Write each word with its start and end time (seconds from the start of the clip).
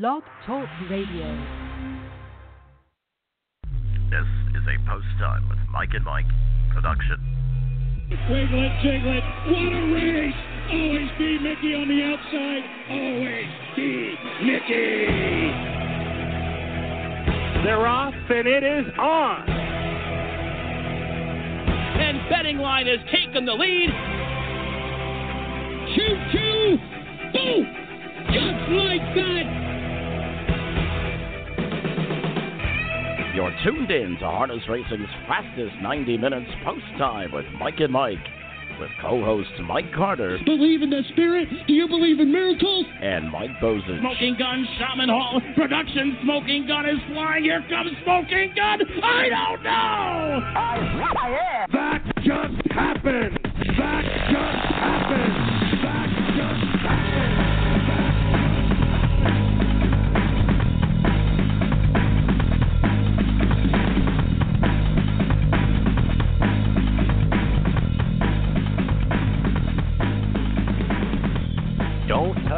Blog 0.00 0.22
Talk 0.46 0.64
Radio. 0.88 1.28
This 4.08 4.24
is 4.56 4.64
a 4.64 4.76
post 4.88 5.04
time 5.18 5.46
with 5.50 5.58
Mike 5.70 5.90
and 5.92 6.02
Mike 6.06 6.24
production. 6.72 7.20
Wiglet, 8.30 8.72
Jiglet, 8.80 9.20
what 9.52 9.72
a 9.76 9.92
race! 9.92 10.40
Always 10.72 11.10
be 11.18 11.38
Mickey 11.40 11.74
on 11.74 11.88
the 11.92 12.00
outside. 12.00 12.64
Always 12.88 13.52
be 13.76 14.16
Mickey. 14.40 15.52
They're 17.62 17.86
off, 17.86 18.14
and 18.14 18.48
it 18.48 18.64
is 18.64 18.86
on. 18.98 19.50
And 22.00 22.26
betting 22.30 22.56
line 22.56 22.86
has 22.86 23.00
taken 23.12 23.44
the 23.44 23.52
lead. 23.52 23.90
Choo 25.94 26.16
choo! 26.32 26.78
Boom! 27.34 27.66
Just 28.32 28.70
like 28.72 29.14
that. 29.14 29.69
You're 33.34 33.54
tuned 33.64 33.90
in 33.90 34.16
to 34.18 34.24
Harness 34.26 34.62
Racing's 34.68 35.08
fastest 35.28 35.74
90 35.82 36.18
minutes 36.18 36.50
post 36.64 36.84
time 36.98 37.30
with 37.32 37.44
Mike 37.58 37.78
and 37.78 37.92
Mike, 37.92 38.18
with 38.80 38.90
co 39.00 39.24
hosts 39.24 39.52
Mike 39.62 39.92
Carter 39.94 40.36
Believe 40.44 40.82
in 40.82 40.90
the 40.90 41.02
spirit? 41.12 41.48
Do 41.66 41.72
you 41.72 41.86
believe 41.86 42.18
in 42.18 42.32
miracles? 42.32 42.86
and 43.00 43.30
Mike 43.30 43.50
Bozich. 43.62 44.00
Smoking 44.00 44.36
gun, 44.38 44.66
Shaman 44.78 45.08
Hall 45.08 45.40
production. 45.54 46.18
Smoking 46.24 46.66
gun 46.66 46.88
is 46.88 46.98
flying. 47.12 47.44
Here 47.44 47.64
comes 47.70 47.92
Smoking 48.02 48.52
gun. 48.56 48.80
I 49.02 49.28
don't 49.28 49.62
know. 49.62 50.40
That 51.72 52.02
just 52.18 52.72
happened. 52.72 53.38
That 53.78 54.02
just 54.26 54.74
happened. 54.74 55.34
That 55.82 56.08
just 56.36 56.69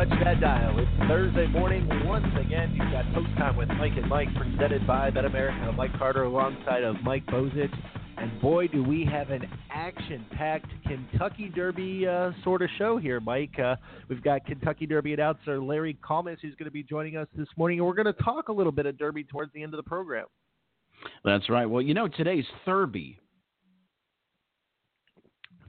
touch 0.09 0.25
that 0.25 0.41
dial. 0.41 0.79
It's 0.79 1.09
Thursday 1.09 1.47
morning. 1.47 1.89
Once 2.05 2.27
again, 2.37 2.71
you've 2.73 2.91
got 2.91 3.05
Post 3.15 3.29
Time 3.39 3.57
with 3.57 3.69
Mike 3.69 3.93
and 3.97 4.09
Mike, 4.09 4.29
presented 4.35 4.85
by 4.85 5.11
BetAmerica. 5.11 5.77
Mike 5.77 5.97
Carter 5.97 6.25
alongside 6.25 6.83
of 6.83 6.97
Mike 7.05 7.25
Bozich. 7.27 7.73
And 8.17 8.41
boy, 8.41 8.67
do 8.67 8.83
we 8.83 9.05
have 9.05 9.31
an 9.31 9.49
action-packed 9.71 10.67
Kentucky 10.87 11.53
Derby 11.55 12.07
uh, 12.07 12.33
sort 12.43 12.63
of 12.63 12.69
show 12.79 12.99
here, 12.99 13.21
Mike. 13.21 13.57
Uh, 13.59 13.77
we've 14.09 14.23
got 14.23 14.45
Kentucky 14.45 14.87
Derby 14.87 15.15
announcer 15.15 15.61
Larry 15.61 15.97
Collmus 16.05 16.39
who's 16.43 16.55
going 16.57 16.67
to 16.67 16.73
be 16.73 16.83
joining 16.83 17.17
us 17.17 17.29
this 17.37 17.49
morning, 17.57 17.79
and 17.79 17.87
we're 17.87 17.95
going 17.95 18.13
to 18.13 18.23
talk 18.25 18.49
a 18.49 18.53
little 18.53 18.73
bit 18.73 18.87
of 18.87 18.99
Derby 18.99 19.23
towards 19.23 19.53
the 19.53 19.63
end 19.63 19.73
of 19.73 19.77
the 19.77 19.89
program. 19.89 20.27
That's 21.25 21.49
right. 21.49 21.67
Well, 21.67 21.83
you 21.83 21.95
know, 21.95 22.09
today's 22.09 22.47
Thurby. 22.67 23.19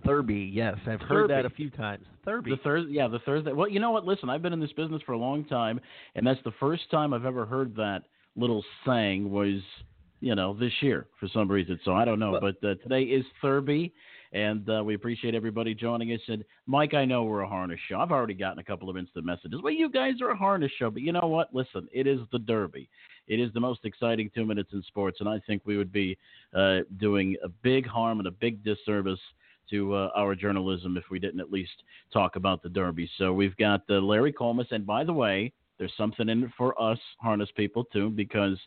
Thurby, 0.06 0.52
yes, 0.54 0.76
I've 0.88 1.02
heard 1.02 1.30
that 1.30 1.46
a 1.46 1.50
few 1.50 1.70
times. 1.70 2.06
Thurby. 2.26 2.52
The 2.52 2.58
Thursday, 2.58 2.92
yeah, 2.94 3.08
the 3.08 3.20
Thursday. 3.20 3.52
Well, 3.52 3.68
you 3.68 3.80
know 3.80 3.92
what? 3.92 4.06
Listen, 4.06 4.30
I've 4.30 4.42
been 4.42 4.54
in 4.54 4.60
this 4.60 4.74
business 4.74 5.02
for 5.06 5.14
a 5.14 5.18
long 5.18 5.46
time, 5.46 5.80
and 6.16 6.26
that's 6.26 6.40
the 6.44 6.54
first 6.60 6.90
time 6.92 7.14
I've 7.14 7.26
ever 7.26 7.46
heard 7.46 7.76
that 7.76 8.04
little 8.36 8.64
saying 8.86 9.30
was, 9.30 9.62
you 10.20 10.36
know, 10.36 10.54
this 10.54 10.72
year 10.82 11.08
for 11.20 11.28
some 11.28 11.50
reason. 11.50 11.80
So 11.84 11.94
I 11.94 12.06
don't 12.06 12.20
know, 12.20 12.40
but 12.40 12.56
uh, 12.68 12.76
today 12.76 13.04
is 13.04 13.26
Thurby, 13.42 13.92
and 14.32 14.68
uh, 14.70 14.84
we 14.84 14.96
appreciate 14.96 15.36
everybody 15.36 15.76
joining 15.76 16.12
us. 16.12 16.22
And 16.28 16.44
Mike, 16.66 16.94
I 16.94 17.06
know 17.06 17.24
we're 17.24 17.42
a 17.42 17.48
harness 17.48 17.80
show. 17.88 18.00
I've 18.00 18.12
already 18.12 18.34
gotten 18.34 18.60
a 18.60 18.64
couple 18.64 18.90
of 18.90 18.98
instant 18.98 19.26
messages. 19.26 19.62
Well, 19.62 19.74
you 19.74 19.90
guys 19.90 20.22
are 20.22 20.32
a 20.32 20.38
harness 20.38 20.72
show, 20.80 20.90
but 20.90 21.02
you 21.02 21.12
know 21.12 21.28
what? 21.28 21.54
Listen, 21.54 21.88
it 21.94 22.08
is 22.08 22.20
the 22.32 22.40
Derby. 22.40 22.90
It 23.28 23.40
is 23.40 23.54
the 23.54 23.60
most 23.60 23.86
exciting 23.86 24.30
two 24.34 24.46
minutes 24.46 24.72
in 24.74 24.84
sports, 24.84 25.18
and 25.20 25.30
I 25.30 25.40
think 25.46 25.62
we 25.66 25.78
would 25.78 25.92
be 25.92 26.18
uh, 26.54 26.80
doing 26.98 27.38
a 27.44 27.50
big 27.50 27.88
harm 27.88 28.20
and 28.20 28.28
a 28.28 28.32
big 28.32 28.64
disservice 28.64 29.20
to 29.70 29.94
uh, 29.94 30.10
our 30.16 30.36
journalism 30.36 30.98
if 30.98 31.04
we 31.10 31.20
didn't 31.20 31.40
at 31.40 31.52
least 31.52 31.84
talk 32.12 32.36
about 32.36 32.62
the 32.62 32.70
Derby. 32.70 33.10
So 33.18 33.34
we've 33.34 33.56
got 33.58 33.82
uh, 33.90 33.96
Larry 33.96 34.34
Collmus, 34.34 34.72
and 34.72 34.86
by 34.86 35.04
the 35.04 35.14
way, 35.14 35.54
there's 35.78 35.94
something 35.98 36.30
in 36.30 36.44
it 36.44 36.52
for 36.58 36.80
us 36.82 37.00
harness 37.20 37.50
people 37.56 37.84
too, 37.86 38.10
because 38.10 38.58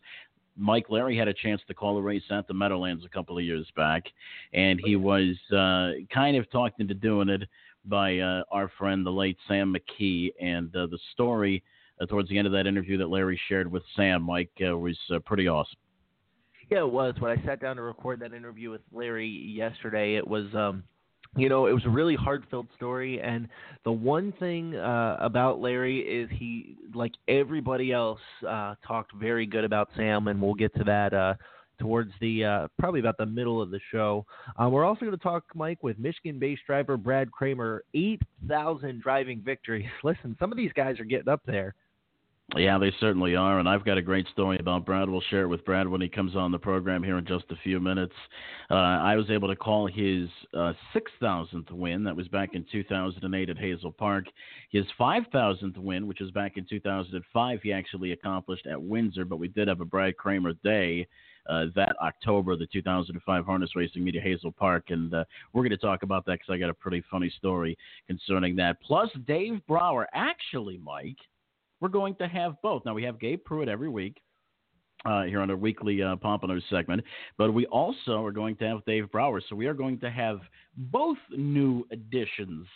Mike 0.57 0.87
Larry 0.89 1.17
had 1.17 1.29
a 1.29 1.35
chance 1.35 1.61
to 1.69 1.75
call 1.75 1.99
a 1.99 2.03
race 2.03 2.23
at 2.31 2.49
the 2.49 2.55
Meadowlands 2.55 3.05
a 3.05 3.09
couple 3.09 3.37
of 3.37 3.45
years 3.45 3.67
back, 3.77 4.05
and 4.53 4.81
he 4.83 4.97
was 4.97 5.37
uh, 5.53 5.93
kind 6.13 6.37
of 6.37 6.51
talked 6.51 6.81
into 6.81 6.95
doing 6.95 7.29
it 7.29 7.43
by 7.85 8.19
uh, 8.19 8.43
our 8.51 8.71
friend, 8.79 9.05
the 9.05 9.11
late 9.11 9.39
Sam 9.47 9.75
McKee, 9.75 10.33
and 10.41 10.75
uh, 10.75 10.87
the 10.87 10.99
story 11.13 11.63
uh, 12.01 12.07
towards 12.07 12.29
the 12.29 12.39
end 12.39 12.47
of 12.47 12.53
that 12.53 12.67
interview 12.67 12.99
that 12.99 13.09
Larry 13.09 13.41
shared 13.49 13.71
with 13.71 13.83
Sam, 13.95 14.23
Mike, 14.23 14.51
uh, 14.67 14.77
was 14.77 14.99
uh, 15.15 15.19
pretty 15.21 15.47
awesome. 15.47 15.79
Yeah, 16.71 16.79
it 16.79 16.91
was. 16.91 17.15
When 17.21 17.31
I 17.31 17.45
sat 17.45 17.61
down 17.61 17.77
to 17.77 17.83
record 17.83 18.21
that 18.21 18.33
interview 18.33 18.71
with 18.71 18.81
Larry 18.93 19.29
yesterday, 19.29 20.17
it 20.17 20.27
was, 20.27 20.47
um, 20.55 20.83
you 21.37 21.49
know, 21.49 21.67
it 21.67 21.73
was 21.73 21.85
a 21.85 21.91
really 21.91 22.17
heartfelt 22.17 22.67
story. 22.75 23.21
And 23.21 23.49
the 23.85 23.93
one 23.93 24.33
thing 24.41 24.75
uh, 24.75 25.17
about 25.21 25.61
Larry 25.61 26.01
is 26.01 26.29
he, 26.33 26.77
like 26.93 27.13
everybody 27.29 27.93
else, 27.93 28.21
uh, 28.47 28.75
talked 28.87 29.15
very 29.15 29.47
good 29.47 29.63
about 29.65 29.91
Sam, 29.97 30.27
and 30.27 30.43
we'll 30.43 30.55
get 30.55 30.75
to 30.77 30.85
that. 30.85 31.15
Uh, 31.15 31.35
Towards 31.79 32.11
the 32.23 32.43
uh, 32.43 32.69
probably 32.79 33.01
about 33.01 33.19
the 33.19 33.27
middle 33.27 33.61
of 33.61 33.71
the 33.71 33.81
show, 33.93 34.25
uh, 34.57 34.67
we're 34.67 34.87
also 34.87 35.01
going 35.01 35.11
to 35.11 35.23
talk, 35.23 35.45
Mike, 35.55 35.83
with 35.83 35.99
Michigan-based 35.99 36.63
driver 36.67 36.97
Brad 36.97 37.31
Kramer. 37.31 37.85
Eight 37.93 38.23
thousand 38.49 39.03
driving 39.03 39.43
victories. 39.43 39.85
Listen, 40.03 40.35
some 40.41 40.51
of 40.51 40.57
these 40.57 40.73
guys 40.73 40.99
are 40.99 41.05
getting 41.05 41.29
up 41.29 41.43
there. 41.45 41.75
Yeah, 42.55 42.79
they 42.79 42.93
certainly 43.01 43.35
are, 43.35 43.59
and 43.59 43.69
I've 43.69 43.85
got 43.85 43.99
a 43.99 44.03
great 44.03 44.29
story 44.29 44.57
about 44.61 44.87
Brad. 44.87 45.11
We'll 45.11 45.21
share 45.31 45.43
it 45.43 45.49
with 45.49 45.65
Brad 45.65 45.89
when 45.89 46.01
he 46.01 46.09
comes 46.09 46.37
on 46.37 46.53
the 46.53 46.59
program 46.59 47.03
here 47.03 47.19
in 47.19 47.27
just 47.27 47.45
a 47.51 47.57
few 47.65 47.81
minutes. 47.81 48.15
Uh, 48.71 48.75
I 48.75 49.17
was 49.17 49.29
able 49.31 49.49
to 49.49 49.57
call 49.57 49.89
his 49.89 50.29
uh, 50.55 50.73
6,000th 50.95 51.73
win. 51.73 52.05
That 52.05 52.15
was 52.15 52.29
back 52.29 52.51
in 52.55 52.65
2008 52.71 53.51
at 53.51 53.59
Hazel 53.59 53.91
Park. 53.91 54.27
His 54.71 54.85
5,000th 54.99 55.77
win, 55.77 56.07
which 56.07 56.21
was 56.21 56.31
back 56.31 56.57
in 56.57 56.65
2005, 56.71 57.63
he 57.63 57.73
actually 57.73 58.13
accomplished 58.13 58.69
at 58.69 58.81
Windsor, 58.81 59.25
but 59.25 59.41
we 59.41 59.49
did 59.49 59.67
have 59.67 59.81
a 59.81 59.85
Brad 59.85 60.17
Kramer 60.17 60.53
day. 60.63 61.09
Uh, 61.49 61.67
that 61.77 61.95
October, 62.03 62.57
the 62.57 62.67
2005 62.73 63.45
Harness 63.45 63.77
Racing 63.77 64.03
Meet 64.03 64.17
at 64.17 64.23
Hazel 64.23 64.51
Park, 64.51 64.87
and 64.89 65.15
uh, 65.15 65.25
we're 65.53 65.63
going 65.63 65.71
to 65.71 65.77
talk 65.77 66.03
about 66.03 66.27
that 66.27 66.41
because 66.41 66.53
I 66.53 66.59
got 66.59 66.71
a 66.71 66.75
pretty 66.75 67.05
funny 67.09 67.33
story 67.39 67.79
concerning 68.09 68.57
that. 68.57 68.81
Plus, 68.83 69.09
Dave 69.29 69.65
Brower, 69.69 70.09
actually, 70.13 70.79
Mike, 70.79 71.19
we're 71.81 71.89
going 71.89 72.15
to 72.17 72.29
have 72.29 72.61
both. 72.63 72.85
Now, 72.85 72.95
we 72.95 73.03
have 73.05 73.21
Gabe 73.21 73.41
Prewitt 73.49 73.69
every 73.69 73.89
week 73.89 74.21
uh, 75.05 75.23
here 75.25 75.41
on 75.41 75.51
our 75.51 75.57
weekly 75.57 76.03
uh, 76.03 76.17
Pompano 76.17 76.59
segment, 76.71 77.03
but 77.39 77.53
we 77.53 77.67
also 77.67 78.25
are 78.25 78.33
going 78.33 78.57
to 78.57 78.65
have 78.67 78.85
Dave 78.87 79.11
Brower. 79.11 79.41
So 79.49 79.55
we 79.55 79.67
are 79.67 79.75
going 79.75 80.01
to 80.01 80.11
have 80.11 80.41
both 80.77 81.19
new 81.31 81.87
additions 81.93 82.67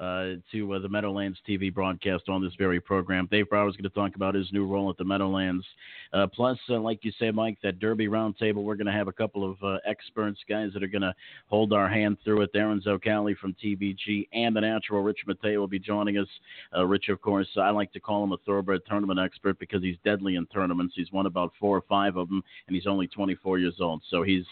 uh, 0.00 0.32
to 0.50 0.72
uh, 0.72 0.78
the 0.78 0.88
Meadowlands 0.88 1.38
TV 1.48 1.72
broadcast 1.72 2.28
on 2.28 2.42
this 2.42 2.52
very 2.58 2.80
program. 2.80 3.28
Dave 3.30 3.48
Brower 3.48 3.68
is 3.68 3.76
going 3.76 3.88
to 3.88 3.90
talk 3.90 4.16
about 4.16 4.34
his 4.34 4.52
new 4.52 4.66
role 4.66 4.90
at 4.90 4.96
the 4.96 5.04
Meadowlands. 5.04 5.64
Uh, 6.12 6.26
plus, 6.26 6.58
uh, 6.70 6.78
like 6.78 7.04
you 7.04 7.12
say, 7.18 7.30
Mike, 7.30 7.58
that 7.62 7.78
Derby 7.78 8.08
roundtable, 8.08 8.64
we're 8.64 8.74
going 8.74 8.86
to 8.86 8.92
have 8.92 9.08
a 9.08 9.12
couple 9.12 9.48
of 9.48 9.56
uh, 9.62 9.78
experts, 9.86 10.40
guys 10.48 10.70
that 10.74 10.82
are 10.82 10.88
going 10.88 11.02
to 11.02 11.14
hold 11.48 11.72
our 11.72 11.88
hand 11.88 12.16
through 12.24 12.42
it. 12.42 12.52
Darin 12.52 12.80
Zoccali 12.80 13.36
from 13.36 13.54
TVG 13.62 14.28
and 14.32 14.54
the 14.54 14.60
natural 14.60 15.02
Rich 15.02 15.20
Mattei 15.26 15.56
will 15.56 15.68
be 15.68 15.78
joining 15.78 16.18
us. 16.18 16.28
Uh, 16.76 16.84
Rich, 16.84 17.08
of 17.08 17.20
course, 17.20 17.48
I 17.56 17.70
like 17.70 17.92
to 17.92 18.00
call 18.00 18.24
him 18.24 18.32
a 18.32 18.38
thoroughbred 18.38 18.80
tournament 18.88 19.20
expert 19.20 19.58
because 19.58 19.82
he's 19.82 19.96
deadly 20.04 20.36
in 20.36 20.46
tournaments. 20.46 20.94
He's 20.96 21.12
won 21.12 21.26
about 21.26 21.52
four 21.60 21.76
or 21.76 21.82
five 21.88 22.16
of 22.16 22.28
them, 22.28 22.42
and 22.66 22.74
he's 22.74 22.86
only 22.86 23.06
24 23.06 23.58
years 23.58 23.76
old. 23.80 24.02
So 24.10 24.22
he's 24.22 24.44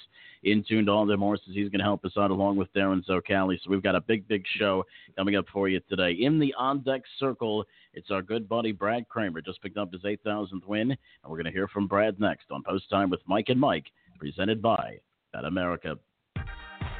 in 0.42 0.64
tune 0.68 0.86
to 0.86 0.92
all 0.92 1.06
them 1.06 1.20
horses. 1.20 1.50
He's 1.52 1.68
going 1.68 1.78
to 1.78 1.84
help 1.84 2.04
us 2.04 2.12
out 2.16 2.30
along 2.30 2.56
with 2.56 2.72
Darin 2.72 3.02
Zoccali. 3.08 3.58
So 3.62 3.70
we've 3.70 3.82
got 3.82 3.94
a 3.94 4.00
big, 4.00 4.26
big 4.28 4.44
show 4.58 4.84
coming 5.16 5.36
up 5.36 5.46
for 5.52 5.68
you 5.68 5.80
today. 5.88 6.12
In 6.12 6.38
the 6.38 6.54
on 6.58 6.80
deck 6.80 7.02
circle, 7.18 7.64
it's 7.94 8.10
our 8.10 8.22
good 8.22 8.48
buddy 8.48 8.72
Brad 8.72 9.08
Kramer. 9.08 9.40
Just 9.40 9.62
picked 9.62 9.78
up 9.78 9.92
his 9.92 10.02
8,000th 10.02 10.66
win, 10.66 10.90
and 10.90 10.98
we're 11.26 11.36
going 11.36 11.44
to 11.44 11.52
hear 11.52 11.68
from 11.68 11.86
Brad 11.86 12.18
next 12.20 12.46
on 12.50 12.62
Post 12.62 12.90
Time 12.90 13.10
with 13.10 13.20
Mike 13.26 13.48
and 13.48 13.60
Mike, 13.60 13.86
presented 14.18 14.60
by 14.62 14.98
BetAmerica. 15.34 15.98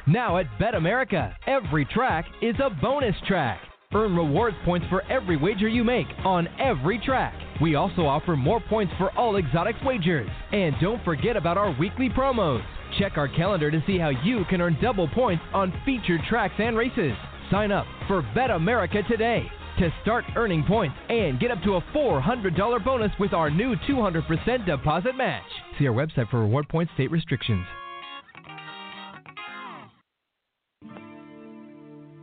Now 0.07 0.37
at 0.37 0.47
BetAmerica, 0.59 1.33
every 1.47 1.85
track 1.85 2.25
is 2.41 2.55
a 2.63 2.69
bonus 2.69 3.15
track. 3.25 3.59
Earn 3.95 4.15
rewards 4.15 4.57
points 4.65 4.87
for 4.89 5.03
every 5.11 5.37
wager 5.37 5.67
you 5.67 5.83
make 5.83 6.07
on 6.25 6.47
every 6.59 6.99
track. 6.99 7.33
We 7.61 7.75
also 7.75 8.05
offer 8.07 8.35
more 8.35 8.59
points 8.59 8.93
for 8.97 9.15
all 9.17 9.35
exotics 9.35 9.79
wagers. 9.83 10.29
And 10.51 10.73
don't 10.81 11.03
forget 11.05 11.37
about 11.37 11.57
our 11.57 11.71
weekly 11.77 12.09
promos. 12.09 12.63
Check 12.97 13.17
our 13.17 13.27
calendar 13.27 13.69
to 13.69 13.83
see 13.85 13.99
how 13.99 14.09
you 14.09 14.45
can 14.49 14.61
earn 14.61 14.77
double 14.81 15.07
points 15.07 15.43
on 15.53 15.73
featured 15.85 16.21
tracks 16.27 16.55
and 16.57 16.75
races. 16.75 17.13
Sign 17.51 17.71
up 17.71 17.85
for 18.07 18.23
BetAmerica 18.35 19.07
today 19.07 19.45
to 19.79 19.93
start 20.01 20.25
earning 20.35 20.63
points 20.63 20.95
and 21.09 21.39
get 21.39 21.51
up 21.51 21.61
to 21.63 21.75
a 21.75 21.81
$400 21.95 22.85
bonus 22.85 23.11
with 23.19 23.33
our 23.33 23.49
new 23.49 23.75
200% 23.87 24.65
deposit 24.65 25.15
match. 25.15 25.43
See 25.77 25.87
our 25.87 25.93
website 25.93 26.29
for 26.29 26.39
reward 26.39 26.67
points 26.69 26.91
state 26.93 27.11
restrictions. 27.11 27.65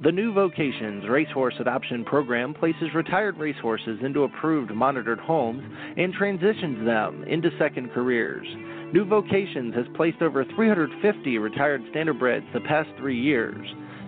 The 0.02 0.10
New 0.10 0.32
Vocations 0.32 1.06
Racehorse 1.10 1.56
Adoption 1.60 2.06
Program 2.06 2.54
places 2.54 2.94
retired 2.94 3.36
racehorses 3.36 3.98
into 4.02 4.22
approved 4.22 4.70
monitored 4.70 5.20
homes 5.20 5.62
and 5.98 6.14
transitions 6.14 6.86
them 6.86 7.22
into 7.24 7.50
second 7.58 7.92
careers. 7.92 8.46
New 8.94 9.04
Vocations 9.04 9.74
has 9.74 9.84
placed 9.96 10.22
over 10.22 10.42
350 10.56 11.36
retired 11.36 11.82
standardbreds 11.92 12.50
the 12.54 12.60
past 12.60 12.88
three 12.96 13.20
years. 13.20 13.60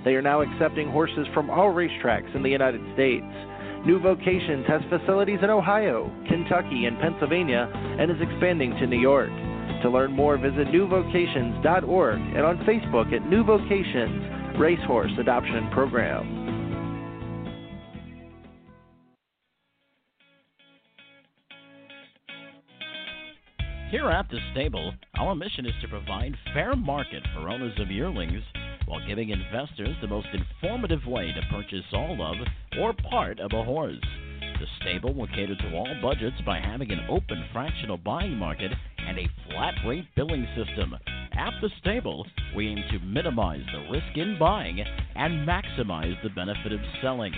They 0.02 0.14
are 0.14 0.22
now 0.22 0.40
accepting 0.40 0.88
horses 0.88 1.26
from 1.34 1.50
all 1.50 1.68
racetracks 1.74 2.34
in 2.34 2.42
the 2.42 2.48
United 2.48 2.80
States. 2.94 3.26
New 3.84 4.00
Vocations 4.00 4.66
has 4.68 4.80
facilities 4.88 5.40
in 5.42 5.50
Ohio, 5.50 6.10
Kentucky, 6.26 6.86
and 6.86 6.98
Pennsylvania 7.00 7.70
and 8.00 8.10
is 8.10 8.16
expanding 8.22 8.70
to 8.80 8.86
New 8.86 8.98
York. 8.98 9.28
To 9.82 9.90
learn 9.90 10.12
more, 10.12 10.38
visit 10.38 10.68
newvocations.org 10.68 12.18
and 12.18 12.46
on 12.46 12.64
Facebook 12.64 13.12
at 13.12 13.28
New 13.28 13.44
Vocations 13.44 14.41
Racehorse 14.58 15.12
Adoption 15.18 15.70
Program. 15.72 16.42
Here 23.90 24.08
at 24.08 24.28
the 24.30 24.38
stable, 24.52 24.92
our 25.18 25.34
mission 25.34 25.66
is 25.66 25.72
to 25.80 25.88
provide 25.88 26.34
fair 26.54 26.76
market 26.76 27.22
for 27.34 27.48
owners 27.48 27.78
of 27.78 27.90
yearlings 27.90 28.42
while 28.86 29.06
giving 29.06 29.30
investors 29.30 29.96
the 30.00 30.08
most 30.08 30.28
informative 30.32 31.06
way 31.06 31.32
to 31.32 31.42
purchase 31.50 31.84
all 31.92 32.20
of 32.22 32.36
or 32.78 32.94
part 33.10 33.40
of 33.40 33.52
a 33.52 33.64
horse. 33.64 33.96
The 34.40 34.66
stable 34.80 35.14
will 35.14 35.28
cater 35.28 35.56
to 35.56 35.74
all 35.74 35.94
budgets 36.00 36.40
by 36.44 36.60
having 36.60 36.92
an 36.92 37.06
open 37.08 37.44
fractional 37.52 37.96
buying 37.96 38.36
market 38.36 38.72
and 38.98 39.18
a 39.18 39.30
flat 39.48 39.74
rate 39.86 40.06
billing 40.14 40.46
system. 40.56 40.94
At 41.36 41.54
the 41.60 41.70
stable, 41.80 42.26
we 42.54 42.68
aim 42.68 42.84
to 42.90 42.98
minimize 43.00 43.62
the 43.72 43.90
risk 43.90 44.16
in 44.16 44.38
buying 44.38 44.80
and 45.14 45.48
maximize 45.48 46.20
the 46.22 46.28
benefit 46.30 46.72
of 46.72 46.80
selling. 47.00 47.32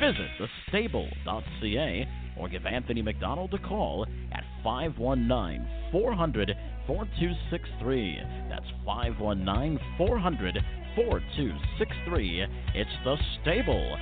Visit 0.00 0.28
thestable.ca 0.72 2.08
or 2.38 2.48
give 2.48 2.66
Anthony 2.66 3.02
McDonald 3.02 3.52
a 3.54 3.58
call 3.58 4.06
at 4.32 4.44
519 4.64 5.68
400 5.92 6.56
4263. 6.86 8.20
That's 8.48 8.66
519 8.84 9.78
400 9.98 10.58
4263. 10.94 12.46
It's 12.74 12.90
thestable.ca. 13.04 13.96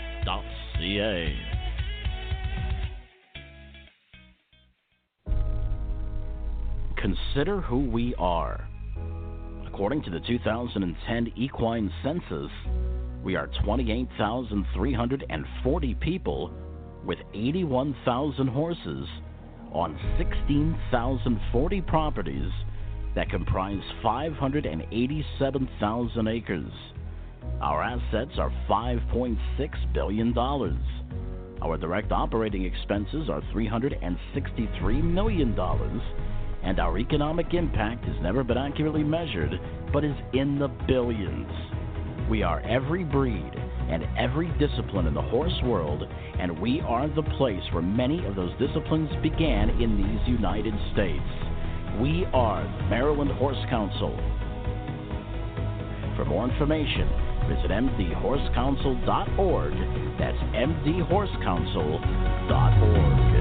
Consider 6.96 7.60
who 7.60 7.90
we 7.90 8.14
are. 8.16 8.66
According 9.75 10.03
to 10.05 10.11
the 10.11 10.21
2010 10.21 11.32
Equine 11.35 11.91
Census, 12.05 12.53
we 13.25 13.35
are 13.35 13.49
28,340 13.65 15.94
people 15.97 16.53
with 17.05 17.19
81,000 17.35 18.47
horses 18.47 19.09
on 19.73 19.99
16,040 20.17 21.81
properties 21.81 22.53
that 23.17 23.29
comprise 23.29 23.82
587,000 24.00 26.29
acres. 26.29 26.70
Our 27.61 27.82
assets 27.82 28.38
are 28.38 28.53
$5.6 28.70 29.93
billion. 29.93 30.38
Our 30.38 31.77
direct 31.79 32.12
operating 32.12 32.65
expenses 32.65 33.29
are 33.29 33.41
$363 33.53 35.03
million. 35.03 35.56
And 36.64 36.81
our 36.81 36.99
economic 36.99 37.52
impact 37.52 38.06
has 38.06 38.16
never 38.22 38.43
been 38.43 38.56
accurately 38.56 39.05
measured, 39.05 39.61
but 39.93 40.05
is 40.05 40.16
in 40.32 40.58
the 40.58 40.69
billions. 40.88 41.52
We 42.28 42.43
are 42.43 42.61
every 42.61 43.05
breed 43.05 43.52
and 43.90 44.06
every 44.16 44.49
discipline 44.58 45.06
in 45.06 45.12
the 45.12 45.20
horse 45.20 45.61
world, 45.64 46.05
and 46.38 46.58
we 46.58 46.81
are 46.81 47.06
the 47.06 47.22
place 47.37 47.62
where 47.72 47.82
many 47.82 48.25
of 48.25 48.34
those 48.34 48.56
disciplines 48.58 49.11
began 49.22 49.69
in 49.81 49.99
these 49.99 50.26
United 50.26 50.72
States. 50.93 51.20
We 52.00 52.25
are 52.32 52.64
the 52.64 52.84
Maryland 52.88 53.32
Horse 53.32 53.62
Council. 53.69 54.17
For 56.17 56.25
more 56.25 56.49
information, 56.49 57.06
visit 57.46 57.70
mdhorsecouncil.org. 57.70 59.75
That's 60.19 60.38
mdhorsecouncil.org. 60.55 63.33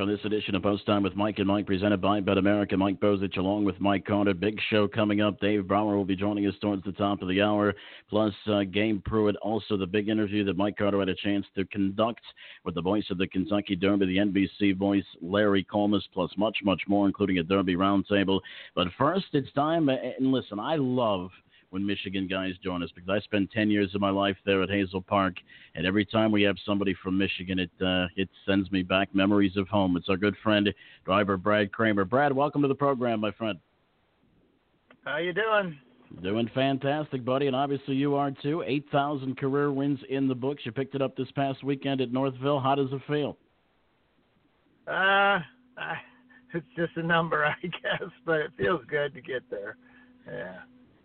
on 0.00 0.08
this 0.08 0.24
edition 0.24 0.54
of 0.54 0.62
Post 0.62 0.86
Time 0.86 1.02
with 1.02 1.14
Mike 1.14 1.38
and 1.38 1.46
Mike, 1.46 1.66
presented 1.66 2.00
by 2.00 2.22
BetAmerica. 2.22 2.78
Mike 2.78 2.98
Bozich 3.00 3.36
along 3.36 3.64
with 3.64 3.78
Mike 3.80 4.06
Carter. 4.06 4.32
Big 4.32 4.58
show 4.70 4.88
coming 4.88 5.20
up. 5.20 5.38
Dave 5.40 5.68
Brower 5.68 5.94
will 5.94 6.06
be 6.06 6.16
joining 6.16 6.46
us 6.46 6.54
towards 6.62 6.82
the 6.84 6.92
top 6.92 7.20
of 7.20 7.28
the 7.28 7.42
hour. 7.42 7.74
Plus, 8.08 8.32
uh, 8.46 8.62
Gabe 8.62 9.02
Prewitt. 9.04 9.34
Also, 9.42 9.76
the 9.76 9.86
big 9.86 10.08
interview 10.08 10.42
that 10.44 10.56
Mike 10.56 10.78
Carter 10.78 10.98
had 11.00 11.10
a 11.10 11.14
chance 11.14 11.44
to 11.54 11.66
conduct 11.66 12.22
with 12.64 12.74
the 12.74 12.80
voice 12.80 13.04
of 13.10 13.18
the 13.18 13.26
Kentucky 13.26 13.76
Derby, 13.76 14.06
the 14.06 14.16
NBC 14.16 14.74
voice, 14.74 15.04
Larry 15.20 15.64
Collmus, 15.64 16.02
plus 16.14 16.30
much, 16.38 16.56
much 16.64 16.80
more, 16.88 17.06
including 17.06 17.38
a 17.38 17.42
Derby 17.42 17.74
roundtable. 17.74 18.40
But 18.74 18.88
first, 18.96 19.26
it's 19.34 19.52
time. 19.52 19.90
And 19.90 20.32
listen, 20.32 20.58
I 20.58 20.76
love 20.76 21.28
when 21.70 21.86
Michigan 21.86 22.26
guys 22.28 22.52
join 22.62 22.82
us 22.82 22.90
because 22.94 23.08
I 23.08 23.20
spent 23.20 23.50
10 23.52 23.70
years 23.70 23.94
of 23.94 24.00
my 24.00 24.10
life 24.10 24.36
there 24.44 24.62
at 24.62 24.68
Hazel 24.68 25.00
Park, 25.00 25.34
and 25.74 25.86
every 25.86 26.04
time 26.04 26.30
we 26.32 26.42
have 26.42 26.56
somebody 26.66 26.94
from 27.02 27.16
Michigan, 27.16 27.58
it 27.58 27.70
uh, 27.80 28.06
it 28.16 28.28
sends 28.46 28.70
me 28.70 28.82
back 28.82 29.14
memories 29.14 29.56
of 29.56 29.68
home. 29.68 29.96
It's 29.96 30.08
our 30.08 30.16
good 30.16 30.36
friend 30.42 30.68
driver 31.04 31.36
Brad 31.36 31.72
Kramer. 31.72 32.04
Brad, 32.04 32.32
welcome 32.32 32.62
to 32.62 32.68
the 32.68 32.74
program, 32.74 33.20
my 33.20 33.30
friend. 33.32 33.58
How 35.04 35.18
you 35.18 35.32
doing? 35.32 35.78
Doing 36.22 36.50
fantastic, 36.54 37.24
buddy, 37.24 37.46
and 37.46 37.54
obviously 37.54 37.94
you 37.94 38.16
are 38.16 38.32
too. 38.42 38.64
8,000 38.66 39.38
career 39.38 39.72
wins 39.72 40.00
in 40.10 40.26
the 40.26 40.34
books. 40.34 40.62
You 40.66 40.72
picked 40.72 40.96
it 40.96 41.00
up 41.00 41.16
this 41.16 41.30
past 41.36 41.62
weekend 41.62 42.00
at 42.00 42.12
Northville. 42.12 42.58
How 42.58 42.74
does 42.74 42.88
it 42.92 43.00
feel? 43.06 43.38
Uh, 44.88 45.38
it's 46.54 46.66
just 46.76 46.96
a 46.96 47.02
number, 47.02 47.46
I 47.46 47.54
guess, 47.62 48.10
but 48.26 48.40
it 48.40 48.50
feels 48.58 48.82
good 48.90 49.14
to 49.14 49.20
get 49.20 49.48
there. 49.50 49.76
Yeah. 50.26 50.58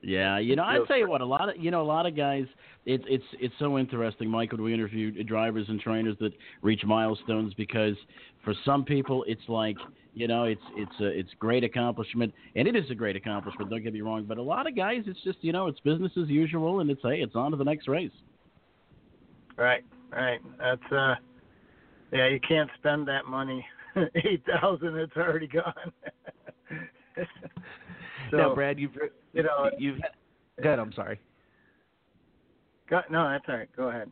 Yeah, 0.06 0.38
you 0.38 0.56
know, 0.56 0.64
I 0.64 0.78
tell 0.88 0.98
you 0.98 1.10
what, 1.10 1.22
a 1.22 1.26
lot 1.26 1.50
of 1.50 1.58
you 1.58 1.72
know, 1.72 1.82
a 1.82 1.84
lot 1.84 2.06
of 2.06 2.16
guys. 2.16 2.46
It's 2.86 3.04
it's 3.08 3.24
it's 3.40 3.54
so 3.58 3.80
interesting, 3.80 4.30
Michael. 4.30 4.60
We 4.60 4.72
interview 4.72 5.24
drivers 5.24 5.66
and 5.68 5.80
trainers 5.82 6.16
that 6.20 6.32
reach 6.62 6.84
milestones 6.86 7.56
because 7.56 7.96
for 8.44 8.54
some 8.64 8.86
people, 8.86 9.26
it's 9.28 9.42
like 9.48 9.78
you 10.14 10.28
know, 10.28 10.44
it's 10.44 10.62
it's 10.76 10.92
a 11.02 11.08
it's 11.08 11.32
great 11.40 11.64
accomplishment, 11.64 12.32
and 12.56 12.68
it 12.68 12.76
is 12.76 12.84
a 12.92 12.94
great 12.94 13.16
accomplishment. 13.16 13.72
Don't 13.72 13.82
get 13.82 13.94
me 13.94 14.02
wrong, 14.02 14.26
but 14.28 14.38
a 14.38 14.44
lot 14.44 14.68
of 14.68 14.76
guys, 14.76 15.02
it's 15.08 15.24
just 15.24 15.40
you 15.42 15.52
know, 15.52 15.66
it's 15.66 15.80
business 15.80 16.12
as 16.22 16.30
usual, 16.30 16.82
and 16.82 16.92
it's 16.92 17.02
hey, 17.02 17.22
it's 17.22 17.36
on 17.36 17.50
to 17.50 17.58
the 17.58 17.64
next 17.64 17.88
race. 17.88 18.12
Right, 19.58 19.84
right. 20.12 20.40
That's 20.60 20.92
uh, 20.92 21.16
yeah, 22.14 22.28
you 22.28 22.40
can't 22.48 22.70
spend 22.78 23.08
that 23.08 23.26
money. 23.26 23.66
Eight 24.16 24.44
thousand, 24.46 24.98
it's 24.98 25.18
already 25.18 25.48
gone. 25.48 25.74
so, 28.32 28.38
now, 28.38 28.56
Brad, 28.56 28.80
you've 28.80 28.96
you 29.34 29.44
know, 29.44 29.70
you've. 29.78 30.00
Good. 30.62 30.80
I'm 30.80 30.94
sorry. 30.94 31.20
Go, 32.90 33.02
no, 33.10 33.30
that's 33.30 33.44
all 33.48 33.58
right. 33.58 33.70
Go 33.76 33.90
ahead. 33.90 34.10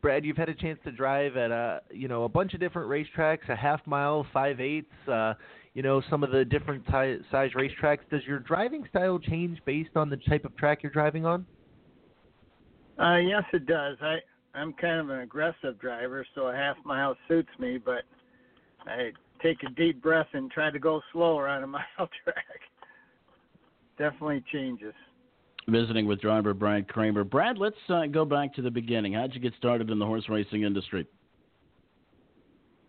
Brad, 0.00 0.24
you've 0.24 0.36
had 0.36 0.50
a 0.50 0.54
chance 0.54 0.78
to 0.84 0.92
drive 0.92 1.36
at 1.36 1.50
a 1.50 1.80
you 1.90 2.08
know 2.08 2.24
a 2.24 2.28
bunch 2.28 2.54
of 2.54 2.60
different 2.60 2.88
racetracks, 2.90 3.48
a 3.48 3.56
half 3.56 3.80
mile, 3.86 4.26
five 4.32 4.60
eighths, 4.60 5.08
uh, 5.08 5.34
you 5.72 5.82
know 5.82 6.02
some 6.10 6.22
of 6.22 6.30
the 6.30 6.44
different 6.44 6.86
ty- 6.86 7.16
size 7.30 7.50
racetracks. 7.56 8.00
Does 8.10 8.22
your 8.26 8.38
driving 8.40 8.84
style 8.90 9.18
change 9.18 9.58
based 9.64 9.96
on 9.96 10.10
the 10.10 10.18
type 10.28 10.44
of 10.44 10.56
track 10.56 10.82
you're 10.82 10.92
driving 10.92 11.24
on? 11.24 11.46
Uh, 12.98 13.16
yes, 13.16 13.42
it 13.52 13.66
does. 13.66 13.96
I 14.02 14.18
I'm 14.54 14.72
kind 14.74 15.00
of 15.00 15.10
an 15.10 15.20
aggressive 15.20 15.80
driver, 15.80 16.24
so 16.34 16.48
a 16.48 16.54
half 16.54 16.76
mile 16.84 17.16
suits 17.26 17.48
me, 17.58 17.78
but 17.78 18.02
I 18.86 19.10
take 19.42 19.62
a 19.62 19.70
deep 19.70 20.02
breath 20.02 20.28
and 20.32 20.50
try 20.50 20.70
to 20.70 20.78
go 20.78 21.00
slower 21.12 21.48
on 21.48 21.62
a 21.64 21.66
mile 21.66 21.82
track. 21.96 22.60
Definitely 23.98 24.42
changes. 24.52 24.94
Visiting 25.68 26.06
with 26.06 26.20
driver 26.20 26.52
Brad 26.52 26.88
Kramer. 26.88 27.24
Brad, 27.24 27.56
let's 27.58 27.76
uh, 27.88 28.06
go 28.06 28.24
back 28.24 28.54
to 28.54 28.62
the 28.62 28.70
beginning. 28.70 29.14
How'd 29.14 29.34
you 29.34 29.40
get 29.40 29.54
started 29.56 29.90
in 29.90 29.98
the 29.98 30.04
horse 30.04 30.28
racing 30.28 30.62
industry? 30.62 31.06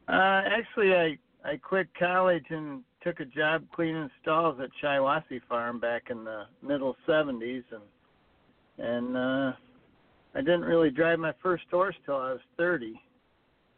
Uh, 0.08 0.42
actually, 0.46 0.94
I 0.94 1.18
I 1.44 1.58
quit 1.58 1.88
college 1.98 2.46
and 2.50 2.84
took 3.04 3.20
a 3.20 3.26
job 3.26 3.64
cleaning 3.74 4.10
stalls 4.22 4.60
at 4.62 4.70
Shiawassee 4.84 5.42
Farm 5.48 5.80
back 5.80 6.10
in 6.10 6.24
the 6.24 6.44
middle 6.62 6.96
'70s, 7.08 7.64
and 7.72 7.84
and 8.78 9.16
uh, 9.16 9.54
I 10.36 10.40
didn't 10.40 10.64
really 10.64 10.90
drive 10.90 11.20
my 11.20 11.34
first 11.42 11.64
horse 11.72 11.96
till 12.06 12.16
I 12.16 12.34
was 12.34 12.42
30. 12.58 13.00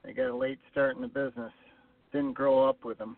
I 0.05 0.11
got 0.11 0.29
a 0.29 0.35
late 0.35 0.59
start 0.71 0.95
in 0.95 1.03
the 1.03 1.07
business. 1.07 1.51
Didn't 2.11 2.33
grow 2.33 2.67
up 2.67 2.83
with 2.83 2.97
them. 2.97 3.15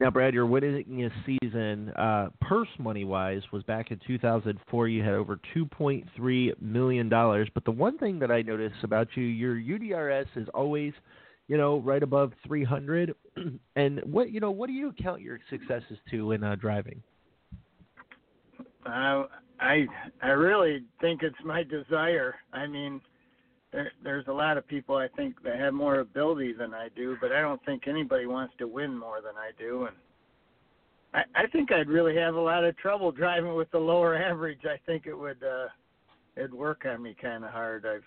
Now, 0.00 0.10
Brad, 0.10 0.32
your 0.32 0.46
winningest 0.46 1.10
season, 1.26 1.90
uh, 1.90 2.28
purse 2.40 2.68
money 2.78 3.04
wise, 3.04 3.42
was 3.52 3.64
back 3.64 3.90
in 3.90 3.98
2004. 4.06 4.88
You 4.88 5.02
had 5.02 5.14
over 5.14 5.40
2.3 5.56 6.62
million 6.62 7.08
dollars. 7.08 7.48
But 7.52 7.64
the 7.64 7.72
one 7.72 7.98
thing 7.98 8.20
that 8.20 8.30
I 8.30 8.42
notice 8.42 8.72
about 8.84 9.08
you, 9.16 9.24
your 9.24 9.56
UDRS 9.56 10.26
is 10.36 10.46
always, 10.54 10.92
you 11.48 11.56
know, 11.56 11.80
right 11.80 12.02
above 12.02 12.32
300. 12.46 13.12
and 13.76 14.00
what 14.04 14.30
you 14.30 14.38
know, 14.38 14.52
what 14.52 14.68
do 14.68 14.72
you 14.72 14.94
count 15.02 15.20
your 15.20 15.40
successes 15.50 15.98
to 16.12 16.30
in 16.30 16.44
uh, 16.44 16.54
driving? 16.54 17.02
Uh, 18.86 19.24
I 19.58 19.84
I 20.22 20.28
really 20.28 20.84
think 21.00 21.24
it's 21.24 21.36
my 21.44 21.64
desire. 21.64 22.36
I 22.52 22.68
mean, 22.68 23.00
there, 23.72 23.92
there's 24.02 24.26
a 24.28 24.32
lot 24.32 24.56
of 24.56 24.66
people 24.66 24.96
I 24.96 25.08
think 25.08 25.42
that 25.44 25.58
have 25.58 25.74
more 25.74 26.00
ability 26.00 26.52
than 26.52 26.74
I 26.74 26.88
do, 26.96 27.16
but 27.20 27.32
I 27.32 27.40
don't 27.40 27.62
think 27.64 27.86
anybody 27.86 28.26
wants 28.26 28.54
to 28.58 28.66
win 28.66 28.96
more 28.96 29.20
than 29.20 29.34
I 29.36 29.50
do. 29.58 29.86
And 29.86 29.96
I, 31.14 31.42
I 31.42 31.46
think 31.48 31.72
I'd 31.72 31.88
really 31.88 32.16
have 32.16 32.34
a 32.34 32.40
lot 32.40 32.64
of 32.64 32.76
trouble 32.78 33.12
driving 33.12 33.54
with 33.54 33.70
the 33.70 33.78
lower 33.78 34.16
average. 34.30 34.60
I 34.64 34.78
think 34.86 35.06
it 35.06 35.14
would 35.14 35.42
uh, 35.42 35.68
it'd 36.36 36.54
work 36.54 36.84
on 36.86 37.02
me 37.02 37.16
kind 37.20 37.44
of 37.44 37.50
hard. 37.50 37.84
I've 37.86 38.04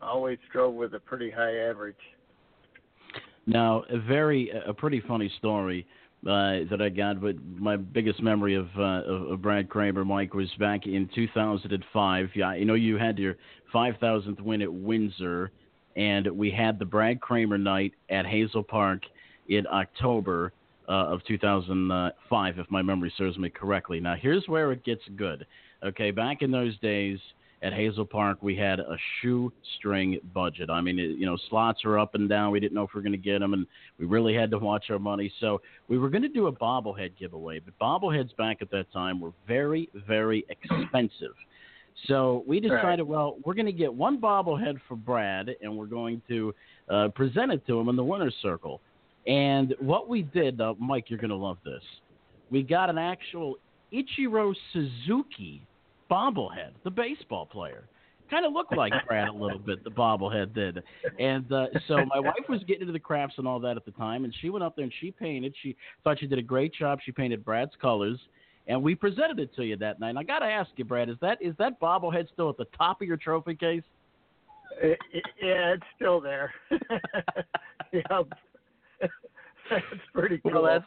always 0.00 0.38
drove 0.52 0.74
with 0.74 0.94
a 0.94 1.00
pretty 1.00 1.30
high 1.30 1.56
average. 1.56 1.96
Now, 3.46 3.84
a 3.90 3.98
very 3.98 4.50
a 4.66 4.74
pretty 4.74 5.00
funny 5.06 5.30
story 5.38 5.86
that 6.22 6.78
I 6.80 6.88
got, 6.88 7.20
but 7.20 7.36
my 7.58 7.76
biggest 7.76 8.22
memory 8.22 8.54
of, 8.54 8.68
uh, 8.76 9.02
of, 9.04 9.30
of 9.30 9.42
Brad 9.42 9.68
Kramer, 9.68 10.04
Mike, 10.04 10.34
was 10.34 10.48
back 10.58 10.86
in 10.86 11.08
2005. 11.14 12.28
Yeah, 12.34 12.54
you 12.54 12.64
know, 12.64 12.74
you 12.74 12.96
had 12.96 13.18
your 13.18 13.36
5,000th 13.72 14.40
win 14.40 14.62
at 14.62 14.72
Windsor, 14.72 15.52
and 15.94 16.26
we 16.28 16.50
had 16.50 16.78
the 16.78 16.84
Brad 16.84 17.20
Kramer 17.20 17.58
night 17.58 17.92
at 18.10 18.26
Hazel 18.26 18.62
Park 18.62 19.02
in 19.48 19.66
October 19.68 20.52
uh, 20.88 21.06
of 21.06 21.24
2005, 21.24 22.58
if 22.58 22.70
my 22.70 22.82
memory 22.82 23.12
serves 23.16 23.38
me 23.38 23.48
correctly. 23.48 24.00
Now, 24.00 24.14
here's 24.20 24.46
where 24.46 24.72
it 24.72 24.84
gets 24.84 25.02
good. 25.16 25.46
Okay, 25.84 26.10
back 26.10 26.42
in 26.42 26.50
those 26.50 26.78
days, 26.78 27.18
at 27.66 27.72
Hazel 27.72 28.04
Park, 28.04 28.38
we 28.42 28.54
had 28.54 28.78
a 28.78 28.96
shoestring 29.20 30.20
budget. 30.32 30.70
I 30.70 30.80
mean, 30.80 31.00
it, 31.00 31.18
you 31.18 31.26
know, 31.26 31.36
slots 31.50 31.84
are 31.84 31.98
up 31.98 32.14
and 32.14 32.28
down. 32.28 32.52
We 32.52 32.60
didn't 32.60 32.74
know 32.74 32.84
if 32.84 32.90
we 32.94 32.98
were 32.98 33.02
going 33.02 33.10
to 33.10 33.18
get 33.18 33.40
them, 33.40 33.54
and 33.54 33.66
we 33.98 34.06
really 34.06 34.34
had 34.34 34.52
to 34.52 34.58
watch 34.58 34.84
our 34.88 35.00
money. 35.00 35.32
So 35.40 35.60
we 35.88 35.98
were 35.98 36.08
going 36.08 36.22
to 36.22 36.28
do 36.28 36.46
a 36.46 36.52
bobblehead 36.52 37.18
giveaway, 37.18 37.58
but 37.58 37.76
bobbleheads 37.80 38.36
back 38.36 38.58
at 38.62 38.70
that 38.70 38.92
time 38.92 39.20
were 39.20 39.32
very, 39.48 39.88
very 40.06 40.46
expensive. 40.48 41.34
So 42.06 42.44
we 42.46 42.60
decided, 42.60 43.02
right. 43.02 43.06
well, 43.06 43.36
we're 43.44 43.54
going 43.54 43.66
to 43.66 43.72
get 43.72 43.92
one 43.92 44.20
bobblehead 44.20 44.78
for 44.86 44.94
Brad, 44.94 45.50
and 45.60 45.76
we're 45.76 45.86
going 45.86 46.22
to 46.28 46.54
uh, 46.88 47.08
present 47.16 47.50
it 47.50 47.66
to 47.66 47.80
him 47.80 47.88
in 47.88 47.96
the 47.96 48.04
winner's 48.04 48.36
circle. 48.42 48.80
And 49.26 49.74
what 49.80 50.08
we 50.08 50.22
did, 50.22 50.60
uh, 50.60 50.74
Mike, 50.78 51.06
you're 51.08 51.18
going 51.18 51.30
to 51.30 51.36
love 51.36 51.58
this. 51.64 51.82
We 52.48 52.62
got 52.62 52.90
an 52.90 52.98
actual 52.98 53.56
Ichiro 53.92 54.54
Suzuki 54.72 55.66
bobblehead, 56.10 56.72
the 56.84 56.90
baseball 56.90 57.46
player. 57.46 57.84
Kind 58.30 58.44
of 58.44 58.52
looked 58.52 58.76
like 58.76 58.92
Brad 59.06 59.28
a 59.28 59.32
little 59.32 59.58
bit, 59.58 59.84
the 59.84 59.90
bobblehead 59.90 60.52
did. 60.52 60.82
And 61.20 61.50
uh, 61.52 61.66
so 61.86 62.04
my 62.06 62.18
wife 62.18 62.48
was 62.48 62.60
getting 62.64 62.82
into 62.82 62.92
the 62.92 62.98
crafts 62.98 63.36
and 63.38 63.46
all 63.46 63.60
that 63.60 63.76
at 63.76 63.84
the 63.84 63.92
time, 63.92 64.24
and 64.24 64.34
she 64.40 64.50
went 64.50 64.64
up 64.64 64.74
there 64.74 64.82
and 64.82 64.92
she 65.00 65.12
painted. 65.12 65.54
She 65.62 65.76
thought 66.02 66.18
she 66.18 66.26
did 66.26 66.38
a 66.38 66.42
great 66.42 66.74
job. 66.74 66.98
She 67.04 67.12
painted 67.12 67.44
Brad's 67.44 67.70
colors, 67.80 68.18
and 68.66 68.82
we 68.82 68.96
presented 68.96 69.38
it 69.38 69.54
to 69.54 69.64
you 69.64 69.76
that 69.76 70.00
night. 70.00 70.10
And 70.10 70.18
I 70.18 70.24
got 70.24 70.40
to 70.40 70.46
ask 70.46 70.70
you, 70.74 70.84
Brad, 70.84 71.08
is 71.08 71.16
that 71.20 71.38
is 71.40 71.54
that 71.58 71.78
bobblehead 71.80 72.26
still 72.32 72.50
at 72.50 72.56
the 72.56 72.66
top 72.76 73.00
of 73.00 73.06
your 73.06 73.16
trophy 73.16 73.54
case? 73.54 73.84
It, 74.82 74.98
it, 75.12 75.24
yeah, 75.40 75.74
it's 75.74 75.84
still 75.94 76.20
there. 76.20 76.52
yep. 77.92 78.26
that's 79.70 80.02
pretty 80.12 80.38
cool. 80.38 80.62
Well, 80.62 80.64
that's 80.64 80.84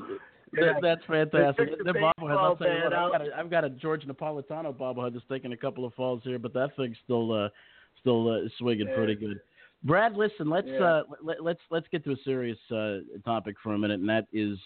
yeah. 0.58 0.74
that's 0.82 1.02
fantastic. 1.06 1.78
The, 1.78 1.94
the 1.94 2.00
bobblehead. 2.00 2.38
I'll 2.38 2.56
tell 2.56 2.68
you 2.68 2.84
what, 2.84 2.94
I've 2.94 3.12
got, 3.12 3.22
a, 3.22 3.38
I've 3.38 3.50
got 3.50 3.64
a 3.64 3.70
George 3.70 4.06
Napolitano 4.06 4.76
bobblehead 4.76 5.14
that's 5.14 5.26
taking 5.30 5.54
a 5.54 5.58
couple 5.58 5.86
of 5.86 5.94
falls 5.94 6.22
here, 6.24 6.40
but 6.40 6.54
that 6.54 6.76
thing's 6.76 6.98
still 7.04 7.32
uh, 7.32 7.50
still 8.00 8.32
uh, 8.32 8.50
swinging 8.58 8.88
yeah. 8.88 8.96
pretty 8.96 9.16
good. 9.16 9.40
Brad, 9.84 10.16
listen, 10.16 10.50
let's 10.50 10.68
yeah. 10.68 10.84
uh, 10.84 11.04
let, 11.24 11.44
let's 11.44 11.62
let's 11.72 11.88
get 11.92 12.04
to 12.04 12.12
a 12.12 12.18
serious 12.26 12.58
uh, 12.72 12.98
topic 13.24 13.56
for 13.64 13.74
a 13.74 13.78
minute, 13.78 14.00
and 14.00 14.10
that 14.10 14.28
is 14.34 14.58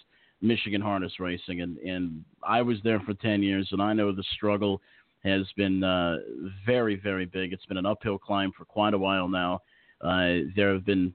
Michigan 0.41 0.81
harness 0.81 1.19
racing. 1.19 1.61
And 1.61 1.77
and 1.77 2.23
I 2.41 2.61
was 2.61 2.77
there 2.83 2.99
for 3.01 3.13
ten 3.15 3.43
years, 3.43 3.67
and 3.71 3.81
I 3.81 3.93
know 3.93 4.11
the 4.11 4.23
struggle 4.35 4.81
has 5.23 5.45
been 5.55 5.83
uh, 5.83 6.17
very 6.65 6.95
very 6.95 7.25
big. 7.25 7.53
It's 7.53 7.65
been 7.65 7.77
an 7.77 7.85
uphill 7.85 8.17
climb 8.17 8.51
for 8.57 8.65
quite 8.65 8.93
a 8.93 8.97
while 8.97 9.27
now. 9.27 9.61
Uh, 10.01 10.49
there 10.55 10.73
have 10.73 10.85
been 10.85 11.13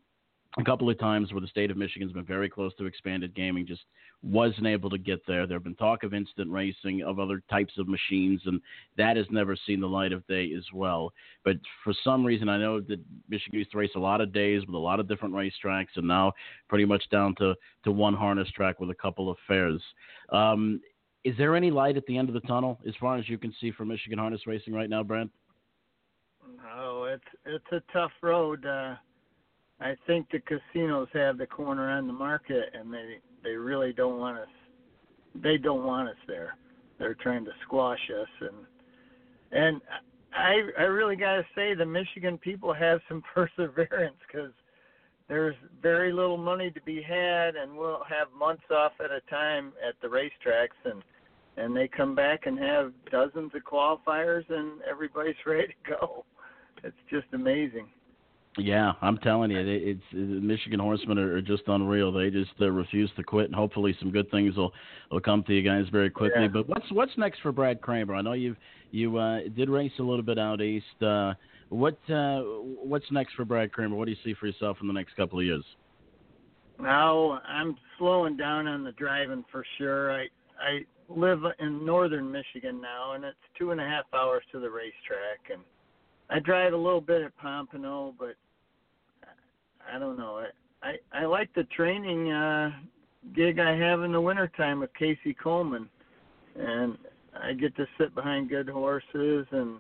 a 0.57 0.65
couple 0.65 0.89
of 0.89 0.99
times 0.99 1.33
where 1.33 1.41
the 1.41 1.47
state 1.47 1.71
of 1.71 1.77
Michigan's 1.77 2.13
been 2.13 2.25
very 2.25 2.49
close 2.49 2.75
to 2.77 2.87
expanded 2.87 3.35
gaming, 3.35 3.67
just 3.67 3.85
wasn't 4.23 4.67
able 4.67 4.91
to 4.91 4.99
get 4.99 5.21
there. 5.27 5.47
There 5.47 5.57
have 5.57 5.65
been 5.65 5.75
talk 5.75 6.03
of 6.03 6.15
instant 6.15 6.51
racing, 6.51 7.03
of 7.03 7.21
other 7.21 7.43
types 7.51 7.75
of 7.79 7.87
machines, 7.87 8.41
and 8.47 8.61
that 8.97 9.17
has 9.17 9.27
never 9.31 9.57
seen 9.67 9.81
the 9.81 9.87
light 9.87 10.13
of 10.13 10.27
day 10.27 10.53
as 10.57 10.65
well. 10.73 11.13
But 11.45 11.57
for 11.85 11.93
some 12.03 12.25
reason, 12.25 12.49
I 12.49 12.59
know 12.59 12.81
that 12.81 12.99
Michigan 13.29 13.59
used 13.59 13.73
to 13.73 13.79
race 13.79 13.91
a 13.95 14.01
lot 14.01 14.21
of 14.21 14.33
days 14.33 14.63
with 14.67 14.75
a 14.75 14.79
lot 14.79 15.01
of 15.01 15.07
different 15.07 15.35
racetracks, 15.35 15.97
and 15.97 16.09
now 16.09 16.33
pretty 16.69 16.87
much 16.87 17.05
down 17.11 17.35
to, 17.37 17.55
to 17.85 17.93
one 17.93 18.15
harness 18.15 18.51
track 18.53 18.81
with 18.81 18.91
a 18.91 18.95
couple 18.95 19.31
of 19.31 19.37
fairs. 19.47 19.83
Um, 20.31 20.81
is 21.25 21.37
there 21.37 21.55
any 21.55 21.71
light 21.71 21.97
at 21.97 22.07
the 22.07 22.17
end 22.17 22.29
of 22.29 22.35
the 22.35 22.41
tunnel 22.49 22.81
as 22.89 22.95
far 22.99 23.17
as 23.17 23.29
you 23.29 23.39
can 23.39 23.55
see 23.61 23.71
for 23.71 23.85
Michigan 23.85 24.19
harness 24.19 24.47
racing 24.47 24.73
right 24.73 24.89
now, 24.89 25.03
Brent? 25.03 25.31
No, 26.57 27.05
it's 27.05 27.23
it's 27.45 27.73
a 27.73 27.93
tough 27.93 28.13
road. 28.23 28.65
Uh, 28.65 28.95
I 29.81 29.95
think 30.07 30.27
the 30.31 30.41
casinos 30.41 31.09
have 31.13 31.39
the 31.39 31.47
corner 31.47 31.91
on 31.91 32.07
the 32.07 32.13
market, 32.13 32.75
and 32.75 32.93
they 32.93 33.19
they 33.45 33.55
really 33.55 33.93
don't 33.93 34.19
want 34.19 34.39
us. 34.39 34.49
They 35.35 35.57
don't 35.57 35.85
want 35.85 36.09
us 36.09 36.17
there. 36.27 36.57
They're 36.99 37.15
trying 37.15 37.45
to 37.45 37.53
squash 37.65 38.11
us, 38.11 38.29
and 38.41 38.57
and 39.53 39.81
I 40.35 40.63
I 40.79 40.83
really 40.85 41.17
got 41.17 41.37
to 41.37 41.47
say 41.55 41.75
the 41.75 41.87
Michigan 41.87 42.39
people 42.39 42.73
have 42.73 43.01
some 43.09 43.23
perseverance 43.35 44.17
because 44.27 44.53
there's 45.29 45.57
very 45.83 46.13
little 46.13 46.39
money 46.39 46.71
to 46.71 46.81
be 46.83 47.03
had, 47.03 47.55
and 47.55 47.77
we'll 47.77 48.03
have 48.09 48.29
months 48.37 48.65
off 48.71 48.93
at 48.99 49.11
a 49.11 49.21
time 49.31 49.73
at 49.87 49.95
the 50.03 50.09
racetracks, 50.09 50.79
and 50.85 51.03
and 51.57 51.77
they 51.77 51.87
come 51.89 52.15
back 52.15 52.47
and 52.47 52.59
have 52.59 52.93
dozens 53.11 53.53
of 53.55 53.63
qualifiers, 53.63 54.49
and 54.49 54.83
everybody's 54.89 55.35
ready 55.47 55.69
to 55.69 55.91
go. 55.91 56.25
It's 56.83 56.97
just 57.11 57.27
amazing. 57.33 57.89
Yeah, 58.59 58.93
I'm 59.03 59.19
telling 59.19 59.53
you, 59.53 59.59
it's, 59.59 60.03
it's 60.13 60.43
Michigan 60.43 60.81
horsemen 60.81 61.17
are, 61.19 61.37
are 61.37 61.43
just 61.43 61.63
unreal. 61.69 62.11
They 62.11 62.29
just 62.31 62.51
uh, 62.61 62.69
refuse 62.71 63.11
to 63.17 63.23
quit, 63.23 63.47
and 63.47 63.55
hopefully, 63.55 63.97
some 64.01 64.11
good 64.11 64.29
things 64.31 64.57
will 64.57 64.73
will 65.13 65.21
come 65.21 65.45
to 65.45 65.55
you 65.55 65.63
guys 65.63 65.85
very 65.93 66.11
quickly. 66.11 66.43
Yeah. 66.43 66.49
But 66.49 66.69
what's 66.69 66.91
what's 66.91 67.13
next 67.17 67.41
for 67.41 67.53
Brad 67.53 67.81
Kramer? 67.81 68.17
I 68.17 68.23
know 68.23 68.33
you 68.33 68.57
you 68.91 69.17
uh, 69.17 69.41
did 69.57 69.69
race 69.71 69.93
a 70.01 70.03
little 70.03 70.25
bit 70.25 70.39
out 70.39 70.61
east. 70.61 71.01
Uh, 71.01 71.35
what 71.69 71.99
uh, 72.11 72.41
what's 72.41 73.05
next 73.13 73.35
for 73.35 73.45
Brad 73.45 73.73
Kramer? 73.73 73.95
What 73.95 74.07
do 74.07 74.11
you 74.11 74.17
see 74.25 74.35
for 74.35 74.47
yourself 74.49 74.79
in 74.81 74.89
the 74.89 74.93
next 74.93 75.15
couple 75.15 75.39
of 75.39 75.45
years? 75.45 75.65
Now 76.81 77.41
I'm 77.47 77.77
slowing 77.97 78.37
down 78.37 78.67
on 78.67 78.83
the 78.83 78.93
driving 78.93 79.45
for 79.53 79.65
sure. 79.79 80.13
I 80.13 80.27
I 80.61 80.81
live 81.09 81.41
in 81.61 81.87
northern 81.87 82.31
Michigan 82.31 82.81
now, 82.81 83.13
and 83.13 83.25
it's 83.25 83.37
two 83.57 83.71
and 83.71 83.81
a 83.81 83.85
half 83.85 84.05
hours 84.13 84.43
to 84.51 84.59
the 84.59 84.69
racetrack, 84.69 85.51
and 85.53 85.63
I 86.29 86.41
drive 86.41 86.73
a 86.73 86.77
little 86.77 87.01
bit 87.01 87.23
at 87.23 87.37
Pompano, 87.39 88.15
but 88.19 88.35
I 89.93 89.99
don't 89.99 90.19
know. 90.19 90.45
I 90.83 90.97
I, 91.13 91.25
like 91.25 91.53
the 91.55 91.65
training 91.65 92.31
uh, 92.31 92.71
gig 93.35 93.59
I 93.59 93.77
have 93.77 94.03
in 94.03 94.13
the 94.13 94.21
wintertime 94.21 94.81
with 94.81 94.91
Casie 94.99 95.37
Coleman, 95.43 95.89
and 96.57 96.97
I 97.35 97.53
get 97.53 97.75
to 97.77 97.87
sit 97.99 98.15
behind 98.15 98.49
good 98.49 98.69
horses 98.69 99.47
and 99.51 99.79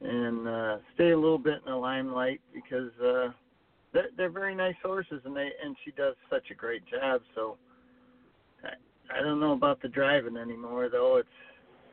and 0.00 0.46
uh, 0.46 0.76
stay 0.94 1.10
a 1.10 1.18
little 1.18 1.38
bit 1.38 1.60
in 1.66 1.72
the 1.72 1.76
limelight 1.76 2.40
because 2.54 2.92
uh, 3.04 3.32
they're, 3.92 4.10
they're 4.16 4.30
very 4.30 4.54
nice 4.54 4.76
horses, 4.84 5.20
and 5.24 5.36
they 5.36 5.50
and 5.64 5.76
she 5.84 5.90
does 5.92 6.14
such 6.30 6.50
a 6.50 6.54
great 6.54 6.82
job. 6.86 7.22
So 7.34 7.56
I 9.10 9.22
don't 9.22 9.40
know 9.40 9.52
about 9.52 9.80
the 9.80 9.88
driving 9.88 10.36
anymore, 10.36 10.88
though. 10.90 11.16
It's 11.16 11.28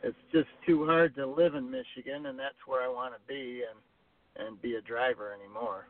it's 0.03 0.17
just 0.31 0.50
too 0.67 0.86
hard 0.86 1.15
to 1.15 1.25
live 1.25 1.55
in 1.55 1.72
Michigan, 1.72 2.27
and 2.27 2.38
that's 2.38 2.55
where 2.67 2.84
I 2.84 2.88
want 2.88 3.13
to 3.13 3.19
be 3.27 3.63
and 3.69 4.48
and 4.48 4.62
be 4.62 4.75
a 4.75 4.81
driver 4.81 5.34
anymore. 5.34 5.88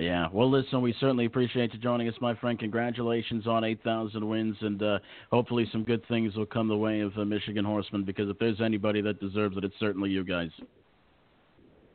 Yeah. 0.00 0.28
Well, 0.32 0.50
listen, 0.50 0.80
we 0.80 0.94
certainly 0.98 1.26
appreciate 1.26 1.74
you 1.74 1.78
joining 1.78 2.08
us, 2.08 2.14
my 2.22 2.34
friend. 2.34 2.58
Congratulations 2.58 3.46
on 3.46 3.64
8,000 3.64 4.26
wins, 4.26 4.56
and 4.62 4.82
uh, 4.82 4.98
hopefully 5.30 5.68
some 5.70 5.84
good 5.84 6.06
things 6.08 6.34
will 6.36 6.46
come 6.46 6.68
the 6.68 6.76
way 6.76 7.00
of 7.00 7.12
the 7.14 7.24
Michigan 7.24 7.66
Horsemen 7.66 8.04
because 8.04 8.30
if 8.30 8.38
there's 8.38 8.62
anybody 8.62 9.02
that 9.02 9.20
deserves 9.20 9.58
it, 9.58 9.64
it's 9.64 9.74
certainly 9.78 10.08
you 10.08 10.24
guys. 10.24 10.50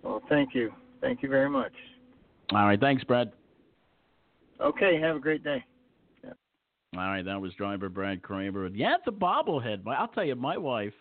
Well, 0.03 0.21
thank 0.29 0.53
you. 0.53 0.71
Thank 1.01 1.23
you 1.23 1.29
very 1.29 1.49
much. 1.49 1.73
All 2.51 2.65
right. 2.65 2.79
Thanks, 2.79 3.03
Brad. 3.03 3.31
Okay. 4.61 4.99
Have 5.01 5.15
a 5.15 5.19
great 5.19 5.43
day. 5.43 5.63
All 6.95 7.01
right. 7.09 7.25
That 7.25 7.41
was 7.41 7.53
driver 7.53 7.89
Brad 7.89 8.21
Kramer. 8.21 8.67
Yeah, 8.67 8.95
it's 8.99 9.07
a 9.07 9.11
bobblehead. 9.11 9.81
I'll 9.87 10.07
tell 10.09 10.23
you, 10.23 10.35
my 10.35 10.57
wife. 10.57 10.93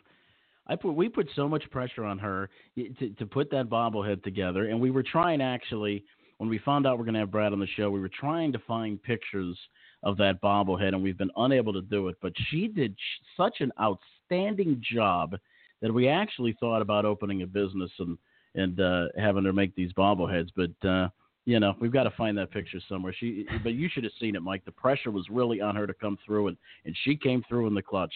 I 0.66 0.76
put 0.76 0.92
we 0.92 1.11
put 1.11 1.28
so 1.37 1.46
much 1.46 1.70
pressure 1.70 2.04
on 2.04 2.18
her 2.18 2.49
to 2.76 3.11
to 3.11 3.26
put 3.26 3.50
that 3.50 3.68
bobblehead 3.68 4.23
together, 4.23 4.70
and 4.70 4.80
we 4.80 4.90
were 4.90 5.02
trying 5.02 5.42
actually 5.42 6.04
when 6.38 6.48
we 6.48 6.58
found 6.58 6.86
out 6.86 6.98
we're 6.98 7.04
going 7.04 7.14
to 7.14 7.20
have 7.20 7.30
Brad 7.30 7.52
on 7.52 7.60
the 7.60 7.66
show, 7.76 7.90
we 7.90 8.00
were 8.00 8.10
trying 8.10 8.52
to 8.52 8.58
find 8.60 9.02
pictures 9.02 9.58
of 10.02 10.16
that 10.18 10.40
bobblehead, 10.42 10.88
and 10.88 11.02
we've 11.02 11.18
been 11.18 11.30
unable 11.36 11.72
to 11.72 11.80
do 11.82 12.08
it. 12.08 12.16
But 12.20 12.32
she 12.48 12.68
did 12.68 12.94
such 13.36 13.60
an 13.60 13.72
outstanding 13.80 14.82
job 14.82 15.36
that 15.80 15.92
we 15.92 16.08
actually 16.08 16.56
thought 16.60 16.82
about 16.82 17.04
opening 17.04 17.42
a 17.42 17.46
business 17.46 17.90
and 17.98 18.18
and 18.56 18.80
uh, 18.80 19.06
having 19.18 19.44
her 19.44 19.52
make 19.52 19.74
these 19.74 19.92
bobbleheads. 19.94 20.48
But 20.54 20.88
uh, 20.88 21.08
you 21.44 21.60
know, 21.60 21.74
we've 21.80 21.92
got 21.92 22.04
to 22.04 22.10
find 22.12 22.38
that 22.38 22.50
picture 22.50 22.80
somewhere. 22.88 23.14
She, 23.18 23.46
but 23.62 23.74
you 23.74 23.88
should 23.92 24.04
have 24.04 24.12
seen 24.20 24.36
it, 24.36 24.42
Mike. 24.42 24.64
The 24.64 24.72
pressure 24.72 25.10
was 25.10 25.26
really 25.30 25.60
on 25.60 25.76
her 25.76 25.86
to 25.86 25.94
come 25.94 26.18
through, 26.24 26.48
and 26.48 26.56
and 26.84 26.96
she 27.04 27.16
came 27.16 27.42
through 27.48 27.66
in 27.66 27.74
the 27.74 27.82
clutch. 27.82 28.14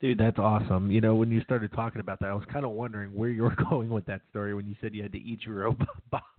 Dude, 0.00 0.18
that's 0.18 0.38
awesome. 0.38 0.90
You 0.90 1.00
know, 1.00 1.14
when 1.14 1.30
you 1.30 1.40
started 1.42 1.72
talking 1.72 2.00
about 2.00 2.20
that, 2.20 2.28
I 2.28 2.34
was 2.34 2.44
kind 2.52 2.66
of 2.66 2.72
wondering 2.72 3.14
where 3.14 3.30
you 3.30 3.44
were 3.44 3.56
going 3.70 3.88
with 3.88 4.04
that 4.06 4.20
story 4.30 4.54
when 4.54 4.66
you 4.66 4.74
said 4.80 4.94
you 4.94 5.02
had 5.02 5.12
to 5.12 5.22
eat 5.22 5.40
your 5.46 5.66
own 5.68 5.78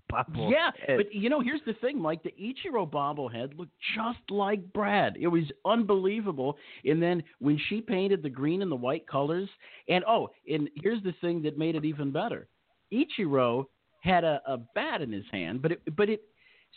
bobble. 0.10 0.52
Yeah, 0.52 0.72
but 0.96 1.14
you 1.14 1.30
know, 1.30 1.42
here's 1.42 1.62
the 1.66 1.74
thing, 1.74 2.00
Mike. 2.00 2.22
The 2.24 2.34
Ichiro 2.40 2.90
bobblehead 2.90 3.58
looked 3.58 3.74
just 3.96 4.20
like 4.30 4.72
Brad. 4.74 5.18
It 5.20 5.28
was 5.28 5.44
unbelievable. 5.66 6.58
And 6.86 7.02
then 7.02 7.24
when 7.40 7.60
she 7.68 7.82
painted 7.82 8.24
the 8.24 8.30
green 8.30 8.62
and 8.62 8.72
the 8.72 8.76
white 8.76 9.08
colors, 9.08 9.50
and 9.90 10.04
oh, 10.08 10.30
and 10.50 10.70
here's 10.76 11.04
the 11.04 11.14
thing 11.20 11.42
that 11.44 11.58
made 11.58 11.76
it 11.76 11.84
even 11.84 12.12
better. 12.12 12.48
Ichiro 12.94 13.66
had 14.02 14.24
a, 14.24 14.40
a 14.46 14.58
bat 14.76 15.02
in 15.02 15.12
his 15.12 15.26
hand, 15.32 15.62
but 15.62 15.74
it, 15.74 15.82
but 15.98 16.10
it, 16.10 16.22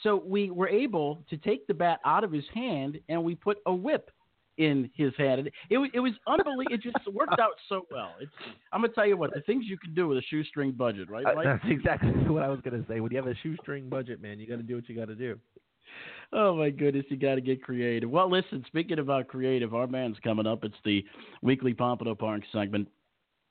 so 0.02 0.22
we 0.24 0.50
were 0.50 0.68
able 0.68 1.24
to 1.28 1.36
take 1.36 1.66
the 1.66 1.74
bat 1.74 2.00
out 2.04 2.24
of 2.24 2.32
his 2.32 2.44
hand 2.54 2.98
and 3.08 3.22
we 3.22 3.34
put 3.34 3.58
a 3.66 3.72
whip 3.72 4.10
in 4.60 4.90
his 4.94 5.12
hand. 5.16 5.46
It, 5.46 5.52
it, 5.70 5.78
was 5.78 5.90
it 5.94 6.00
was 6.00 6.12
unbelievable. 6.26 6.74
it 6.74 6.82
just 6.82 6.98
worked 7.12 7.40
out 7.40 7.54
so 7.68 7.86
well. 7.90 8.12
It's, 8.20 8.30
I'm 8.72 8.82
gonna 8.82 8.92
tell 8.92 9.06
you 9.06 9.16
what 9.16 9.32
the 9.32 9.40
things 9.40 9.64
you 9.66 9.78
can 9.78 9.94
do 9.94 10.06
with 10.06 10.18
a 10.18 10.22
shoestring 10.28 10.72
budget, 10.72 11.10
right? 11.10 11.24
Mike? 11.24 11.46
Uh, 11.46 11.56
that's 11.62 11.64
exactly 11.66 12.10
what 12.28 12.42
I 12.42 12.48
was 12.48 12.60
gonna 12.60 12.84
say. 12.86 13.00
When 13.00 13.10
you 13.10 13.16
have 13.16 13.26
a 13.26 13.34
shoestring 13.42 13.88
budget, 13.88 14.20
man, 14.20 14.38
you 14.38 14.46
got 14.46 14.56
to 14.56 14.62
do 14.62 14.74
what 14.74 14.88
you 14.88 14.94
got 14.94 15.08
to 15.08 15.14
do. 15.14 15.38
Oh 16.32 16.54
my 16.54 16.70
goodness, 16.70 17.06
you 17.08 17.16
got 17.16 17.36
to 17.36 17.40
get 17.40 17.62
creative. 17.62 18.10
Well, 18.10 18.30
listen, 18.30 18.62
speaking 18.66 18.98
about 18.98 19.28
creative, 19.28 19.74
our 19.74 19.86
man's 19.86 20.18
coming 20.22 20.46
up. 20.46 20.62
It's 20.62 20.76
the 20.84 21.04
weekly 21.42 21.74
Pompano 21.74 22.14
Park 22.14 22.42
segment. 22.52 22.86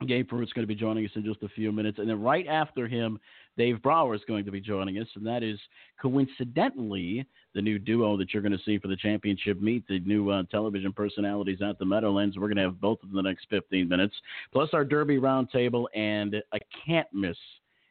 Gabe 0.08 0.30
Prewitt's 0.30 0.54
going 0.54 0.64
to 0.64 0.74
be 0.74 0.76
joining 0.76 1.04
us 1.04 1.12
in 1.16 1.26
just 1.26 1.44
a 1.44 1.50
few 1.50 1.74
minutes. 1.74 2.00
And 2.00 2.10
then 2.10 2.22
right 2.22 2.48
after 2.48 2.88
him, 2.88 3.20
Dave 3.60 3.82
Brower 3.82 4.16
is 4.16 4.22
going 4.26 4.46
to 4.46 4.52
be 4.52 4.62
joining 4.62 5.00
us. 5.00 5.08
And 5.16 5.28
that 5.28 5.44
is 5.44 5.60
coincidentally 6.02 7.28
the 7.54 7.62
new 7.62 7.78
duo 7.78 8.16
that 8.16 8.34
you're 8.34 8.42
going 8.42 8.58
to 8.58 8.64
see 8.64 8.80
for 8.80 8.88
the 8.88 8.96
championship 8.96 9.62
meet, 9.62 9.86
the 9.90 10.00
new 10.00 10.30
uh, 10.30 10.44
television 10.50 10.94
personalities 10.94 11.60
at 11.62 11.78
the 11.78 11.84
Meadowlands. 11.84 12.38
We're 12.38 12.48
going 12.48 12.56
to 12.56 12.64
have 12.64 12.80
both 12.80 13.04
of 13.04 13.10
them 13.10 13.20
in 13.20 13.26
the 13.26 13.30
next 13.30 13.48
15 13.50 13.90
minutes, 13.90 14.16
plus 14.54 14.70
our 14.72 14.86
Derby 14.86 15.18
roundtable 15.18 15.88
and 15.94 16.36
a 16.36 16.60
can't 16.86 17.10
miss 17.12 17.36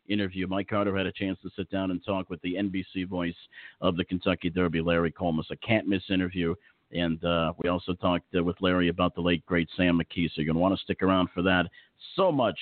interview. 0.08 0.46
Mike 0.46 0.68
Carter 0.68 0.96
had 0.96 1.04
a 1.04 1.12
chance 1.12 1.38
to 1.42 1.50
sit 1.54 1.70
down 1.70 1.90
and 1.90 2.02
talk 2.02 2.30
with 2.30 2.40
the 2.40 2.54
NBC 2.54 3.06
voice 3.06 3.36
of 3.82 3.98
the 3.98 4.04
Kentucky 4.06 4.48
Derby, 4.48 4.80
Larry 4.80 5.12
Collmus. 5.12 5.50
A 5.50 5.56
can't 5.56 5.86
miss 5.86 6.02
interview. 6.08 6.54
And 6.92 7.22
uh, 7.22 7.52
we 7.62 7.68
also 7.68 7.92
talked 7.92 8.34
uh, 8.34 8.42
with 8.42 8.56
Larry 8.62 8.88
about 8.88 9.14
the 9.14 9.20
late, 9.20 9.44
great 9.44 9.68
Sam 9.76 9.98
McKee. 9.98 10.28
So 10.28 10.36
you're 10.36 10.46
going 10.46 10.54
to 10.54 10.60
want 10.60 10.78
to 10.78 10.82
stick 10.82 11.02
around 11.02 11.28
for 11.34 11.42
that. 11.42 11.66
So 12.16 12.32
much 12.32 12.58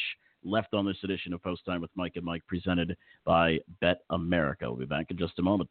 left 0.46 0.74
on 0.74 0.86
this 0.86 0.96
edition 1.02 1.32
of 1.32 1.42
Post 1.42 1.64
Time 1.66 1.80
with 1.80 1.90
Mike 1.94 2.12
and 2.16 2.24
Mike, 2.24 2.42
presented 2.46 2.96
by 3.24 3.58
Bet 3.80 3.98
America. 4.10 4.66
We'll 4.68 4.76
be 4.76 4.86
back 4.86 5.10
in 5.10 5.18
just 5.18 5.38
a 5.38 5.42
moment. 5.42 5.68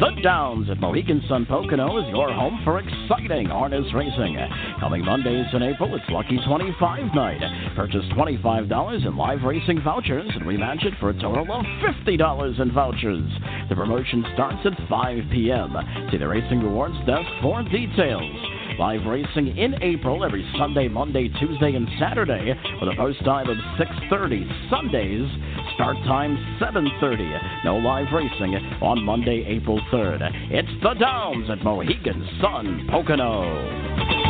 The 0.00 0.20
Downs 0.22 0.68
at 0.68 0.80
Mohegan 0.80 1.22
Sun 1.28 1.46
Pocono 1.46 1.98
is 1.98 2.08
your 2.08 2.32
home 2.32 2.60
for 2.64 2.80
exciting 2.80 3.46
harness 3.46 3.86
racing. 3.94 4.36
Coming 4.80 5.04
Mondays 5.04 5.46
in 5.52 5.62
April, 5.62 5.94
it's 5.94 6.04
Lucky 6.08 6.38
25 6.44 7.14
night. 7.14 7.40
Purchase 7.76 8.04
$25 8.16 9.06
in 9.06 9.16
live 9.16 9.42
racing 9.44 9.80
vouchers 9.84 10.28
and 10.34 10.42
rematch 10.42 10.84
it 10.84 10.94
for 10.98 11.10
a 11.10 11.20
total 11.20 11.46
of 11.52 11.64
$50 12.04 12.60
in 12.60 12.72
vouchers. 12.72 13.30
The 13.68 13.76
promotion 13.76 14.24
starts 14.34 14.66
at 14.66 14.88
5 14.88 15.18
p.m. 15.30 15.76
See 16.10 16.18
the 16.18 16.26
Racing 16.26 16.62
Rewards 16.62 16.96
desk 17.06 17.28
for 17.40 17.62
details. 17.62 18.51
Live 18.78 19.04
racing 19.06 19.56
in 19.58 19.74
April 19.82 20.24
every 20.24 20.48
Sunday, 20.58 20.88
Monday, 20.88 21.28
Tuesday, 21.40 21.74
and 21.74 21.86
Saturday 21.98 22.54
with 22.80 22.92
a 22.92 22.96
post 22.96 23.22
time 23.24 23.48
of 23.48 23.56
6.30. 23.78 24.70
Sundays, 24.70 25.28
start 25.74 25.96
time 26.06 26.36
7.30. 26.60 27.64
No 27.64 27.76
live 27.76 28.06
racing 28.12 28.54
on 28.80 29.02
Monday, 29.04 29.44
April 29.46 29.80
3rd. 29.92 30.20
It's 30.50 30.82
the 30.82 30.94
Downs 30.94 31.50
at 31.50 31.62
Mohegan 31.62 32.28
Sun 32.40 32.88
Pocono. 32.90 34.21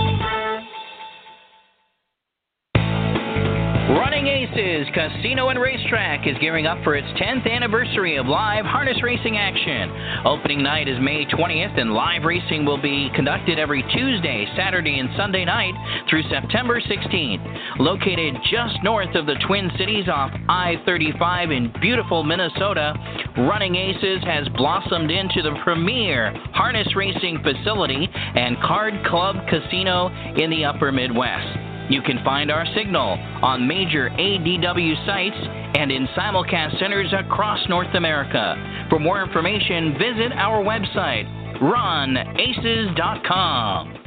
Running 3.90 4.28
Aces 4.28 4.86
Casino 4.94 5.48
and 5.48 5.60
Racetrack 5.60 6.28
is 6.28 6.38
gearing 6.38 6.66
up 6.66 6.78
for 6.84 6.94
its 6.94 7.08
10th 7.20 7.50
anniversary 7.50 8.16
of 8.16 8.26
live 8.26 8.64
harness 8.64 9.02
racing 9.02 9.36
action. 9.36 9.90
Opening 10.24 10.62
night 10.62 10.86
is 10.86 10.98
May 11.00 11.26
20th, 11.26 11.80
and 11.80 11.92
live 11.92 12.22
racing 12.22 12.64
will 12.64 12.80
be 12.80 13.10
conducted 13.16 13.58
every 13.58 13.82
Tuesday, 13.92 14.46
Saturday, 14.56 15.00
and 15.00 15.10
Sunday 15.16 15.44
night 15.44 15.74
through 16.08 16.22
September 16.30 16.80
16th. 16.80 17.80
Located 17.80 18.36
just 18.48 18.78
north 18.84 19.16
of 19.16 19.26
the 19.26 19.34
Twin 19.48 19.68
Cities 19.76 20.08
off 20.08 20.30
I 20.48 20.76
35 20.86 21.50
in 21.50 21.72
beautiful 21.80 22.22
Minnesota, 22.22 22.94
Running 23.36 23.74
Aces 23.74 24.22
has 24.22 24.46
blossomed 24.56 25.10
into 25.10 25.42
the 25.42 25.58
premier 25.64 26.32
harness 26.54 26.94
racing 26.94 27.42
facility 27.42 28.08
and 28.14 28.56
card 28.58 28.94
club 29.06 29.36
casino 29.50 30.06
in 30.36 30.50
the 30.50 30.64
upper 30.64 30.92
Midwest. 30.92 31.61
You 31.92 32.00
can 32.00 32.24
find 32.24 32.50
our 32.50 32.64
signal 32.74 33.18
on 33.42 33.68
major 33.68 34.08
ADW 34.08 35.04
sites 35.04 35.36
and 35.76 35.92
in 35.92 36.06
simulcast 36.16 36.80
centers 36.80 37.12
across 37.12 37.58
North 37.68 37.94
America. 37.94 38.86
For 38.88 38.98
more 38.98 39.22
information, 39.22 39.92
visit 39.98 40.32
our 40.32 40.64
website, 40.64 41.28
runaces.com. 41.60 44.01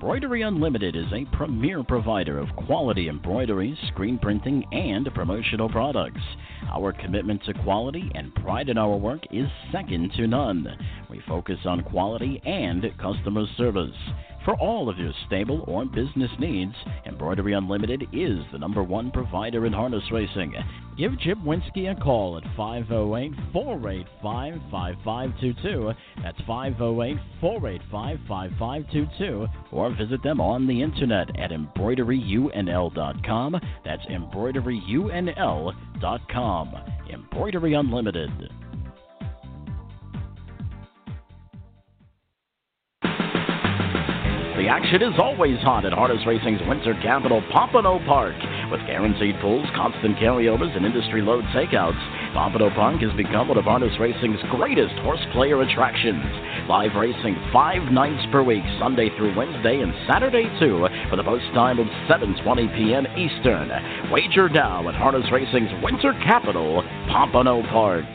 Embroidery 0.00 0.42
Unlimited 0.42 0.94
is 0.94 1.12
a 1.12 1.26
premier 1.36 1.82
provider 1.82 2.38
of 2.38 2.54
quality 2.54 3.08
embroidery, 3.08 3.76
screen 3.88 4.16
printing, 4.16 4.64
and 4.70 5.12
promotional 5.12 5.68
products. 5.68 6.20
Our 6.72 6.92
commitment 6.92 7.42
to 7.46 7.54
quality 7.64 8.08
and 8.14 8.32
pride 8.36 8.68
in 8.68 8.78
our 8.78 8.96
work 8.96 9.22
is 9.32 9.48
second 9.72 10.12
to 10.12 10.28
none. 10.28 10.68
We 11.10 11.20
focus 11.26 11.58
on 11.64 11.82
quality 11.82 12.40
and 12.44 12.84
customer 12.96 13.44
service. 13.56 13.90
For 14.44 14.54
all 14.56 14.88
of 14.88 14.98
your 14.98 15.12
stable 15.26 15.64
or 15.66 15.84
business 15.84 16.30
needs, 16.38 16.74
Embroidery 17.06 17.54
Unlimited 17.54 18.04
is 18.12 18.38
the 18.52 18.58
number 18.58 18.82
one 18.82 19.10
provider 19.10 19.64
in 19.66 19.72
harness 19.72 20.04
racing. 20.10 20.54
Give 20.96 21.18
Jim 21.20 21.42
Winsky 21.44 21.90
a 21.90 21.94
call 22.00 22.38
at 22.38 22.44
508 22.56 23.32
485 23.52 24.54
5522. 24.70 25.92
That's 26.22 26.40
508 26.46 27.18
485 27.40 28.18
5522. 28.26 29.46
Or 29.72 29.94
visit 29.94 30.22
them 30.22 30.40
on 30.40 30.66
the 30.66 30.80
internet 30.82 31.38
at 31.38 31.50
embroideryunl.com. 31.50 33.60
That's 33.84 34.06
embroideryunl.com. 34.06 36.74
Embroidery 37.10 37.74
Unlimited. 37.74 38.30
The 44.58 44.66
action 44.66 45.02
is 45.06 45.14
always 45.22 45.56
hot 45.62 45.86
at 45.86 45.92
Harness 45.92 46.26
Racing's 46.26 46.58
winter 46.66 46.92
capital, 47.00 47.40
Pompano 47.54 48.02
Park. 48.10 48.34
With 48.72 48.82
guaranteed 48.90 49.38
pulls, 49.40 49.64
constant 49.76 50.18
carryovers, 50.18 50.74
and 50.74 50.84
industry 50.84 51.22
load 51.22 51.44
takeouts, 51.54 52.34
Pompano 52.34 52.68
Park 52.74 52.98
has 53.02 53.14
become 53.16 53.46
one 53.46 53.56
of 53.56 53.70
Harness 53.70 53.94
Racing's 54.00 54.42
greatest 54.50 54.98
horse 55.06 55.22
player 55.30 55.62
attractions. 55.62 56.26
Live 56.66 56.90
racing 56.98 57.38
five 57.52 57.86
nights 57.92 58.26
per 58.32 58.42
week, 58.42 58.64
Sunday 58.82 59.14
through 59.16 59.38
Wednesday 59.38 59.78
and 59.78 59.94
Saturday 60.10 60.50
too, 60.58 60.82
with 60.82 61.22
a 61.22 61.24
post 61.24 61.46
time 61.54 61.78
of 61.78 61.86
7:20 62.10 62.42
p.m. 62.74 63.06
Eastern. 63.14 63.70
Wager 64.10 64.48
now 64.48 64.88
at 64.88 64.96
Harness 64.96 65.30
Racing's 65.30 65.70
winter 65.84 66.10
capital, 66.26 66.82
Pompano 67.06 67.62
Park. 67.70 68.06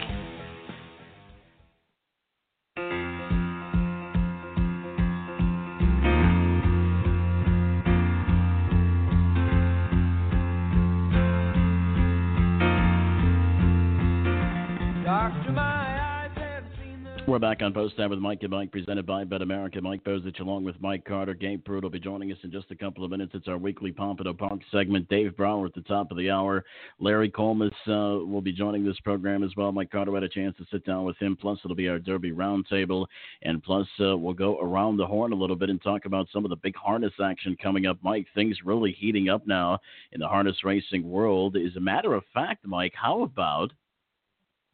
We're 17.26 17.39
back 17.39 17.62
on 17.62 17.71
Post 17.71 17.95
Time 17.95 18.10
with 18.10 18.19
Mike 18.19 18.39
and 18.41 18.52
Mike, 18.52 18.71
presented 18.71 19.06
by 19.06 19.23
BetAmerica. 19.23 19.82
Mike 19.82 20.04
Bozich 20.04 20.41
along 20.41 20.65
with 20.65 20.76
Mike 20.82 21.06
Carter. 21.06 21.34
Gabe 21.34 21.63
Prewitt 21.63 21.84
will 21.84 21.89
be 21.89 21.99
joining 21.99 22.32
us 22.32 22.38
in 22.43 22.52
just 22.52 22.69
a 22.71 22.76
couple 22.76 23.06
of 23.06 23.12
minutes. 23.12 23.32
It's 23.34 23.47
our 23.47 23.58
weekly 23.58 23.91
Pompano 23.91 24.34
Park 24.34 24.60
segment. 24.71 25.08
Dave 25.08 25.38
Brower 25.38 25.67
at 25.67 25.73
the 25.73 25.82
top 25.82 26.12
of 26.12 26.17
the 26.17 26.30
hour. 26.30 26.65
Larry 26.99 27.30
Collmus 27.30 27.71
uh, 27.88 28.26
will 28.26 28.41
be 28.41 28.52
joining 28.52 28.84
this 28.84 28.99
program 29.02 29.41
as 29.41 29.52
well. 29.56 29.71
Mike 29.71 29.89
Carter 29.89 30.13
had 30.13 30.23
a 30.23 30.30
chance 30.30 30.58
to 30.58 30.65
sit 30.69 30.86
down 30.86 31.06
with 31.06 31.17
him. 31.17 31.38
Plus, 31.39 31.60
it'll 31.63 31.78
be 31.78 31.88
our 31.88 31.99
Derby 31.99 32.32
Roundtable. 32.32 33.06
And 33.43 33.63
plus, 33.63 33.88
uh, 34.02 34.17
we'll 34.17 34.34
go 34.34 34.60
around 34.60 34.97
the 34.97 35.08
horn 35.08 35.32
a 35.32 35.38
little 35.38 35.56
bit 35.56 35.69
and 35.69 35.82
talk 35.82 36.06
about 36.06 36.28
some 36.34 36.43
of 36.43 36.49
the 36.49 36.58
big 36.58 36.76
harness 36.76 37.13
action 37.23 37.56
coming 37.62 37.86
up. 37.86 37.99
Mike, 38.02 38.28
things 38.36 38.58
really 38.65 38.91
heating 38.91 39.30
up 39.30 39.47
now 39.47 39.80
in 40.12 40.19
the 40.19 40.28
harness 40.28 40.63
racing 40.63 41.08
world. 41.08 41.56
As 41.56 41.76
a 41.78 41.80
matter 41.80 42.15
of 42.15 42.23
fact, 42.34 42.65
Mike, 42.65 42.93
how 42.95 43.21
about 43.23 43.71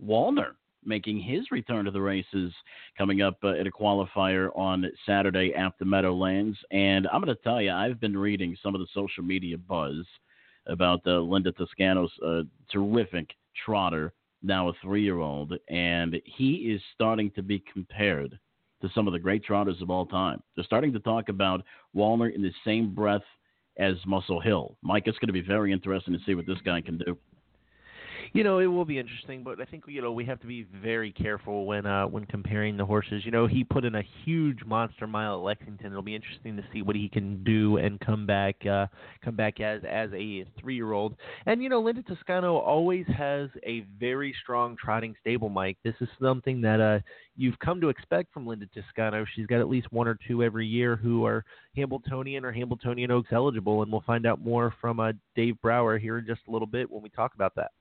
Walner? 0.03 0.53
making 0.85 1.19
his 1.19 1.51
return 1.51 1.85
to 1.85 1.91
the 1.91 2.01
races 2.01 2.53
coming 2.97 3.21
up 3.21 3.37
uh, 3.43 3.49
at 3.49 3.67
a 3.67 3.71
qualifier 3.71 4.49
on 4.57 4.85
Saturday 5.05 5.53
at 5.53 5.73
the 5.79 5.85
Meadowlands. 5.85 6.57
And 6.71 7.07
I'm 7.07 7.21
going 7.21 7.35
to 7.35 7.43
tell 7.43 7.61
you, 7.61 7.71
I've 7.71 7.99
been 7.99 8.17
reading 8.17 8.55
some 8.61 8.75
of 8.75 8.81
the 8.81 8.87
social 8.93 9.23
media 9.23 9.57
buzz 9.57 10.05
about 10.67 11.01
uh, 11.05 11.19
Linda 11.19 11.51
Toscano's 11.51 12.11
uh, 12.25 12.41
terrific 12.71 13.29
trotter, 13.65 14.13
now 14.41 14.69
a 14.69 14.73
three 14.81 15.03
year 15.03 15.19
old, 15.19 15.53
and 15.67 16.15
he 16.25 16.71
is 16.73 16.81
starting 16.93 17.31
to 17.31 17.41
be 17.41 17.63
compared 17.71 18.39
to 18.81 18.89
some 18.95 19.07
of 19.07 19.13
the 19.13 19.19
great 19.19 19.43
trotters 19.43 19.81
of 19.81 19.89
all 19.89 20.05
time. 20.05 20.41
They're 20.55 20.63
starting 20.63 20.93
to 20.93 20.99
talk 20.99 21.27
about 21.27 21.63
Walner 21.95 22.33
in 22.33 22.41
the 22.41 22.53
same 22.63 22.93
breath 22.93 23.23
as 23.77 23.95
Muscle 24.05 24.39
Hill. 24.39 24.77
Mike, 24.81 25.03
it's 25.05 25.17
going 25.17 25.27
to 25.27 25.33
be 25.33 25.41
very 25.41 25.73
interesting 25.73 26.13
to 26.13 26.19
see 26.25 26.35
what 26.35 26.45
this 26.45 26.59
guy 26.63 26.79
can 26.79 26.97
do. 26.97 27.17
You 28.31 28.43
know, 28.43 28.59
it 28.59 28.67
will 28.67 28.85
be 28.85 28.99
interesting, 28.99 29.43
but 29.43 29.59
I 29.59 29.65
think 29.65 29.85
you 29.87 30.01
know 30.01 30.11
we 30.11 30.23
have 30.25 30.39
to 30.41 30.47
be 30.47 30.67
very 30.83 31.11
careful 31.11 31.65
when 31.65 31.87
uh, 31.87 32.05
when 32.05 32.25
comparing 32.25 32.77
the 32.77 32.85
horses. 32.85 33.23
You 33.25 33.31
know, 33.31 33.47
he 33.47 33.63
put 33.63 33.85
in 33.85 33.95
a 33.95 34.03
huge 34.23 34.63
monster 34.65 35.07
mile 35.07 35.33
at 35.35 35.41
Lexington. 35.41 35.87
It'll 35.87 36.03
be 36.03 36.15
interesting 36.15 36.55
to 36.55 36.63
see 36.71 36.83
what 36.83 36.95
he 36.95 37.09
can 37.09 37.43
do 37.43 37.77
and 37.77 37.99
come 37.99 38.27
back 38.27 38.55
uh, 38.67 38.85
come 39.25 39.35
back 39.35 39.59
as 39.59 39.81
as 39.89 40.11
a 40.13 40.45
three 40.59 40.75
year 40.75 40.91
old. 40.91 41.15
And 41.47 41.63
you 41.63 41.69
know, 41.69 41.81
Linda 41.81 42.03
Toscano 42.03 42.57
always 42.57 43.05
has 43.07 43.49
a 43.65 43.83
very 43.99 44.35
strong 44.43 44.77
trotting 44.77 45.15
stable. 45.21 45.49
Mike, 45.49 45.77
this 45.83 45.95
is 45.99 46.07
something 46.21 46.61
that 46.61 46.79
uh, 46.79 46.99
you've 47.35 47.57
come 47.59 47.81
to 47.81 47.89
expect 47.89 48.31
from 48.31 48.45
Linda 48.45 48.67
Toscano. 48.67 49.25
She's 49.35 49.47
got 49.47 49.59
at 49.59 49.69
least 49.69 49.91
one 49.91 50.07
or 50.07 50.17
two 50.27 50.43
every 50.43 50.67
year 50.67 50.95
who 50.95 51.25
are 51.25 51.43
Hambletonian 51.75 52.45
or 52.45 52.51
Hambletonian 52.51 53.09
Oaks 53.09 53.29
eligible, 53.31 53.81
and 53.81 53.91
we'll 53.91 54.01
find 54.01 54.27
out 54.27 54.39
more 54.39 54.71
from 54.79 54.99
uh, 54.99 55.13
Dave 55.35 55.59
Brower 55.61 55.97
here 55.97 56.19
in 56.19 56.27
just 56.27 56.41
a 56.47 56.51
little 56.51 56.67
bit 56.67 56.91
when 56.91 57.01
we 57.01 57.09
talk 57.09 57.33
about 57.33 57.55
that. 57.55 57.71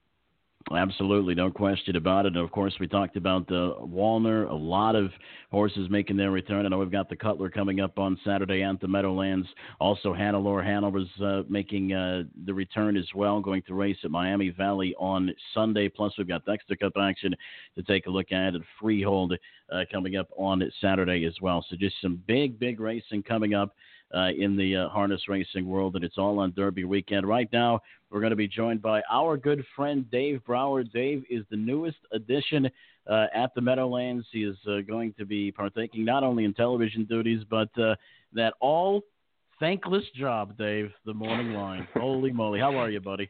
Absolutely, 0.71 1.33
no 1.33 1.49
question 1.49 1.95
about 1.95 2.25
it. 2.25 2.35
And 2.35 2.37
of 2.37 2.51
course, 2.51 2.75
we 2.79 2.87
talked 2.87 3.15
about 3.15 3.47
the 3.47 3.75
uh, 3.75 3.79
Walner. 3.85 4.47
A 4.47 4.53
lot 4.53 4.95
of 4.95 5.09
horses 5.51 5.89
making 5.89 6.15
their 6.17 6.31
return. 6.31 6.65
I 6.65 6.69
know 6.69 6.77
we've 6.77 6.91
got 6.91 7.09
the 7.09 7.15
Cutler 7.15 7.49
coming 7.49 7.79
up 7.79 7.97
on 7.97 8.19
Saturday 8.23 8.61
at 8.61 8.79
the 8.79 8.87
Meadowlands. 8.87 9.47
Also, 9.79 10.13
Hannelore 10.13 10.63
Hanover's 10.63 11.09
uh, 11.23 11.41
making 11.49 11.93
uh, 11.93 12.23
the 12.45 12.53
return 12.53 12.97
as 12.97 13.07
well, 13.15 13.39
going 13.39 13.63
to 13.63 13.73
race 13.73 13.97
at 14.03 14.11
Miami 14.11 14.49
Valley 14.49 14.93
on 14.99 15.33
Sunday. 15.55 15.87
Plus, 15.89 16.13
we've 16.17 16.27
got 16.27 16.45
Dexter 16.45 16.75
Cup 16.75 16.93
action 17.01 17.33
to 17.75 17.81
take 17.83 18.05
a 18.05 18.11
look 18.11 18.31
at 18.31 18.53
at 18.53 18.61
Freehold 18.79 19.33
uh, 19.71 19.81
coming 19.91 20.17
up 20.17 20.27
on 20.37 20.61
Saturday 20.81 21.25
as 21.25 21.35
well. 21.41 21.65
So, 21.69 21.77
just 21.77 21.95
some 22.01 22.21
big, 22.27 22.59
big 22.59 22.79
racing 22.79 23.23
coming 23.23 23.55
up 23.55 23.73
uh, 24.15 24.29
in 24.37 24.55
the 24.55 24.75
uh, 24.75 24.89
harness 24.89 25.27
racing 25.27 25.67
world, 25.67 25.95
and 25.95 26.03
it's 26.03 26.17
all 26.17 26.39
on 26.39 26.53
Derby 26.55 26.83
weekend. 26.83 27.27
Right 27.27 27.49
now, 27.51 27.81
we're 28.09 28.21
going 28.21 28.31
to 28.31 28.35
be 28.35 28.47
joined 28.47 28.81
by 28.81 29.01
our 29.09 29.37
good 29.37 29.63
friend 29.75 30.09
Dave 30.09 30.43
Brower. 30.45 30.83
Dave 30.83 31.23
is 31.29 31.45
the 31.51 31.57
newest 31.57 31.97
addition 32.11 32.69
uh, 33.07 33.27
at 33.33 33.53
the 33.55 33.61
Meadowlands. 33.61 34.25
He 34.31 34.43
is 34.43 34.57
uh, 34.67 34.81
going 34.81 35.13
to 35.17 35.25
be 35.25 35.51
partaking 35.51 36.05
not 36.05 36.23
only 36.23 36.45
in 36.45 36.53
television 36.53 37.05
duties, 37.05 37.43
but 37.49 37.69
uh, 37.77 37.95
that 38.33 38.53
all 38.59 39.01
thankless 39.59 40.05
job, 40.15 40.57
Dave, 40.57 40.91
the 41.05 41.13
morning 41.13 41.53
line. 41.53 41.87
Holy 41.93 42.31
moly. 42.31 42.59
How 42.59 42.75
are 42.77 42.89
you, 42.89 42.99
buddy? 42.99 43.29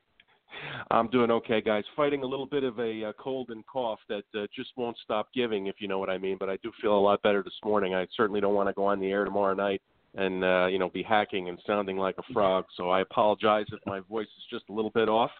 I'm 0.91 1.09
doing 1.09 1.29
okay, 1.29 1.61
guys. 1.61 1.83
Fighting 1.95 2.23
a 2.23 2.25
little 2.25 2.45
bit 2.45 2.63
of 2.63 2.79
a 2.79 3.05
uh, 3.05 3.13
cold 3.19 3.49
and 3.49 3.65
cough 3.67 3.99
that 4.09 4.23
uh, 4.35 4.47
just 4.55 4.71
won't 4.75 4.97
stop 5.03 5.29
giving, 5.33 5.67
if 5.67 5.75
you 5.79 5.87
know 5.87 5.99
what 5.99 6.09
I 6.09 6.17
mean. 6.17 6.37
But 6.39 6.49
I 6.49 6.57
do 6.63 6.71
feel 6.81 6.97
a 6.97 6.99
lot 6.99 7.21
better 7.21 7.43
this 7.43 7.53
morning. 7.63 7.93
I 7.93 8.07
certainly 8.15 8.41
don't 8.41 8.55
want 8.55 8.67
to 8.67 8.73
go 8.73 8.85
on 8.85 8.99
the 8.99 9.11
air 9.11 9.25
tomorrow 9.25 9.53
night 9.53 9.81
and 10.15 10.43
uh, 10.43 10.67
you 10.67 10.79
know 10.79 10.89
be 10.89 11.03
hacking 11.03 11.49
and 11.49 11.59
sounding 11.65 11.97
like 11.97 12.15
a 12.17 12.33
frog. 12.33 12.65
So 12.75 12.89
I 12.89 13.01
apologize 13.01 13.65
if 13.71 13.79
my 13.85 13.99
voice 14.01 14.27
is 14.27 14.43
just 14.49 14.65
a 14.69 14.73
little 14.73 14.91
bit 14.91 15.09
off. 15.09 15.31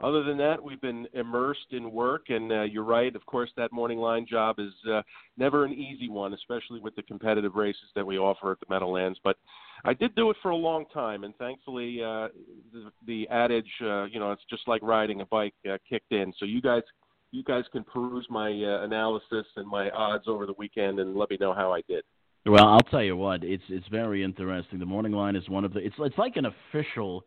Other 0.00 0.24
than 0.24 0.36
that, 0.38 0.60
we've 0.60 0.80
been 0.80 1.06
immersed 1.12 1.66
in 1.70 1.92
work, 1.92 2.24
and 2.28 2.50
uh, 2.50 2.62
you're 2.62 2.82
right. 2.82 3.14
Of 3.14 3.24
course, 3.24 3.50
that 3.56 3.70
morning 3.70 3.98
line 3.98 4.26
job 4.28 4.56
is 4.58 4.72
uh, 4.90 5.02
never 5.36 5.64
an 5.64 5.72
easy 5.72 6.08
one, 6.08 6.34
especially 6.34 6.80
with 6.80 6.96
the 6.96 7.02
competitive 7.02 7.54
races 7.54 7.88
that 7.94 8.04
we 8.04 8.18
offer 8.18 8.50
at 8.50 8.58
the 8.58 8.66
Meadowlands. 8.68 9.20
But 9.22 9.36
I 9.84 9.94
did 9.94 10.14
do 10.16 10.30
it 10.30 10.36
for 10.42 10.50
a 10.50 10.56
long 10.56 10.86
time, 10.92 11.22
and 11.22 11.36
thankfully, 11.36 12.02
uh, 12.02 12.28
the, 12.72 12.90
the 13.06 13.28
adage, 13.28 13.70
uh, 13.80 14.04
you 14.04 14.18
know, 14.18 14.32
it's 14.32 14.42
just 14.50 14.66
like 14.66 14.82
riding 14.82 15.20
a 15.20 15.26
bike, 15.26 15.54
uh, 15.70 15.78
kicked 15.88 16.10
in. 16.10 16.32
So 16.38 16.46
you 16.46 16.60
guys, 16.60 16.82
you 17.30 17.44
guys 17.44 17.64
can 17.70 17.84
peruse 17.84 18.26
my 18.28 18.48
uh, 18.48 18.84
analysis 18.84 19.46
and 19.54 19.68
my 19.68 19.88
odds 19.90 20.24
over 20.26 20.46
the 20.46 20.54
weekend, 20.58 20.98
and 20.98 21.14
let 21.14 21.30
me 21.30 21.36
know 21.40 21.54
how 21.54 21.72
I 21.72 21.82
did. 21.88 22.02
Well, 22.44 22.66
I'll 22.66 22.80
tell 22.80 23.02
you 23.02 23.16
what, 23.16 23.44
it's 23.44 23.62
it's 23.68 23.86
very 23.88 24.24
interesting. 24.24 24.80
The 24.80 24.86
morning 24.86 25.12
line 25.12 25.36
is 25.36 25.48
one 25.48 25.64
of 25.64 25.72
the 25.72 25.80
it's 25.80 25.94
it's 25.98 26.18
like 26.18 26.36
an 26.36 26.46
official 26.46 27.24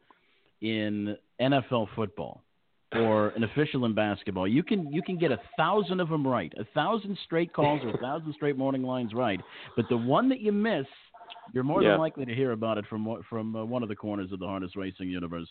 in 0.62 1.18
NFL 1.40 1.88
football 1.96 2.44
or 2.92 3.30
an 3.30 3.44
official 3.44 3.86
in 3.86 3.94
basketball. 3.94 4.48
You 4.48 4.62
can 4.62 4.92
you 4.92 5.02
can 5.02 5.18
get 5.18 5.32
a 5.32 5.40
thousand 5.56 6.02
of 6.02 6.10
them 6.10 6.28
right, 6.28 6.54
a 6.58 6.66
thousand 6.74 7.18
straight 7.24 7.54
calls 7.54 7.82
or 7.84 7.92
a 7.92 7.98
thousand 7.98 8.34
straight 8.34 8.58
morning 8.58 8.84
lines 8.84 9.14
right, 9.14 9.40
but 9.78 9.86
the 9.90 9.98
one 9.98 10.28
that 10.30 10.42
you 10.42 10.52
miss, 10.52 10.86
you're 11.54 11.64
more 11.64 11.82
yeah. 11.82 11.92
than 11.92 12.00
likely 12.00 12.26
to 12.26 12.36
hear 12.36 12.52
about 12.52 12.78
it 12.78 12.86
from 12.90 13.24
from 13.30 13.56
uh, 13.56 13.64
one 13.64 13.84
of 13.84 13.90
the 13.90 13.96
corners 13.96 14.34
of 14.34 14.40
the 14.40 14.48
harness 14.48 14.76
racing 14.76 15.10
universe 15.10 15.50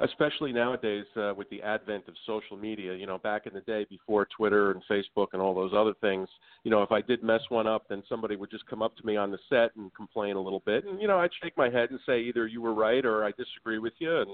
especially 0.00 0.52
nowadays 0.52 1.04
uh, 1.16 1.32
with 1.36 1.48
the 1.50 1.62
advent 1.62 2.04
of 2.08 2.14
social 2.26 2.56
media. 2.56 2.94
You 2.94 3.06
know, 3.06 3.18
back 3.18 3.46
in 3.46 3.54
the 3.54 3.60
day 3.62 3.86
before 3.88 4.26
Twitter 4.36 4.70
and 4.70 4.82
Facebook 4.90 5.28
and 5.32 5.42
all 5.42 5.54
those 5.54 5.72
other 5.74 5.94
things, 6.00 6.28
you 6.64 6.70
know, 6.70 6.82
if 6.82 6.92
I 6.92 7.00
did 7.00 7.22
mess 7.22 7.40
one 7.48 7.66
up, 7.66 7.86
then 7.88 8.02
somebody 8.08 8.36
would 8.36 8.50
just 8.50 8.66
come 8.66 8.82
up 8.82 8.96
to 8.96 9.06
me 9.06 9.16
on 9.16 9.30
the 9.30 9.38
set 9.48 9.74
and 9.76 9.92
complain 9.94 10.36
a 10.36 10.40
little 10.40 10.62
bit, 10.64 10.84
and 10.84 11.00
you 11.00 11.08
know, 11.08 11.18
I'd 11.18 11.30
shake 11.42 11.56
my 11.56 11.70
head 11.70 11.90
and 11.90 12.00
say 12.06 12.20
either 12.20 12.46
you 12.46 12.62
were 12.62 12.74
right 12.74 13.04
or 13.04 13.24
I 13.24 13.32
disagree 13.32 13.78
with 13.78 13.94
you, 13.98 14.20
and 14.20 14.30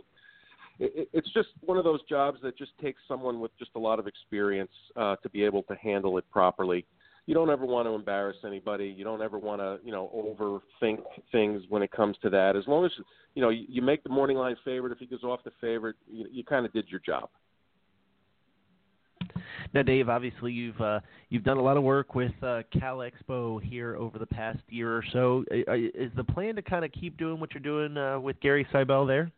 it, 0.79 1.09
it's 1.12 1.33
just 1.33 1.48
one 1.61 1.79
of 1.79 1.85
those 1.85 2.03
jobs 2.09 2.38
that 2.42 2.59
just 2.59 2.72
takes 2.81 3.00
someone 3.07 3.40
with 3.40 3.57
just 3.59 3.70
a 3.77 3.79
lot 3.79 3.98
of 3.98 4.07
experience 4.07 4.72
uh, 4.96 5.16
to 5.16 5.29
be 5.31 5.44
able 5.44 5.62
to 5.64 5.74
handle 5.77 6.18
it 6.18 6.24
properly 6.31 6.85
you 7.27 7.35
don't 7.35 7.51
ever 7.51 7.65
want 7.65 7.87
to 7.87 7.93
embarrass 7.93 8.37
anybody. 8.45 8.87
You 8.87 9.05
don't 9.05 9.23
ever 9.23 9.39
want 9.39 9.61
to, 9.61 9.79
you 9.85 9.93
know, 9.93 10.11
overthink 10.15 11.01
things 11.33 11.63
when 11.69 11.83
it 11.83 11.91
comes 11.91 12.17
to 12.23 12.31
that. 12.31 12.57
As 12.57 12.67
long 12.67 12.85
as 12.85 12.93
you 13.35 13.43
know 13.43 13.49
you, 13.49 13.65
you 13.69 13.83
make 13.83 14.03
the 14.03 14.11
morning 14.11 14.37
line 14.37 14.57
favorite. 14.65 14.93
If 14.93 14.99
he 14.99 15.07
goes 15.07 15.23
off 15.25 15.41
the 15.45 15.53
favorite, 15.61 15.97
you, 16.07 16.27
you 16.31 16.45
kind 16.45 16.67
of 16.67 16.73
did 16.73 16.89
your 16.89 17.01
job. 17.01 17.29
Now, 19.73 19.83
Dave, 19.83 20.09
obviously 20.09 20.53
you've 20.53 20.81
uh, 20.81 21.01
you've 21.31 21.45
done 21.45 21.57
a 21.57 21.63
lot 21.63 21.77
of 21.77 21.83
work 21.83 22.15
with 22.15 22.33
uh, 22.43 22.63
Cal 22.79 22.99
Expo 22.99 23.61
here 23.63 23.97
over 23.97 24.19
the 24.19 24.27
past 24.27 24.61
year 24.69 24.95
or 24.95 25.05
so. 25.13 25.45
Is 25.51 26.13
the 26.17 26.25
plan 26.25 26.55
to 26.57 26.63
kind 26.63 26.85
of 26.85 26.93
keep 26.93 27.17
doing 27.17 27.41
what 27.41 27.53
you're 27.55 27.63
doing 27.63 27.97
uh, 27.97 28.21
with 28.21 28.39
Gary 28.41 28.67
Seibel 28.73 29.07
there? 29.07 29.33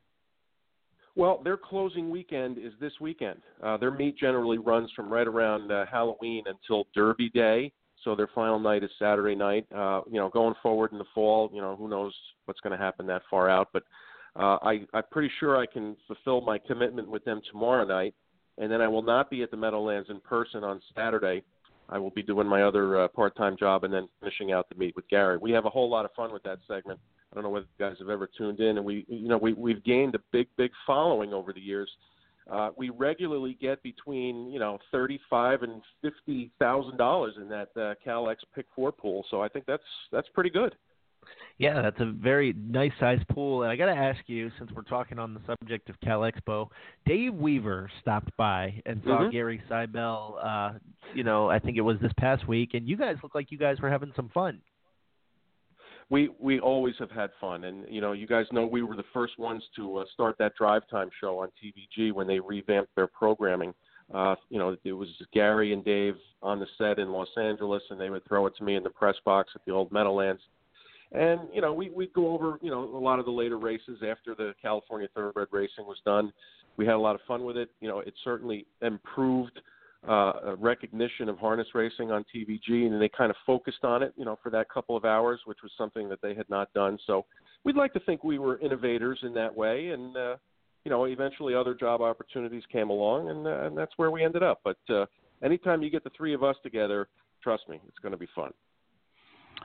Well, 1.17 1.41
their 1.43 1.57
closing 1.57 2.11
weekend 2.11 2.59
is 2.59 2.75
this 2.79 2.93
weekend. 3.01 3.41
Uh, 3.63 3.79
their 3.79 3.91
meet 3.91 4.19
generally 4.19 4.59
runs 4.59 4.91
from 4.95 5.11
right 5.11 5.27
around 5.27 5.73
uh, 5.73 5.87
Halloween 5.91 6.45
until 6.47 6.87
Derby 6.95 7.31
Day. 7.31 7.73
So 8.05 8.15
their 8.15 8.29
final 8.35 8.59
night 8.59 8.85
is 8.85 8.91
Saturday 8.99 9.35
night. 9.35 9.67
Uh, 9.75 10.03
you 10.07 10.21
know, 10.21 10.29
going 10.29 10.55
forward 10.63 10.93
in 10.93 10.99
the 10.99 11.07
fall, 11.15 11.51
you 11.55 11.63
know, 11.63 11.75
who 11.75 11.89
knows 11.89 12.15
what's 12.45 12.61
going 12.61 12.79
to 12.79 12.85
happen 12.85 13.07
that 13.07 13.23
far 13.31 13.49
out. 13.49 13.71
But 13.73 13.85
uh, 14.39 14.59
I, 14.63 14.83
I'm 14.93 15.05
pretty 15.11 15.31
sure 15.41 15.57
I 15.57 15.65
can 15.65 15.97
fulfill 16.07 16.43
my 16.43 16.59
commitment 16.59 17.09
with 17.09 17.25
them 17.25 17.41
tomorrow 17.51 17.87
night, 17.87 18.15
and 18.59 18.71
then 18.71 18.83
I 18.83 18.87
will 18.87 19.03
not 19.03 19.31
be 19.31 19.43
at 19.43 19.51
the 19.51 19.57
Meadowlands 19.57 20.11
in 20.11 20.21
person 20.21 20.63
on 20.63 20.83
Saturday. 20.95 21.43
I 21.89 21.97
will 21.99 22.11
be 22.11 22.23
doing 22.23 22.47
my 22.47 22.63
other 22.63 23.01
uh, 23.01 23.09
part-time 23.09 23.57
job 23.57 23.85
and 23.85 23.95
then 23.95 24.07
finishing 24.21 24.53
out 24.53 24.69
the 24.69 24.75
meet 24.75 24.95
with 24.95 25.09
Gary. 25.09 25.39
We 25.39 25.53
have 25.53 25.65
a 25.65 25.71
whole 25.71 25.89
lot 25.89 26.05
of 26.05 26.11
fun 26.15 26.33
with 26.33 26.43
that 26.43 26.59
segment. 26.69 27.01
I 27.33 27.35
don't 27.35 27.45
know 27.45 27.51
whether 27.51 27.67
you 27.79 27.85
guys 27.85 27.97
have 27.99 28.09
ever 28.09 28.29
tuned 28.39 28.61
in, 28.61 28.77
and 28.77 28.87
we, 28.87 29.05
you 29.09 29.29
know, 29.29 29.39
we 29.39 29.53
we've 29.53 29.83
gained 29.85 30.15
a 30.15 30.21
big, 30.33 30.49
big 30.57 30.71
following 30.87 31.33
over 31.33 31.53
the 31.53 31.61
years. 31.61 31.91
Uh, 32.51 32.71
we 32.77 32.91
regularly 32.91 33.59
get 33.61 33.83
between 33.83 34.51
you 34.51 34.61
know 34.61 34.79
thirty-five 34.93 35.63
and 35.63 35.83
fifty 36.01 36.53
thousand 36.61 36.97
dollars 36.97 37.35
in 37.41 37.49
that 37.49 37.69
uh, 37.77 37.95
Cal 38.03 38.31
X 38.31 38.43
Pick 38.55 38.67
Four 38.75 38.93
pool, 38.93 39.25
so 39.31 39.43
I 39.43 39.49
think 39.49 39.67
that's 39.67 39.83
that's 40.13 40.29
pretty 40.35 40.51
good. 40.51 40.75
Yeah, 41.59 41.83
that's 41.83 42.01
a 42.01 42.13
very 42.13 42.55
nice 42.57 42.93
size 43.01 43.19
pool. 43.33 43.63
And 43.63 43.73
I 43.73 43.77
got 43.77 43.87
to 43.87 43.99
ask 43.99 44.21
you, 44.27 44.51
since 44.59 44.71
we're 44.73 44.83
talking 44.83 45.19
on 45.19 45.35
the 45.35 45.41
subject 45.47 45.89
of 45.89 45.99
Cal 46.01 46.21
Expo, 46.21 46.69
Dave 47.07 47.35
Weaver 47.35 47.91
stopped 48.01 48.31
by 48.37 48.81
and 48.85 49.01
saw 49.05 49.21
mm-hmm. 49.21 49.31
Gary 49.31 49.63
Seibel. 49.69 50.35
Uh, 50.41 50.79
you 51.15 51.25
know, 51.25 51.51
I 51.51 51.59
think 51.59 51.79
it 51.79 51.81
was 51.81 51.97
this 52.01 52.13
past 52.19 52.47
week, 52.47 52.75
and 52.75 52.87
you 52.87 52.97
guys 52.97 53.17
look 53.23 53.35
like 53.35 53.51
you 53.51 53.59
guys 53.59 53.81
were 53.81 53.91
having 53.91 54.13
some 54.15 54.29
fun 54.35 54.61
we 56.09 56.31
we 56.39 56.61
always 56.61 56.95
have 56.99 57.11
had 57.11 57.31
fun, 57.41 57.65
and 57.65 57.85
you 57.89 58.01
know, 58.01 58.13
you 58.13 58.27
guys 58.27 58.47
know 58.53 58.67
we 58.67 58.83
were 58.83 58.97
the 58.97 59.05
first 59.13 59.39
ones 59.39 59.63
to 59.77 59.99
uh, 59.99 60.05
start 60.15 60.37
that 60.39 60.55
drive 60.55 60.83
time 60.89 61.11
show 61.21 61.39
on 61.41 61.49
TVG 61.63 62.13
when 62.13 62.27
they 62.27 62.39
revamped 62.39 62.95
their 62.95 63.09
programming. 63.09 63.75
Uh, 64.15 64.37
you 64.49 64.59
know, 64.59 64.77
it 64.85 64.93
was 64.93 65.09
Gary 65.33 65.73
and 65.73 65.85
Dave 65.85 66.15
on 66.43 66.61
the 66.61 66.67
set 66.79 67.01
in 67.01 67.11
Los 67.11 67.29
Angeles, 67.37 67.83
and 67.91 68.01
they 68.01 68.09
would 68.09 68.25
throw 68.25 68.47
it 68.47 68.55
to 68.57 68.65
me 68.65 68.77
in 68.77 68.85
the 68.85 68.91
press 68.91 69.17
box 69.25 69.51
at 69.57 69.65
the 69.67 69.73
old 69.73 69.91
Meadowlands. 69.91 70.43
And 71.11 71.41
you 71.53 71.61
know, 71.61 71.73
we 71.73 71.91
we'd 71.91 72.13
go 72.13 72.33
over 72.33 72.59
you 72.63 72.71
know 72.71 72.85
a 72.85 72.99
lot 72.99 73.19
of 73.19 73.25
the 73.25 73.33
later 73.33 73.59
races 73.59 73.99
after 74.09 74.35
the 74.37 74.55
California 74.63 75.09
Thoroughbred 75.13 75.49
racing 75.51 75.87
was 75.87 75.99
done. 76.05 76.33
We 76.77 76.87
had 76.87 76.95
a 76.95 76.99
lot 76.99 77.17
of 77.17 77.21
fun 77.27 77.45
with 77.45 77.57
it. 77.57 77.71
You 77.81 77.89
know, 77.89 77.99
it 78.01 78.15
certainly 78.23 78.67
improved 78.81 79.59
uh, 80.09 80.57
recognition 80.59 81.29
of 81.29 81.39
harness 81.39 81.69
racing 81.75 82.11
on 82.11 82.25
TVG, 82.35 82.87
and 82.87 83.01
they 83.01 83.09
kind 83.09 83.31
of 83.31 83.37
focused 83.47 83.85
on 83.85 84.03
it, 84.03 84.13
you 84.17 84.25
know, 84.25 84.39
for 84.43 84.51
that 84.51 84.69
couple 84.69 84.97
of 84.97 85.05
hours, 85.05 85.41
which 85.45 85.59
was 85.63 85.73
something 85.77 86.09
that 86.09 86.21
they 86.23 86.35
had 86.35 86.49
not 86.49 86.73
done. 86.75 86.99
So 87.07 87.25
we'd 87.65 87.77
like 87.77 87.93
to 87.95 88.01
think 88.01 88.23
we 88.23 88.39
were 88.39 88.59
innovators 88.61 89.19
in 89.23 89.35
that 89.35 89.55
way, 89.55 89.89
and 89.89 90.17
uh, 90.17 90.37
you 90.85 90.91
know, 90.91 91.05
eventually 91.05 91.55
other 91.55 91.75
job 91.75 92.01
opportunities 92.01 92.63
came 92.71 92.91
along, 92.91 93.31
and, 93.31 93.47
uh, 93.47 93.67
and 93.67 93.77
that's 93.77 93.93
where 93.97 94.11
we 94.11 94.23
ended 94.25 94.43
up. 94.43 94.61
But 94.63 94.79
uh, 94.89 95.07
anytime 95.43 95.83
you 95.83 95.91
get 95.91 96.05
the 96.05 96.11
three 96.17 96.33
of 96.33 96.45
us 96.45 96.57
together, 96.63 97.09
trust 97.43 97.69
me, 97.69 97.81
it's 97.89 97.99
going 97.99 98.13
to 98.13 98.19
be 98.19 98.29
fun 98.35 98.53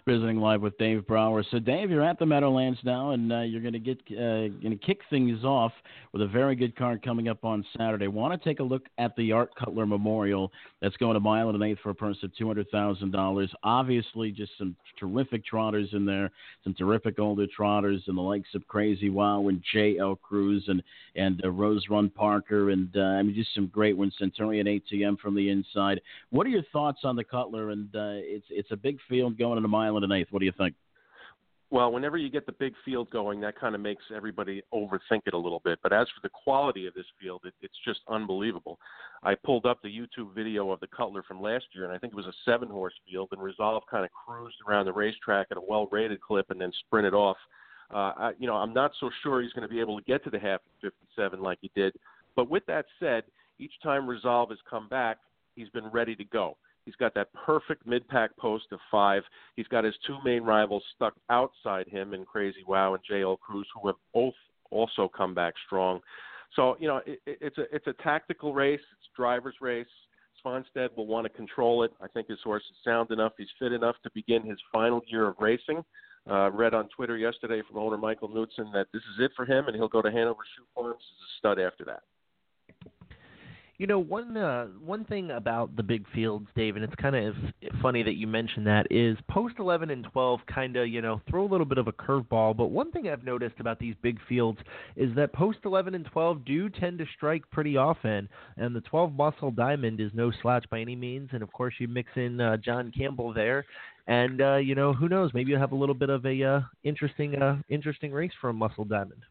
visiting 0.05 0.37
live 0.37 0.61
with 0.61 0.77
Dave 0.77 1.05
Brower. 1.05 1.43
So, 1.51 1.59
Dave, 1.59 1.89
you're 1.89 2.03
at 2.03 2.17
the 2.19 2.25
Meadowlands 2.25 2.79
now, 2.83 3.11
and 3.11 3.31
uh, 3.31 3.41
you're 3.41 3.61
going 3.61 3.73
to 3.73 3.79
get 3.79 3.99
uh, 4.11 4.47
going 4.61 4.77
to 4.77 4.85
kick 4.85 4.99
things 5.09 5.43
off 5.43 5.71
with 6.13 6.21
a 6.21 6.27
very 6.27 6.55
good 6.55 6.75
card 6.75 7.03
coming 7.03 7.27
up 7.27 7.45
on 7.45 7.65
Saturday. 7.77 8.07
Want 8.07 8.39
to 8.39 8.49
take 8.49 8.59
a 8.59 8.63
look 8.63 8.87
at 8.97 9.15
the 9.15 9.31
Art 9.31 9.51
Cutler 9.55 9.85
Memorial 9.85 10.51
that's 10.81 10.97
going 10.97 11.15
a 11.15 11.19
mile 11.19 11.49
and 11.49 11.61
an 11.61 11.69
eighth 11.69 11.79
for 11.83 11.91
a 11.91 11.95
purse 11.95 12.17
of 12.23 12.35
two 12.35 12.47
hundred 12.47 12.69
thousand 12.71 13.11
dollars. 13.11 13.51
Obviously, 13.63 14.31
just 14.31 14.51
some 14.57 14.75
terrific 14.99 15.45
trotters 15.45 15.89
in 15.93 16.05
there, 16.05 16.31
some 16.63 16.73
terrific 16.73 17.19
older 17.19 17.47
trotters, 17.47 18.01
and 18.07 18.17
the 18.17 18.21
likes 18.21 18.49
of 18.55 18.67
Crazy 18.67 19.09
Wow 19.09 19.47
and 19.49 19.63
J.L. 19.71 20.15
Cruz 20.15 20.63
and 20.67 20.81
and 21.15 21.43
uh, 21.43 21.49
Rose 21.49 21.85
Run 21.89 22.09
Parker, 22.09 22.71
and 22.71 22.89
uh, 22.95 23.01
I 23.01 23.23
mean 23.23 23.35
just 23.35 23.53
some 23.53 23.67
great 23.67 23.95
ones. 23.95 24.15
Centurion 24.17 24.67
ATM 24.67 25.19
from 25.19 25.35
the 25.35 25.49
inside. 25.49 26.01
What 26.31 26.47
are 26.47 26.49
your 26.49 26.63
thoughts 26.73 27.01
on 27.03 27.15
the 27.15 27.23
Cutler? 27.23 27.69
And 27.69 27.95
uh, 27.95 28.19
it's 28.23 28.45
it's 28.49 28.71
a 28.71 28.77
big 28.77 28.97
field 29.07 29.37
going 29.37 29.57
in 29.57 29.65
a 29.65 29.67
mile 29.67 29.80
mile 29.81 29.95
and 29.95 30.05
an 30.05 30.11
eighth. 30.11 30.27
What 30.31 30.39
do 30.39 30.45
you 30.45 30.53
think? 30.57 30.75
Well, 31.71 31.93
whenever 31.93 32.17
you 32.17 32.29
get 32.29 32.45
the 32.45 32.51
big 32.51 32.73
field 32.83 33.09
going, 33.11 33.39
that 33.41 33.57
kind 33.57 33.75
of 33.75 33.81
makes 33.81 34.03
everybody 34.13 34.61
overthink 34.73 35.21
it 35.25 35.33
a 35.33 35.37
little 35.37 35.61
bit. 35.63 35.79
But 35.81 35.93
as 35.93 36.05
for 36.09 36.19
the 36.21 36.29
quality 36.29 36.85
of 36.85 36.93
this 36.93 37.05
field, 37.19 37.41
it, 37.45 37.53
it's 37.61 37.77
just 37.85 38.01
unbelievable. 38.09 38.77
I 39.23 39.35
pulled 39.35 39.65
up 39.65 39.81
the 39.81 39.87
YouTube 39.87 40.35
video 40.35 40.71
of 40.71 40.81
the 40.81 40.87
Cutler 40.87 41.23
from 41.23 41.41
last 41.41 41.63
year, 41.73 41.85
and 41.85 41.93
I 41.93 41.97
think 41.97 42.11
it 42.11 42.17
was 42.17 42.25
a 42.25 42.33
seven 42.43 42.67
horse 42.67 42.93
field, 43.09 43.29
and 43.31 43.41
Resolve 43.41 43.83
kind 43.89 44.03
of 44.03 44.11
cruised 44.11 44.57
around 44.67 44.85
the 44.85 44.93
racetrack 44.93 45.47
at 45.49 45.57
a 45.57 45.61
well 45.61 45.87
rated 45.91 46.19
clip 46.19 46.51
and 46.51 46.59
then 46.59 46.73
sprinted 46.85 47.13
off. 47.13 47.37
Uh, 47.93 48.11
I, 48.17 48.31
you 48.37 48.47
know, 48.47 48.55
I'm 48.55 48.73
not 48.73 48.91
so 48.99 49.09
sure 49.23 49.41
he's 49.41 49.53
going 49.53 49.67
to 49.67 49.73
be 49.73 49.79
able 49.79 49.97
to 49.97 50.03
get 50.03 50.23
to 50.25 50.29
the 50.29 50.39
half 50.39 50.59
of 50.83 50.91
57 51.15 51.41
like 51.41 51.59
he 51.61 51.71
did. 51.73 51.93
But 52.35 52.49
with 52.49 52.65
that 52.65 52.85
said, 52.99 53.23
each 53.59 53.73
time 53.81 54.07
Resolve 54.07 54.49
has 54.49 54.59
come 54.69 54.89
back, 54.89 55.17
he's 55.55 55.69
been 55.69 55.87
ready 55.87 56.15
to 56.17 56.25
go. 56.25 56.57
He's 56.85 56.95
got 56.95 57.13
that 57.15 57.29
perfect 57.33 57.85
mid 57.85 58.07
pack 58.07 58.35
post 58.37 58.65
of 58.71 58.79
five. 58.89 59.23
He's 59.55 59.67
got 59.67 59.83
his 59.83 59.95
two 60.05 60.17
main 60.25 60.43
rivals 60.43 60.83
stuck 60.95 61.13
outside 61.29 61.87
him 61.87 62.13
in 62.13 62.25
Crazy 62.25 62.63
Wow 62.67 62.95
and 62.95 63.03
JL 63.09 63.39
Cruz, 63.39 63.67
who 63.75 63.87
have 63.87 63.97
both 64.13 64.33
also 64.71 65.09
come 65.15 65.33
back 65.33 65.53
strong. 65.65 65.99
So 66.55 66.75
you 66.79 66.87
know 66.87 67.01
it, 67.05 67.19
it's 67.25 67.57
a 67.57 67.63
it's 67.73 67.87
a 67.87 67.93
tactical 68.03 68.53
race. 68.53 68.79
It's 68.79 69.07
a 69.13 69.15
driver's 69.15 69.55
race. 69.61 69.87
Svanstedt 70.43 70.95
will 70.97 71.07
want 71.07 71.25
to 71.25 71.29
control 71.29 71.83
it. 71.83 71.91
I 72.01 72.07
think 72.07 72.27
his 72.27 72.39
horse 72.43 72.63
is 72.63 72.77
sound 72.83 73.11
enough. 73.11 73.33
He's 73.37 73.47
fit 73.59 73.73
enough 73.73 73.95
to 74.03 74.09
begin 74.15 74.43
his 74.43 74.57
final 74.71 75.01
year 75.07 75.27
of 75.27 75.35
racing. 75.39 75.83
Uh, 76.29 76.51
read 76.51 76.73
on 76.73 76.87
Twitter 76.89 77.17
yesterday 77.17 77.61
from 77.67 77.79
owner 77.79 77.97
Michael 77.97 78.29
Knudson 78.29 78.71
that 78.73 78.87
this 78.93 79.01
is 79.01 79.25
it 79.25 79.31
for 79.35 79.45
him, 79.45 79.67
and 79.67 79.75
he'll 79.75 79.87
go 79.87 80.01
to 80.01 80.11
Hanover 80.11 80.41
Shoe 80.55 80.65
Farms 80.75 81.01
as 81.01 81.21
a 81.21 81.29
stud 81.39 81.59
after 81.59 81.83
that. 81.85 82.03
You 83.81 83.87
know, 83.87 83.97
one 83.97 84.37
uh, 84.37 84.67
one 84.85 85.05
thing 85.05 85.31
about 85.31 85.75
the 85.75 85.81
big 85.81 86.05
fields, 86.13 86.45
Dave, 86.55 86.75
and 86.75 86.85
it's 86.85 86.93
kind 87.01 87.15
of 87.15 87.33
funny 87.81 88.03
that 88.03 88.13
you 88.13 88.27
mentioned 88.27 88.67
that 88.67 88.85
is 88.91 89.17
post 89.27 89.55
11 89.57 89.89
and 89.89 90.03
12 90.13 90.39
kind 90.45 90.77
of 90.77 90.87
you 90.87 91.01
know 91.01 91.19
throw 91.27 91.45
a 91.45 91.49
little 91.49 91.65
bit 91.65 91.79
of 91.79 91.87
a 91.87 91.91
curveball. 91.91 92.55
But 92.55 92.67
one 92.67 92.91
thing 92.91 93.09
I've 93.09 93.23
noticed 93.23 93.55
about 93.59 93.79
these 93.79 93.95
big 94.03 94.19
fields 94.29 94.59
is 94.95 95.15
that 95.15 95.33
post 95.33 95.57
11 95.65 95.95
and 95.95 96.05
12 96.05 96.45
do 96.45 96.69
tend 96.69 96.99
to 96.99 97.05
strike 97.17 97.41
pretty 97.49 97.75
often, 97.75 98.29
and 98.55 98.75
the 98.75 98.81
12 98.81 99.13
Muscle 99.13 99.49
Diamond 99.49 99.99
is 99.99 100.11
no 100.13 100.31
slouch 100.43 100.65
by 100.69 100.79
any 100.79 100.95
means. 100.95 101.29
And 101.33 101.41
of 101.41 101.51
course, 101.51 101.73
you 101.79 101.87
mix 101.87 102.11
in 102.15 102.39
uh, 102.39 102.57
John 102.57 102.91
Campbell 102.95 103.33
there, 103.33 103.65
and 104.05 104.43
uh, 104.43 104.57
you 104.57 104.75
know 104.75 104.93
who 104.93 105.09
knows, 105.09 105.31
maybe 105.33 105.49
you'll 105.49 105.59
have 105.59 105.71
a 105.71 105.75
little 105.75 105.95
bit 105.95 106.11
of 106.11 106.23
a 106.27 106.43
uh, 106.43 106.61
interesting 106.83 107.41
uh, 107.41 107.57
interesting 107.67 108.11
race 108.11 108.33
for 108.39 108.51
a 108.51 108.53
Muscle 108.53 108.85
Diamond. 108.85 109.23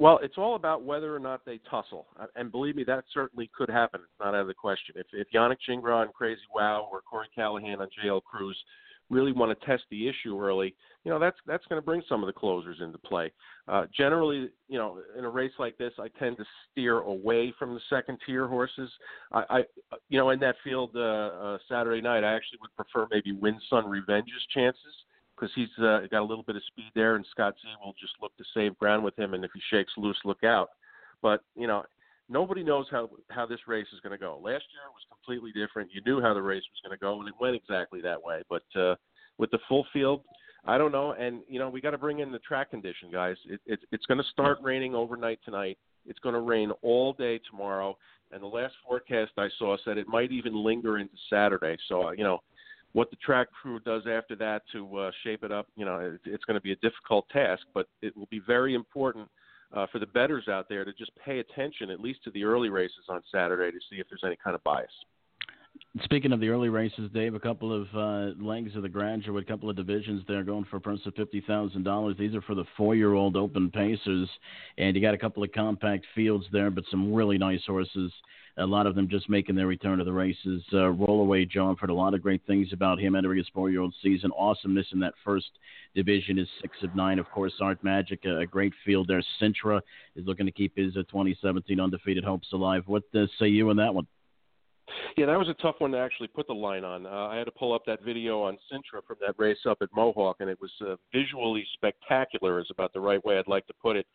Well, 0.00 0.18
it's 0.22 0.38
all 0.38 0.54
about 0.54 0.82
whether 0.82 1.14
or 1.14 1.18
not 1.18 1.44
they 1.44 1.60
tussle, 1.70 2.06
uh, 2.18 2.24
and 2.34 2.50
believe 2.50 2.74
me, 2.74 2.84
that 2.84 3.04
certainly 3.12 3.50
could 3.54 3.68
happen. 3.68 4.00
It's 4.02 4.18
not 4.18 4.28
out 4.28 4.40
of 4.40 4.46
the 4.46 4.54
question. 4.54 4.94
If 4.96 5.06
if 5.12 5.28
Yannick 5.30 5.58
Gingras 5.68 6.04
and 6.04 6.14
Crazy 6.14 6.40
Wow 6.54 6.88
or 6.90 7.02
Corey 7.02 7.28
Callahan 7.34 7.82
on 7.82 7.88
JL 8.02 8.22
Cruz 8.24 8.56
really 9.10 9.32
want 9.32 9.50
to 9.50 9.66
test 9.66 9.82
the 9.90 10.08
issue 10.08 10.40
early, 10.40 10.74
you 11.04 11.10
know 11.10 11.18
that's 11.18 11.36
that's 11.46 11.66
going 11.66 11.82
to 11.82 11.84
bring 11.84 12.02
some 12.08 12.22
of 12.22 12.28
the 12.28 12.32
closers 12.32 12.78
into 12.80 12.96
play. 12.96 13.30
Uh, 13.68 13.84
generally, 13.94 14.48
you 14.68 14.78
know, 14.78 15.02
in 15.18 15.26
a 15.26 15.28
race 15.28 15.52
like 15.58 15.76
this, 15.76 15.92
I 15.98 16.08
tend 16.18 16.38
to 16.38 16.44
steer 16.72 17.00
away 17.00 17.52
from 17.58 17.74
the 17.74 17.80
second 17.90 18.16
tier 18.24 18.48
horses. 18.48 18.90
I, 19.32 19.44
I 19.50 19.58
you 20.08 20.16
know, 20.16 20.30
in 20.30 20.40
that 20.40 20.56
field 20.64 20.92
uh, 20.96 21.00
uh, 21.00 21.58
Saturday 21.68 22.00
night, 22.00 22.24
I 22.24 22.32
actually 22.32 22.60
would 22.62 22.74
prefer 22.74 23.06
maybe 23.10 23.32
Win 23.32 23.60
Sun 23.68 23.84
Revenge's 23.84 24.46
chances 24.54 24.94
because 25.40 25.52
he's 25.54 25.84
uh, 25.84 26.00
got 26.10 26.20
a 26.20 26.24
little 26.24 26.44
bit 26.44 26.56
of 26.56 26.62
speed 26.66 26.90
there, 26.94 27.16
and 27.16 27.24
Scott 27.30 27.54
Z 27.62 27.68
will 27.82 27.94
just 27.98 28.12
look 28.20 28.36
to 28.36 28.44
save 28.54 28.78
ground 28.78 29.02
with 29.02 29.18
him, 29.18 29.34
and 29.34 29.44
if 29.44 29.50
he 29.54 29.60
shakes 29.70 29.92
loose, 29.96 30.18
look 30.24 30.44
out. 30.44 30.68
But 31.22 31.40
you 31.54 31.66
know, 31.66 31.84
nobody 32.28 32.62
knows 32.62 32.86
how 32.90 33.10
how 33.30 33.46
this 33.46 33.60
race 33.66 33.86
is 33.92 34.00
going 34.00 34.12
to 34.12 34.18
go. 34.18 34.34
Last 34.36 34.64
year 34.72 34.88
was 34.92 35.04
completely 35.10 35.52
different. 35.52 35.90
You 35.92 36.02
knew 36.04 36.20
how 36.20 36.34
the 36.34 36.42
race 36.42 36.62
was 36.62 36.80
going 36.84 36.96
to 36.96 37.00
go, 37.00 37.20
and 37.20 37.28
it 37.28 37.34
went 37.40 37.56
exactly 37.56 38.00
that 38.02 38.22
way. 38.22 38.42
But 38.48 38.80
uh, 38.80 38.94
with 39.38 39.50
the 39.50 39.58
full 39.68 39.86
field, 39.92 40.22
I 40.64 40.78
don't 40.78 40.92
know. 40.92 41.12
And 41.12 41.40
you 41.48 41.58
know, 41.58 41.70
we 41.70 41.80
got 41.80 41.90
to 41.90 41.98
bring 41.98 42.20
in 42.20 42.32
the 42.32 42.38
track 42.40 42.70
condition, 42.70 43.10
guys. 43.10 43.36
It, 43.48 43.60
it, 43.66 43.80
it's 43.92 44.06
going 44.06 44.18
to 44.18 44.30
start 44.32 44.58
raining 44.62 44.94
overnight 44.94 45.40
tonight. 45.44 45.78
It's 46.06 46.18
going 46.20 46.34
to 46.34 46.40
rain 46.40 46.70
all 46.82 47.12
day 47.12 47.40
tomorrow. 47.50 47.96
And 48.32 48.42
the 48.42 48.46
last 48.46 48.74
forecast 48.86 49.32
I 49.36 49.48
saw 49.58 49.76
said 49.84 49.98
it 49.98 50.06
might 50.06 50.30
even 50.30 50.54
linger 50.54 50.98
into 50.98 51.14
Saturday. 51.28 51.76
So, 51.88 52.08
uh, 52.08 52.10
you 52.12 52.22
know, 52.22 52.38
what 52.92 53.10
the 53.10 53.16
track 53.16 53.48
crew 53.50 53.78
does 53.80 54.02
after 54.10 54.34
that 54.36 54.62
to 54.72 54.96
uh, 54.96 55.10
shape 55.22 55.44
it 55.44 55.52
up, 55.52 55.66
you 55.76 55.84
know, 55.84 55.98
it, 55.98 56.20
it's 56.24 56.44
going 56.44 56.56
to 56.56 56.60
be 56.60 56.72
a 56.72 56.76
difficult 56.76 57.28
task, 57.30 57.62
but 57.72 57.86
it 58.02 58.16
will 58.16 58.28
be 58.30 58.40
very 58.46 58.74
important 58.74 59.28
uh, 59.74 59.86
for 59.92 59.98
the 59.98 60.06
bettors 60.06 60.48
out 60.48 60.68
there 60.68 60.84
to 60.84 60.92
just 60.92 61.12
pay 61.24 61.38
attention, 61.38 61.90
at 61.90 62.00
least 62.00 62.24
to 62.24 62.30
the 62.32 62.42
early 62.42 62.68
races 62.68 63.04
on 63.08 63.22
Saturday, 63.32 63.70
to 63.70 63.78
see 63.88 64.00
if 64.00 64.06
there's 64.08 64.24
any 64.24 64.36
kind 64.42 64.56
of 64.56 64.64
bias. 64.64 64.90
Speaking 66.04 66.32
of 66.32 66.38
the 66.38 66.48
early 66.48 66.68
races, 66.68 67.10
Dave, 67.12 67.34
a 67.34 67.40
couple 67.40 67.72
of 67.72 67.88
uh, 67.96 68.40
legs 68.40 68.76
of 68.76 68.82
the 68.82 68.88
graduate, 68.88 69.42
a 69.42 69.46
couple 69.46 69.68
of 69.68 69.74
divisions 69.74 70.22
there 70.28 70.44
going 70.44 70.64
for 70.70 70.76
a 70.76 70.80
price 70.80 71.00
of 71.04 71.14
fifty 71.16 71.40
thousand 71.40 71.82
dollars. 71.82 72.16
These 72.16 72.34
are 72.36 72.42
for 72.42 72.54
the 72.54 72.64
four-year-old 72.76 73.36
open 73.36 73.72
pacers, 73.72 74.28
and 74.78 74.94
you 74.94 75.02
got 75.02 75.14
a 75.14 75.18
couple 75.18 75.42
of 75.42 75.50
compact 75.50 76.06
fields 76.14 76.46
there, 76.52 76.70
but 76.70 76.84
some 76.90 77.12
really 77.12 77.38
nice 77.38 77.64
horses 77.66 78.12
a 78.56 78.66
lot 78.66 78.86
of 78.86 78.94
them 78.94 79.08
just 79.08 79.28
making 79.28 79.54
their 79.54 79.66
return 79.66 79.98
to 79.98 80.04
the 80.04 80.12
races. 80.12 80.62
Uh, 80.72 80.92
Rollaway 80.92 81.46
I've 81.56 81.78
heard 81.78 81.90
a 81.90 81.94
lot 81.94 82.14
of 82.14 82.22
great 82.22 82.42
things 82.46 82.72
about 82.72 83.00
him 83.00 83.14
entering 83.14 83.38
his 83.38 83.48
four-year-old 83.54 83.94
season. 84.02 84.30
Awesomeness 84.36 84.86
in 84.92 85.00
that 85.00 85.14
first 85.24 85.50
division 85.94 86.38
is 86.38 86.48
six 86.60 86.76
of 86.82 86.94
nine. 86.94 87.18
Of 87.18 87.30
course, 87.30 87.54
Art 87.60 87.82
Magic, 87.82 88.24
a, 88.24 88.40
a 88.40 88.46
great 88.46 88.72
field 88.84 89.08
there. 89.08 89.22
Sintra 89.40 89.80
is 90.16 90.26
looking 90.26 90.46
to 90.46 90.52
keep 90.52 90.76
his 90.76 90.96
uh, 90.96 91.02
2017 91.10 91.80
undefeated 91.80 92.24
hopes 92.24 92.48
alive. 92.52 92.82
What 92.86 93.04
uh, 93.14 93.26
say 93.38 93.48
you 93.48 93.70
on 93.70 93.76
that 93.76 93.94
one? 93.94 94.06
Yeah, 95.16 95.26
that 95.26 95.38
was 95.38 95.48
a 95.48 95.54
tough 95.54 95.76
one 95.78 95.92
to 95.92 95.98
actually 95.98 96.28
put 96.28 96.46
the 96.46 96.52
line 96.54 96.84
on. 96.84 97.06
Uh, 97.06 97.28
I 97.28 97.36
had 97.36 97.44
to 97.44 97.52
pull 97.52 97.72
up 97.72 97.82
that 97.86 98.02
video 98.02 98.42
on 98.42 98.58
Sintra 98.70 99.04
from 99.06 99.16
that 99.20 99.34
race 99.38 99.58
up 99.68 99.78
at 99.82 99.88
Mohawk, 99.94 100.36
and 100.40 100.48
it 100.48 100.58
was 100.60 100.72
uh, 100.80 100.96
visually 101.12 101.66
spectacular, 101.74 102.60
is 102.60 102.68
about 102.70 102.92
the 102.92 103.00
right 103.00 103.24
way 103.24 103.38
I'd 103.38 103.48
like 103.48 103.66
to 103.66 103.74
put 103.80 103.96
it. 103.96 104.06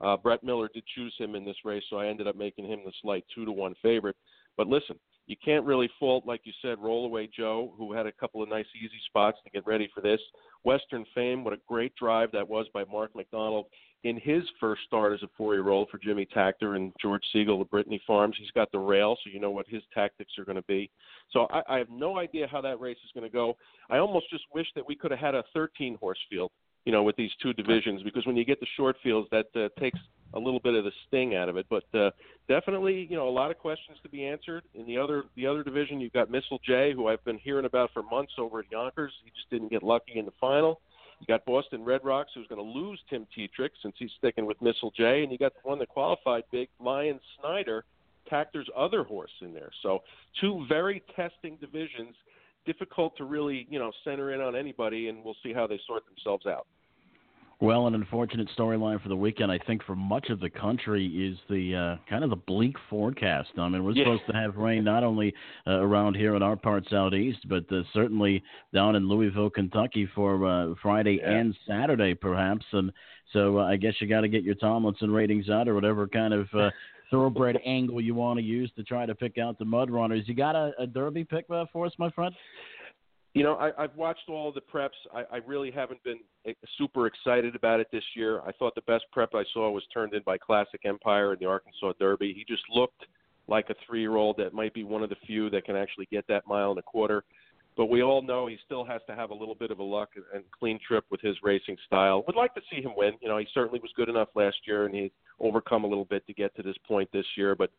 Uh, 0.00 0.16
Brett 0.16 0.44
Miller 0.44 0.68
did 0.72 0.84
choose 0.94 1.14
him 1.18 1.34
in 1.34 1.44
this 1.44 1.56
race, 1.64 1.82
so 1.90 1.96
I 1.96 2.06
ended 2.06 2.28
up 2.28 2.36
making 2.36 2.66
him 2.66 2.80
the 2.84 2.92
slight 3.02 3.24
two 3.34 3.44
to 3.44 3.52
one 3.52 3.74
favorite. 3.82 4.16
But 4.56 4.68
listen, 4.68 4.96
you 5.28 5.36
can't 5.44 5.64
really 5.66 5.90
fault, 6.00 6.24
like 6.26 6.40
you 6.44 6.52
said, 6.62 6.78
Rollaway 6.78 7.30
Joe, 7.30 7.74
who 7.76 7.92
had 7.92 8.06
a 8.06 8.12
couple 8.12 8.42
of 8.42 8.48
nice 8.48 8.64
easy 8.74 8.98
spots 9.06 9.36
to 9.44 9.50
get 9.50 9.66
ready 9.66 9.88
for 9.94 10.00
this. 10.00 10.20
Western 10.64 11.04
Fame, 11.14 11.44
what 11.44 11.52
a 11.52 11.58
great 11.68 11.94
drive 11.96 12.32
that 12.32 12.48
was 12.48 12.66
by 12.72 12.82
Mark 12.90 13.14
MacDonald 13.14 13.66
in 14.04 14.18
his 14.18 14.42
first 14.58 14.80
start 14.86 15.12
as 15.12 15.22
a 15.22 15.28
four-year-old 15.36 15.90
for 15.90 15.98
Jimmy 15.98 16.26
Takter 16.34 16.76
and 16.76 16.92
George 17.00 17.22
Segal 17.34 17.60
of 17.60 17.70
Brittany 17.70 18.00
Farms. 18.06 18.36
He's 18.38 18.50
got 18.52 18.72
the 18.72 18.78
rail, 18.78 19.16
so 19.22 19.30
you 19.30 19.38
know 19.38 19.50
what 19.50 19.66
his 19.68 19.82
tactics 19.92 20.32
are 20.38 20.46
going 20.46 20.56
to 20.56 20.62
be. 20.62 20.90
So 21.30 21.46
I, 21.50 21.62
I 21.68 21.78
have 21.78 21.90
no 21.90 22.18
idea 22.18 22.48
how 22.50 22.62
that 22.62 22.80
race 22.80 22.98
is 23.04 23.10
going 23.12 23.28
to 23.28 23.32
go. 23.32 23.54
I 23.90 23.98
almost 23.98 24.30
just 24.30 24.44
wish 24.54 24.68
that 24.76 24.86
we 24.88 24.96
could 24.96 25.10
have 25.10 25.20
had 25.20 25.34
a 25.34 25.44
13-horse 25.54 26.18
field 26.30 26.50
you 26.84 26.92
know, 26.92 27.02
with 27.02 27.16
these 27.16 27.32
two 27.42 27.52
divisions 27.52 28.02
because 28.02 28.24
when 28.24 28.34
you 28.34 28.46
get 28.46 28.60
the 28.60 28.66
short 28.74 28.96
fields, 29.02 29.28
that 29.30 29.44
uh, 29.54 29.68
takes 29.78 29.98
a 30.34 30.38
little 30.38 30.60
bit 30.60 30.74
of 30.74 30.84
the 30.84 30.92
sting 31.06 31.34
out 31.34 31.48
of 31.48 31.56
it. 31.56 31.66
But 31.70 31.84
uh, 31.94 32.10
definitely, 32.48 33.06
you 33.10 33.16
know, 33.16 33.28
a 33.28 33.30
lot 33.30 33.50
of 33.50 33.58
questions 33.58 33.98
to 34.02 34.08
be 34.08 34.24
answered. 34.26 34.64
In 34.74 34.86
the 34.86 34.98
other 34.98 35.24
the 35.36 35.46
other 35.46 35.62
division, 35.62 36.00
you've 36.00 36.12
got 36.12 36.30
Missile 36.30 36.60
J, 36.64 36.92
who 36.94 37.08
I've 37.08 37.24
been 37.24 37.38
hearing 37.38 37.64
about 37.64 37.90
for 37.92 38.02
months 38.02 38.32
over 38.38 38.60
at 38.60 38.70
Yonkers. 38.70 39.12
He 39.24 39.30
just 39.30 39.50
didn't 39.50 39.70
get 39.70 39.82
lucky 39.82 40.18
in 40.18 40.24
the 40.24 40.32
final. 40.40 40.80
You 41.20 41.26
got 41.26 41.44
Boston 41.44 41.84
Red 41.84 42.04
Rocks, 42.04 42.30
who's 42.34 42.46
going 42.46 42.64
to 42.64 42.78
lose 42.78 43.00
Tim 43.10 43.26
Tetrick 43.36 43.70
since 43.82 43.94
he's 43.98 44.10
sticking 44.18 44.46
with 44.46 44.60
Missile 44.62 44.92
J, 44.96 45.22
and 45.22 45.32
you 45.32 45.38
got 45.38 45.52
the 45.54 45.68
one 45.68 45.78
that 45.80 45.88
qualified 45.88 46.44
big, 46.52 46.68
Lion 46.80 47.18
Snyder. 47.40 47.84
Takter's 48.28 48.68
other 48.76 49.04
horse 49.04 49.30
in 49.40 49.54
there. 49.54 49.70
So 49.82 50.00
two 50.40 50.66
very 50.68 51.02
testing 51.16 51.56
divisions, 51.60 52.14
difficult 52.66 53.16
to 53.16 53.24
really 53.24 53.66
you 53.70 53.78
know 53.78 53.90
center 54.04 54.34
in 54.34 54.40
on 54.40 54.54
anybody, 54.54 55.08
and 55.08 55.24
we'll 55.24 55.36
see 55.42 55.52
how 55.52 55.66
they 55.66 55.80
sort 55.86 56.04
themselves 56.06 56.46
out. 56.46 56.66
Well, 57.60 57.88
an 57.88 57.96
unfortunate 57.96 58.48
storyline 58.56 59.02
for 59.02 59.08
the 59.08 59.16
weekend, 59.16 59.50
I 59.50 59.58
think, 59.58 59.82
for 59.82 59.96
much 59.96 60.30
of 60.30 60.38
the 60.38 60.48
country 60.48 61.06
is 61.06 61.36
the 61.50 61.74
uh, 61.74 62.08
kind 62.08 62.22
of 62.22 62.30
the 62.30 62.36
bleak 62.36 62.76
forecast. 62.88 63.48
I 63.58 63.68
mean, 63.68 63.82
we're 63.82 63.92
yeah. 63.92 64.04
supposed 64.04 64.26
to 64.28 64.32
have 64.32 64.54
rain 64.54 64.84
not 64.84 65.02
only 65.02 65.34
uh, 65.66 65.80
around 65.80 66.14
here 66.14 66.36
in 66.36 66.42
our 66.42 66.54
parts 66.54 66.92
out 66.92 67.14
east, 67.14 67.48
but 67.48 67.64
uh, 67.72 67.82
certainly 67.92 68.44
down 68.72 68.94
in 68.94 69.08
Louisville, 69.08 69.50
Kentucky 69.50 70.08
for 70.14 70.46
uh, 70.46 70.74
Friday 70.80 71.18
yeah. 71.20 71.32
and 71.32 71.56
Saturday, 71.66 72.14
perhaps. 72.14 72.64
And 72.72 72.92
so 73.32 73.58
uh, 73.58 73.64
I 73.64 73.74
guess 73.76 73.94
you 74.00 74.06
got 74.06 74.20
to 74.20 74.28
get 74.28 74.44
your 74.44 74.54
Tomlinson 74.54 75.10
ratings 75.10 75.50
out 75.50 75.66
or 75.66 75.74
whatever 75.74 76.06
kind 76.06 76.32
of 76.32 76.46
uh, 76.54 76.70
thoroughbred 77.10 77.58
angle 77.66 78.00
you 78.00 78.14
want 78.14 78.38
to 78.38 78.44
use 78.44 78.70
to 78.76 78.84
try 78.84 79.04
to 79.04 79.16
pick 79.16 79.36
out 79.36 79.58
the 79.58 79.64
mud 79.64 79.90
runners. 79.90 80.22
You 80.26 80.34
got 80.34 80.54
a, 80.54 80.70
a 80.78 80.86
Derby 80.86 81.24
pick 81.24 81.46
uh, 81.50 81.64
for 81.72 81.86
us, 81.86 81.92
my 81.98 82.10
friend? 82.10 82.32
You 83.34 83.42
know, 83.42 83.54
I, 83.54 83.70
I've 83.82 83.94
watched 83.94 84.28
all 84.28 84.52
the 84.52 84.60
preps. 84.60 84.88
I, 85.14 85.36
I 85.36 85.36
really 85.46 85.70
haven't 85.70 86.02
been 86.02 86.18
eh, 86.46 86.52
super 86.76 87.06
excited 87.06 87.54
about 87.54 87.78
it 87.78 87.88
this 87.92 88.02
year. 88.16 88.40
I 88.40 88.52
thought 88.52 88.74
the 88.74 88.82
best 88.82 89.04
prep 89.12 89.34
I 89.34 89.44
saw 89.52 89.70
was 89.70 89.84
turned 89.92 90.14
in 90.14 90.22
by 90.24 90.38
Classic 90.38 90.80
Empire 90.84 91.34
in 91.34 91.38
the 91.38 91.46
Arkansas 91.46 91.92
Derby. 92.00 92.32
He 92.34 92.44
just 92.52 92.64
looked 92.70 93.04
like 93.46 93.70
a 93.70 93.74
three-year-old 93.86 94.36
that 94.38 94.52
might 94.52 94.74
be 94.74 94.84
one 94.84 95.02
of 95.02 95.10
the 95.10 95.16
few 95.26 95.50
that 95.50 95.64
can 95.64 95.76
actually 95.76 96.08
get 96.10 96.26
that 96.28 96.46
mile 96.46 96.70
and 96.70 96.78
a 96.78 96.82
quarter. 96.82 97.24
But 97.76 97.86
we 97.86 98.02
all 98.02 98.22
know 98.22 98.48
he 98.48 98.58
still 98.64 98.84
has 98.84 99.00
to 99.06 99.14
have 99.14 99.30
a 99.30 99.34
little 99.34 99.54
bit 99.54 99.70
of 99.70 99.78
a 99.78 99.84
luck 99.84 100.10
and 100.34 100.42
clean 100.58 100.80
trip 100.86 101.04
with 101.12 101.20
his 101.20 101.36
racing 101.44 101.76
style. 101.86 102.24
Would 102.26 102.34
like 102.34 102.52
to 102.54 102.60
see 102.68 102.82
him 102.82 102.90
win. 102.96 103.12
You 103.22 103.28
know, 103.28 103.38
he 103.38 103.46
certainly 103.54 103.78
was 103.78 103.92
good 103.94 104.08
enough 104.08 104.28
last 104.34 104.56
year, 104.66 104.84
and 104.84 104.94
he's 104.94 105.12
overcome 105.38 105.84
a 105.84 105.86
little 105.86 106.04
bit 106.04 106.26
to 106.26 106.34
get 106.34 106.56
to 106.56 106.62
this 106.64 106.74
point 106.88 107.08
this 107.12 107.24
year. 107.36 107.54
But 107.54 107.70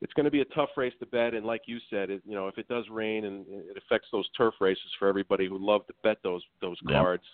it's 0.00 0.12
going 0.12 0.24
to 0.24 0.30
be 0.30 0.40
a 0.40 0.46
tough 0.46 0.70
race 0.76 0.92
to 1.00 1.06
bet. 1.06 1.34
And 1.34 1.46
like 1.46 1.62
you 1.66 1.78
said, 1.90 2.10
it, 2.10 2.22
you 2.26 2.34
know, 2.34 2.48
if 2.48 2.58
it 2.58 2.68
does 2.68 2.84
rain 2.90 3.24
and 3.24 3.44
it 3.48 3.76
affects 3.76 4.08
those 4.12 4.28
turf 4.36 4.54
races 4.60 4.84
for 4.98 5.08
everybody 5.08 5.48
who 5.48 5.58
love 5.58 5.86
to 5.86 5.94
bet 6.02 6.18
those 6.22 6.42
those 6.60 6.76
cards, 6.88 7.24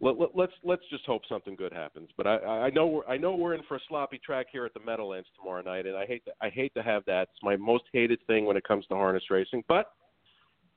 let, 0.00 0.18
let, 0.18 0.30
let's 0.34 0.52
let's 0.62 0.82
just 0.90 1.04
hope 1.06 1.22
something 1.28 1.56
good 1.56 1.72
happens. 1.72 2.10
But 2.16 2.26
I, 2.26 2.36
I 2.36 2.70
know 2.70 2.86
we're, 2.86 3.06
I 3.06 3.16
know 3.16 3.34
we're 3.34 3.54
in 3.54 3.62
for 3.68 3.76
a 3.76 3.80
sloppy 3.88 4.20
track 4.24 4.46
here 4.52 4.64
at 4.64 4.74
the 4.74 4.80
Meadowlands 4.80 5.28
tomorrow 5.38 5.62
night, 5.62 5.86
and 5.86 5.96
I 5.96 6.06
hate 6.06 6.24
to, 6.26 6.32
I 6.40 6.50
hate 6.50 6.72
to 6.74 6.82
have 6.82 7.04
that. 7.06 7.28
It's 7.34 7.42
my 7.42 7.56
most 7.56 7.84
hated 7.92 8.20
thing 8.26 8.44
when 8.44 8.56
it 8.56 8.64
comes 8.64 8.86
to 8.86 8.94
harness 8.94 9.24
racing, 9.30 9.64
but. 9.68 9.92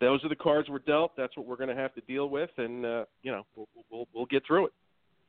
Those 0.01 0.23
are 0.23 0.29
the 0.29 0.35
cards 0.37 0.69
we're 0.69 0.79
dealt. 0.79 1.11
That's 1.17 1.35
what 1.35 1.45
we're 1.45 1.57
going 1.57 1.67
to 1.67 1.75
have 1.75 1.93
to 1.95 1.99
deal 1.99 2.29
with, 2.29 2.49
and 2.55 2.85
uh, 2.85 3.03
you 3.21 3.33
know 3.33 3.45
we'll, 3.53 3.67
we'll 3.91 4.07
we'll 4.13 4.25
get 4.27 4.47
through 4.47 4.67
it. 4.67 4.71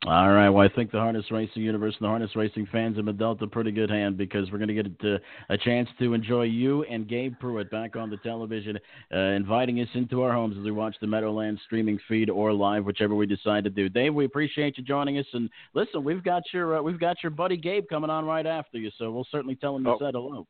All 0.07 0.31
right. 0.33 0.49
Well, 0.49 0.67
I 0.67 0.75
think 0.75 0.91
the 0.93 0.99
harness 0.99 1.27
racing 1.31 1.63
universe 1.63 1.95
and 1.99 2.07
the 2.07 2.09
harness 2.09 2.35
racing 2.35 2.67
fans 2.73 2.97
have 2.97 3.05
been 3.05 3.19
dealt 3.19 3.43
a 3.43 3.47
pretty 3.47 3.71
good 3.71 3.91
hand 3.91 4.17
because 4.17 4.51
we're 4.51 4.57
going 4.57 4.75
to 4.75 4.83
get 4.83 4.87
uh, 5.05 5.19
a 5.51 5.59
chance 5.59 5.91
to 5.99 6.15
enjoy 6.15 6.45
you 6.45 6.85
and 6.85 7.07
Gabe 7.07 7.35
Prewitt 7.39 7.71
back 7.71 7.97
on 7.97 8.09
the 8.09 8.17
television, 8.19 8.79
uh, 9.15 9.19
inviting 9.19 9.79
us 9.81 9.89
into 9.95 10.23
our 10.23 10.33
homes 10.33 10.57
as 10.59 10.65
we 10.65 10.71
watch 10.71 10.97
the 11.03 11.07
Meadowlands 11.07 11.61
streaming 11.67 11.99
feed 12.09 12.31
or 12.31 12.51
live, 12.55 12.87
whichever 12.87 13.15
we 13.15 13.27
decide 13.27 13.63
to 13.65 13.71
do. 13.71 13.91
Dave, 13.91 14.15
we 14.15 14.25
appreciate 14.25 14.79
you 14.79 14.85
joining 14.85 15.19
us. 15.19 15.27
And 15.35 15.51
listen, 15.75 16.03
we've 16.03 16.25
got 16.25 16.45
your 16.55 16.79
uh, 16.79 16.83
we've 16.83 16.99
got 16.99 17.23
your 17.23 17.31
buddy 17.31 17.59
Gabe 17.59 17.85
coming 17.91 18.09
on 18.09 18.25
right 18.25 18.47
after 18.47 18.79
you, 18.79 18.91
so 18.97 19.11
we'll 19.11 19.27
certainly 19.31 19.55
tell 19.55 19.77
him 19.77 19.85
you 19.85 19.93
Oh. 19.93 19.99
said 20.01 20.15
hello. 20.15 20.47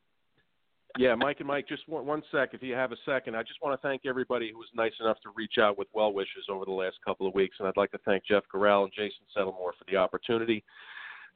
Yeah, 0.98 1.14
Mike 1.14 1.38
and 1.38 1.46
Mike, 1.46 1.68
just 1.68 1.88
one, 1.88 2.04
one 2.04 2.22
sec, 2.32 2.50
if 2.52 2.62
you 2.62 2.74
have 2.74 2.92
a 2.92 2.96
second. 3.06 3.36
I 3.36 3.42
just 3.42 3.62
want 3.62 3.80
to 3.80 3.86
thank 3.86 4.02
everybody 4.06 4.50
who 4.50 4.58
was 4.58 4.68
nice 4.74 4.92
enough 5.00 5.18
to 5.22 5.30
reach 5.36 5.54
out 5.58 5.78
with 5.78 5.88
well 5.92 6.12
wishes 6.12 6.46
over 6.50 6.64
the 6.64 6.72
last 6.72 6.96
couple 7.04 7.26
of 7.26 7.34
weeks, 7.34 7.56
and 7.58 7.68
I'd 7.68 7.76
like 7.76 7.92
to 7.92 7.98
thank 8.04 8.24
Jeff 8.26 8.42
Gural 8.52 8.84
and 8.84 8.92
Jason 8.92 9.22
Settlemoir 9.36 9.72
for 9.78 9.84
the 9.88 9.96
opportunity 9.96 10.64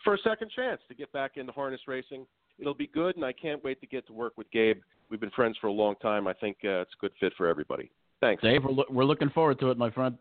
for 0.03 0.15
a 0.15 0.19
second 0.19 0.51
chance 0.55 0.81
to 0.89 0.95
get 0.95 1.13
back 1.13 1.37
into 1.37 1.53
harness 1.53 1.81
racing. 1.87 2.27
It'll 2.59 2.75
be 2.75 2.89
good, 2.89 3.17
and 3.17 3.25
I 3.25 3.33
can't 3.33 3.63
wait 3.65 3.81
to 3.81 3.87
get 3.87 4.07
to 4.09 4.13
work 4.13 4.35
with 4.37 4.51
Gabe. 4.51 4.79
We've 5.11 5.21
been 5.21 5.31
friends 5.31 5.57
for 5.61 5.69
a 5.69 5.73
long 5.73 5.95
time. 6.03 6.27
I 6.27 6.33
think 6.35 6.59
uh, 6.65 6.83
it's 6.83 6.93
a 6.99 7.01
good 7.01 7.13
fit 7.21 7.33
for 7.37 7.47
everybody. 7.47 7.91
Thanks. 8.21 8.43
Dave, 8.43 8.65
we're, 8.65 8.73
lo- 8.73 8.85
we're 8.91 9.05
looking 9.05 9.31
forward 9.31 9.59
to 9.61 9.71
it, 9.71 9.79
my 9.79 9.91
friend. 9.91 10.17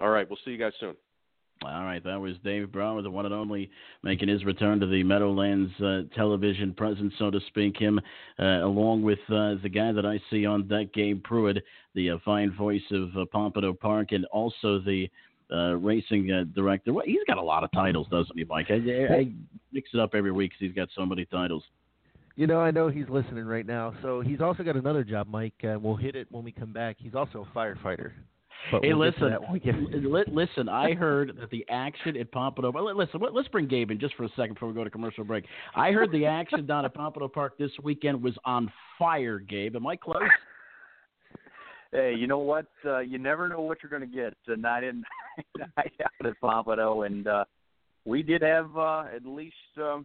All 0.00 0.10
right, 0.10 0.28
we'll 0.28 0.38
see 0.44 0.50
you 0.52 0.58
guys 0.58 0.72
soon. 0.78 0.94
All 1.64 1.84
right, 1.84 2.02
that 2.04 2.20
was 2.20 2.34
Dave 2.44 2.70
Brower, 2.70 3.02
the 3.02 3.10
one 3.10 3.24
and 3.24 3.34
only, 3.34 3.68
making 4.04 4.28
his 4.28 4.44
return 4.44 4.78
to 4.78 4.86
the 4.86 5.02
Meadowlands 5.02 5.72
uh, 5.80 6.02
television 6.14 6.72
presence, 6.72 7.12
so 7.18 7.30
to 7.30 7.40
speak. 7.48 7.76
Him, 7.76 8.00
uh, 8.38 8.64
along 8.64 9.02
with 9.02 9.18
uh, 9.28 9.56
the 9.62 9.68
guy 9.68 9.90
that 9.90 10.06
I 10.06 10.20
see 10.30 10.46
on 10.46 10.68
deck, 10.68 10.92
Gabe 10.92 11.20
Prewitt, 11.24 11.60
the 11.94 12.10
uh, 12.10 12.18
fine 12.24 12.52
voice 12.54 12.82
of 12.92 13.16
uh, 13.16 13.24
Pompano 13.32 13.72
Park, 13.72 14.12
and 14.12 14.24
also 14.26 14.78
the 14.78 15.08
uh, 15.52 15.74
racing 15.76 16.30
uh, 16.30 16.44
director. 16.54 16.92
Well, 16.92 17.04
he's 17.04 17.24
got 17.26 17.38
a 17.38 17.42
lot 17.42 17.64
of 17.64 17.72
titles, 17.72 18.06
doesn't 18.08 18.38
he, 18.38 18.44
Mike? 18.44 18.66
I, 18.70 18.74
I, 18.74 19.16
I 19.16 19.32
mix 19.72 19.90
it 19.92 19.98
up 19.98 20.14
every 20.14 20.30
week 20.30 20.52
'cause 20.52 20.60
he's 20.60 20.74
got 20.74 20.88
so 20.94 21.04
many 21.04 21.24
titles. 21.24 21.64
You 22.36 22.46
know, 22.46 22.60
I 22.60 22.70
know 22.70 22.88
he's 22.88 23.08
listening 23.08 23.46
right 23.46 23.66
now. 23.66 23.94
So 24.00 24.20
he's 24.20 24.40
also 24.40 24.62
got 24.62 24.76
another 24.76 25.02
job, 25.02 25.26
Mike. 25.26 25.54
Uh, 25.64 25.76
we'll 25.80 25.96
hit 25.96 26.14
it 26.14 26.28
when 26.30 26.44
we 26.44 26.52
come 26.52 26.72
back. 26.72 26.96
He's 27.00 27.16
also 27.16 27.44
a 27.50 27.58
firefighter. 27.58 28.12
But 28.70 28.84
hey, 28.84 28.92
we'll 28.92 29.10
get 29.10 29.18
to 29.18 29.24
listen, 29.26 29.40
that 29.40 29.62
get- 30.22 30.34
listen. 30.34 30.68
I 30.68 30.94
heard 30.94 31.36
that 31.40 31.50
the 31.50 31.64
action 31.68 32.16
at 32.16 32.30
Pompano. 32.32 32.70
well, 32.70 32.94
Listen, 32.96 33.20
let- 33.20 33.34
let's 33.34 33.48
bring 33.48 33.66
Gabe 33.66 33.90
in 33.90 33.98
just 33.98 34.14
for 34.14 34.24
a 34.24 34.28
second 34.30 34.54
before 34.54 34.68
we 34.68 34.74
go 34.74 34.84
to 34.84 34.90
commercial 34.90 35.24
break. 35.24 35.44
I 35.74 35.92
heard 35.92 36.10
the 36.12 36.26
action 36.26 36.66
down 36.66 36.84
at 36.84 36.94
Pompano 36.94 37.28
Park 37.28 37.56
this 37.58 37.70
weekend 37.82 38.22
was 38.22 38.36
on 38.44 38.70
fire. 38.98 39.38
Gabe, 39.38 39.76
am 39.76 39.86
I 39.86 39.96
close? 39.96 40.22
Hey, 41.90 42.14
you 42.18 42.26
know 42.26 42.38
what? 42.38 42.66
Uh, 42.84 42.98
you 42.98 43.16
never 43.18 43.48
know 43.48 43.62
what 43.62 43.78
you're 43.82 43.88
going 43.88 44.02
to 44.02 44.14
get 44.14 44.34
night 44.58 44.84
in, 44.84 45.02
night 45.56 45.92
out 46.04 46.26
at 46.26 46.38
Pompano, 46.38 47.02
and 47.02 47.26
uh, 47.26 47.44
we 48.04 48.22
did 48.22 48.42
have 48.42 48.76
uh, 48.76 49.04
at 49.14 49.24
least 49.24 49.54
um, 49.78 50.04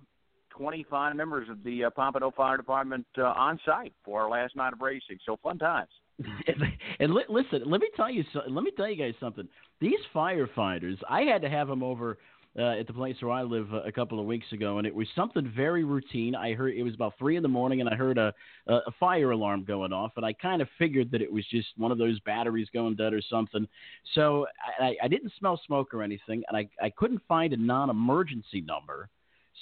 25 0.51 1.15
members 1.17 1.49
of 1.49 1.61
the 1.65 1.83
uh, 1.85 1.89
Pompano 1.89 2.31
Fire 2.31 2.55
Department 2.55 3.05
uh, 3.17 3.23
on 3.23 3.59
site 3.65 3.91
for 4.05 4.21
our 4.21 4.29
last 4.29 4.55
night 4.55 4.71
of 4.71 4.79
racing. 4.79 5.17
So 5.25 5.37
fun 5.43 5.57
times. 5.57 5.89
and 6.99 7.13
li- 7.13 7.23
listen, 7.29 7.63
let 7.65 7.81
me 7.81 7.89
tell 7.95 8.09
you. 8.09 8.23
So, 8.33 8.41
let 8.47 8.63
me 8.63 8.71
tell 8.75 8.89
you 8.89 8.95
guys 8.95 9.13
something. 9.19 9.47
These 9.81 9.99
firefighters, 10.13 10.97
I 11.09 11.21
had 11.21 11.41
to 11.41 11.49
have 11.49 11.67
them 11.67 11.83
over 11.83 12.17
uh, 12.57 12.79
at 12.79 12.87
the 12.87 12.93
place 12.93 13.15
where 13.19 13.31
I 13.31 13.41
live 13.41 13.73
uh, 13.73 13.81
a 13.83 13.91
couple 13.91 14.19
of 14.19 14.25
weeks 14.25 14.45
ago, 14.51 14.77
and 14.77 14.85
it 14.85 14.93
was 14.93 15.07
something 15.15 15.51
very 15.55 15.83
routine. 15.83 16.35
I 16.35 16.53
heard 16.53 16.75
it 16.75 16.83
was 16.83 16.93
about 16.93 17.13
three 17.17 17.35
in 17.35 17.43
the 17.43 17.49
morning, 17.49 17.81
and 17.81 17.89
I 17.89 17.95
heard 17.95 18.17
a 18.17 18.33
a, 18.67 18.73
a 18.75 18.91
fire 18.99 19.31
alarm 19.31 19.63
going 19.65 19.91
off, 19.91 20.11
and 20.17 20.25
I 20.25 20.33
kind 20.33 20.61
of 20.61 20.67
figured 20.77 21.09
that 21.11 21.21
it 21.21 21.31
was 21.31 21.45
just 21.49 21.67
one 21.77 21.91
of 21.91 21.97
those 21.97 22.19
batteries 22.21 22.67
going 22.73 22.95
dead 22.95 23.13
or 23.13 23.21
something. 23.27 23.67
So 24.13 24.45
I, 24.79 24.95
I 25.03 25.07
didn't 25.07 25.33
smell 25.39 25.59
smoke 25.65 25.93
or 25.93 26.03
anything, 26.03 26.43
and 26.47 26.57
I 26.57 26.69
I 26.81 26.91
couldn't 26.91 27.21
find 27.27 27.53
a 27.53 27.57
non-emergency 27.57 28.61
number. 28.61 29.09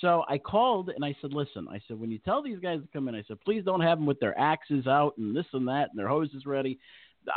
So 0.02 0.24
I 0.28 0.40
called 0.40 0.90
and 0.90 1.06
I 1.06 1.16
said, 1.22 1.32
listen, 1.32 1.68
I 1.70 1.80
said, 1.88 2.00
when 2.00 2.12
you 2.12 2.18
tell 2.18 2.42
these 2.42 2.60
guys 2.60 2.82
to 2.82 2.88
come 2.92 3.08
in, 3.08 3.16
I 3.16 3.24
said, 3.28 3.40
please 3.46 3.64
don't 3.64 3.82
have 3.82 4.00
them 4.00 4.08
with 4.08 4.20
their 4.20 4.38
axes 4.38 4.88
out 4.88 5.16
and 5.18 5.36
this 5.36 5.46
and 5.54 5.68
that 5.68 5.90
and 5.92 5.98
their 5.98 6.08
hoses 6.08 6.46
ready. 6.46 6.80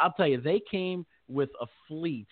I'll 0.03 0.13
tell 0.13 0.27
you, 0.27 0.41
they 0.41 0.63
came 0.71 1.05
with 1.29 1.51
a 1.61 1.67
fleet 1.87 2.27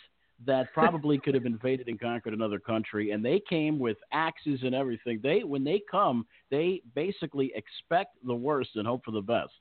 that 0.47 0.73
probably 0.73 1.19
could 1.19 1.35
have 1.35 1.45
invaded 1.45 1.87
and 1.87 2.01
conquered 2.01 2.33
another 2.33 2.59
country, 2.59 3.13
and 3.13 3.25
they 3.25 3.41
came 3.49 3.79
with 3.79 3.97
axes 4.11 4.61
and 4.63 4.75
everything. 4.75 5.21
They, 5.23 5.45
when 5.45 5.63
they 5.63 5.83
come, 5.89 6.27
they 6.51 6.83
basically 6.95 7.53
expect 7.55 8.17
the 8.27 8.35
worst 8.35 8.71
and 8.75 8.87
hope 8.87 9.05
for 9.05 9.13
the 9.13 9.21
best. 9.21 9.53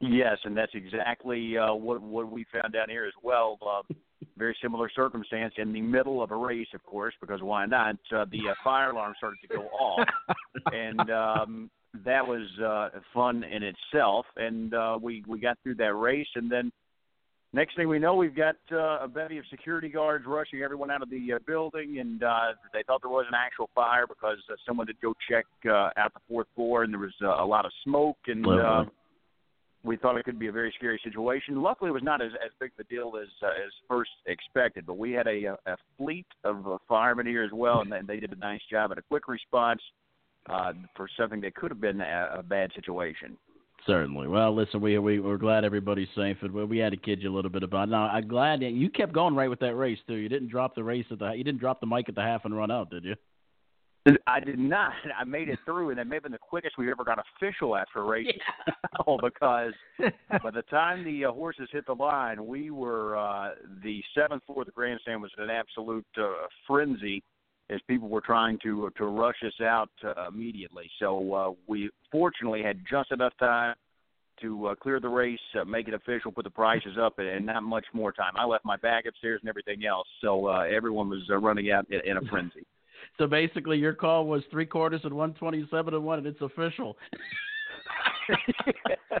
Yes, 0.00 0.38
and 0.44 0.56
that's 0.56 0.74
exactly 0.74 1.58
uh, 1.58 1.74
what 1.74 2.00
what 2.00 2.30
we 2.30 2.46
found 2.52 2.72
down 2.72 2.88
here 2.88 3.04
as 3.04 3.14
well. 3.20 3.58
Uh, 3.60 3.82
very 4.36 4.56
similar 4.62 4.90
circumstance 4.94 5.54
in 5.58 5.72
the 5.72 5.80
middle 5.80 6.22
of 6.22 6.30
a 6.30 6.36
race, 6.36 6.68
of 6.74 6.82
course, 6.84 7.14
because 7.20 7.40
why 7.42 7.66
not? 7.66 7.96
Uh, 8.14 8.24
the 8.30 8.50
uh, 8.50 8.54
fire 8.64 8.90
alarm 8.90 9.14
started 9.16 9.38
to 9.42 9.48
go 9.48 9.62
off, 9.68 10.08
and 10.72 11.10
um, 11.10 11.70
that 12.04 12.26
was 12.26 12.46
uh, 12.64 12.98
fun 13.14 13.44
in 13.44 13.62
itself. 13.62 14.26
And 14.36 14.74
uh, 14.74 14.98
we 15.00 15.22
we 15.26 15.40
got 15.40 15.58
through 15.62 15.76
that 15.76 15.94
race, 15.94 16.28
and 16.34 16.50
then 16.50 16.72
next 17.52 17.76
thing 17.76 17.88
we 17.88 17.98
know, 17.98 18.14
we've 18.14 18.34
got 18.34 18.56
uh, 18.72 18.98
a 19.00 19.08
bevy 19.08 19.38
of 19.38 19.44
security 19.50 19.88
guards 19.88 20.24
rushing 20.26 20.62
everyone 20.62 20.90
out 20.90 21.02
of 21.02 21.10
the 21.10 21.34
uh, 21.34 21.38
building, 21.46 21.98
and 21.98 22.22
uh, 22.22 22.52
they 22.72 22.82
thought 22.86 23.02
there 23.02 23.10
was 23.10 23.26
an 23.28 23.36
actual 23.36 23.70
fire 23.74 24.06
because 24.06 24.38
uh, 24.50 24.54
someone 24.66 24.86
did 24.86 25.00
go 25.00 25.14
check 25.28 25.46
uh, 25.66 25.90
out 25.96 26.12
the 26.14 26.20
fourth 26.28 26.46
floor, 26.54 26.82
and 26.82 26.92
there 26.92 27.00
was 27.00 27.14
uh, 27.22 27.42
a 27.42 27.46
lot 27.46 27.64
of 27.64 27.72
smoke 27.84 28.18
and. 28.26 28.46
Uh. 28.46 28.84
We 29.84 29.96
thought 29.96 30.16
it 30.16 30.24
could 30.24 30.38
be 30.38 30.48
a 30.48 30.52
very 30.52 30.72
scary 30.76 31.00
situation. 31.04 31.62
Luckily, 31.62 31.90
it 31.90 31.92
was 31.92 32.02
not 32.02 32.20
as 32.20 32.32
as 32.44 32.50
big 32.60 32.72
of 32.78 32.86
a 32.86 32.88
deal 32.88 33.12
as 33.20 33.28
uh, 33.42 33.48
as 33.48 33.72
first 33.88 34.10
expected. 34.26 34.86
But 34.86 34.98
we 34.98 35.12
had 35.12 35.26
a 35.26 35.56
a 35.66 35.76
fleet 35.96 36.26
of 36.44 36.66
uh, 36.66 36.78
firemen 36.88 37.26
here 37.26 37.44
as 37.44 37.52
well, 37.52 37.80
and 37.80 38.08
they, 38.08 38.20
did 38.20 38.32
a 38.32 38.36
nice 38.36 38.60
job 38.70 38.92
at 38.92 38.98
a 38.98 39.02
quick 39.02 39.28
response 39.28 39.80
uh, 40.50 40.72
for 40.96 41.08
something 41.16 41.40
that 41.42 41.54
could 41.54 41.70
have 41.70 41.80
been 41.80 42.00
a, 42.00 42.36
a 42.38 42.42
bad 42.42 42.72
situation. 42.74 43.36
Certainly. 43.86 44.28
Well, 44.28 44.54
listen, 44.54 44.80
we 44.80 44.98
we 44.98 45.20
we're 45.20 45.38
glad 45.38 45.64
everybody's 45.64 46.08
safe, 46.16 46.36
and 46.42 46.52
we, 46.52 46.78
had 46.78 46.90
to 46.90 46.98
kid 46.98 47.22
you 47.22 47.32
a 47.32 47.34
little 47.34 47.50
bit 47.50 47.62
about. 47.62 47.88
It. 47.88 47.92
Now, 47.92 48.08
I'm 48.08 48.26
glad 48.26 48.62
you 48.62 48.90
kept 48.90 49.12
going 49.12 49.34
right 49.34 49.48
with 49.48 49.60
that 49.60 49.76
race 49.76 49.98
too. 50.06 50.16
You 50.16 50.28
didn't 50.28 50.48
drop 50.48 50.74
the 50.74 50.82
race 50.82 51.06
at 51.10 51.20
the 51.20 51.30
you 51.30 51.44
didn't 51.44 51.60
drop 51.60 51.80
the 51.80 51.86
mic 51.86 52.08
at 52.08 52.14
the 52.14 52.22
half 52.22 52.44
and 52.44 52.56
run 52.56 52.70
out, 52.70 52.90
did 52.90 53.04
you? 53.04 53.14
I 54.26 54.40
did 54.40 54.58
not. 54.58 54.92
I 55.18 55.24
made 55.24 55.48
it 55.48 55.58
through, 55.64 55.90
and 55.90 55.98
that 55.98 56.06
may 56.06 56.16
have 56.16 56.22
been 56.24 56.32
the 56.32 56.38
quickest 56.38 56.78
we 56.78 56.90
ever 56.90 57.04
got 57.04 57.18
official 57.36 57.76
after 57.76 58.00
a 58.00 58.04
race. 58.04 58.26
Oh, 59.06 59.18
because 59.22 59.72
by 60.42 60.50
the 60.50 60.62
time 60.62 61.04
the 61.04 61.26
uh, 61.26 61.32
horses 61.32 61.68
hit 61.72 61.86
the 61.86 61.94
line, 61.94 62.46
we 62.46 62.70
were 62.70 63.16
uh, 63.16 63.50
the 63.82 64.02
seventh 64.14 64.42
floor 64.46 64.62
of 64.62 64.66
the 64.66 64.72
grandstand 64.72 65.22
was 65.22 65.30
in 65.36 65.44
an 65.44 65.50
absolute 65.50 66.06
uh, 66.16 66.32
frenzy, 66.66 67.22
as 67.70 67.80
people 67.86 68.08
were 68.08 68.20
trying 68.20 68.58
to 68.62 68.90
to 68.96 69.06
rush 69.06 69.42
us 69.46 69.60
out 69.62 69.90
uh, 70.04 70.28
immediately. 70.28 70.90
So 70.98 71.34
uh, 71.34 71.52
we 71.66 71.90
fortunately 72.10 72.62
had 72.62 72.80
just 72.90 73.12
enough 73.12 73.34
time 73.38 73.74
to 74.40 74.68
uh, 74.68 74.74
clear 74.76 75.00
the 75.00 75.08
race, 75.08 75.38
uh, 75.60 75.64
make 75.64 75.88
it 75.88 75.94
official, 75.94 76.30
put 76.30 76.44
the 76.44 76.50
prices 76.50 76.96
up, 77.00 77.18
and, 77.18 77.28
and 77.28 77.46
not 77.46 77.62
much 77.62 77.84
more 77.92 78.12
time. 78.12 78.32
I 78.36 78.44
left 78.44 78.64
my 78.64 78.76
bag 78.76 79.06
upstairs 79.06 79.40
and 79.42 79.48
everything 79.48 79.84
else, 79.84 80.06
so 80.20 80.46
uh, 80.46 80.60
everyone 80.60 81.08
was 81.08 81.22
uh, 81.30 81.36
running 81.38 81.70
out 81.70 81.86
in, 81.90 82.00
in 82.08 82.16
a 82.16 82.20
frenzy. 82.30 82.64
So 83.16 83.26
basically, 83.26 83.78
your 83.78 83.94
call 83.94 84.26
was 84.26 84.42
three 84.50 84.66
quarters 84.66 85.00
and 85.04 85.14
one 85.14 85.34
twenty-seven 85.34 85.94
and 85.94 86.04
one, 86.04 86.18
and 86.18 86.26
it's 86.26 86.40
official. 86.40 86.96
yes. 88.28 89.20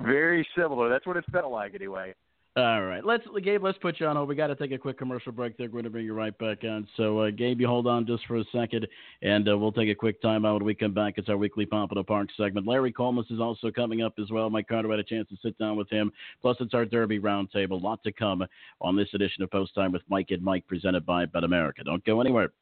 Very 0.00 0.46
similar. 0.56 0.88
That's 0.88 1.06
what 1.06 1.16
it 1.16 1.24
felt 1.32 1.50
like, 1.50 1.74
anyway. 1.74 2.14
All 2.56 2.84
right, 2.84 3.04
let's 3.04 3.22
Gabe. 3.44 3.62
Let's 3.62 3.76
put 3.76 4.00
you 4.00 4.06
on 4.06 4.16
hold. 4.16 4.30
We 4.30 4.34
got 4.34 4.46
to 4.46 4.54
take 4.54 4.72
a 4.72 4.78
quick 4.78 4.96
commercial 4.96 5.30
break. 5.30 5.58
There, 5.58 5.66
we're 5.66 5.72
going 5.72 5.84
to 5.84 5.90
bring 5.90 6.06
you 6.06 6.14
right 6.14 6.36
back 6.38 6.64
on. 6.64 6.88
So, 6.96 7.18
uh, 7.18 7.30
Gabe, 7.30 7.60
you 7.60 7.66
hold 7.66 7.86
on 7.86 8.06
just 8.06 8.26
for 8.26 8.38
a 8.38 8.44
second, 8.50 8.86
and 9.20 9.46
uh, 9.46 9.58
we'll 9.58 9.72
take 9.72 9.90
a 9.90 9.94
quick 9.94 10.22
time 10.22 10.46
out 10.46 10.54
when 10.54 10.64
we 10.64 10.74
come 10.74 10.94
back. 10.94 11.14
It's 11.18 11.28
our 11.28 11.36
weekly 11.36 11.66
Pompano 11.66 12.02
Park 12.02 12.28
segment. 12.34 12.66
Larry 12.66 12.94
Collmus 12.94 13.30
is 13.30 13.40
also 13.40 13.70
coming 13.70 14.00
up 14.00 14.14
as 14.18 14.30
well. 14.30 14.48
Mike 14.48 14.68
Carter 14.68 14.90
had 14.90 14.98
a 14.98 15.04
chance 15.04 15.28
to 15.28 15.36
sit 15.42 15.58
down 15.58 15.76
with 15.76 15.90
him. 15.90 16.10
Plus, 16.40 16.56
it's 16.60 16.72
our 16.72 16.86
Derby 16.86 17.20
roundtable. 17.20 17.72
A 17.72 17.74
lot 17.74 18.02
to 18.04 18.12
come 18.12 18.42
on 18.80 18.96
this 18.96 19.08
edition 19.12 19.42
of 19.42 19.50
Post 19.50 19.74
Time 19.74 19.92
with 19.92 20.02
Mike 20.08 20.30
and 20.30 20.42
Mike, 20.42 20.66
presented 20.66 21.04
by 21.04 21.26
BetAmerica. 21.26 21.84
Don't 21.84 22.04
go 22.06 22.22
anywhere. 22.22 22.52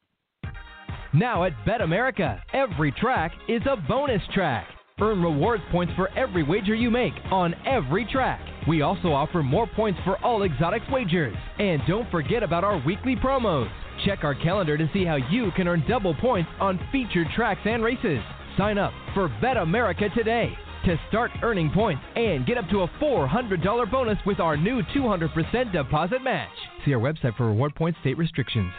Now 1.15 1.45
at 1.45 1.53
BetAmerica, 1.65 2.41
every 2.51 2.91
track 2.91 3.31
is 3.47 3.61
a 3.65 3.77
bonus 3.77 4.21
track. 4.33 4.67
Earn 4.99 5.21
rewards 5.21 5.63
points 5.71 5.93
for 5.95 6.09
every 6.09 6.43
wager 6.43 6.75
you 6.75 6.91
make 6.91 7.13
on 7.31 7.55
every 7.65 8.05
track. 8.11 8.41
We 8.67 8.81
also 8.81 9.13
offer 9.13 9.41
more 9.41 9.65
points 9.65 9.97
for 10.03 10.21
all 10.25 10.43
exotics 10.43 10.83
wagers. 10.91 11.37
And 11.57 11.81
don't 11.87 12.11
forget 12.11 12.43
about 12.43 12.65
our 12.65 12.83
weekly 12.85 13.15
promos. 13.15 13.71
Check 14.03 14.25
our 14.25 14.35
calendar 14.35 14.77
to 14.77 14.89
see 14.91 15.05
how 15.05 15.15
you 15.15 15.51
can 15.55 15.69
earn 15.69 15.85
double 15.87 16.15
points 16.15 16.49
on 16.59 16.85
featured 16.91 17.27
tracks 17.33 17.61
and 17.63 17.81
races. 17.81 18.19
Sign 18.57 18.77
up 18.77 18.91
for 19.13 19.29
BetAmerica 19.41 20.13
today 20.13 20.51
to 20.83 20.99
start 21.07 21.31
earning 21.43 21.71
points 21.71 22.03
and 22.17 22.45
get 22.45 22.57
up 22.57 22.67
to 22.71 22.81
a 22.81 22.87
$400 23.01 23.89
bonus 23.89 24.17
with 24.25 24.41
our 24.41 24.57
new 24.57 24.81
200% 24.93 25.71
deposit 25.71 26.21
match. 26.21 26.49
See 26.83 26.93
our 26.93 26.99
website 26.99 27.37
for 27.37 27.47
reward 27.47 27.73
points 27.73 27.99
state 28.01 28.17
restrictions. 28.17 28.73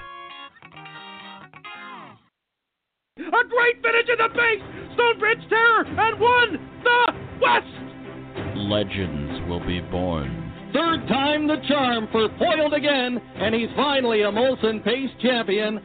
A 3.47 3.49
great 3.49 3.81
finish 3.81 4.09
in 4.11 4.19
the 4.19 4.29
base. 4.35 4.63
Stonebridge 4.95 5.49
Terror 5.49 5.85
and 5.87 6.19
won 6.19 6.59
the 6.83 7.15
West. 7.39 8.57
Legends 8.57 9.49
will 9.49 9.65
be 9.65 9.81
born. 9.81 10.53
Third 10.73 11.07
time 11.07 11.47
the 11.47 11.63
charm 11.69 12.09
for 12.11 12.29
Foiled 12.39 12.75
again, 12.75 13.21
and 13.37 13.55
he's 13.55 13.71
finally 13.77 14.23
a 14.23 14.33
Molson 14.33 14.83
Pace 14.83 15.11
champion. 15.23 15.79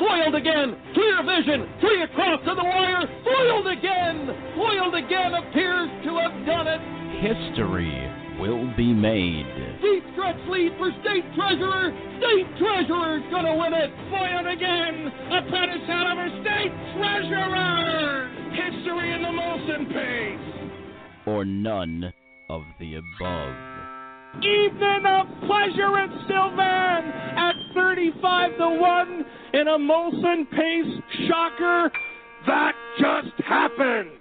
Foiled 0.00 0.34
again, 0.34 0.74
clear 0.94 1.22
vision, 1.22 1.68
three 1.80 2.02
across 2.02 2.40
to 2.44 2.54
the 2.54 2.64
wire, 2.64 3.06
foiled 3.22 3.68
again, 3.68 4.26
foiled 4.56 4.94
again 4.94 5.34
appears 5.34 5.90
to 6.04 6.18
have 6.18 6.46
done 6.46 6.66
it. 6.66 6.80
History 7.22 8.27
will 8.38 8.66
be 8.76 8.92
made. 8.92 9.46
Deep 9.82 10.04
stretch 10.12 10.38
lead 10.48 10.72
for 10.78 10.90
State 11.02 11.24
Treasurer. 11.34 11.92
State 12.18 12.48
Treasurer's 12.58 13.22
gonna 13.30 13.54
win 13.56 13.74
it. 13.74 13.90
Foiled 14.10 14.46
again, 14.46 15.12
a 15.30 15.42
penish 15.50 15.88
out 15.90 16.06
of 16.12 16.18
her 16.18 16.30
State 16.42 16.72
Treasurer. 16.96 18.28
History 18.52 19.12
in 19.12 19.22
the 19.22 19.28
Molson 19.28 19.92
Pace. 19.92 20.70
Or 21.26 21.44
none 21.44 22.12
of 22.48 22.62
the 22.78 22.96
above. 22.96 23.54
Evening 24.42 25.04
of 25.06 25.26
pleasure 25.46 25.98
at 25.98 26.10
Sylvan 26.28 27.10
at 27.36 27.54
35 27.74 28.56
to 28.58 28.68
1 28.68 29.24
in 29.54 29.68
a 29.68 29.78
Molson 29.78 30.48
Pace 30.50 31.02
shocker. 31.26 31.90
That 32.46 32.74
just 32.98 33.34
happened. 33.44 34.17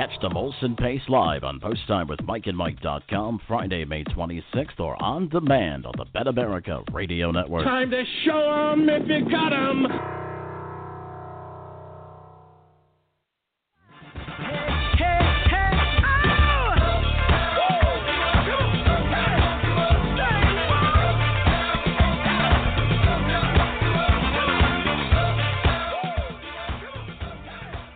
Catch 0.00 0.18
the 0.22 0.30
Molson 0.30 0.78
Pace 0.78 1.02
live 1.10 1.44
on 1.44 1.60
Post 1.60 1.86
Time 1.86 2.08
with 2.08 2.22
Mike 2.22 2.46
and 2.46 2.56
Mike.com 2.56 3.38
Friday, 3.46 3.84
May 3.84 4.02
26th, 4.04 4.80
or 4.80 4.96
on 5.02 5.28
demand 5.28 5.84
on 5.84 5.92
the 5.98 6.06
BetAmerica 6.06 6.90
Radio 6.90 7.30
Network. 7.30 7.64
Time 7.64 7.90
to 7.90 8.02
show 8.24 8.72
'em 8.72 8.88
if 8.88 9.06
you 9.06 9.28
got 9.28 9.52
'em. 9.52 10.29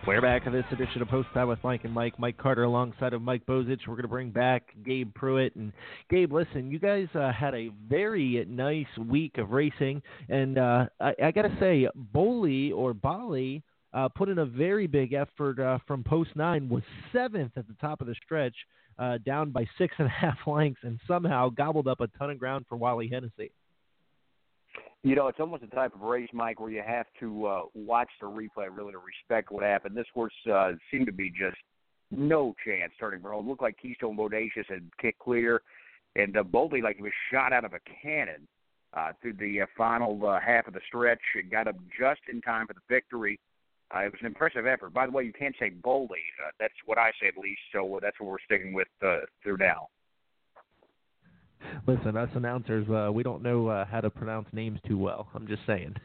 We're 0.07 0.21
back 0.21 0.45
on 0.45 0.53
this 0.53 0.65
edition 0.71 1.01
of 1.01 1.07
Post 1.07 1.29
Time 1.33 1.47
with 1.47 1.57
Mike 1.63 1.83
and 1.83 1.91
Mike. 1.91 2.19
Mike 2.19 2.37
Carter 2.37 2.63
alongside 2.63 3.13
of 3.13 3.23
Mike 3.23 3.43
Bozich. 3.47 3.87
We're 3.87 3.95
going 3.95 4.03
to 4.03 4.07
bring 4.07 4.29
back 4.29 4.67
Gabe 4.85 5.11
Prewitt. 5.15 5.55
And 5.55 5.73
Gabe, 6.11 6.31
listen, 6.31 6.69
you 6.69 6.77
guys 6.77 7.07
uh, 7.15 7.31
had 7.31 7.55
a 7.55 7.71
very 7.89 8.45
nice 8.47 8.85
week 9.09 9.39
of 9.39 9.49
racing. 9.49 10.03
And 10.29 10.59
uh, 10.59 10.85
I, 11.01 11.15
I 11.23 11.31
got 11.31 11.41
to 11.41 11.57
say, 11.59 11.87
Bowley 11.95 12.71
or 12.71 12.93
Bali 12.93 13.63
uh, 13.95 14.07
put 14.09 14.29
in 14.29 14.37
a 14.37 14.45
very 14.45 14.85
big 14.85 15.13
effort 15.13 15.59
uh, 15.59 15.79
from 15.87 16.03
Post 16.03 16.35
9, 16.35 16.69
was 16.69 16.83
seventh 17.11 17.53
at 17.55 17.67
the 17.67 17.75
top 17.81 17.99
of 17.99 18.05
the 18.05 18.15
stretch, 18.23 18.55
uh, 18.99 19.17
down 19.25 19.49
by 19.49 19.65
six 19.79 19.95
and 19.97 20.05
a 20.05 20.11
half 20.11 20.37
lengths, 20.45 20.81
and 20.83 20.99
somehow 21.07 21.49
gobbled 21.49 21.87
up 21.87 21.99
a 21.99 22.07
ton 22.19 22.29
of 22.29 22.37
ground 22.37 22.65
for 22.69 22.77
Wally 22.77 23.07
Hennessy. 23.07 23.49
You 25.05 25.15
know, 25.15 25.27
it's 25.27 25.39
almost 25.39 25.61
a 25.61 25.67
type 25.67 25.93
of 25.93 26.01
race, 26.01 26.29
Mike, 26.33 26.59
where 26.59 26.71
you 26.71 26.81
have 26.83 27.05
to 27.19 27.45
uh, 27.45 27.61
watch 27.75 28.09
the 28.19 28.25
replay 28.25 28.69
really 28.71 28.91
to 28.91 28.97
respect 28.97 29.51
what 29.51 29.61
happened. 29.61 29.95
This 29.95 30.07
horse 30.11 30.33
uh, 30.51 30.71
seemed 30.89 31.05
to 31.05 31.11
be 31.11 31.29
just 31.29 31.57
no 32.09 32.55
chance 32.65 32.91
turning 32.99 33.21
for 33.21 33.31
home. 33.31 33.47
Looked 33.47 33.61
like 33.61 33.77
Keystone 33.79 34.17
Bodacious 34.17 34.65
had 34.67 34.81
kicked 34.99 35.19
clear, 35.19 35.61
and 36.15 36.35
uh, 36.35 36.41
Boldy 36.41 36.81
like 36.81 36.95
he 36.95 37.03
was 37.03 37.11
shot 37.31 37.53
out 37.53 37.65
of 37.65 37.73
a 37.73 37.79
cannon 38.01 38.47
uh, 38.95 39.11
through 39.21 39.33
the 39.33 39.61
uh, 39.61 39.65
final 39.77 40.27
uh, 40.27 40.39
half 40.43 40.65
of 40.65 40.73
the 40.73 40.81
stretch. 40.87 41.21
It 41.35 41.51
got 41.51 41.67
up 41.67 41.75
just 41.99 42.21
in 42.33 42.41
time 42.41 42.65
for 42.65 42.73
the 42.73 42.79
victory. 42.89 43.39
Uh, 43.95 43.99
it 43.99 44.11
was 44.11 44.21
an 44.21 44.25
impressive 44.25 44.65
effort. 44.65 44.91
By 44.91 45.05
the 45.05 45.11
way, 45.11 45.23
you 45.23 45.33
can't 45.33 45.55
say 45.59 45.69
Boldy. 45.69 46.25
Uh, 46.43 46.49
that's 46.59 46.73
what 46.87 46.97
I 46.97 47.11
say 47.21 47.27
at 47.27 47.37
least. 47.37 47.61
So 47.71 47.97
uh, 47.97 47.99
that's 48.01 48.19
what 48.19 48.31
we're 48.31 48.37
sticking 48.43 48.73
with 48.73 48.87
uh, 49.05 49.17
through 49.43 49.57
now. 49.57 49.89
Listen, 51.87 52.17
us 52.17 52.29
announcers, 52.33 52.87
uh, 52.89 53.11
we 53.11 53.23
don't 53.23 53.41
know 53.41 53.67
uh, 53.67 53.85
how 53.85 54.01
to 54.01 54.09
pronounce 54.09 54.47
names 54.53 54.79
too 54.87 54.97
well. 54.97 55.27
I'm 55.33 55.47
just 55.47 55.61
saying. 55.67 55.95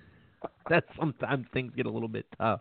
That 0.68 0.84
sometimes 0.98 1.46
things 1.52 1.72
get 1.76 1.86
a 1.86 1.90
little 1.90 2.08
bit 2.08 2.26
tough. 2.38 2.60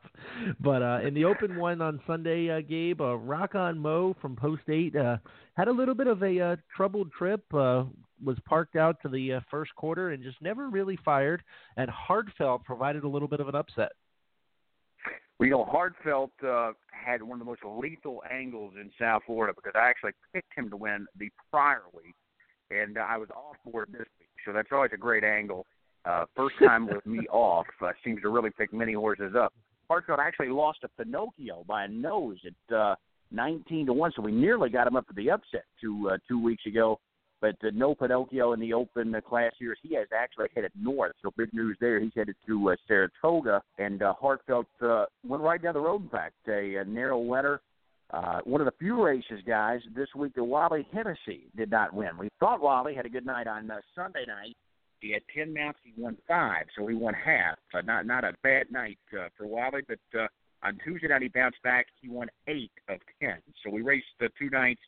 But 0.60 0.82
uh, 0.82 1.00
in 1.06 1.14
the 1.14 1.26
open 1.26 1.56
one 1.58 1.80
on 1.80 2.02
Sunday, 2.08 2.50
uh, 2.50 2.62
Gabe, 2.62 3.00
uh, 3.02 3.16
Rock 3.18 3.54
on 3.54 3.78
Mo 3.78 4.16
from 4.20 4.36
Post 4.36 4.64
8 4.68 4.95
uh, 4.95 5.18
had 5.56 5.68
a 5.68 5.72
little 5.72 5.93
bit 5.93 6.08
of 6.08 6.24
a 6.24 6.39
uh, 6.39 6.56
troubled 6.76 7.12
trip, 7.12 7.43
uh, 7.54 7.84
was 8.24 8.38
parked 8.45 8.76
out 8.76 8.97
to 9.04 9.10
the 9.10 9.34
uh, 9.34 9.39
first 9.52 9.76
quarter 9.76 10.10
and 10.10 10.24
just 10.24 10.41
never 10.41 10.70
really 10.70 10.97
fired. 11.06 11.43
And 11.78 11.89
Hardfelt 11.89 12.64
provided 12.64 13.04
a 13.04 13.08
little 13.08 13.28
bit 13.28 13.39
of 13.39 13.47
an 13.47 13.56
upset. 13.56 13.91
Well, 15.39 15.47
you 15.47 15.52
know, 15.52 15.66
Hardfelt 15.66 16.32
uh, 16.43 16.74
had 16.91 17.22
one 17.22 17.34
of 17.34 17.39
the 17.39 17.45
most 17.45 17.62
lethal 17.64 18.22
angles 18.30 18.74
in 18.76 18.91
South 19.00 19.22
Florida 19.26 19.54
because 19.56 19.74
I 19.76 19.88
actually 19.88 20.12
picked 20.34 20.54
him 20.54 20.70
to 20.70 20.78
win 20.78 21.06
the 21.18 21.30
prior 21.52 21.84
week 21.93 22.16
and 22.72 22.98
uh, 22.98 23.02
I 23.02 23.18
was 23.18 23.30
off 23.32 23.56
board 23.66 23.90
this 23.92 24.08
week, 24.20 24.30
so 24.46 24.54
that's 24.54 24.70
always 24.72 24.92
a 24.94 24.98
great 24.98 25.24
angle. 25.24 25.66
Uh, 26.06 26.26
first 26.36 26.56
time 26.64 26.88
with 26.88 27.06
me 27.06 27.20
off 27.32 27.68
uh, 27.82 27.92
seems 28.04 28.22
to 28.22 28.30
really 28.30 28.52
pick 28.52 28.74
many 28.74 28.94
horses 28.94 29.34
up. 29.38 29.54
Hartfield 29.90 30.20
actually 30.22 30.50
lost 30.50 30.82
to 30.82 30.88
Pinocchio 30.98 31.64
by 31.68 31.86
a 31.86 31.88
nose 31.88 32.38
at 32.46 32.76
uh, 32.76 32.96
19 33.32 33.88
to 33.88 33.94
one, 33.94 34.12
so 34.16 34.22
we 34.22 34.32
nearly 34.32 34.70
got 34.70 34.88
him 34.88 34.96
up 34.96 35.08
for 35.08 35.14
the 35.14 35.30
upset 35.32 35.66
two 35.82 36.10
uh, 36.12 36.18
two 36.28 36.42
weeks 36.42 36.66
ago. 36.66 37.00
But 37.42 37.56
uh, 37.64 37.70
no 37.74 37.96
Pinocchio 37.96 38.54
in 38.54 38.60
the 38.60 38.74
Open 38.74 39.16
uh, 39.16 39.22
class 39.22 39.54
years. 39.60 39.78
He 39.82 39.96
has 39.96 40.08
actually 40.16 40.48
headed 40.54 40.72
north, 40.80 41.16
so 41.22 41.32
big 41.38 41.54
news 41.54 41.78
there. 41.80 42.00
He's 42.00 42.12
headed 42.16 42.36
to 42.48 42.72
uh, 42.72 42.76
Saratoga, 42.88 43.62
and 43.78 44.04
uh, 44.04 44.14
Hartfeld 44.22 44.66
uh, 44.82 45.06
went 45.26 45.42
right 45.42 45.62
down 45.62 45.74
the 45.74 45.80
road. 45.80 46.04
In 46.04 46.10
fact, 46.10 46.36
a, 46.48 46.76
a 46.76 46.86
narrow 46.86 47.20
winner. 47.20 47.62
Uh, 48.12 48.39
one 48.43 48.60
of 48.60 48.66
the 48.66 48.74
few 48.80 49.03
races, 49.03 49.41
guys, 49.45 49.82
this 49.95 50.07
week 50.16 50.34
that 50.36 50.43
Wally 50.43 50.88
Hennessy 50.91 51.47
did 51.55 51.70
not 51.70 51.93
win. 51.93 52.10
We 52.18 52.30
thought 52.39 52.62
Wally 52.62 52.95
had 52.95 53.05
a 53.05 53.10
good 53.10 53.26
night 53.26 53.47
on 53.47 53.70
uh, 53.70 53.80
Sunday 53.95 54.26
night. 54.28 54.55
He 54.99 55.12
had 55.12 55.22
ten 55.34 55.53
mounts, 55.53 55.80
he 55.84 55.93
won 56.01 56.18
five, 56.28 56.66
so 56.78 56.86
he 56.88 56.95
won 56.95 57.14
half. 57.14 57.57
Uh, 57.74 57.82
not 57.82 58.05
not 58.05 58.24
a 58.24 58.34
bad 58.43 58.72
night 58.72 58.97
uh, 59.14 59.28
for 59.38 59.45
Wally, 59.45 59.82
but 59.88 59.99
uh, 60.20 60.28
on 60.64 60.78
Tuesday 60.84 61.07
night 61.07 61.22
he 61.22 61.28
bounced 61.30 61.62
back. 61.64 61.86
He 62.01 62.10
won 62.10 62.28
eight 62.47 62.72
of 62.89 62.99
ten. 63.22 63.38
So 63.64 63.70
we 63.70 63.82
raced 63.82 64.07
uh, 64.22 64.28
two 64.38 64.49
nights, 64.49 64.82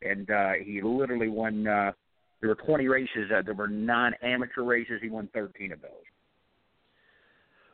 and 0.00 0.30
uh, 0.30 0.52
he 0.64 0.80
literally 0.82 1.28
won. 1.28 1.66
Uh, 1.66 1.92
there 2.40 2.48
were 2.48 2.56
20 2.56 2.88
races. 2.88 3.30
Uh, 3.32 3.42
there 3.42 3.54
were 3.54 3.68
non-amateur 3.68 4.62
races. 4.62 5.00
He 5.00 5.08
won 5.08 5.28
13 5.32 5.70
of 5.70 5.80
those. 5.80 5.90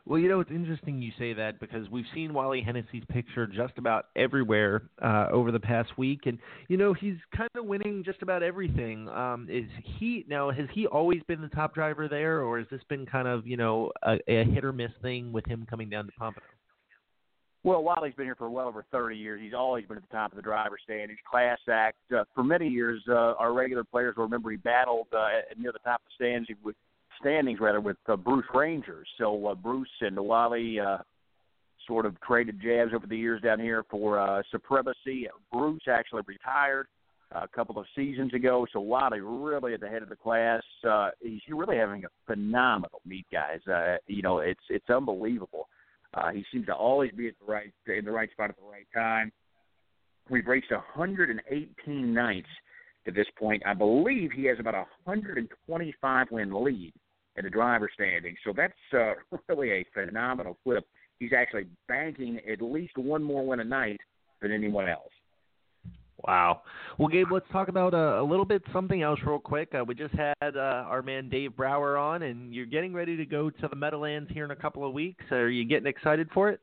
Well, 0.09 0.17
you 0.17 0.27
know, 0.27 0.39
it's 0.39 0.49
interesting 0.49 1.03
you 1.03 1.11
say 1.19 1.33
that 1.33 1.59
because 1.59 1.87
we've 1.91 2.07
seen 2.15 2.33
Wally 2.33 2.63
Hennessy's 2.63 3.03
picture 3.09 3.45
just 3.45 3.77
about 3.77 4.07
everywhere 4.15 4.81
uh, 5.03 5.27
over 5.31 5.51
the 5.51 5.59
past 5.59 5.95
week, 5.99 6.21
and 6.25 6.39
you 6.67 6.77
know 6.77 6.93
he's 6.95 7.17
kind 7.37 7.49
of 7.55 7.65
winning 7.65 8.01
just 8.03 8.23
about 8.23 8.41
everything. 8.41 9.07
Um, 9.09 9.47
is 9.51 9.65
he 9.99 10.25
now? 10.27 10.49
Has 10.49 10.65
he 10.73 10.87
always 10.87 11.21
been 11.27 11.41
the 11.41 11.47
top 11.49 11.75
driver 11.75 12.07
there, 12.07 12.41
or 12.41 12.57
has 12.57 12.65
this 12.71 12.81
been 12.89 13.05
kind 13.05 13.27
of 13.27 13.45
you 13.45 13.55
know 13.55 13.91
a, 14.01 14.17
a 14.27 14.45
hit 14.45 14.65
or 14.65 14.73
miss 14.73 14.89
thing 15.03 15.31
with 15.31 15.45
him 15.45 15.67
coming 15.69 15.91
down 15.91 16.07
to 16.07 16.11
Pompano? 16.13 16.47
Well, 17.63 17.83
Wally's 17.83 18.15
been 18.15 18.25
here 18.25 18.35
for 18.35 18.49
well 18.49 18.67
over 18.67 18.85
30 18.91 19.15
years. 19.15 19.39
He's 19.43 19.53
always 19.53 19.85
been 19.85 19.97
at 19.97 20.03
the 20.09 20.15
top 20.15 20.31
of 20.31 20.37
the 20.37 20.41
driver's 20.41 20.79
stand. 20.85 21.11
He's 21.11 21.19
class 21.29 21.59
act. 21.71 21.97
Uh, 22.11 22.23
for 22.33 22.43
many 22.43 22.67
years, 22.67 23.03
uh, 23.09 23.35
our 23.37 23.53
regular 23.53 23.83
players 23.83 24.15
will 24.15 24.23
remember 24.23 24.49
he 24.49 24.57
battled 24.57 25.07
uh, 25.15 25.27
near 25.55 25.71
the 25.71 25.79
top 25.79 26.01
of 26.01 26.07
the 26.07 26.25
stands 26.25 26.49
with 26.63 26.75
standings 27.19 27.59
rather 27.59 27.81
with 27.81 27.97
uh, 28.07 28.15
Bruce 28.15 28.45
Rangers. 28.53 29.07
So 29.17 29.47
uh, 29.47 29.55
Bruce 29.55 29.87
and 30.01 30.19
Wally 30.19 30.79
uh, 30.79 30.97
sort 31.87 32.05
of 32.05 32.19
traded 32.21 32.61
jabs 32.61 32.91
over 32.93 33.07
the 33.07 33.17
years 33.17 33.41
down 33.41 33.59
here 33.59 33.83
for 33.89 34.19
uh, 34.19 34.41
supremacy. 34.51 35.27
Bruce 35.51 35.81
actually 35.89 36.21
retired 36.27 36.87
a 37.31 37.47
couple 37.47 37.77
of 37.77 37.85
seasons 37.95 38.33
ago, 38.33 38.65
so 38.73 38.79
Wally 38.79 39.19
really 39.21 39.73
at 39.73 39.81
the 39.81 39.87
head 39.87 40.01
of 40.01 40.09
the 40.09 40.15
class. 40.15 40.63
Uh, 40.87 41.09
he's 41.19 41.41
really 41.49 41.77
having 41.77 42.03
a 42.05 42.07
phenomenal 42.25 43.01
meet, 43.05 43.25
guys. 43.31 43.59
Uh, 43.71 43.97
you 44.07 44.21
know, 44.21 44.39
it's 44.39 44.63
it's 44.69 44.89
unbelievable. 44.89 45.67
Uh, 46.13 46.31
he 46.31 46.43
seems 46.51 46.65
to 46.65 46.73
always 46.73 47.11
be 47.11 47.27
at 47.27 47.33
the 47.39 47.51
right 47.51 47.71
in 47.87 48.05
the 48.05 48.11
right 48.11 48.31
spot 48.31 48.49
at 48.49 48.55
the 48.55 48.69
right 48.69 48.87
time. 48.93 49.31
We've 50.29 50.47
raced 50.47 50.71
118 50.71 52.13
nights 52.13 52.47
to 53.05 53.11
this 53.11 53.27
point. 53.37 53.63
I 53.65 53.73
believe 53.73 54.31
he 54.31 54.45
has 54.45 54.59
about 54.59 54.75
a 54.75 54.85
125 55.05 56.27
win 56.31 56.63
lead 56.63 56.93
in 57.39 57.45
the 57.45 57.49
driver 57.49 57.89
standing. 57.93 58.35
So 58.45 58.53
that's 58.55 58.73
uh, 58.93 59.13
really 59.49 59.71
a 59.71 59.85
phenomenal 59.93 60.57
clip. 60.63 60.85
He's 61.19 61.31
actually 61.35 61.65
banking 61.87 62.39
at 62.49 62.61
least 62.61 62.97
one 62.97 63.23
more 63.23 63.45
win 63.45 63.59
a 63.59 63.63
night 63.63 63.99
than 64.41 64.51
anyone 64.51 64.87
else. 64.87 65.11
Wow. 66.27 66.63
Well, 66.97 67.07
Gabe, 67.07 67.31
let's 67.31 67.45
talk 67.51 67.69
about 67.69 67.93
uh, 67.93 68.21
a 68.21 68.23
little 68.23 68.45
bit 68.45 68.61
something 68.73 69.01
else 69.01 69.19
real 69.25 69.39
quick. 69.39 69.73
Uh, 69.73 69.85
we 69.85 69.95
just 69.95 70.13
had 70.13 70.35
uh, 70.41 70.83
our 70.85 71.01
man 71.01 71.29
Dave 71.29 71.55
Brower 71.55 71.97
on, 71.97 72.23
and 72.23 72.53
you're 72.53 72.65
getting 72.65 72.93
ready 72.93 73.15
to 73.15 73.25
go 73.25 73.49
to 73.49 73.67
the 73.69 73.75
Meadowlands 73.75 74.29
here 74.33 74.43
in 74.43 74.51
a 74.51 74.55
couple 74.55 74.85
of 74.85 74.93
weeks. 74.93 75.23
Are 75.31 75.49
you 75.49 75.63
getting 75.63 75.87
excited 75.87 76.29
for 76.33 76.49
it? 76.49 76.59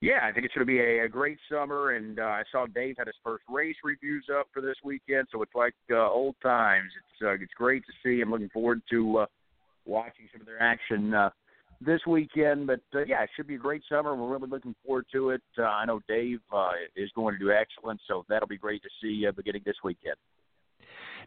Yeah, 0.00 0.20
I 0.22 0.30
think 0.30 0.44
it's 0.46 0.54
going 0.54 0.64
to 0.64 0.72
be 0.72 0.78
a, 0.78 1.04
a 1.06 1.08
great 1.08 1.38
summer, 1.50 1.96
and 1.96 2.20
uh, 2.20 2.22
I 2.22 2.44
saw 2.52 2.66
Dave 2.66 2.96
had 2.98 3.08
his 3.08 3.16
first 3.24 3.42
race 3.48 3.74
reviews 3.82 4.26
up 4.32 4.46
for 4.54 4.62
this 4.62 4.76
weekend, 4.84 5.26
so 5.32 5.42
it's 5.42 5.54
like 5.56 5.74
uh, 5.90 6.08
old 6.08 6.36
times. 6.40 6.90
It's 6.96 7.26
uh, 7.26 7.32
it's 7.32 7.52
great 7.56 7.82
to 7.86 7.92
see. 8.02 8.20
I'm 8.20 8.30
looking 8.30 8.48
forward 8.50 8.80
to 8.90 9.18
uh, 9.18 9.26
watching 9.86 10.28
some 10.32 10.40
of 10.40 10.46
their 10.46 10.62
action 10.62 11.14
uh, 11.14 11.30
this 11.80 12.00
weekend. 12.06 12.68
But 12.68 12.80
uh, 12.94 13.04
yeah, 13.06 13.24
it 13.24 13.30
should 13.34 13.48
be 13.48 13.56
a 13.56 13.58
great 13.58 13.82
summer. 13.88 14.14
We're 14.14 14.38
really 14.38 14.48
looking 14.48 14.76
forward 14.86 15.06
to 15.12 15.30
it. 15.30 15.42
Uh, 15.58 15.62
I 15.62 15.84
know 15.84 16.00
Dave 16.08 16.40
uh, 16.52 16.70
is 16.94 17.10
going 17.16 17.34
to 17.34 17.38
do 17.38 17.50
excellent, 17.50 18.00
so 18.06 18.24
that'll 18.28 18.46
be 18.46 18.58
great 18.58 18.82
to 18.82 18.88
see 19.02 19.26
uh, 19.26 19.32
beginning 19.32 19.62
this 19.64 19.76
weekend. 19.82 20.16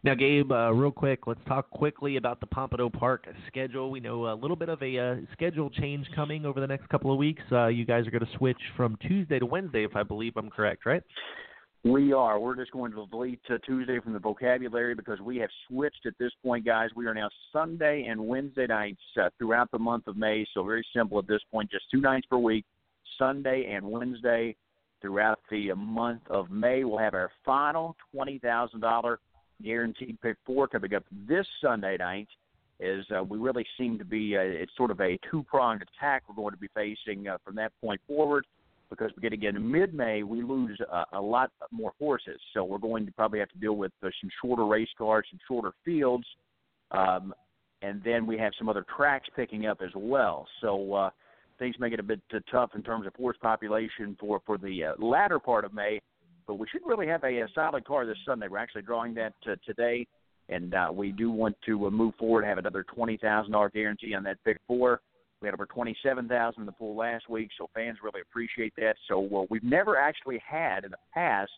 Now, 0.04 0.14
Gabe, 0.14 0.50
uh, 0.50 0.72
real 0.72 0.90
quick, 0.90 1.28
let's 1.28 1.40
talk 1.46 1.70
quickly 1.70 2.16
about 2.16 2.40
the 2.40 2.46
Pompano 2.46 2.90
Park 2.90 3.28
schedule. 3.46 3.88
We 3.88 4.00
know 4.00 4.32
a 4.32 4.34
little 4.34 4.56
bit 4.56 4.68
of 4.68 4.82
a 4.82 4.98
uh, 4.98 5.16
schedule 5.32 5.70
change 5.70 6.08
coming 6.12 6.44
over 6.44 6.60
the 6.60 6.66
next 6.66 6.88
couple 6.88 7.12
of 7.12 7.18
weeks. 7.18 7.42
Uh, 7.52 7.68
you 7.68 7.84
guys 7.84 8.04
are 8.08 8.10
going 8.10 8.26
to 8.26 8.36
switch 8.36 8.58
from 8.76 8.98
Tuesday 9.06 9.38
to 9.38 9.46
Wednesday, 9.46 9.84
if 9.84 9.94
I 9.94 10.02
believe 10.02 10.32
I'm 10.36 10.50
correct, 10.50 10.86
right? 10.86 11.04
We 11.84 12.12
are. 12.12 12.40
We're 12.40 12.56
just 12.56 12.72
going 12.72 12.90
to 12.92 13.06
delete 13.12 13.42
uh, 13.48 13.58
Tuesday 13.64 14.00
from 14.00 14.12
the 14.12 14.18
vocabulary 14.18 14.96
because 14.96 15.20
we 15.20 15.36
have 15.36 15.50
switched 15.68 16.04
at 16.04 16.14
this 16.18 16.32
point, 16.44 16.64
guys. 16.64 16.90
We 16.96 17.06
are 17.06 17.14
now 17.14 17.28
Sunday 17.52 18.06
and 18.08 18.26
Wednesday 18.26 18.66
nights 18.66 19.00
uh, 19.20 19.30
throughout 19.38 19.70
the 19.70 19.78
month 19.78 20.08
of 20.08 20.16
May. 20.16 20.44
So 20.52 20.64
very 20.64 20.84
simple 20.92 21.20
at 21.20 21.28
this 21.28 21.42
point, 21.52 21.70
just 21.70 21.84
two 21.92 22.00
nights 22.00 22.26
per 22.28 22.38
week, 22.38 22.64
Sunday 23.18 23.72
and 23.72 23.84
Wednesday 23.84 24.56
throughout 25.00 25.38
the 25.48 25.72
month 25.74 26.22
of 26.28 26.50
May. 26.50 26.82
We'll 26.82 26.98
have 26.98 27.14
our 27.14 27.30
final 27.44 27.94
twenty 28.12 28.40
thousand 28.40 28.80
dollar 28.80 29.20
guaranteed 29.62 30.18
pick 30.20 30.36
four 30.44 30.68
coming 30.68 30.94
up 30.94 31.04
this 31.28 31.46
Sunday 31.62 31.96
night. 31.98 32.28
Is 32.80 33.04
uh, 33.16 33.22
we 33.22 33.38
really 33.38 33.64
seem 33.78 33.96
to 33.98 34.04
be 34.04 34.36
uh, 34.36 34.40
it's 34.40 34.72
sort 34.76 34.90
of 34.90 35.00
a 35.00 35.18
two 35.30 35.44
pronged 35.44 35.82
attack 35.82 36.24
we're 36.28 36.34
going 36.34 36.52
to 36.52 36.60
be 36.60 36.68
facing 36.74 37.28
uh, 37.28 37.38
from 37.44 37.54
that 37.54 37.70
point 37.80 38.00
forward 38.08 38.44
because 38.92 39.10
beginning 39.12 39.42
in 39.44 39.70
mid 39.70 39.94
May 39.94 40.22
we 40.22 40.42
lose 40.42 40.78
uh, 40.92 41.04
a 41.12 41.20
lot 41.20 41.50
more 41.70 41.92
horses, 41.98 42.38
so 42.52 42.62
we're 42.62 42.78
going 42.78 43.06
to 43.06 43.12
probably 43.12 43.38
have 43.38 43.48
to 43.50 43.58
deal 43.58 43.74
with 43.74 43.92
uh, 44.02 44.08
some 44.20 44.30
shorter 44.42 44.66
race 44.66 44.88
cars, 44.98 45.24
some 45.30 45.40
shorter 45.48 45.72
fields, 45.84 46.26
um, 46.90 47.32
and 47.80 48.02
then 48.04 48.26
we 48.26 48.36
have 48.38 48.52
some 48.58 48.68
other 48.68 48.84
tracks 48.94 49.28
picking 49.34 49.66
up 49.66 49.78
as 49.82 49.90
well. 49.96 50.46
So 50.60 50.92
uh, 50.92 51.10
things 51.58 51.76
make 51.78 51.92
it 51.92 52.00
a 52.00 52.02
bit 52.02 52.20
uh, 52.34 52.38
tough 52.50 52.70
in 52.74 52.82
terms 52.82 53.06
of 53.06 53.14
horse 53.14 53.36
population 53.40 54.16
for 54.20 54.40
for 54.44 54.58
the 54.58 54.84
uh, 54.84 54.92
latter 54.98 55.38
part 55.38 55.64
of 55.64 55.72
May 55.72 56.00
but 56.46 56.54
we 56.54 56.66
should 56.70 56.82
really 56.86 57.06
have 57.06 57.24
a, 57.24 57.40
a 57.40 57.48
solid 57.54 57.84
car 57.84 58.06
this 58.06 58.16
Sunday. 58.26 58.48
We're 58.48 58.58
actually 58.58 58.82
drawing 58.82 59.14
that 59.14 59.34
uh, 59.46 59.56
today, 59.64 60.06
and 60.48 60.74
uh, 60.74 60.90
we 60.92 61.12
do 61.12 61.30
want 61.30 61.56
to 61.66 61.86
uh, 61.86 61.90
move 61.90 62.14
forward, 62.18 62.44
have 62.44 62.58
another 62.58 62.84
twenty 62.84 63.16
thousand 63.16 63.52
dollar 63.52 63.70
guarantee 63.70 64.14
on 64.14 64.22
that 64.24 64.38
big 64.44 64.58
four. 64.66 65.00
We 65.40 65.48
had 65.48 65.54
over 65.54 65.66
twenty 65.66 65.96
seven 66.02 66.28
thousand 66.28 66.62
in 66.62 66.66
the 66.66 66.72
pool 66.72 66.96
last 66.96 67.28
week, 67.28 67.50
so 67.58 67.68
fans 67.74 67.98
really 68.02 68.20
appreciate 68.20 68.74
that. 68.76 68.94
So 69.08 69.20
well, 69.20 69.46
we've 69.50 69.64
never 69.64 69.96
actually 69.96 70.40
had 70.46 70.84
in 70.84 70.90
the 70.90 70.98
past 71.12 71.50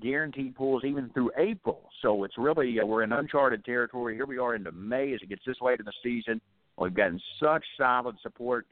guaranteed 0.00 0.54
pools 0.54 0.84
even 0.84 1.10
through 1.10 1.32
April. 1.36 1.90
So 2.02 2.24
it's 2.24 2.38
really 2.38 2.78
uh, 2.80 2.86
we're 2.86 3.02
in 3.02 3.12
uncharted 3.12 3.64
territory. 3.64 4.14
Here 4.14 4.26
we 4.26 4.38
are 4.38 4.54
into 4.54 4.72
May 4.72 5.12
as 5.14 5.20
it 5.22 5.28
gets 5.28 5.42
this 5.46 5.56
late 5.60 5.80
in 5.80 5.86
the 5.86 5.92
season. 6.02 6.40
We've 6.76 6.94
gotten 6.94 7.20
such 7.42 7.64
solid 7.76 8.16
support 8.22 8.66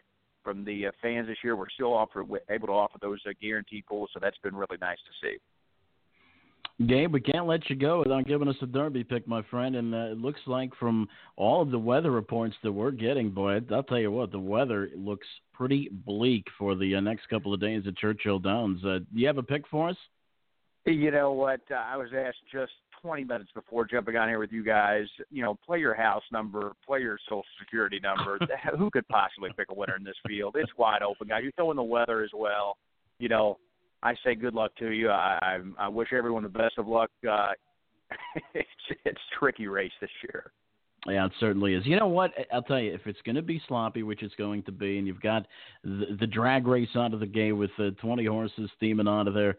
from 0.45 0.65
the 0.65 0.87
uh, 0.87 0.91
fans 1.03 1.27
this 1.27 1.39
year. 1.43 1.57
We're 1.57 1.69
still 1.71 1.93
offer, 1.93 2.25
able 2.49 2.69
to 2.69 2.73
offer 2.73 2.99
those 3.01 3.19
uh, 3.27 3.33
guaranteed 3.43 3.85
pools, 3.87 4.11
so 4.15 4.21
that's 4.23 4.39
been 4.39 4.55
really 4.55 4.79
nice 4.81 4.99
to 4.99 5.27
see. 5.27 5.37
Gabe, 6.85 7.11
we 7.11 7.21
can't 7.21 7.47
let 7.47 7.71
you 7.71 7.77
go 7.77 8.01
without 8.01 8.27
giving 8.27 8.49
us 8.49 8.57
a 8.61 8.67
Derby 8.67 9.03
pick, 9.03 9.27
my 9.27 9.43
friend. 9.51 9.77
And 9.77 9.95
uh, 9.95 10.13
it 10.13 10.19
looks 10.19 10.41
like 10.47 10.75
from 10.79 11.09
all 11.37 11.63
of 11.63 11.71
the 11.71 11.79
weather 11.79 12.11
reports 12.11 12.55
that 12.63 12.73
we're 12.73 12.91
getting, 12.91 13.31
boy, 13.31 13.61
I'll 13.73 13.83
tell 13.83 13.99
you 13.99 14.11
what, 14.11 14.31
the 14.31 14.39
weather 14.39 14.91
looks 14.95 15.27
pretty 15.55 15.89
bleak 15.91 16.47
for 16.59 16.75
the 16.75 16.97
uh, 16.97 17.01
next 17.01 17.29
couple 17.29 17.55
of 17.55 17.61
days 17.61 17.85
at 17.87 17.97
Churchill 17.97 18.39
Downs. 18.39 18.85
Uh, 18.85 18.99
do 18.99 19.07
you 19.21 19.27
have 19.27 19.39
a 19.39 19.43
pick 19.43 19.67
for 19.69 19.89
us? 19.89 19.97
You 20.85 21.11
know 21.11 21.33
what? 21.33 21.63
Uh, 21.71 21.77
I 21.77 21.97
was 21.97 22.11
asked 22.15 22.37
just 22.53 22.73
20 23.01 23.25
minutes 23.25 23.51
before 23.55 23.87
jumping 23.87 24.17
on 24.17 24.29
here 24.29 24.39
with 24.39 24.53
you 24.53 24.63
guys. 24.63 25.07
You 25.31 25.43
know, 25.43 25.59
play 25.67 25.79
your 25.79 25.95
house 25.95 26.23
number, 26.31 26.73
play 26.87 27.01
your 27.01 27.19
social 27.27 27.43
security 27.59 28.01
number. 28.03 28.39
Who 28.79 28.91
could 28.91 29.09
possibly 29.09 29.51
pick 29.57 29.71
a 29.71 29.75
winner 29.75 29.97
in 29.97 30.05
this 30.05 30.15
field? 30.29 30.57
It's 30.59 30.71
wide 30.77 31.03
open, 31.03 31.29
guys. 31.29 31.41
You 31.43 31.53
throw 31.57 31.71
in 31.71 31.77
the 31.79 31.83
weather 31.83 32.23
as 32.23 32.31
well. 32.35 32.77
You 33.19 33.31
know, 33.31 33.59
I 34.03 34.15
say 34.25 34.35
good 34.35 34.55
luck 34.55 34.73
to 34.79 34.91
you. 34.91 35.11
I 35.11 35.39
I, 35.79 35.85
I 35.87 35.89
wish 35.89 36.13
everyone 36.13 36.43
the 36.43 36.49
best 36.49 36.79
of 36.79 36.87
luck. 36.87 37.11
Uh, 37.29 37.49
it's 38.55 38.69
it's 39.05 39.21
tricky 39.39 39.67
race 39.67 39.93
this 40.01 40.11
year. 40.23 40.53
Yeah, 41.09 41.27
it 41.27 41.33
certainly 41.39 41.75
is. 41.75 41.87
You 41.87 41.99
know 41.99 42.09
what? 42.09 42.33
I'll 42.53 42.63
tell 42.63 42.81
you, 42.81 42.93
if 42.93 43.07
it's 43.07 43.21
going 43.25 43.37
to 43.37 43.43
be 43.43 43.63
sloppy, 43.69 44.03
which 44.03 44.23
it's 44.23 44.35
going 44.35 44.63
to 44.65 44.73
be, 44.73 44.99
and 44.99 45.07
you've 45.07 45.21
got 45.21 45.47
the, 45.85 46.17
the 46.19 46.27
drag 46.27 46.67
race 46.67 46.89
out 46.97 47.15
of 47.15 47.21
the 47.21 47.27
gate 47.27 47.53
with 47.53 47.71
the 47.79 47.93
20 48.01 48.25
horses 48.25 48.71
steaming 48.77 49.07
out 49.07 49.29
of 49.29 49.35
there, 49.35 49.57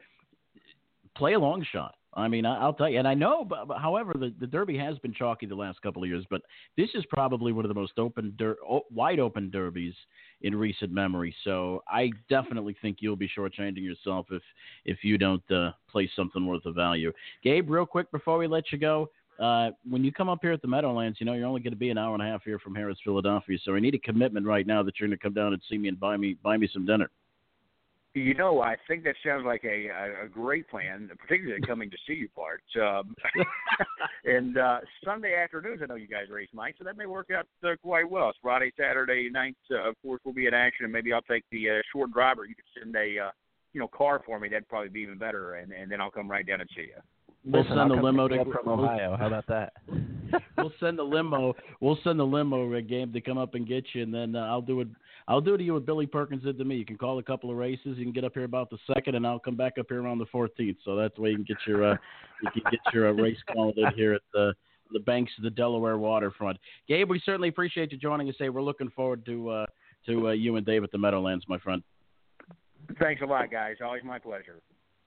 play 1.16 1.34
a 1.34 1.40
long 1.40 1.66
shot. 1.72 1.96
I 2.14 2.28
mean, 2.28 2.46
I, 2.46 2.66
will 2.66 2.74
tell 2.74 2.90
you, 2.90 3.00
and 3.00 3.08
I 3.08 3.14
know, 3.14 3.46
but, 3.46 3.68
but, 3.68 3.78
however, 3.78 4.14
the, 4.14 4.34
the 4.40 4.48
Derby 4.48 4.78
has 4.78 4.98
been 5.00 5.14
chalky 5.14 5.46
the 5.46 5.56
last 5.56 5.82
couple 5.82 6.04
of 6.04 6.10
years, 6.10 6.26
but 6.30 6.42
this 6.76 6.90
is 6.96 7.06
probably 7.10 7.52
one 7.52 7.64
of 7.64 7.70
the 7.70 7.80
most 7.80 7.94
open, 7.98 8.34
der- 8.38 8.56
wide 8.92 9.20
open 9.20 9.52
derbies 9.52 9.94
in 10.42 10.56
recent 10.56 10.92
memory. 10.92 11.36
So 11.44 11.84
I 11.88 12.12
definitely 12.30 12.76
think 12.82 12.98
you'll 13.00 13.16
be 13.16 13.30
shortchanging 13.36 13.84
yourself 13.84 14.28
if 14.32 14.42
if 14.86 15.04
you 15.04 15.18
don't 15.18 15.52
uh, 15.52 15.72
play 15.90 16.10
something 16.16 16.46
worth 16.46 16.66
of 16.66 16.76
value. 16.76 17.12
Gabe, 17.44 17.70
real 17.70 17.86
quick 17.86 18.12
before 18.12 18.38
we 18.38 18.48
let 18.48 18.72
you 18.72 18.78
go, 18.78 19.10
uh, 19.40 19.72
when 19.88 20.04
you 20.04 20.12
come 20.12 20.30
up 20.30 20.40
here 20.42 20.52
at 20.52 20.62
the 20.62 20.68
Meadowlands, 20.68 21.20
you 21.20 21.26
know 21.26 21.34
you're 21.34 21.48
only 21.48 21.62
going 21.62 21.74
to 21.74 21.78
be 21.78 21.90
an 21.90 21.98
hour 21.98 22.14
and 22.14 22.24
a 22.24 22.26
half 22.26 22.44
here 22.44 22.60
from 22.60 22.76
Harrah's, 22.76 23.00
Philadelphia. 23.04 23.58
So 23.64 23.76
I 23.76 23.80
need 23.80 23.96
a 23.96 24.00
commitment 24.00 24.46
right 24.46 24.66
now 24.66 24.84
that 24.84 25.00
you're 25.00 25.08
going 25.08 25.18
to 25.18 25.24
come 25.24 25.34
down 25.34 25.54
and 25.54 25.62
see 25.70 25.78
me 25.78 25.90
and 25.90 26.00
buy 26.00 26.18
me 26.18 26.38
buy 26.44 26.58
me 26.58 26.70
some 26.72 26.86
dinner. 26.86 27.10
You 28.18 28.34
know, 28.34 28.62
I 28.62 28.76
think 28.88 29.04
that 29.04 29.16
sounds 29.24 29.46
like 29.46 29.64
a 29.64 29.90
a 30.26 30.28
great 30.28 30.68
plan, 30.70 31.10
particularly 31.20 31.62
coming 31.62 31.92
to 31.92 31.98
see 32.08 32.14
you 32.14 32.30
part. 32.30 32.64
Um, 32.82 33.16
and 34.26 34.58
uh, 34.58 34.80
Sunday 35.06 35.36
afternoons, 35.36 35.82
I 35.84 35.86
know 35.86 35.96
you 35.96 36.08
guys 36.08 36.30
race 36.32 36.50
Mike, 36.52 36.76
so 36.80 36.84
that 36.84 36.98
may 36.98 37.06
work 37.06 37.30
out 37.36 37.46
uh, 37.64 37.76
quite 37.84 38.10
well. 38.10 38.30
It's 38.30 38.40
Friday, 38.42 38.72
Saturday 38.78 39.30
nights, 39.30 39.60
uh, 39.72 39.90
of 39.90 39.96
course, 40.02 40.20
we'll 40.26 40.34
be 40.34 40.48
in 40.48 40.54
action, 40.56 40.86
and 40.86 40.94
maybe 40.94 41.14
I'll 41.14 41.22
take 41.22 41.44
the 41.52 41.70
uh, 41.70 41.74
short 41.94 42.12
driver. 42.12 42.46
You 42.46 42.56
could 42.56 42.66
send 42.82 42.96
a 42.96 43.28
uh, 43.28 43.32
you 43.74 43.80
know 43.80 43.88
car 43.88 44.22
for 44.26 44.40
me. 44.40 44.50
That'd 44.50 44.68
probably 44.68 44.90
be 44.90 45.02
even 45.02 45.20
better, 45.20 45.56
and 45.56 45.72
and 45.72 45.92
then 45.92 46.02
I'll 46.02 46.12
come 46.12 46.30
right 46.30 46.46
down 46.46 46.62
and 46.62 46.70
see 46.76 46.84
you. 46.84 47.02
We'll 47.46 47.62
Listen, 47.62 47.78
send 47.78 47.94
I'll 47.94 48.00
a 48.00 48.02
limo 48.04 48.28
to 48.28 48.46
from 48.52 48.68
Ohio. 48.68 49.16
How 49.18 49.28
about 49.28 49.48
that? 49.48 49.74
we'll 50.58 50.74
send 50.80 50.98
the 50.98 51.04
limo. 51.04 51.56
We'll 51.80 52.00
send 52.04 52.20
the 52.20 52.26
limo 52.26 52.74
uh, 52.74 52.82
game 52.82 53.14
to 53.14 53.22
come 53.22 53.38
up 53.38 53.54
and 53.54 53.68
get 53.68 53.86
you, 53.94 54.04
and 54.04 54.14
then 54.14 54.36
uh, 54.36 54.40
I'll 54.48 54.62
do 54.62 54.82
it. 54.82 54.88
I'll 55.28 55.42
do 55.42 55.58
to 55.58 55.64
you 55.64 55.74
what 55.74 55.86
Billy 55.86 56.06
Perkins 56.06 56.44
did 56.44 56.58
to 56.58 56.64
me. 56.64 56.76
You 56.76 56.86
can 56.86 56.98
call 56.98 57.20
a 57.20 57.24
couple 57.24 57.52
of 57.52 57.58
races. 57.58 57.98
You 57.98 58.06
can 58.06 58.14
get 58.14 58.24
up 58.24 58.34
here 58.34 58.46
about 58.46 58.70
the 58.70 58.78
second, 58.94 59.16
and 59.16 59.28
I'll 59.28 59.40
come 59.40 59.58
back 59.58 59.74
up 59.78 59.88
here 59.90 60.02
around 60.02 60.20
the 60.20 60.26
14th. 60.28 60.78
So 60.86 60.96
that's 60.96 61.16
the 61.16 61.22
way 61.22 61.32
you 61.32 61.36
can 61.36 61.44
get 61.44 61.58
your 61.68 61.92
uh, 61.92 61.98
you 62.44 62.50
can 62.52 62.72
get 62.72 62.80
your 62.94 63.10
uh, 63.10 63.12
race 63.12 63.38
called 63.54 63.78
in 63.78 63.92
here 63.96 64.14
at 64.14 64.22
the 64.34 64.54
the 64.92 65.00
banks 65.02 65.34
of 65.38 65.44
the 65.44 65.50
Delaware 65.50 65.98
waterfront. 65.98 66.58
Gabe, 66.88 67.10
we 67.10 67.22
certainly 67.26 67.50
appreciate 67.50 67.92
you 67.92 67.98
joining 67.98 68.30
us. 68.30 68.36
Today, 68.38 68.50
we're 68.50 68.62
looking 68.62 68.90
forward 68.92 69.26
to 69.26 69.50
uh, 69.50 69.66
to 70.06 70.30
uh, 70.30 70.32
you 70.32 70.56
and 70.56 70.66
Dave 70.66 70.84
at 70.84 70.92
the 70.92 70.98
Meadowlands, 70.98 71.44
my 71.50 71.58
friend. 71.58 71.84
Thanks 73.00 73.22
a 73.22 73.26
lot, 73.26 73.52
guys. 73.52 73.76
Always 73.84 74.04
my 74.06 74.20
pleasure. 74.20 74.62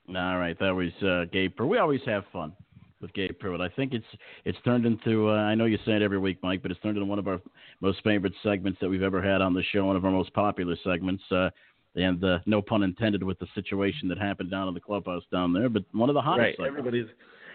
All 0.09 0.39
right, 0.39 0.59
that 0.59 0.75
was 0.75 0.93
uh, 1.03 1.25
Gabe. 1.33 1.59
We 1.59 1.79
always 1.79 2.01
have 2.05 2.25
fun 2.31 2.53
with 3.01 3.13
Gabe 3.15 3.33
Prewitt. 3.43 3.61
I 3.61 3.69
think 3.75 3.93
it's 3.93 4.07
it's 4.45 4.59
turned 4.65 4.87
into. 4.87 5.31
Uh, 5.31 5.35
I 5.35 5.55
know 5.55 5.65
you 5.65 5.79
say 5.85 5.93
it 5.93 6.03
every 6.03 6.19
week, 6.19 6.39
Mike, 6.43 6.63
but 6.63 6.71
it's 6.71 6.81
turned 6.81 6.97
into 6.97 7.07
one 7.07 7.19
of 7.19 7.29
our 7.29 7.41
most 7.81 8.03
favorite 8.05 8.35
segments 8.43 8.79
that 8.81 8.89
we've 8.89 9.03
ever 9.03 9.23
had 9.23 9.41
on 9.41 9.55
the 9.55 9.63
show. 9.73 9.85
One 9.85 9.97
of 9.97 10.05
our 10.05 10.11
most 10.11 10.33
popular 10.35 10.77
segments. 10.85 11.23
Uh, 11.31 11.51
and 11.97 12.23
uh, 12.23 12.39
no 12.47 12.63
pun 12.63 12.85
intended 12.85 13.21
with 13.21 13.37
the 13.41 13.49
situation 13.53 14.07
that 14.09 14.17
happened 14.17 14.49
down 14.49 14.69
in 14.69 14.75
the 14.75 14.81
clubhouse 14.81 15.25
down 15.33 15.53
there, 15.53 15.69
but 15.69 15.83
one 15.91 16.09
of 16.09 16.15
the 16.15 16.21
hottest. 16.21 16.41
Right, 16.41 16.53
segments. 16.53 16.79
everybody's 16.79 17.09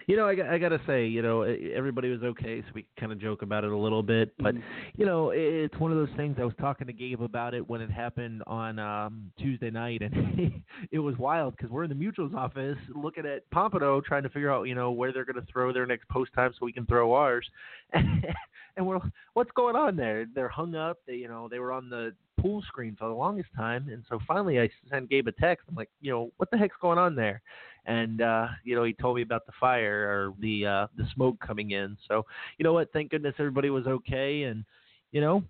you 0.08 0.16
know, 0.18 0.28
I, 0.28 0.54
I 0.54 0.58
got 0.58 0.70
to 0.70 0.82
say, 0.88 1.06
you 1.08 1.22
know, 1.22 1.42
everybody 1.42 2.10
was 2.10 2.22
okay, 2.24 2.62
so 2.62 2.68
we 2.76 2.86
kind 3.00 3.12
of 3.12 3.20
joke 3.20 3.42
about 3.42 3.64
it 3.64 3.72
a 3.72 3.78
little 3.78 4.04
bit. 4.04 4.34
But 4.40 4.56
Mm-hmm. 4.56 4.62
you 4.98 5.06
know, 5.06 5.32
it's 5.34 5.76
one 5.80 5.92
of 5.92 5.98
those 5.98 6.16
things. 6.16 6.38
I 6.40 6.46
was 6.46 6.54
talking 6.60 6.88
to 6.88 6.94
Gabe 6.94 7.22
about 7.22 7.54
it 7.54 7.68
when 7.68 7.82
it 7.82 7.92
happened 7.92 8.44
on 8.48 8.80
um 8.80 9.32
Tuesday 9.38 9.70
night, 9.70 10.02
and 10.02 10.62
it 10.92 11.00
was 11.00 11.18
wild 11.18 11.56
because 11.58 11.72
we're 11.72 11.84
in 11.84 11.90
the 11.90 11.96
mutuals 11.96 12.34
office 12.36 12.78
looking 12.96 13.26
at 13.26 13.50
Pompano, 13.52 14.02
trying 14.02 14.24
to 14.24 14.30
figure 14.30 14.52
out, 14.52 14.64
you 14.64 14.76
know, 14.76 14.92
where 14.92 15.12
they're 15.12 15.26
going 15.26 15.44
to 15.44 15.52
throw 15.52 15.74
their 15.74 15.86
next 15.86 16.08
post 16.10 16.32
time 16.34 16.54
so 16.58 16.66
we 16.66 16.72
can 16.74 16.86
throw 16.86 17.14
ours. 17.14 17.48
and 17.94 18.86
we're, 18.86 19.00
what's 19.34 19.52
going 19.56 19.76
on 19.76 19.96
there? 19.96 20.26
They're 20.34 20.50
hung 20.50 20.76
up. 20.76 21.00
They, 21.08 21.16
you 21.16 21.28
know, 21.28 21.48
they 21.50 21.60
were 21.60 21.72
on 21.72 21.90
the 21.90 22.14
pool 22.40 22.62
screen 22.68 22.96
for 22.98 23.08
the 23.08 23.14
longest 23.16 23.50
time, 23.56 23.88
and 23.90 24.04
so 24.10 24.20
finally 24.28 24.60
I 24.60 24.70
sent 24.90 25.10
Gabe 25.10 25.28
a 25.28 25.32
text. 25.32 25.66
I'm 25.70 25.76
like, 25.76 25.90
you 26.02 26.12
know, 26.12 26.32
what 26.38 26.52
the 26.52 26.58
heck's 26.58 26.76
going 26.82 27.00
on 27.00 27.16
there? 27.16 27.42
And 27.86 28.22
uh, 28.22 28.48
you 28.64 28.76
know 28.76 28.84
he 28.84 28.94
told 28.94 29.16
me 29.16 29.22
about 29.22 29.46
the 29.46 29.52
fire 29.60 30.10
or 30.10 30.34
the 30.40 30.66
uh, 30.66 30.88
the 30.98 31.08
smoke 31.14 31.40
coming 31.40 31.72
in. 31.72 31.98
So 32.08 32.26
you 32.58 32.64
know 32.64 32.74
what? 32.74 32.92
Thank 32.94 33.12
goodness 33.12 33.36
everybody 33.40 33.70
was 33.70 33.88
okay, 33.88 34.44
and 34.44 34.64
you 35.12 35.22
know. 35.22 35.44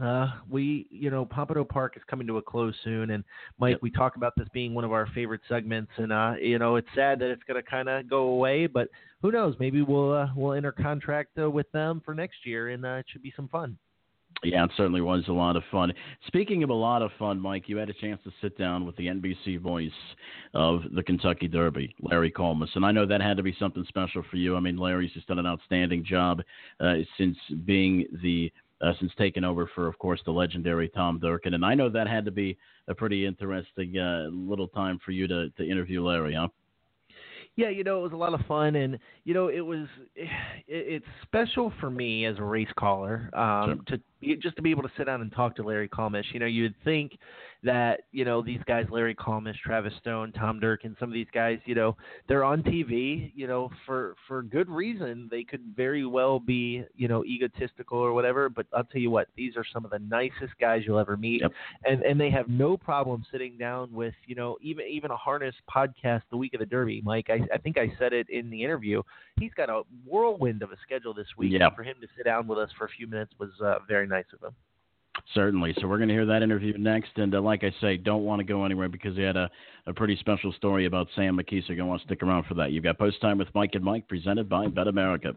Uh, 0.00 0.30
we, 0.48 0.86
you 0.88 1.10
know, 1.10 1.26
Pompano 1.26 1.62
Park 1.62 1.94
is 1.94 2.02
coming 2.08 2.26
to 2.26 2.38
a 2.38 2.42
close 2.42 2.74
soon, 2.84 3.10
and 3.10 3.22
Mike, 3.58 3.76
we 3.82 3.90
talk 3.90 4.16
about 4.16 4.32
this 4.34 4.48
being 4.54 4.72
one 4.72 4.84
of 4.84 4.92
our 4.92 5.06
favorite 5.08 5.42
segments, 5.46 5.90
and 5.98 6.10
uh, 6.10 6.32
you 6.40 6.58
know, 6.58 6.76
it's 6.76 6.88
sad 6.94 7.18
that 7.18 7.28
it's 7.28 7.42
going 7.42 7.62
to 7.62 7.70
kind 7.70 7.86
of 7.86 8.08
go 8.08 8.28
away, 8.28 8.66
but 8.66 8.88
who 9.20 9.30
knows? 9.30 9.56
Maybe 9.60 9.82
we'll 9.82 10.14
uh, 10.14 10.28
we'll 10.34 10.54
enter 10.54 10.72
contract 10.72 11.38
uh, 11.38 11.50
with 11.50 11.70
them 11.72 12.00
for 12.02 12.14
next 12.14 12.46
year, 12.46 12.70
and 12.70 12.86
uh, 12.86 12.94
it 12.94 13.06
should 13.10 13.22
be 13.22 13.32
some 13.36 13.48
fun. 13.48 13.76
Yeah, 14.42 14.64
it 14.64 14.70
certainly 14.76 15.02
was 15.02 15.24
a 15.28 15.32
lot 15.32 15.56
of 15.56 15.62
fun. 15.70 15.92
Speaking 16.26 16.62
of 16.62 16.70
a 16.70 16.74
lot 16.74 17.02
of 17.02 17.10
fun, 17.18 17.38
Mike, 17.38 17.68
you 17.68 17.76
had 17.76 17.90
a 17.90 17.92
chance 17.92 18.20
to 18.24 18.30
sit 18.40 18.56
down 18.56 18.86
with 18.86 18.96
the 18.96 19.06
NBC 19.06 19.60
voice 19.60 19.90
of 20.54 20.80
the 20.94 21.02
Kentucky 21.02 21.46
Derby, 21.46 21.94
Larry 22.00 22.32
Collmus, 22.32 22.74
and 22.74 22.84
I 22.84 22.90
know 22.90 23.04
that 23.04 23.20
had 23.20 23.36
to 23.36 23.42
be 23.42 23.54
something 23.58 23.84
special 23.86 24.22
for 24.30 24.36
you. 24.36 24.56
I 24.56 24.60
mean, 24.60 24.78
Larry's 24.78 25.12
just 25.12 25.26
done 25.26 25.38
an 25.38 25.46
outstanding 25.46 26.04
job 26.04 26.40
uh, 26.80 26.94
since 27.18 27.36
being 27.66 28.06
the 28.22 28.50
uh, 28.80 28.94
since 28.98 29.12
taking 29.18 29.44
over 29.44 29.70
for, 29.74 29.86
of 29.86 29.98
course, 29.98 30.20
the 30.24 30.30
legendary 30.30 30.88
Tom 30.88 31.18
Durkin, 31.18 31.52
and 31.52 31.62
I 31.66 31.74
know 31.74 31.90
that 31.90 32.08
had 32.08 32.24
to 32.24 32.30
be 32.30 32.56
a 32.88 32.94
pretty 32.94 33.26
interesting 33.26 33.98
uh, 33.98 34.28
little 34.32 34.68
time 34.68 34.98
for 35.04 35.10
you 35.10 35.28
to 35.28 35.50
to 35.50 35.68
interview 35.70 36.02
Larry, 36.02 36.34
huh? 36.34 36.48
yeah, 37.56 37.68
you 37.68 37.84
know, 37.84 37.98
it 37.98 38.02
was 38.02 38.12
a 38.12 38.16
lot 38.16 38.32
of 38.32 38.40
fun, 38.46 38.76
and 38.76 38.98
you 39.24 39.34
know, 39.34 39.48
it 39.48 39.60
was 39.60 39.86
it, 40.16 40.28
it's 40.66 41.06
special 41.22 41.72
for 41.78 41.90
me 41.90 42.24
as 42.24 42.38
a 42.38 42.42
race 42.42 42.72
caller 42.78 43.28
um, 43.34 43.82
Sure. 43.86 43.96
to 43.98 44.02
just 44.40 44.56
to 44.56 44.62
be 44.62 44.70
able 44.70 44.82
to 44.82 44.90
sit 44.96 45.04
down 45.04 45.20
and 45.20 45.32
talk 45.32 45.56
to 45.56 45.62
Larry 45.62 45.88
Collmus. 45.88 46.24
You 46.32 46.40
know, 46.40 46.46
you'd 46.46 46.74
think 46.84 47.18
that 47.62 48.02
you 48.12 48.24
know 48.24 48.42
these 48.42 48.60
guys, 48.66 48.86
Larry 48.90 49.14
Collmus, 49.14 49.54
Travis 49.64 49.92
Stone, 50.00 50.32
Tom 50.32 50.60
Durkin, 50.60 50.96
some 50.98 51.08
of 51.08 51.14
these 51.14 51.26
guys, 51.32 51.58
you 51.64 51.74
know, 51.74 51.96
they're 52.28 52.44
on 52.44 52.62
TV, 52.62 53.32
you 53.34 53.46
know, 53.46 53.70
for 53.86 54.14
for 54.26 54.42
good 54.42 54.68
reason. 54.68 55.28
They 55.30 55.44
could 55.44 55.62
very 55.76 56.06
well 56.06 56.38
be, 56.38 56.84
you 56.96 57.08
know, 57.08 57.24
egotistical 57.24 57.98
or 57.98 58.12
whatever. 58.12 58.48
But 58.48 58.66
I'll 58.72 58.84
tell 58.84 59.00
you 59.00 59.10
what, 59.10 59.28
these 59.36 59.56
are 59.56 59.64
some 59.72 59.84
of 59.84 59.90
the 59.90 59.98
nicest 59.98 60.58
guys 60.60 60.82
you'll 60.86 60.98
ever 60.98 61.16
meet, 61.16 61.42
and 61.84 62.02
and 62.02 62.20
they 62.20 62.30
have 62.30 62.48
no 62.48 62.76
problem 62.76 63.24
sitting 63.30 63.58
down 63.58 63.92
with, 63.92 64.14
you 64.26 64.34
know, 64.34 64.56
even 64.62 64.86
even 64.86 65.10
a 65.10 65.16
harness 65.16 65.54
podcast 65.74 66.22
the 66.30 66.36
week 66.36 66.54
of 66.54 66.60
the 66.60 66.66
Derby. 66.66 67.02
Mike, 67.04 67.28
I 67.28 67.40
I 67.52 67.58
think 67.58 67.78
I 67.78 67.92
said 67.98 68.12
it 68.12 68.28
in 68.30 68.50
the 68.50 68.62
interview. 68.62 69.02
He's 69.38 69.52
got 69.54 69.70
a 69.70 69.82
whirlwind 70.06 70.62
of 70.62 70.70
a 70.70 70.76
schedule 70.82 71.14
this 71.14 71.26
week. 71.36 71.52
And 71.52 71.76
for 71.76 71.82
him 71.82 71.96
to 72.00 72.06
sit 72.16 72.24
down 72.24 72.46
with 72.46 72.58
us 72.58 72.70
for 72.76 72.84
a 72.84 72.88
few 72.88 73.06
minutes 73.06 73.32
was 73.38 73.50
uh, 73.62 73.78
very 73.88 74.06
nice 74.10 74.26
of 74.34 74.42
him. 74.42 74.54
Certainly. 75.34 75.74
So 75.80 75.86
we're 75.86 75.98
going 75.98 76.08
to 76.08 76.14
hear 76.14 76.26
that 76.26 76.42
interview 76.42 76.76
next. 76.78 77.10
And 77.16 77.34
uh, 77.34 77.40
like 77.40 77.64
I 77.64 77.72
say, 77.80 77.96
don't 77.96 78.24
want 78.24 78.40
to 78.40 78.44
go 78.44 78.64
anywhere 78.64 78.88
because 78.88 79.16
he 79.16 79.22
had 79.22 79.36
a, 79.36 79.50
a 79.86 79.92
pretty 79.92 80.16
special 80.16 80.52
story 80.52 80.86
about 80.86 81.08
Sam 81.16 81.36
McKee. 81.36 81.62
So 81.62 81.68
you're 81.68 81.76
going 81.76 81.78
to 81.78 81.86
want 81.86 82.02
to 82.02 82.06
stick 82.06 82.22
around 82.22 82.46
for 82.46 82.54
that. 82.54 82.72
You've 82.72 82.84
got 82.84 82.98
Post 82.98 83.20
Time 83.20 83.38
with 83.38 83.48
Mike 83.54 83.70
and 83.74 83.84
Mike 83.84 84.08
presented 84.08 84.48
by 84.48 84.66
BetAmerica. 84.66 85.34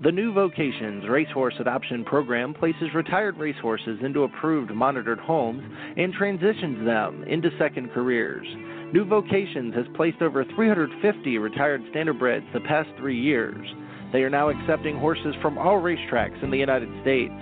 The 0.00 0.12
New 0.12 0.32
Vocations 0.32 1.08
Racehorse 1.08 1.54
Adoption 1.58 2.04
Program 2.04 2.54
places 2.54 2.94
retired 2.94 3.36
racehorses 3.36 3.98
into 4.04 4.22
approved 4.22 4.70
monitored 4.70 5.18
homes 5.18 5.64
and 5.96 6.12
transitions 6.12 6.86
them 6.86 7.24
into 7.24 7.50
second 7.58 7.90
careers. 7.90 8.46
New 8.92 9.04
Vocations 9.04 9.74
has 9.74 9.86
placed 9.96 10.22
over 10.22 10.44
350 10.54 11.38
retired 11.38 11.82
standardbreds 11.92 12.52
the 12.52 12.60
past 12.60 12.88
three 12.96 13.20
years. 13.20 13.66
They 14.12 14.22
are 14.22 14.30
now 14.30 14.48
accepting 14.48 14.98
horses 14.98 15.34
from 15.42 15.58
all 15.58 15.80
racetracks 15.80 16.42
in 16.42 16.50
the 16.50 16.56
United 16.56 16.88
States. 17.02 17.32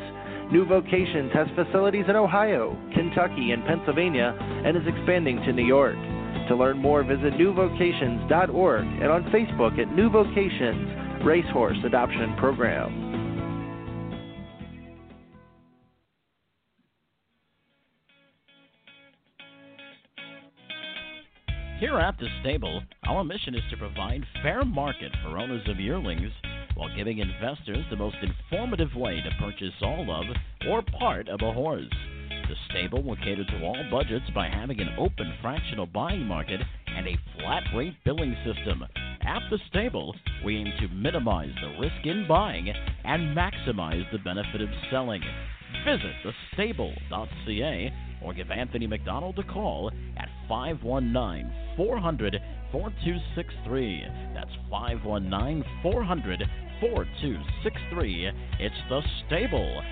New 0.51 0.64
Vocations 0.64 1.33
has 1.33 1.47
facilities 1.55 2.05
in 2.09 2.17
Ohio, 2.17 2.77
Kentucky, 2.95 3.53
and 3.53 3.64
Pennsylvania 3.67 4.37
and 4.41 4.77
is 4.77 4.87
expanding 4.87 5.37
to 5.43 5.53
New 5.53 5.67
York. 5.67 5.97
To 6.49 6.57
learn 6.57 6.79
more, 6.79 7.03
visit 7.03 7.35
newvocations.org 7.39 8.85
and 8.85 9.11
on 9.11 9.25
Facebook 9.31 9.79
at 9.81 9.93
New 9.95 10.09
Vocations 10.11 11.25
Racehorse 11.25 11.79
Adoption 11.85 12.37
Program. 12.37 13.07
Here 21.81 21.99
at 21.99 22.17
the 22.19 22.29
stable, 22.41 22.83
our 23.07 23.23
mission 23.23 23.55
is 23.55 23.61
to 23.71 23.77
provide 23.77 24.25
fair 24.43 24.64
market 24.64 25.12
for 25.23 25.37
owners 25.37 25.69
of 25.69 25.79
yearlings 25.79 26.33
while 26.77 26.95
giving 26.95 27.18
investors 27.18 27.85
the 27.91 27.97
most 27.97 28.16
informative 28.22 28.95
way 28.95 29.20
to 29.20 29.45
purchase 29.45 29.74
all 29.83 30.09
of 30.11 30.24
or 30.68 30.83
part 30.99 31.29
of 31.29 31.41
a 31.43 31.53
horse. 31.53 31.91
The 32.49 32.55
stable 32.70 33.03
will 33.03 33.16
cater 33.16 33.45
to 33.45 33.64
all 33.64 33.83
budgets 33.91 34.31
by 34.35 34.49
having 34.49 34.81
an 34.81 34.95
open 34.99 35.33
fractional 35.43 35.87
buying 35.87 36.24
market 36.24 36.61
and 36.87 37.09
a 37.09 37.18
flat 37.35 37.64
rate 37.74 37.97
billing 38.05 38.37
system. 38.45 38.85
At 39.22 39.43
the 39.51 39.59
stable, 39.68 40.14
we 40.45 40.57
aim 40.57 40.72
to 40.81 40.89
minimize 40.89 41.53
the 41.61 41.81
risk 41.81 42.05
in 42.05 42.27
buying 42.29 42.68
and 43.05 43.37
maximize 43.37 44.09
the 44.12 44.18
benefit 44.18 44.61
of 44.61 44.68
selling. 44.91 45.22
Visit 45.85 46.14
thestable.ca 46.57 47.93
or 48.23 48.35
give 48.35 48.51
Anthony 48.51 48.87
McDonald 48.87 49.39
a 49.39 49.43
call 49.43 49.91
at 50.17 50.29
519 50.49 51.53
400 51.77 52.41
4263. 52.73 54.05
That's 54.35 54.51
519 54.71 55.64
400 55.83 56.43
4263. 56.81 58.31
It's 58.61 58.75
thestable.ca. 58.91 59.83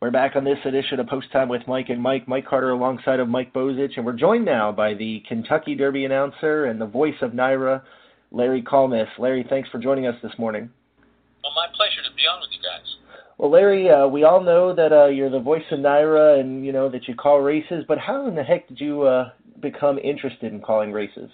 We're 0.00 0.10
back 0.10 0.34
on 0.34 0.44
this 0.44 0.56
edition 0.64 0.98
of 0.98 1.08
Post 1.08 1.30
Time 1.30 1.50
with 1.50 1.60
Mike 1.68 1.90
and 1.90 2.00
Mike. 2.00 2.26
Mike 2.26 2.46
Carter 2.46 2.70
alongside 2.70 3.20
of 3.20 3.28
Mike 3.28 3.52
Bozich, 3.52 3.98
and 3.98 4.06
we're 4.06 4.14
joined 4.14 4.46
now 4.46 4.72
by 4.72 4.94
the 4.94 5.22
Kentucky 5.28 5.74
Derby 5.74 6.06
announcer 6.06 6.64
and 6.64 6.80
the 6.80 6.86
voice 6.86 7.16
of 7.20 7.32
NYRA, 7.32 7.82
Larry 8.30 8.62
Collmus. 8.62 9.08
Larry, 9.18 9.44
thanks 9.50 9.68
for 9.68 9.78
joining 9.78 10.06
us 10.06 10.16
this 10.22 10.32
morning. 10.38 10.70
Well, 11.42 11.52
my 11.56 11.66
pleasure 11.72 12.04
to 12.04 12.12
be 12.14 12.22
on 12.28 12.40
with 12.40 12.50
you 12.52 12.60
guys. 12.60 12.84
Well, 13.40 13.50
Larry, 13.50 13.88
uh, 13.88 14.06
we 14.06 14.24
all 14.24 14.44
know 14.44 14.74
that 14.76 14.92
uh, 14.92 15.08
you're 15.08 15.32
the 15.32 15.40
voice 15.40 15.64
of 15.72 15.80
NYRA 15.80 16.40
and 16.40 16.64
you 16.64 16.72
know 16.72 16.90
that 16.92 17.08
you 17.08 17.16
call 17.16 17.40
races, 17.40 17.84
but 17.88 17.96
how 17.96 18.28
in 18.28 18.34
the 18.36 18.44
heck 18.44 18.68
did 18.68 18.80
you 18.80 19.08
uh, 19.08 19.32
become 19.60 19.96
interested 19.96 20.52
in 20.52 20.60
calling 20.60 20.92
races? 20.92 21.32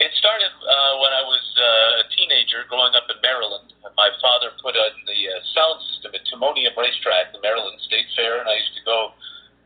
It 0.00 0.12
started 0.16 0.48
uh, 0.48 0.94
when 1.04 1.12
I 1.12 1.20
was 1.28 1.44
uh, 1.60 2.00
a 2.00 2.04
teenager 2.16 2.64
growing 2.72 2.96
up 2.96 3.04
in 3.12 3.20
Maryland. 3.20 3.68
My 4.00 4.08
father 4.22 4.54
put 4.62 4.78
on 4.80 4.92
the 5.04 5.20
uh, 5.28 5.42
sound 5.52 5.76
system 5.92 6.16
at 6.16 6.24
Timonium 6.32 6.72
Racetrack, 6.72 7.36
the 7.36 7.42
Maryland 7.44 7.76
State 7.84 8.08
Fair, 8.16 8.40
and 8.40 8.48
I 8.48 8.56
used 8.56 8.78
to 8.80 8.84
go 8.88 9.12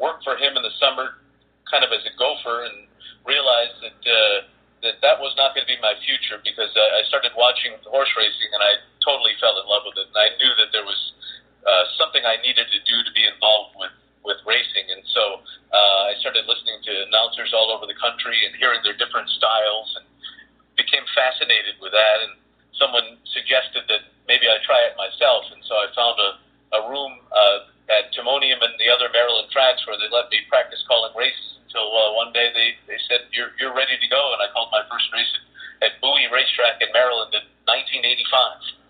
work 0.02 0.24
for 0.26 0.34
him 0.34 0.58
in 0.58 0.66
the 0.66 0.74
summer, 0.82 1.22
kind 1.70 1.86
of 1.86 1.94
as 1.94 2.02
a 2.02 2.14
gopher, 2.18 2.66
and 2.66 2.90
realized 3.22 3.78
that 3.78 4.00
uh, 4.02 4.38
that 4.82 4.98
that 4.98 5.16
was 5.22 5.30
not 5.38 5.54
going 5.54 5.62
to 5.62 5.70
be 5.70 5.78
my 5.78 5.94
future 6.02 6.42
because 6.42 6.74
I, 6.74 7.00
I 7.00 7.02
started 7.06 7.30
watching 7.38 7.78
horse 7.86 8.10
racing 8.18 8.50
and 8.50 8.62
I 8.62 8.82
totally 8.98 9.32
fell 9.38 9.54
in 9.56 9.66
love 9.70 9.86
with 9.86 9.98
it, 9.98 10.10
and 10.10 10.18
I 10.18 10.34
knew 10.36 10.52
that 10.58 10.74
there 10.74 10.82
was 10.82 10.98
uh, 11.62 11.84
something 11.96 12.26
I 12.26 12.42
needed 12.42 12.66
to 12.66 12.80
do 12.82 12.96
to 13.06 13.12
be 13.14 13.24
involved 13.26 13.78
with 13.78 13.94
with 14.22 14.38
racing, 14.46 14.86
and 14.86 15.02
so 15.10 15.42
uh, 15.74 16.10
I 16.10 16.14
started 16.22 16.46
listening 16.46 16.78
to 16.78 16.92
announcers 17.10 17.50
all 17.50 17.74
over 17.74 17.90
the 17.90 17.98
country 17.98 18.38
and 18.46 18.54
hearing 18.54 18.78
their 18.86 18.94
different 18.94 19.26
styles, 19.34 19.88
and 19.98 20.06
became 20.78 21.02
fascinated 21.10 21.74
with 21.82 21.90
that. 21.90 22.22
And 22.22 22.38
someone 22.78 23.18
suggested 23.34 23.82
that 23.90 24.06
maybe 24.30 24.46
I 24.46 24.62
try 24.62 24.78
it 24.86 24.94
myself, 24.94 25.50
and 25.50 25.58
so 25.66 25.74
I 25.74 25.86
found 25.94 26.16
a 26.22 26.30
a 26.72 26.80
room 26.88 27.12
uh, 27.30 27.58
at 27.92 28.14
Timonium 28.16 28.62
and 28.64 28.74
the 28.80 28.88
other 28.88 29.12
Maryland 29.12 29.50
tracks 29.52 29.84
where 29.84 29.98
they 29.98 30.08
let 30.08 30.32
me 30.32 30.40
practice 30.48 30.80
calling 30.88 31.12
races 31.12 31.60
until 31.72 31.88
uh, 31.88 32.16
one 32.16 32.32
day 32.32 32.48
they 32.52 32.76
they 32.86 33.00
said 33.08 33.28
you're 33.32 33.52
you're 33.58 33.74
ready 33.74 33.96
to 33.96 34.08
go, 34.08 34.22
and 34.32 34.40
I 34.40 34.52
called 34.52 34.68
my 34.72 34.84
first 34.90 35.08
race 35.12 35.28
at, 35.82 35.92
at 35.92 36.00
Bowie 36.00 36.28
Racetrack 36.32 36.80
in 36.80 36.92
Maryland 36.92 37.32
in 37.32 37.44
1985. 37.66 38.82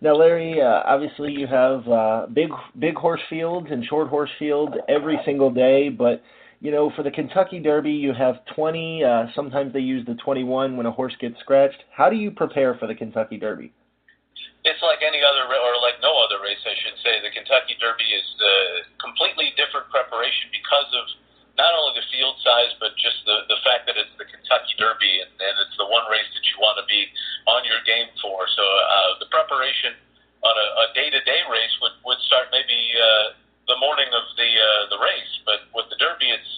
Now, 0.00 0.16
Larry, 0.16 0.60
uh, 0.60 0.82
obviously 0.84 1.32
you 1.32 1.46
have 1.46 1.88
uh, 1.88 2.26
big 2.32 2.50
big 2.78 2.96
horse 2.96 3.22
fields 3.28 3.68
short 3.88 4.08
horse 4.08 4.30
fields 4.38 4.74
every 4.88 5.18
single 5.24 5.50
day, 5.50 5.88
but 5.88 6.22
you 6.60 6.70
know 6.70 6.90
for 6.96 7.02
the 7.02 7.10
Kentucky 7.10 7.60
Derby 7.60 7.92
you 7.92 8.12
have 8.12 8.36
20. 8.54 9.04
Uh, 9.04 9.26
sometimes 9.34 9.72
they 9.72 9.80
use 9.80 10.06
the 10.06 10.14
21 10.14 10.76
when 10.76 10.86
a 10.86 10.92
horse 10.92 11.14
gets 11.20 11.38
scratched. 11.40 11.82
How 11.94 12.08
do 12.08 12.16
you 12.16 12.30
prepare 12.30 12.74
for 12.74 12.86
the 12.86 12.94
Kentucky 12.94 13.38
Derby? 13.38 13.72
It's 14.64 14.80
like 14.80 15.04
any 15.04 15.20
other, 15.20 15.44
or 15.44 15.76
like 15.84 16.00
no 16.00 16.16
other 16.24 16.40
race, 16.40 16.64
I 16.64 16.72
should 16.80 16.96
say. 17.04 17.20
The 17.20 17.28
Kentucky 17.28 17.76
Derby 17.76 18.08
is 18.08 18.24
a 18.40 18.54
completely 18.96 19.52
different 19.60 19.92
preparation 19.92 20.48
because 20.48 20.88
of 20.96 21.04
not 21.60 21.68
only 21.76 22.00
the 22.00 22.06
field 22.08 22.34
size, 22.40 22.72
but 22.80 22.96
just 22.96 23.20
the 23.28 23.46
the 23.52 23.60
fact 23.62 23.86
that 23.86 24.00
it's 24.00 24.10
the 24.16 24.24
Kentucky 24.24 24.74
Derby 24.80 25.20
and, 25.20 25.30
and 25.36 25.54
it's 25.62 25.76
the 25.76 25.86
one 25.86 26.08
race 26.08 26.26
that 26.32 26.44
you 26.48 26.56
want 26.58 26.80
to 26.80 26.86
be 26.88 27.06
on 27.46 27.62
your 27.68 27.78
game 27.84 28.08
for. 28.18 28.48
So 28.56 28.64
uh, 28.64 29.20
the 29.22 29.28
preparation 29.30 29.94
on 30.42 30.54
a, 30.54 30.66
a 30.80 30.86
day-to-day 30.96 31.40
race 31.46 31.74
would 31.84 31.96
would 32.08 32.20
start 32.24 32.48
maybe 32.50 32.78
uh, 32.96 33.26
the 33.66 33.76
morning 33.80 34.08
of 34.12 34.24
the 34.36 34.50
uh, 34.50 34.82
the 34.90 34.98
race, 35.00 35.32
but 35.44 35.64
with 35.74 35.88
the 35.88 35.96
Derby, 35.96 36.30
it's 36.30 36.52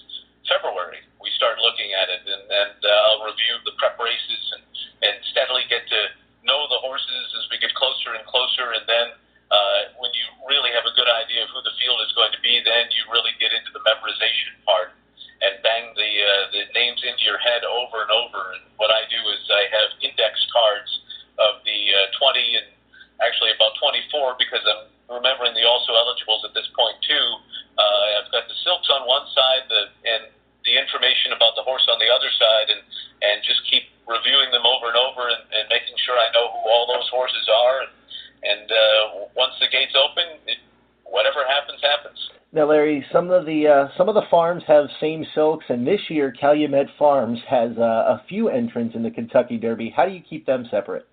of 43.37 43.45
the 43.45 43.67
uh, 43.67 43.87
some 43.97 44.09
of 44.09 44.15
the 44.15 44.25
farms 44.29 44.63
have 44.67 44.89
same 44.99 45.25
silks, 45.33 45.65
and 45.69 45.85
this 45.85 46.01
year 46.09 46.33
Calumet 46.33 46.89
Farms 46.97 47.39
has 47.47 47.77
uh, 47.77 48.17
a 48.17 48.25
few 48.27 48.49
entrants 48.49 48.95
in 48.95 49.03
the 49.03 49.11
Kentucky 49.11 49.57
Derby. 49.57 49.93
How 49.95 50.05
do 50.05 50.11
you 50.11 50.19
keep 50.19 50.45
them 50.45 50.67
separate? 50.69 51.07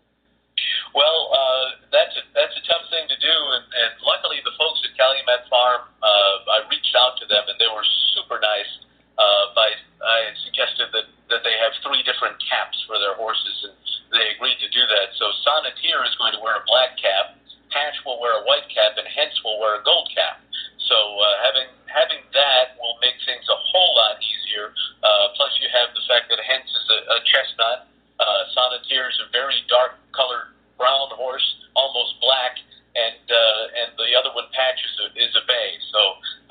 Well, 0.97 1.31
uh, 1.31 1.67
that's 1.93 2.15
a, 2.17 2.23
that's 2.33 2.57
a 2.57 2.65
tough 2.67 2.87
thing 2.89 3.07
to 3.07 3.19
do, 3.21 3.35
and, 3.35 3.65
and 3.69 3.93
luckily 4.03 4.41
the 4.43 4.55
folks 4.57 4.81
at 4.83 4.97
Calumet 4.97 5.45
Farm, 5.53 5.87
uh, 6.03 6.35
I 6.51 6.59
reached 6.73 6.95
out 6.97 7.21
to 7.21 7.27
them, 7.29 7.45
and 7.47 7.57
they 7.61 7.69
were 7.69 7.85
super 8.17 8.41
nice. 8.41 8.73
Uh, 9.15 9.55
by 9.55 9.71
I 10.03 10.35
suggested 10.43 10.91
that 10.91 11.07
that 11.31 11.47
they 11.47 11.55
have 11.63 11.71
three 11.87 12.03
different 12.03 12.35
caps 12.43 12.75
for 12.89 12.99
their 12.99 13.15
horses, 13.15 13.57
and 13.71 13.77
they 14.11 14.35
agreed 14.35 14.59
to 14.59 14.71
do 14.73 14.83
that. 14.83 15.15
So 15.21 15.31
Sonneteer 15.47 16.03
is 16.09 16.15
going 16.19 16.35
to 16.35 16.43
wear 16.43 16.59
a 16.59 16.65
black 16.67 16.99
cap, 16.99 17.39
Patch 17.75 17.99
will 18.07 18.23
wear 18.23 18.39
a 18.39 18.45
white 18.47 18.71
cap, 18.71 18.95
and 18.95 19.05
Hence 19.11 19.35
will 19.43 19.59
wear 19.59 19.83
a 19.83 19.83
gold 19.83 20.07
cap. 20.15 20.39
So 20.87 20.95
uh, 20.95 21.27
having 21.43 21.69
having 21.91 22.23
that 22.31 22.79
will 22.79 22.95
make 23.03 23.19
things 23.27 23.43
a 23.51 23.59
whole 23.59 23.93
lot 23.99 24.23
easier. 24.23 24.71
Uh, 25.03 25.35
plus, 25.35 25.51
you 25.59 25.67
have 25.75 25.91
the 25.99 26.05
fact 26.07 26.31
that 26.31 26.39
Hence 26.39 26.71
is 26.71 26.87
a, 26.87 26.99
a 27.15 27.19
chestnut. 27.27 27.91
Uh, 28.23 28.43
Sonneteer 28.55 29.11
is 29.11 29.19
a 29.27 29.29
very 29.35 29.59
dark 29.67 29.99
colored 30.15 30.55
brown 30.79 31.11
horse, 31.19 31.45
almost 31.75 32.15
black, 32.23 32.55
and 32.95 33.27
uh, 33.27 33.81
and 33.83 33.89
the 33.99 34.15
other 34.15 34.31
one 34.39 34.47
Patch 34.55 34.79
is 34.79 34.95
a, 35.03 35.07
is 35.19 35.35
a 35.35 35.45
bay. 35.51 35.69
So 35.91 36.01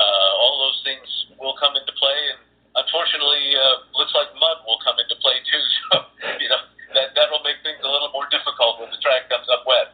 uh, 0.04 0.32
all 0.44 0.60
those 0.60 0.80
things 0.84 1.08
will 1.40 1.56
come 1.56 1.80
into 1.80 1.96
play, 1.96 2.20
and 2.36 2.40
unfortunately, 2.84 3.56
uh, 3.56 3.88
looks 3.96 4.12
like 4.12 4.28
mud 4.36 4.60
will 4.68 4.82
come 4.84 5.00
into 5.00 5.16
play 5.24 5.40
too. 5.48 5.66
So 5.88 5.96
you 6.42 6.50
know 6.52 6.64
that 6.94 7.14
that'll 7.18 7.44
make 7.44 7.60
things 7.64 7.82
a 7.84 7.90
little 7.90 8.10
more 8.14 8.30
difficult 8.30 8.80
when 8.80 8.90
the 8.90 9.02
track 9.02 9.30
comes 9.30 9.48
up 9.50 9.66
wet. 9.66 9.94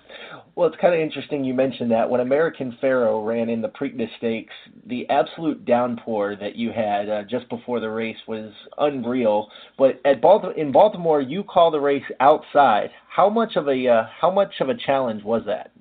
Well, 0.55 0.67
it's 0.67 0.79
kind 0.79 0.93
of 0.93 0.99
interesting 1.19 1.43
you 1.43 1.53
mentioned 1.53 1.91
that. 1.91 2.09
When 2.09 2.21
American 2.21 2.77
Pharoah 2.79 3.21
ran 3.21 3.49
in 3.49 3.61
the 3.61 3.67
Preakness 3.67 4.07
Stakes, 4.17 4.55
the 4.87 5.03
absolute 5.09 5.65
downpour 5.65 6.37
that 6.37 6.55
you 6.55 6.71
had 6.71 7.09
uh, 7.09 7.23
just 7.27 7.49
before 7.49 7.81
the 7.81 7.89
race 7.89 8.17
was 8.25 8.53
unreal. 8.77 9.51
But 9.77 9.99
at 10.05 10.21
Baltimore, 10.21 10.55
in 10.55 10.71
Baltimore, 10.71 11.19
you 11.19 11.43
call 11.43 11.71
the 11.71 11.79
race 11.79 12.07
outside. 12.21 12.91
How 13.11 13.29
much 13.29 13.57
of 13.57 13.67
a 13.67 13.75
uh, 13.83 14.07
how 14.15 14.31
much 14.31 14.63
of 14.63 14.69
a 14.69 14.75
challenge 14.79 15.23
was 15.27 15.43
that? 15.43 15.75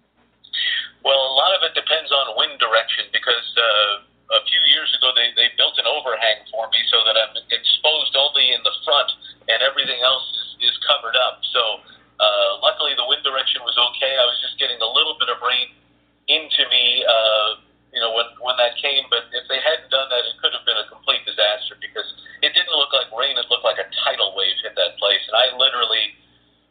Well, 1.06 1.14
a 1.14 1.34
lot 1.38 1.54
of 1.54 1.62
it 1.70 1.78
depends 1.78 2.10
on 2.10 2.34
wind 2.34 2.58
direction 2.58 3.06
because 3.14 3.46
uh, 3.54 4.42
a 4.42 4.42
few 4.42 4.62
years 4.74 4.90
ago 4.98 5.14
they, 5.14 5.30
they 5.38 5.54
built 5.54 5.78
an 5.78 5.86
overhang 5.86 6.42
for 6.50 6.66
me 6.74 6.82
so 6.90 6.98
that 7.06 7.14
I'm 7.14 7.38
exposed 7.54 8.18
only 8.18 8.50
in 8.50 8.60
the 8.66 8.74
front 8.82 9.06
and 9.46 9.62
everything 9.62 10.02
else 10.02 10.26
is, 10.58 10.74
is 10.74 10.76
covered 10.82 11.14
up. 11.14 11.38
So 11.54 11.62
uh, 12.18 12.50
luckily 12.66 12.98
the 12.98 13.06
wind 13.06 13.22
direction 13.22 13.62
was 13.62 13.78
okay. 13.78 14.18
I 14.18 14.26
was 14.26 14.38
just 14.42 14.58
getting 14.58 14.82
a 14.82 14.90
little 14.90 15.14
bit 15.22 15.30
of 15.30 15.38
rain 15.38 15.70
into 16.26 16.62
me, 16.68 17.06
uh, 17.06 17.62
you 17.94 18.02
know, 18.02 18.12
when 18.12 18.26
when 18.42 18.58
that 18.58 18.74
came. 18.82 19.06
But 19.08 19.30
if 19.32 19.46
they 19.46 19.62
hadn't 19.62 19.88
done 19.88 20.10
that, 20.10 20.22
it 20.26 20.34
could 20.42 20.52
have 20.52 20.66
been 20.66 20.76
a 20.76 20.86
complete 20.90 21.22
disaster 21.24 21.78
because 21.78 22.06
it 22.42 22.52
didn't 22.52 22.74
look 22.74 22.90
like 22.92 23.08
rain. 23.14 23.38
It 23.38 23.46
looked 23.48 23.64
like 23.64 23.78
a 23.78 23.88
tidal 24.04 24.34
wave 24.34 24.58
hit 24.60 24.74
that 24.74 24.98
place, 24.98 25.22
and 25.30 25.34
I 25.38 25.54
literally 25.56 26.18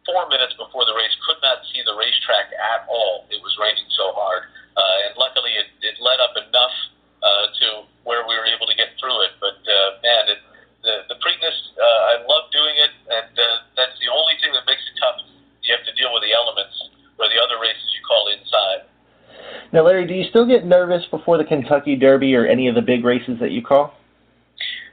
four 0.04 0.28
minutes 0.32 0.56
before 0.56 0.88
the 0.88 0.96
race 0.96 1.16
could 1.28 1.40
not 1.44 1.64
see 1.72 1.84
the 1.84 1.96
racetrack 1.96 2.52
at 2.56 2.88
all. 2.88 3.28
It 3.32 3.40
was 3.44 3.52
raining 3.60 3.88
so 3.96 4.16
hard, 4.16 4.48
uh, 4.76 5.06
and 5.08 5.16
luckily 5.16 5.56
it, 5.56 5.68
it 5.84 5.96
let 6.00 6.20
up 6.20 6.36
enough 6.36 6.76
uh, 7.24 7.46
to 7.52 7.68
where 8.08 8.24
we 8.24 8.36
were 8.36 8.48
able 8.48 8.68
to 8.68 8.78
get 8.78 8.96
through 9.00 9.20
it. 9.28 9.36
But 9.40 9.60
uh, 9.64 10.00
man, 10.04 10.24
it, 10.32 10.40
the 10.84 11.12
the 11.12 11.18
Preakness, 11.24 11.58
uh, 11.76 12.12
I 12.12 12.24
love 12.28 12.52
doing 12.52 12.76
it, 12.78 12.94
and 13.12 13.34
uh, 13.36 13.48
that's 13.80 13.96
the 14.00 14.12
only 14.12 14.36
thing 14.40 14.52
that 14.56 14.64
makes 14.68 14.84
it 14.84 14.96
tough. 15.00 15.24
You 15.68 15.76
have 15.76 15.84
to 15.84 15.96
deal 16.00 16.16
with 16.16 16.24
the 16.24 16.32
elements, 16.32 16.72
where 17.18 17.28
the 17.28 17.42
other 17.42 17.60
races 17.60 17.84
you 17.92 18.02
call 18.08 18.32
inside. 18.32 18.88
Now, 19.74 19.84
Larry, 19.84 20.08
do 20.08 20.14
you 20.14 20.24
still 20.30 20.37
get 20.48 20.66
nervous 20.66 21.06
before 21.12 21.38
the 21.38 21.44
Kentucky 21.46 21.96
Derby 21.96 22.36
or 22.36 22.46
any 22.46 22.68
of 22.68 22.76
the 22.76 22.82
big 22.82 23.04
races 23.04 23.40
that 23.40 23.52
you 23.52 23.62
call? 23.62 23.94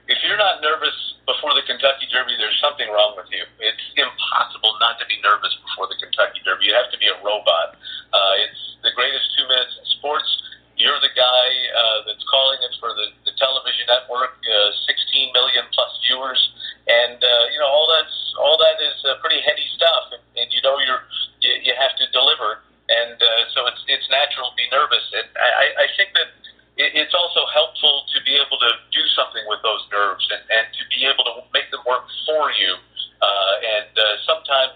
If 0.07 0.21
you're 0.21 0.37
not 0.37 0.61
nervous 0.61 0.93
before 1.25 1.57
the 1.57 1.65
Kentucky 1.65 2.05
Derby, 2.13 2.37
there's 2.37 2.57
something 2.61 2.85
wrong 2.93 3.17
with 3.17 3.25
you. 3.33 3.41
It's 3.57 3.85
impossible 3.97 4.77
not 4.77 5.01
to 5.01 5.05
be 5.09 5.17
nervous 5.25 5.57
before 5.65 5.89
the 5.89 5.97
Kentucky 5.97 6.45
Derby. 6.45 6.69
You 6.69 6.77
have 6.77 6.93
to 6.93 6.99
be 7.01 7.09
a 7.09 7.17
robot. 7.25 7.73
Uh, 8.13 8.45
it's 8.45 8.61
the 8.85 8.93
greatest 8.93 9.25
two 9.33 9.49
minutes 9.49 9.73
in 9.81 9.85
sports. 9.97 10.29
You're 10.77 10.99
the 11.01 11.13
guy 11.17 11.47
uh, 11.73 11.99
that's 12.05 12.21
calling 12.29 12.59
it 12.61 12.73
for 12.77 12.93
the, 12.93 13.07
the 13.25 13.33
television 13.39 13.87
network, 13.89 14.37
uh, 14.43 14.69
16 14.85 15.33
million 15.33 15.65
plus 15.71 15.91
viewers, 16.05 16.41
and 16.85 17.17
uh, 17.17 17.43
you 17.49 17.59
know 17.63 17.71
all 17.71 17.87
that's 17.87 18.17
all 18.35 18.59
that 18.59 18.77
is 18.83 18.99
uh, 19.07 19.15
pretty 19.23 19.39
heady 19.39 19.63
stuff, 19.79 20.11
and, 20.11 20.23
and 20.35 20.51
you 20.51 20.59
know 20.61 20.75
you're 20.83 21.07
you, 21.39 21.71
you 21.71 21.73
have 21.79 21.95
to 21.95 22.05
deliver, 22.11 22.59
and 22.91 23.15
uh, 23.15 23.41
so 23.55 23.71
it's 23.71 23.79
it's 23.87 24.03
natural 24.11 24.51
to 24.51 24.55
be 24.59 24.67
nervous, 24.67 25.07
and 25.15 25.31
I, 25.39 25.87
I 25.87 25.87
think 25.95 26.11
that 26.11 26.29
it, 26.77 26.91
it's 26.95 27.15
also 27.15 27.47
helpful 27.55 28.03
to 28.11 28.17
be 28.27 28.35
able 28.35 28.59
to 28.59 28.71
do 28.91 29.03
something 29.15 29.43
with 29.47 29.63
those 29.63 29.83
nerves 29.91 30.27
and, 30.27 30.43
and 30.51 30.65
to 30.75 30.83
be 30.91 31.07
able 31.07 31.23
to 31.23 31.33
make 31.55 31.71
them 31.71 31.81
work 31.87 32.03
for 32.27 32.51
you. 32.51 32.75
Uh, 33.23 33.79
and 33.79 33.91
uh, 33.95 34.03
sometimes 34.27 34.75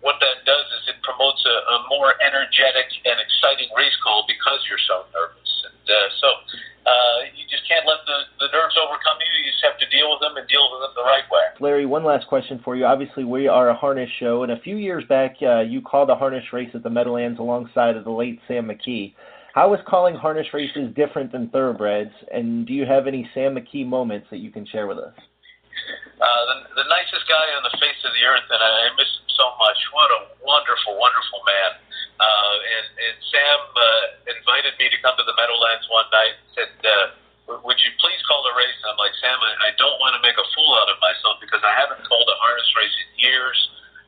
what 0.00 0.20
that 0.20 0.44
does 0.46 0.66
is 0.78 0.94
it 0.94 0.98
promotes 1.02 1.42
a, 1.42 1.56
a 1.74 1.76
more 1.88 2.14
energetic 2.22 2.86
and 3.02 3.18
exciting 3.18 3.68
race 3.74 3.96
call 4.04 4.28
because 4.28 4.60
you're 4.68 4.82
so 4.86 5.08
nervous. 5.10 5.50
And 5.66 5.86
uh, 5.88 5.96
so 6.20 6.28
uh, 6.86 7.18
you 7.34 7.48
just 7.50 7.66
can't 7.66 7.88
let 7.88 8.04
the, 8.06 8.18
the 8.44 8.48
nerves 8.52 8.76
overcome 8.78 9.18
you. 9.18 9.28
You 9.42 9.50
just 9.50 9.64
have 9.64 9.80
to 9.80 9.88
deal 9.90 10.12
with 10.12 10.20
them 10.20 10.36
and 10.36 10.46
deal 10.46 10.68
with 10.70 10.86
them 10.86 10.92
the 10.94 11.06
right 11.08 11.26
way. 11.32 11.50
Larry, 11.58 11.86
one 11.88 12.04
last 12.04 12.28
question 12.28 12.60
for 12.62 12.76
you. 12.76 12.84
Obviously, 12.84 13.24
we 13.24 13.48
are 13.48 13.72
a 13.72 13.74
harness 13.98 14.14
show, 14.22 14.46
and 14.46 14.52
a 14.52 14.60
few 14.62 14.76
years 14.76 15.02
back, 15.10 15.34
uh, 15.42 15.66
you 15.66 15.82
called 15.82 16.06
a 16.06 16.14
harness 16.14 16.46
race 16.52 16.70
at 16.70 16.86
the 16.86 16.90
Meadowlands 16.90 17.42
alongside 17.42 17.96
of 17.96 18.04
the 18.06 18.14
late 18.14 18.38
Sam 18.46 18.70
McKee. 18.70 19.10
How 19.58 19.74
is 19.74 19.82
calling 19.90 20.14
harness 20.14 20.46
races 20.54 20.94
different 20.94 21.34
than 21.34 21.50
thoroughbreds, 21.50 22.14
and 22.30 22.62
do 22.62 22.70
you 22.70 22.86
have 22.86 23.10
any 23.10 23.26
Sam 23.34 23.58
McKee 23.58 23.82
moments 23.82 24.30
that 24.30 24.38
you 24.38 24.54
can 24.54 24.62
share 24.70 24.86
with 24.86 25.02
us? 25.02 25.18
Uh, 25.18 26.42
the, 26.46 26.78
the 26.78 26.86
nicest 26.86 27.26
guy 27.26 27.42
on 27.58 27.66
the 27.66 27.74
face 27.82 27.98
of 28.06 28.14
the 28.14 28.22
earth, 28.22 28.46
and 28.46 28.62
I, 28.62 28.94
miss 28.94 29.10
him 29.18 29.26
so 29.34 29.50
much. 29.58 29.78
What 29.90 30.10
a 30.14 30.20
wonderful, 30.46 30.94
wonderful 30.94 31.42
man. 31.42 31.70
Uh, 32.22 32.54
and, 32.54 32.86
and 33.02 33.14
Sam 33.34 33.58
uh, 33.74 34.30
invited 34.30 34.78
me 34.78 34.94
to 34.94 34.98
come 35.02 35.18
to 35.18 35.26
the 35.26 35.34
Meadowlands 35.34 35.86
one 35.90 36.06
night 36.14 36.38
and 36.38 36.48
said, 36.54 36.70
uh, 36.86 37.06
would 37.66 37.78
you 37.82 37.90
please 37.98 38.22
call 38.30 38.46
the 38.46 38.54
race? 38.54 38.78
And 38.86 38.94
I'm 38.94 39.00
like, 39.00 39.14
Sam, 39.18 39.38
I, 39.42 39.70
I 39.70 39.74
don't 39.74 39.98
want 39.98 40.14
to 40.14 40.22
make 40.22 40.38
a 40.38 40.46
fool 40.54 40.70
out 40.82 40.90
of 40.90 40.98
myself 41.02 41.42
because 41.42 41.62
I 41.66 41.74
haven't 41.74 42.02
called 42.06 42.26
a 42.30 42.38
harness 42.38 42.70
race 42.78 42.94
in 42.94 43.08
years. 43.26 43.58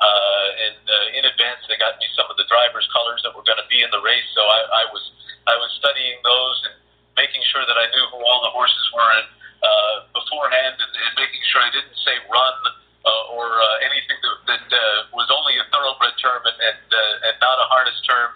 Uh, 0.00 0.64
and 0.64 0.80
uh, 0.88 1.16
in 1.20 1.22
advance, 1.28 1.60
they 1.68 1.76
got 1.76 2.00
me 2.00 2.08
some 2.16 2.24
of 2.32 2.40
the 2.40 2.48
drivers' 2.48 2.88
colors 2.88 3.20
that 3.22 3.36
were 3.36 3.44
going 3.44 3.60
to 3.60 3.68
be 3.68 3.84
in 3.84 3.92
the 3.92 4.00
race. 4.00 4.24
So 4.32 4.40
I, 4.40 4.60
I 4.80 4.84
was 4.90 5.04
I 5.44 5.54
was 5.60 5.70
studying 5.76 6.16
those 6.24 6.56
and 6.72 6.74
making 7.20 7.44
sure 7.52 7.64
that 7.68 7.76
I 7.76 7.86
knew 7.92 8.04
who 8.16 8.24
all 8.24 8.40
the 8.40 8.52
horses 8.54 8.86
were 8.96 9.12
and, 9.20 9.28
uh, 9.60 9.96
beforehand, 10.16 10.80
and, 10.80 10.92
and 10.92 11.12
making 11.20 11.44
sure 11.52 11.60
I 11.60 11.68
didn't 11.68 11.96
say 12.00 12.16
run 12.32 12.56
uh, 13.04 13.34
or 13.36 13.44
uh, 13.52 13.86
anything 13.86 14.16
that, 14.24 14.36
that 14.56 14.66
uh, 14.72 15.12
was 15.12 15.28
only 15.28 15.60
a 15.60 15.68
thoroughbred 15.68 16.16
term 16.16 16.30
term 16.30 16.46
and 16.46 16.58
and, 16.60 16.86
uh, 16.88 17.26
and 17.28 17.34
not 17.40 17.56
a 17.58 17.66
harness 17.68 17.98
term. 18.06 18.32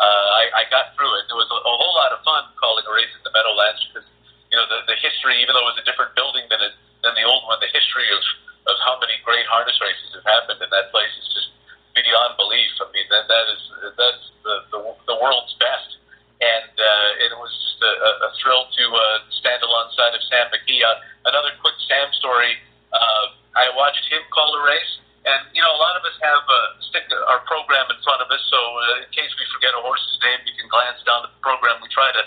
Uh, 0.00 0.26
I, 0.40 0.42
I 0.54 0.70
got 0.72 0.96
through 0.96 1.12
it. 1.22 1.30
It 1.30 1.36
was 1.36 1.46
a, 1.52 1.58
a 1.58 1.74
whole 1.78 1.94
lot 1.94 2.10
of 2.10 2.24
fun 2.24 2.48
calling 2.58 2.82
a 2.88 2.92
race 2.92 3.12
at 3.14 3.22
the 3.22 3.30
Meadowlands 3.30 3.82
because 3.90 4.08
you 4.50 4.56
know 4.56 4.66
the, 4.66 4.88
the 4.88 4.96
history, 4.98 5.38
even 5.44 5.54
though 5.54 5.64
it 5.68 5.76
was 5.76 5.80
a 5.82 5.86
different 5.86 6.16
building 6.16 6.46
than 6.50 6.60
it, 6.62 6.74
than 7.04 7.14
the 7.14 7.26
old 7.26 7.44
one, 7.46 7.60
the 7.60 7.70
history 7.70 8.08
of 8.10 8.22
of 8.66 8.76
how 8.86 8.98
many 9.02 9.18
great 9.26 9.46
harness 9.50 9.76
races 9.82 10.14
have 10.14 10.26
happened 10.26 10.62
in 10.62 10.70
that 10.70 10.94
place 10.94 11.10
is 11.18 11.28
just 11.34 11.50
beyond 11.94 12.38
belief. 12.38 12.70
I 12.80 12.86
mean 12.94 13.06
that 13.10 13.26
that 13.28 13.46
is 13.50 13.62
that's 13.98 14.24
the 14.42 14.54
the, 14.72 14.78
the 15.12 15.16
world's 15.18 15.54
best. 15.58 15.98
And 16.42 16.74
uh, 16.74 17.22
it 17.22 17.30
was 17.38 17.54
just 17.54 17.78
a, 17.86 17.92
a 18.26 18.30
thrill 18.42 18.66
to 18.66 18.84
uh, 18.90 19.02
stand 19.38 19.62
alongside 19.62 20.10
of 20.10 20.22
Sam 20.26 20.50
McKee. 20.50 20.82
Uh, 20.82 21.30
another 21.30 21.54
quick 21.62 21.78
Sam 21.86 22.10
story. 22.18 22.58
Uh, 22.90 23.38
I 23.54 23.70
watched 23.78 24.02
him 24.10 24.26
call 24.34 24.50
a 24.50 24.62
race, 24.66 24.92
and 25.22 25.38
you 25.54 25.62
know 25.62 25.70
a 25.70 25.78
lot 25.78 25.94
of 25.94 26.02
us 26.02 26.18
have 26.18 26.42
uh, 26.42 26.82
stick 26.90 27.06
our 27.30 27.46
program 27.46 27.86
in 27.94 27.98
front 28.02 28.26
of 28.26 28.28
us, 28.32 28.42
so 28.50 28.58
uh, 28.58 29.06
in 29.06 29.08
case 29.14 29.30
we 29.38 29.46
forget 29.54 29.70
a 29.76 29.80
horse's 29.86 30.18
name, 30.18 30.42
you 30.42 30.54
can 30.58 30.66
glance 30.66 30.98
down 31.06 31.22
at 31.22 31.30
the 31.30 31.42
program. 31.46 31.78
We 31.78 31.86
try 31.94 32.10
to 32.10 32.22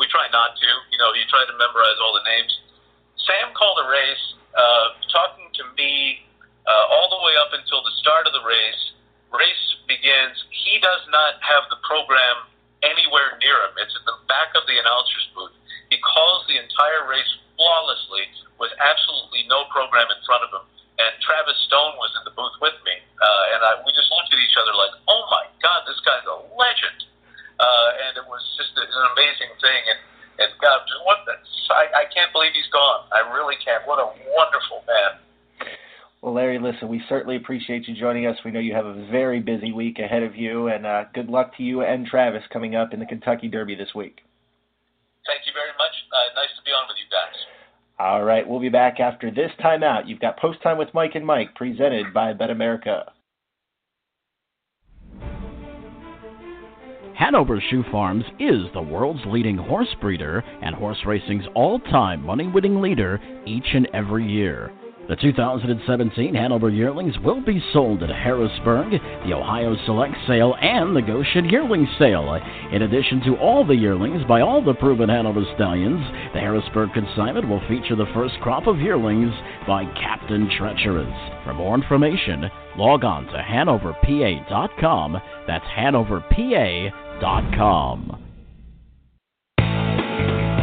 we 0.00 0.08
try 0.08 0.30
not 0.32 0.56
to. 0.56 0.68
You 0.88 0.98
know, 1.02 1.12
you 1.12 1.28
try 1.28 1.44
to 1.44 1.54
memorize 1.58 1.98
all 2.00 2.16
the 2.16 2.24
names. 2.24 2.52
Sam 3.26 3.52
called 3.52 3.84
a 3.84 3.86
race, 3.92 4.37
uh, 4.56 4.86
talking 5.12 5.48
to 5.60 5.64
me 5.76 6.24
uh, 6.68 6.94
all 6.94 7.08
the 7.08 7.20
way 7.24 7.34
up 7.40 7.52
until 7.56 7.80
the 7.84 7.94
start 8.00 8.28
of 8.28 8.32
the 8.32 8.44
race. 8.44 8.82
Race 9.32 9.66
begins. 9.88 10.36
He 10.52 10.80
does 10.80 11.04
not 11.12 11.40
have 11.44 11.68
the 11.68 11.80
program 11.84 12.48
anywhere 12.84 13.36
near 13.40 13.56
him. 13.68 13.74
It's 13.80 13.92
at 13.96 14.04
the 14.04 14.18
back 14.28 14.52
of 14.56 14.64
the 14.68 14.76
announcer's 14.76 15.28
booth. 15.34 15.54
He 15.88 15.96
calls 16.00 16.44
the 16.48 16.60
entire 16.60 17.08
race 17.08 17.28
flawlessly 17.56 18.28
with 18.60 18.72
absolutely 18.78 19.48
no 19.48 19.64
program 19.72 20.06
in 20.08 20.20
front 20.24 20.44
of 20.44 20.50
him. 20.52 20.64
And 20.98 21.12
Travis 21.22 21.56
Stone 21.70 21.94
was 21.94 22.10
in 22.18 22.26
the 22.26 22.34
booth 22.34 22.58
with 22.58 22.74
me, 22.82 22.98
uh, 23.22 23.54
and 23.54 23.60
I, 23.62 23.78
we 23.86 23.94
just 23.94 24.10
looked 24.10 24.34
at 24.34 24.40
each 24.42 24.58
other 24.58 24.74
like, 24.74 24.90
"Oh 25.06 25.30
my 25.30 25.46
God, 25.62 25.86
this 25.86 25.94
guy's 26.02 26.26
a 26.26 26.42
legend!" 26.58 27.06
Uh, 27.54 28.02
and 28.02 28.18
it 28.18 28.26
was 28.26 28.42
just 28.58 28.74
an 28.74 29.06
amazing 29.14 29.54
thing. 29.62 29.82
And 29.94 29.98
and 30.38 30.50
God, 30.62 30.78
just 30.86 31.02
what 31.04 31.26
the, 31.26 31.34
I, 31.74 32.02
I 32.02 32.14
can't 32.14 32.32
believe 32.32 32.54
he's 32.54 32.70
gone. 32.72 33.06
I 33.12 33.26
really 33.34 33.56
can't. 33.64 33.86
What 33.86 33.98
a 33.98 34.06
wonderful 34.06 34.86
man. 34.86 35.18
Well, 36.22 36.34
Larry, 36.34 36.58
listen, 36.58 36.88
we 36.88 37.02
certainly 37.08 37.36
appreciate 37.36 37.86
you 37.86 37.94
joining 37.94 38.26
us. 38.26 38.36
We 38.44 38.50
know 38.50 38.58
you 38.58 38.74
have 38.74 38.86
a 38.86 39.06
very 39.06 39.40
busy 39.40 39.70
week 39.70 39.98
ahead 39.98 40.22
of 40.22 40.34
you, 40.34 40.66
and 40.66 40.84
uh, 40.84 41.04
good 41.14 41.28
luck 41.28 41.56
to 41.56 41.62
you 41.62 41.82
and 41.82 42.06
Travis 42.06 42.42
coming 42.52 42.74
up 42.74 42.92
in 42.92 42.98
the 42.98 43.06
Kentucky 43.06 43.46
Derby 43.46 43.76
this 43.76 43.94
week. 43.94 44.22
Thank 45.26 45.46
you 45.46 45.52
very 45.52 45.70
much. 45.78 45.94
Uh, 46.10 46.34
nice 46.34 46.50
to 46.56 46.62
be 46.64 46.70
on 46.70 46.88
with 46.88 46.96
you 46.98 47.06
guys. 47.10 47.36
All 48.00 48.24
right, 48.24 48.48
we'll 48.48 48.60
be 48.60 48.68
back 48.68 48.98
after 48.98 49.30
this 49.30 49.50
timeout. 49.60 50.08
You've 50.08 50.20
got 50.20 50.38
Post 50.38 50.62
Time 50.62 50.78
with 50.78 50.94
Mike 50.94 51.14
and 51.14 51.26
Mike, 51.26 51.54
presented 51.54 52.14
by 52.14 52.32
BetAmerica. 52.32 53.10
Hanover 57.18 57.60
Shoe 57.68 57.82
Farms 57.90 58.22
is 58.38 58.62
the 58.72 58.80
world's 58.80 59.26
leading 59.26 59.56
horse 59.56 59.92
breeder 60.00 60.44
and 60.62 60.72
horse 60.72 60.98
racing's 61.04 61.42
all 61.56 61.80
time 61.80 62.24
money 62.24 62.46
winning 62.46 62.80
leader 62.80 63.20
each 63.44 63.66
and 63.74 63.88
every 63.92 64.24
year. 64.24 64.70
The 65.08 65.16
2017 65.16 66.34
Hanover 66.34 66.70
Yearlings 66.70 67.18
will 67.24 67.44
be 67.44 67.60
sold 67.72 68.04
at 68.04 68.10
Harrisburg, 68.10 68.92
the 69.26 69.34
Ohio 69.34 69.74
Select 69.84 70.14
Sale, 70.28 70.54
and 70.60 70.94
the 70.94 71.02
Goshen 71.02 71.46
Yearling 71.46 71.88
Sale. 71.98 72.40
In 72.70 72.82
addition 72.82 73.20
to 73.22 73.36
all 73.38 73.66
the 73.66 73.74
yearlings 73.74 74.22
by 74.28 74.40
all 74.40 74.62
the 74.62 74.74
proven 74.74 75.08
Hanover 75.08 75.42
stallions, 75.56 76.04
the 76.34 76.40
Harrisburg 76.40 76.92
consignment 76.92 77.48
will 77.48 77.66
feature 77.66 77.96
the 77.96 78.12
first 78.14 78.34
crop 78.42 78.68
of 78.68 78.78
yearlings 78.78 79.32
by 79.66 79.86
Captain 80.00 80.48
Treacherous. 80.56 81.08
For 81.42 81.52
more 81.52 81.74
information, 81.74 82.44
log 82.76 83.02
on 83.02 83.24
to 83.26 83.42
hanoverpa.com. 83.42 85.16
That's 85.48 85.64
hanoverpa.com. 85.64 87.07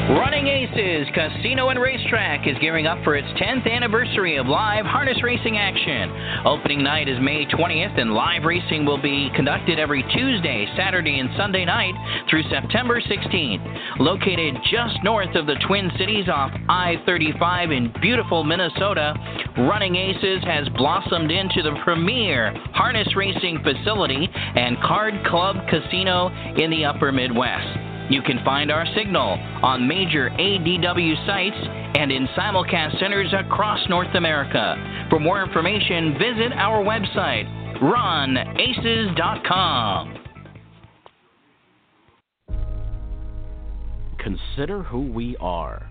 Running 0.07 0.47
Aces 0.47 1.07
Casino 1.13 1.69
and 1.69 1.81
Racetrack 1.81 2.47
is 2.47 2.55
gearing 2.61 2.87
up 2.87 3.03
for 3.03 3.17
its 3.17 3.27
10th 3.41 3.69
anniversary 3.69 4.37
of 4.37 4.45
live 4.47 4.85
harness 4.85 5.17
racing 5.21 5.57
action. 5.57 6.45
Opening 6.45 6.81
night 6.81 7.09
is 7.09 7.19
May 7.19 7.45
20th, 7.45 7.99
and 7.99 8.13
live 8.13 8.43
racing 8.43 8.85
will 8.85 9.01
be 9.01 9.29
conducted 9.35 9.79
every 9.79 10.03
Tuesday, 10.15 10.65
Saturday, 10.77 11.19
and 11.19 11.29
Sunday 11.35 11.65
night 11.65 11.93
through 12.29 12.43
September 12.49 13.01
16th. 13.01 13.99
Located 13.99 14.55
just 14.71 15.03
north 15.03 15.35
of 15.35 15.47
the 15.47 15.55
Twin 15.67 15.91
Cities 15.97 16.29
off 16.29 16.51
I 16.69 16.95
35 17.05 17.71
in 17.71 17.91
beautiful 18.01 18.45
Minnesota, 18.45 19.13
Running 19.57 19.95
Aces 19.95 20.43
has 20.43 20.67
blossomed 20.75 21.31
into 21.31 21.61
the 21.63 21.79
premier 21.83 22.53
harness 22.73 23.07
racing 23.15 23.63
facility 23.63 24.27
and 24.33 24.75
card 24.81 25.13
club 25.25 25.55
casino 25.69 26.27
in 26.57 26.69
the 26.69 26.83
upper 26.83 27.13
Midwest. 27.13 28.11
You 28.11 28.21
can 28.21 28.43
find 28.43 28.69
our 28.69 28.85
signal 28.95 29.39
on 29.63 29.87
major 29.87 30.29
ADW 30.29 31.25
sites 31.25 31.55
and 31.97 32.11
in 32.11 32.27
simulcast 32.37 32.99
centers 32.99 33.33
across 33.33 33.79
North 33.89 34.13
America. 34.15 35.07
For 35.09 35.19
more 35.19 35.41
information, 35.41 36.13
visit 36.19 36.51
our 36.53 36.83
website, 36.83 37.47
runaces.com. 37.81 38.55
Consider 44.19 44.83
who 44.83 45.01
we 45.11 45.37
are. 45.39 45.89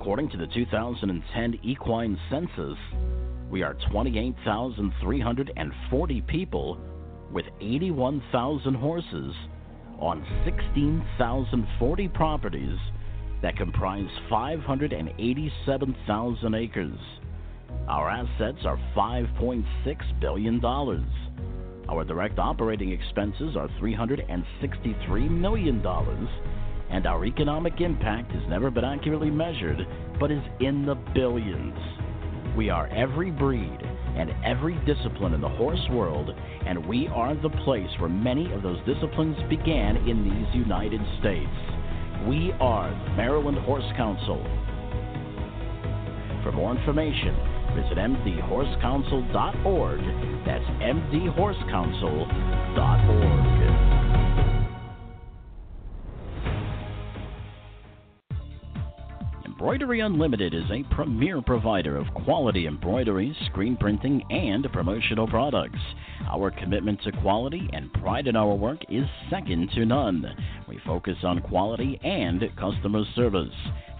According 0.00 0.30
to 0.30 0.38
the 0.38 0.46
2010 0.46 1.60
Equine 1.62 2.18
Census, 2.30 2.78
we 3.50 3.62
are 3.62 3.76
28,340 3.92 6.20
people 6.22 6.78
with 7.30 7.44
81,000 7.60 8.74
horses 8.76 9.34
on 9.98 10.24
16,040 10.46 12.08
properties 12.08 12.78
that 13.42 13.58
comprise 13.58 14.08
587,000 14.30 16.54
acres. 16.54 16.98
Our 17.86 18.08
assets 18.08 18.64
are 18.64 18.78
$5.6 18.96 19.66
billion. 20.18 20.64
Our 20.64 22.04
direct 22.04 22.38
operating 22.38 22.92
expenses 22.92 23.54
are 23.54 23.68
$363 23.78 25.30
million. 25.30 25.82
And 26.90 27.06
our 27.06 27.24
economic 27.24 27.80
impact 27.80 28.32
has 28.32 28.42
never 28.48 28.70
been 28.70 28.84
accurately 28.84 29.30
measured, 29.30 29.86
but 30.18 30.30
is 30.30 30.42
in 30.60 30.84
the 30.84 30.96
billions. 31.14 31.78
We 32.56 32.68
are 32.68 32.88
every 32.88 33.30
breed 33.30 33.78
and 34.16 34.34
every 34.44 34.74
discipline 34.84 35.32
in 35.34 35.40
the 35.40 35.48
horse 35.48 35.88
world, 35.90 36.34
and 36.66 36.84
we 36.86 37.06
are 37.08 37.34
the 37.34 37.50
place 37.64 37.88
where 37.98 38.10
many 38.10 38.52
of 38.52 38.62
those 38.62 38.78
disciplines 38.84 39.36
began 39.48 39.96
in 40.08 40.24
these 40.24 40.46
United 40.54 41.00
States. 41.20 41.48
We 42.26 42.52
are 42.60 42.90
the 42.90 43.10
Maryland 43.16 43.58
Horse 43.58 43.90
Council. 43.96 44.42
For 46.42 46.50
more 46.52 46.76
information, 46.76 47.34
visit 47.74 47.96
mdhorsecouncil.org. 47.98 50.00
That's 50.44 50.64
mdhorsecouncil.org. 50.82 53.79
Embroidery 59.60 60.00
Unlimited 60.00 60.54
is 60.54 60.64
a 60.70 60.94
premier 60.94 61.42
provider 61.42 61.98
of 61.98 62.06
quality 62.24 62.66
embroidery, 62.66 63.36
screen 63.44 63.76
printing, 63.76 64.22
and 64.30 64.66
promotional 64.72 65.28
products. 65.28 65.78
Our 66.30 66.50
commitment 66.50 67.02
to 67.02 67.12
quality 67.20 67.68
and 67.74 67.92
pride 67.92 68.26
in 68.26 68.36
our 68.36 68.54
work 68.54 68.78
is 68.88 69.04
second 69.28 69.68
to 69.74 69.84
none. 69.84 70.24
We 70.66 70.80
focus 70.86 71.18
on 71.24 71.42
quality 71.42 72.00
and 72.02 72.42
customer 72.56 73.02
service. 73.14 73.52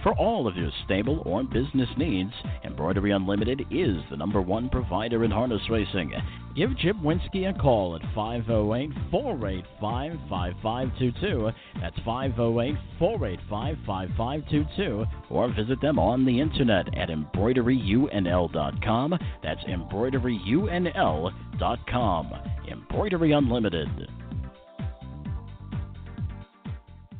For 0.03 0.17
all 0.17 0.47
of 0.47 0.57
your 0.57 0.71
stable 0.87 1.23
or 1.27 1.43
business 1.43 1.91
needs, 1.99 2.33
Embroidery 2.65 3.11
Unlimited 3.11 3.67
is 3.71 3.99
the 4.09 4.17
number 4.17 4.41
one 4.41 4.71
provider 4.71 5.25
in 5.25 5.31
harness 5.31 5.61
racing. 5.69 6.15
Give 6.57 6.75
Jim 6.79 7.03
Winsky 7.03 7.51
a 7.51 7.53
call 7.59 7.97
at 7.97 8.03
508 8.15 8.93
485 9.11 10.13
5522. 10.31 11.51
That's 11.81 11.99
508 11.99 12.77
485 12.99 13.77
5522. 13.87 15.05
Or 15.29 15.53
visit 15.53 15.83
them 15.83 15.99
on 15.99 16.25
the 16.25 16.41
internet 16.41 16.97
at 16.97 17.11
embroideryunl.com. 17.11 19.19
That's 19.43 19.65
embroideryunl.com. 19.65 22.33
Embroidery 22.71 23.33
Unlimited. 23.33 24.09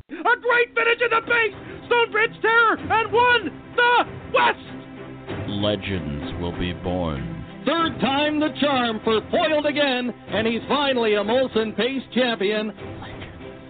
A 0.09 0.35
great 0.41 0.73
finish 0.75 0.99
in 1.01 1.09
the 1.11 1.21
base! 1.27 1.70
Stonebridge 1.91 2.41
Terror 2.41 2.77
and 2.79 3.11
won 3.11 3.51
the 3.75 4.05
West! 4.33 5.49
Legends 5.49 6.39
will 6.39 6.57
be 6.57 6.71
born. 6.71 7.43
Third 7.65 7.99
time 7.99 8.39
the 8.39 8.55
charm 8.61 9.01
for 9.03 9.19
Foiled 9.29 9.65
again, 9.65 10.09
and 10.29 10.47
he's 10.47 10.61
finally 10.69 11.15
a 11.15 11.23
Molson 11.23 11.75
Pace 11.75 12.01
champion. 12.13 12.71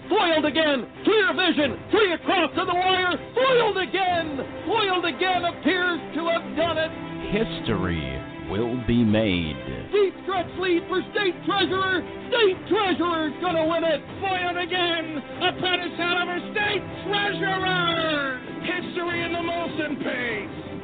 Foiled 0.07 0.45
again, 0.45 0.85
clear 1.03 1.33
vision, 1.33 1.79
three 1.89 2.13
across 2.13 2.51
to 2.51 2.63
the 2.63 2.75
wire, 2.75 3.17
foiled 3.33 3.77
again! 3.77 4.37
Foiled 4.67 5.05
again 5.05 5.43
appears 5.45 5.99
to 6.13 6.27
have 6.29 6.55
done 6.55 6.77
it. 6.77 6.91
History 7.33 8.30
will 8.51 8.75
be 8.85 9.01
made. 9.03 9.55
Deep 9.93 10.13
stretch 10.23 10.51
lead 10.59 10.83
for 10.89 10.99
State 11.15 11.35
Treasurer. 11.47 12.03
State 12.27 12.59
Treasurer's 12.67 13.33
gonna 13.39 13.65
win 13.65 13.83
it. 13.85 14.01
Foiled 14.19 14.57
again. 14.57 15.23
Apprentice 15.39 15.95
Hanover 15.95 16.39
State 16.51 16.83
Treasurer. 17.07 18.39
History 18.61 19.23
in 19.23 19.31
the 19.31 19.39
Molson 19.39 20.03
pace. 20.03 20.81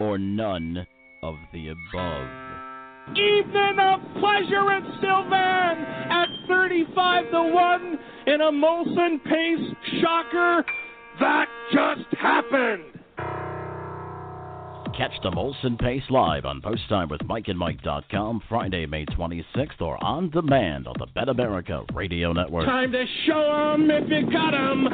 Or 0.00 0.18
none 0.18 0.84
of 1.22 1.36
the 1.52 1.68
above. 1.68 2.28
Evening 3.14 3.78
of 3.78 4.00
pleasure 4.18 4.70
at 4.72 4.82
Sylvan 5.00 5.84
at 6.10 6.28
35 6.48 7.30
to 7.30 7.42
1 7.42 7.98
in 8.26 8.40
a 8.40 8.50
Molson 8.50 9.22
pace 9.22 10.00
shocker. 10.00 10.64
That 11.20 11.46
just 11.72 12.12
happened. 12.18 12.93
Catch 14.96 15.20
the 15.24 15.30
Molson 15.30 15.76
Pace 15.76 16.04
live 16.08 16.44
on 16.44 16.60
Post 16.60 16.88
Time 16.88 17.08
with 17.08 17.20
Mike 17.24 17.48
and 17.48 17.58
Mike.com 17.58 18.40
Friday, 18.48 18.86
May 18.86 19.04
26th, 19.06 19.80
or 19.80 20.02
on 20.02 20.30
demand 20.30 20.86
on 20.86 20.94
the 20.98 21.06
BetAmerica 21.08 21.92
Radio 21.94 22.32
Network. 22.32 22.64
Time 22.64 22.92
to 22.92 23.04
show 23.26 23.72
'em 23.74 23.90
if 23.90 24.08
you 24.08 24.30
got 24.30 24.54
'em. 24.54 24.88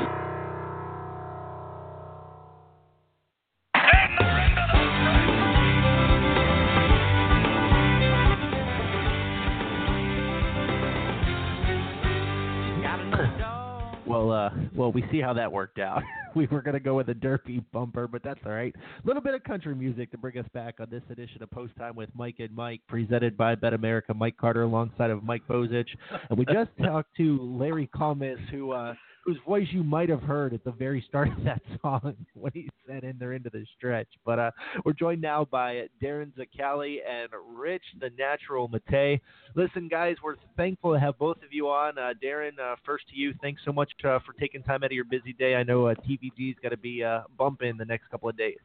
Well, 14.11 14.33
uh, 14.33 14.51
well, 14.75 14.91
we 14.91 15.05
see 15.13 15.21
how 15.21 15.33
that 15.35 15.53
worked 15.53 15.79
out. 15.79 16.03
we 16.35 16.49
were 16.49 16.63
going 16.63 16.75
to 16.75 16.81
go 16.81 16.97
with 16.97 17.09
a 17.11 17.15
derpy 17.15 17.65
bumper, 17.73 18.09
but 18.09 18.25
that's 18.25 18.41
all 18.45 18.51
right. 18.51 18.75
A 18.77 19.07
little 19.07 19.23
bit 19.23 19.35
of 19.35 19.45
country 19.45 19.73
music 19.73 20.11
to 20.11 20.19
bring 20.19 20.37
us 20.37 20.47
back 20.53 20.81
on 20.81 20.89
this 20.91 21.05
edition 21.11 21.45
of 21.45 21.51
Post 21.53 21.77
Time 21.79 21.95
with 21.95 22.11
Mike 22.13 22.35
and 22.41 22.53
Mike, 22.53 22.81
presented 22.89 23.37
by 23.37 23.55
BetAmerica. 23.55 24.17
Mike 24.17 24.37
Carter 24.37 24.63
alongside 24.63 25.11
of 25.11 25.23
Mike 25.23 25.43
Bozich, 25.49 25.87
and 26.29 26.37
we 26.37 26.45
just 26.47 26.71
talked 26.83 27.17
to 27.19 27.39
Larry 27.41 27.89
Collmus, 27.95 28.41
who 28.51 28.73
uh, 28.73 28.95
whose 29.25 29.39
voice 29.47 29.67
you 29.71 29.83
might 29.83 30.09
have 30.09 30.23
heard 30.23 30.55
at 30.55 30.65
the 30.65 30.73
very 30.73 31.05
start 31.09 31.29
of 31.29 31.45
that 31.45 31.63
song 31.83 32.17
when 32.35 32.53
he 32.55 32.69
said 32.87 33.05
in 33.05 33.17
there 33.19 33.33
into 33.33 33.51
the 33.51 33.65
stretch. 33.77 34.09
But 34.25 34.39
uh, 34.39 34.51
we're 34.85 34.93
joined 34.93 35.21
now 35.21 35.47
by 35.51 35.89
Darin 36.01 36.33
Zoccali 36.39 36.99
and 37.09 37.29
Rich 37.55 37.83
the 38.01 38.11
Natural 38.19 38.69
Mattei. 38.69 39.21
Listen, 39.55 39.89
guys, 39.89 40.17
we're 40.23 40.37
thankful 40.57 40.93
to 40.95 41.01
have 41.01 41.19
both 41.19 41.37
of 41.39 41.53
you 41.53 41.69
on. 41.69 41.99
Uh, 41.99 42.15
Darin, 42.21 42.59
uh, 42.61 42.77
first 42.85 43.09
to 43.09 43.17
you, 43.17 43.35
thanks 43.43 43.63
so 43.65 43.73
much 43.73 43.91
uh, 44.05 44.19
for 44.25 44.33
taking 44.39 44.63
time 44.63 44.83
out 44.83 44.87
of 44.87 44.93
your 44.93 45.05
busy 45.05 45.33
day. 45.33 45.55
I 45.55 45.63
know 45.63 45.87
uh, 45.87 45.95
TVG's 45.95 46.57
got 46.63 46.71
to 46.71 46.77
be 46.77 47.05
uh, 47.05 47.23
bumping 47.39 47.77
the 47.77 47.85
next 47.85 48.11
couple 48.11 48.29
of 48.29 48.37
days. 48.37 48.59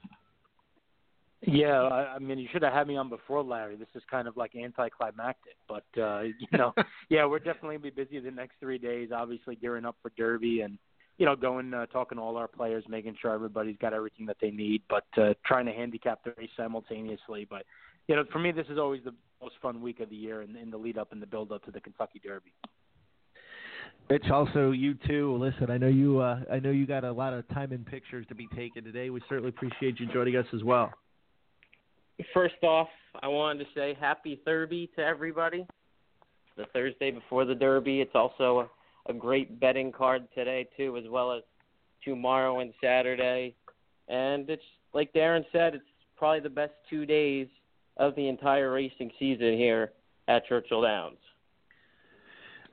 Yeah, 1.47 1.81
I, 1.81 2.15
I 2.15 2.19
mean, 2.19 2.39
you 2.39 2.47
should 2.51 2.63
have 2.63 2.73
had 2.73 2.87
me 2.87 2.97
on 2.97 3.09
before, 3.09 3.43
Larry. 3.43 3.75
This 3.75 3.87
is 3.93 4.03
kind 4.09 4.27
of 4.27 4.35
like 4.35 4.55
anticlimactic, 4.55 5.55
but 5.67 5.85
uh, 5.97 6.21
you 6.39 6.57
know, 6.57 6.73
yeah, 7.09 7.25
we're 7.25 7.39
definitely 7.39 7.77
gonna 7.77 7.91
be 7.91 8.03
busy 8.03 8.19
the 8.19 8.31
next 8.31 8.55
three 8.59 8.77
days. 8.77 9.09
Obviously, 9.13 9.55
gearing 9.55 9.85
up 9.85 9.95
for 10.01 10.11
Derby 10.17 10.61
and 10.61 10.77
you 11.17 11.25
know, 11.25 11.35
going 11.35 11.73
uh, 11.73 11.85
talking 11.87 12.17
to 12.17 12.21
all 12.21 12.35
our 12.35 12.47
players, 12.47 12.83
making 12.89 13.15
sure 13.21 13.31
everybody's 13.31 13.77
got 13.77 13.93
everything 13.93 14.25
that 14.25 14.37
they 14.41 14.51
need, 14.51 14.81
but 14.89 15.05
uh, 15.17 15.33
trying 15.45 15.65
to 15.65 15.71
handicap 15.71 16.23
the 16.23 16.33
race 16.37 16.49
simultaneously. 16.57 17.47
But 17.49 17.63
you 18.07 18.15
know, 18.15 18.25
for 18.31 18.39
me, 18.39 18.51
this 18.51 18.67
is 18.69 18.77
always 18.77 19.01
the 19.03 19.13
most 19.41 19.55
fun 19.61 19.81
week 19.81 19.99
of 19.99 20.09
the 20.09 20.15
year 20.15 20.41
in, 20.41 20.55
in 20.55 20.69
the 20.71 20.77
lead 20.77 20.97
up 20.97 21.11
and 21.11 21.21
the 21.21 21.27
build 21.27 21.51
up 21.51 21.63
to 21.65 21.71
the 21.71 21.79
Kentucky 21.79 22.19
Derby. 22.23 22.51
Rich, 24.09 24.25
also 24.31 24.71
you 24.71 24.95
too. 25.07 25.35
Listen, 25.37 25.71
I 25.71 25.77
know 25.77 25.87
you. 25.87 26.19
Uh, 26.19 26.41
I 26.51 26.59
know 26.59 26.71
you 26.71 26.85
got 26.85 27.03
a 27.03 27.11
lot 27.11 27.33
of 27.33 27.47
time 27.49 27.71
and 27.71 27.85
pictures 27.85 28.25
to 28.27 28.35
be 28.35 28.47
taken 28.55 28.83
today. 28.83 29.09
We 29.09 29.21
certainly 29.29 29.49
appreciate 29.49 29.99
you 29.99 30.07
joining 30.11 30.35
us 30.35 30.45
as 30.53 30.63
well. 30.63 30.91
First 32.33 32.63
off, 32.63 32.87
I 33.21 33.27
wanted 33.27 33.65
to 33.65 33.69
say 33.75 33.97
happy 33.99 34.39
Derby 34.45 34.89
to 34.95 35.03
everybody. 35.03 35.65
The 36.57 36.65
Thursday 36.73 37.11
before 37.11 37.43
the 37.45 37.55
Derby. 37.55 37.99
It's 38.01 38.15
also 38.15 38.69
a, 39.07 39.11
a 39.11 39.13
great 39.13 39.59
betting 39.59 39.91
card 39.91 40.27
today 40.33 40.67
too, 40.77 40.95
as 40.97 41.03
well 41.09 41.33
as 41.33 41.43
tomorrow 42.03 42.59
and 42.59 42.73
Saturday. 42.81 43.55
And 44.07 44.49
it's 44.49 44.63
like 44.93 45.11
Darin 45.13 45.45
said, 45.51 45.75
it's 45.75 45.83
probably 46.15 46.39
the 46.39 46.49
best 46.49 46.73
two 46.89 47.05
days 47.05 47.47
of 47.97 48.15
the 48.15 48.27
entire 48.27 48.71
racing 48.71 49.11
season 49.19 49.57
here 49.57 49.91
at 50.27 50.45
Churchill 50.47 50.83
Downs. 50.83 51.17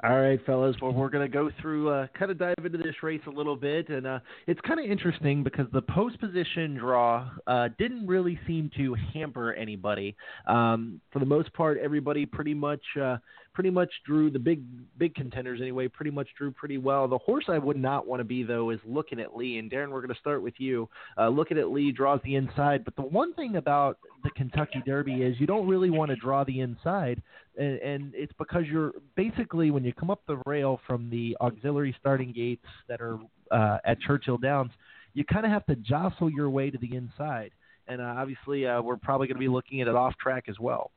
All 0.04 0.20
right, 0.20 0.44
fellas. 0.44 0.74
Well, 0.82 0.92
we're 0.92 1.10
going 1.10 1.24
to 1.24 1.32
go 1.32 1.48
through, 1.60 1.88
uh, 1.88 2.08
kind 2.18 2.32
of 2.32 2.36
dive 2.36 2.56
into 2.64 2.76
this 2.76 3.04
race 3.04 3.20
a 3.28 3.30
little 3.30 3.54
bit, 3.54 3.88
and 3.88 4.04
uh, 4.04 4.18
it's 4.48 4.60
kind 4.62 4.80
of 4.80 4.86
interesting 4.86 5.44
because 5.44 5.66
the 5.72 5.82
post 5.82 6.18
position 6.18 6.74
draw 6.74 7.30
uh, 7.46 7.68
didn't 7.78 8.08
really 8.08 8.36
seem 8.44 8.68
to 8.76 8.96
hamper 9.14 9.52
anybody. 9.52 10.16
Um, 10.48 11.00
for 11.12 11.20
the 11.20 11.26
most 11.26 11.52
part, 11.52 11.78
everybody 11.78 12.26
pretty 12.26 12.52
much, 12.52 12.82
uh, 13.00 13.18
pretty 13.54 13.70
much 13.70 13.92
drew 14.04 14.28
the 14.28 14.40
big, 14.40 14.64
big 14.98 15.14
contenders 15.14 15.60
anyway. 15.60 15.86
Pretty 15.86 16.10
much 16.10 16.26
drew 16.36 16.50
pretty 16.50 16.78
well. 16.78 17.06
The 17.06 17.18
horse 17.18 17.44
I 17.46 17.58
would 17.58 17.76
not 17.76 18.04
want 18.04 18.18
to 18.18 18.24
be 18.24 18.42
though 18.42 18.70
is 18.70 18.80
Lookin 18.84 19.22
At 19.22 19.36
Lee. 19.36 19.58
And 19.58 19.70
Darin, 19.70 19.90
we're 19.90 20.00
going 20.00 20.14
to 20.14 20.20
start 20.20 20.42
with 20.42 20.54
you. 20.58 20.88
Uh, 21.16 21.28
Lookin 21.28 21.60
At 21.60 21.70
Lee 21.70 21.92
draws 21.92 22.18
the 22.24 22.34
inside, 22.34 22.84
but 22.84 22.96
the 22.96 23.02
one 23.02 23.34
thing 23.34 23.54
about 23.54 23.98
the 24.24 24.30
Kentucky 24.30 24.82
Derby 24.84 25.22
is 25.22 25.38
you 25.38 25.46
don't 25.46 25.68
really 25.68 25.90
want 25.90 26.10
to 26.10 26.16
draw 26.16 26.42
the 26.42 26.58
inside 26.58 27.22
and, 27.56 27.78
and 27.80 28.12
it's 28.14 28.32
because 28.38 28.64
you're 28.70 28.92
basically 29.16 29.70
when 29.70 29.84
you 29.84 29.92
come 29.92 30.10
up 30.10 30.22
the 30.26 30.40
rail 30.46 30.80
from 30.86 31.10
the 31.10 31.36
auxiliary 31.40 31.94
starting 32.00 32.32
gates 32.32 32.64
that 32.88 33.00
are 33.00 33.18
uh, 33.50 33.78
at 33.84 34.00
Churchill 34.00 34.38
Downs, 34.38 34.70
you 35.14 35.24
kind 35.24 35.44
of 35.44 35.52
have 35.52 35.66
to 35.66 35.76
jostle 35.76 36.30
your 36.30 36.50
way 36.50 36.70
to 36.70 36.78
the 36.78 36.96
inside. 36.96 37.50
And 37.88 38.00
uh, 38.00 38.14
obviously, 38.16 38.66
uh, 38.66 38.80
we're 38.80 38.96
probably 38.96 39.26
going 39.26 39.36
to 39.36 39.40
be 39.40 39.48
looking 39.48 39.80
at 39.80 39.88
it 39.88 39.94
off 39.94 40.16
track 40.16 40.44
as 40.48 40.58
well. 40.58 40.90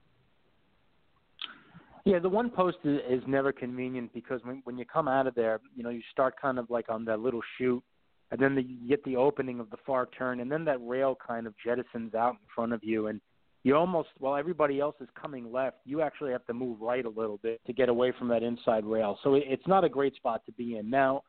Yeah, 2.05 2.19
the 2.19 2.29
one 2.29 2.51
post 2.51 2.77
is, 2.83 2.99
is 3.09 3.23
never 3.25 3.51
convenient 3.51 4.13
because 4.13 4.39
when 4.43 4.61
when 4.63 4.77
you 4.77 4.85
come 4.85 5.07
out 5.07 5.25
of 5.25 5.33
there, 5.33 5.59
you 5.75 5.83
know, 5.83 5.89
you 5.89 6.01
start 6.11 6.35
kind 6.39 6.59
of 6.59 6.69
like 6.69 6.85
on 6.87 7.03
that 7.05 7.19
little 7.19 7.41
chute, 7.57 7.83
and 8.29 8.39
then 8.39 8.53
the, 8.53 8.61
you 8.61 8.87
get 8.87 9.03
the 9.05 9.15
opening 9.15 9.59
of 9.59 9.71
the 9.71 9.77
far 9.87 10.07
turn, 10.17 10.39
and 10.39 10.51
then 10.51 10.63
that 10.65 10.77
rail 10.81 11.17
kind 11.27 11.47
of 11.47 11.55
jettisons 11.65 12.13
out 12.13 12.33
in 12.33 12.47
front 12.53 12.73
of 12.73 12.83
you, 12.83 13.07
and 13.07 13.19
you 13.65 13.75
almost 13.75 14.09
while 14.19 14.35
everybody 14.35 14.79
else 14.79 14.95
is 15.01 15.09
coming 15.19 15.51
left, 15.51 15.77
you 15.85 16.01
actually 16.01 16.31
have 16.31 16.45
to 16.45 16.53
move 16.53 16.79
right 16.79 17.03
a 17.03 17.09
little 17.09 17.37
bit 17.41 17.59
to 17.65 17.73
get 17.73 17.89
away 17.89 18.13
from 18.17 18.27
that 18.27 18.43
inside 18.43 18.85
rail. 18.85 19.17
So 19.23 19.33
it, 19.33 19.43
it's 19.47 19.65
not 19.65 19.83
a 19.83 19.89
great 19.89 20.15
spot 20.15 20.45
to 20.45 20.51
be 20.51 20.77
in. 20.77 20.87
Now, 20.87 21.23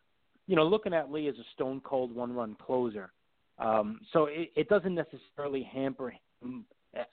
you 0.46 0.54
know, 0.54 0.68
Lookin 0.68 0.92
At 0.92 1.10
Lee 1.10 1.28
as 1.28 1.34
a 1.36 1.46
stone 1.54 1.80
cold 1.82 2.14
one 2.14 2.34
run 2.34 2.54
closer, 2.54 3.10
um, 3.58 4.00
so 4.12 4.26
it, 4.26 4.52
it 4.54 4.68
doesn't 4.68 4.94
necessarily 4.94 5.62
hamper 5.62 6.12
him 6.42 6.66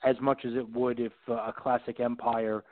as 0.04 0.14
much 0.20 0.44
as 0.44 0.52
it 0.54 0.68
would 0.70 1.00
if 1.00 1.12
uh, 1.28 1.32
a 1.32 1.54
classic 1.56 2.00
Empire 2.00 2.62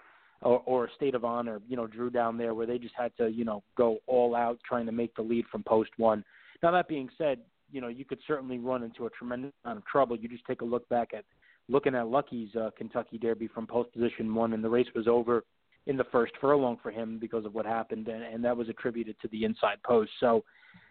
or, 0.43 0.63
or 0.67 0.85
a 0.85 0.93
State 0.95 1.15
of 1.15 1.25
Honor, 1.25 1.59
you 1.67 1.77
know, 1.77 1.87
drew 1.87 2.11
down 2.11 2.37
there 2.37 2.55
where 2.55 2.67
they 2.67 2.79
just 2.79 2.95
had 2.99 3.17
to, 3.17 3.31
you 3.31 3.47
know, 3.47 3.63
go 3.79 3.97
all 4.07 4.35
out 4.35 4.59
trying 4.69 4.85
to 4.85 4.93
make 4.93 5.15
the 5.17 5.23
lead 5.23 5.47
from 5.51 5.63
post 5.63 5.91
one. 5.97 6.23
Now 6.63 6.71
that 6.73 6.87
being 6.87 7.09
said, 7.17 7.39
you 7.71 7.81
know, 7.81 7.89
you 7.89 8.05
could 8.05 8.19
certainly 8.27 8.59
run 8.59 8.83
into 8.83 9.07
a 9.07 9.11
tremendous 9.11 9.53
amount 9.65 9.79
of 9.79 9.87
trouble. 9.87 10.17
You 10.19 10.29
just 10.29 10.45
take 10.45 10.61
a 10.61 10.67
look 10.67 10.87
back 10.91 11.13
at 11.15 11.25
Lookin 11.71 11.99
At 11.99 12.09
Lucky's 12.09 12.55
uh, 12.57 12.71
Kentucky 12.77 13.19
Derby 13.19 13.49
from 13.49 13.67
post 13.67 13.93
position 13.93 14.35
one, 14.35 14.53
and 14.53 14.63
the 14.63 14.71
race 14.71 14.89
was 14.95 15.07
over 15.09 15.45
in 15.87 15.97
the 15.97 16.05
first 16.05 16.33
furlong 16.41 16.79
for 16.83 16.91
him 16.91 17.19
because 17.19 17.45
of 17.45 17.55
what 17.55 17.67
happened, 17.67 18.09
and, 18.09 18.23
and 18.23 18.45
that 18.45 18.57
was 18.57 18.69
attributed 18.69 19.17
to 19.21 19.29
the 19.29 19.45
inside 19.45 19.79
post. 19.85 20.11
So, 20.21 20.45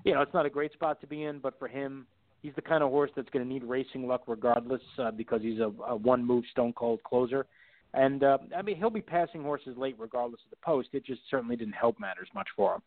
you 0.03 0.13
know, 0.13 0.21
it's 0.21 0.33
not 0.33 0.45
a 0.45 0.49
great 0.49 0.73
spot 0.73 0.99
to 1.01 1.07
be 1.07 1.23
in, 1.23 1.39
but 1.39 1.57
for 1.57 1.67
him, 1.67 2.05
he's 2.41 2.53
the 2.55 2.61
kind 2.61 2.83
of 2.83 2.89
horse 2.89 3.11
that's 3.15 3.29
going 3.29 3.45
to 3.45 3.51
need 3.51 3.63
racing 3.63 4.07
luck 4.07 4.23
regardless 4.27 4.81
uh, 4.97 5.11
because 5.11 5.41
he's 5.41 5.59
a, 5.59 5.71
a 5.87 5.95
one 5.95 6.25
move 6.25 6.43
stone 6.51 6.73
cold 6.73 7.01
closer. 7.03 7.45
And 7.93 8.23
uh, 8.23 8.37
I 8.55 8.61
mean, 8.61 8.77
he'll 8.77 8.89
be 8.89 9.01
passing 9.01 9.43
horses 9.43 9.75
late 9.77 9.95
regardless 9.99 10.41
of 10.45 10.49
the 10.49 10.65
post. 10.65 10.89
It 10.93 11.05
just 11.05 11.21
certainly 11.29 11.55
didn't 11.55 11.73
help 11.73 11.99
matters 11.99 12.29
much 12.33 12.47
for 12.55 12.75
him. 12.75 12.81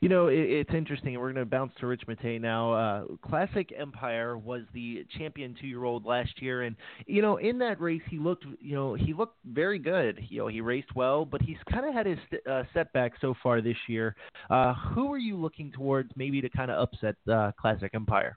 You 0.00 0.08
know, 0.08 0.26
it, 0.28 0.38
it's 0.38 0.74
interesting. 0.74 1.14
We're 1.14 1.32
going 1.32 1.44
to 1.44 1.50
bounce 1.50 1.72
to 1.80 1.86
Rich 1.86 2.02
Mattei 2.06 2.38
now. 2.38 2.72
Uh, 2.72 3.04
Classic 3.22 3.72
Empire 3.76 4.36
was 4.36 4.62
the 4.74 5.04
champion 5.18 5.54
two-year-old 5.60 6.04
last 6.04 6.42
year, 6.42 6.62
and 6.62 6.76
you 7.06 7.22
know, 7.22 7.36
in 7.36 7.58
that 7.58 7.80
race, 7.80 8.02
he 8.10 8.18
looked, 8.18 8.44
you 8.60 8.74
know, 8.74 8.94
he 8.94 9.14
looked 9.14 9.36
very 9.44 9.78
good. 9.78 10.20
You 10.28 10.38
know, 10.38 10.48
he 10.48 10.60
raced 10.60 10.94
well, 10.94 11.24
but 11.24 11.42
he's 11.42 11.56
kind 11.70 11.86
of 11.86 11.94
had 11.94 12.06
his 12.06 12.18
uh, 12.50 12.64
setbacks 12.74 13.18
so 13.20 13.34
far 13.42 13.60
this 13.60 13.76
year. 13.88 14.14
Uh, 14.50 14.74
who 14.74 15.12
are 15.12 15.18
you 15.18 15.36
looking 15.36 15.72
towards, 15.72 16.10
maybe 16.16 16.40
to 16.40 16.48
kind 16.48 16.70
of 16.70 16.80
upset 16.80 17.16
uh, 17.30 17.52
Classic 17.58 17.90
Empire? 17.94 18.36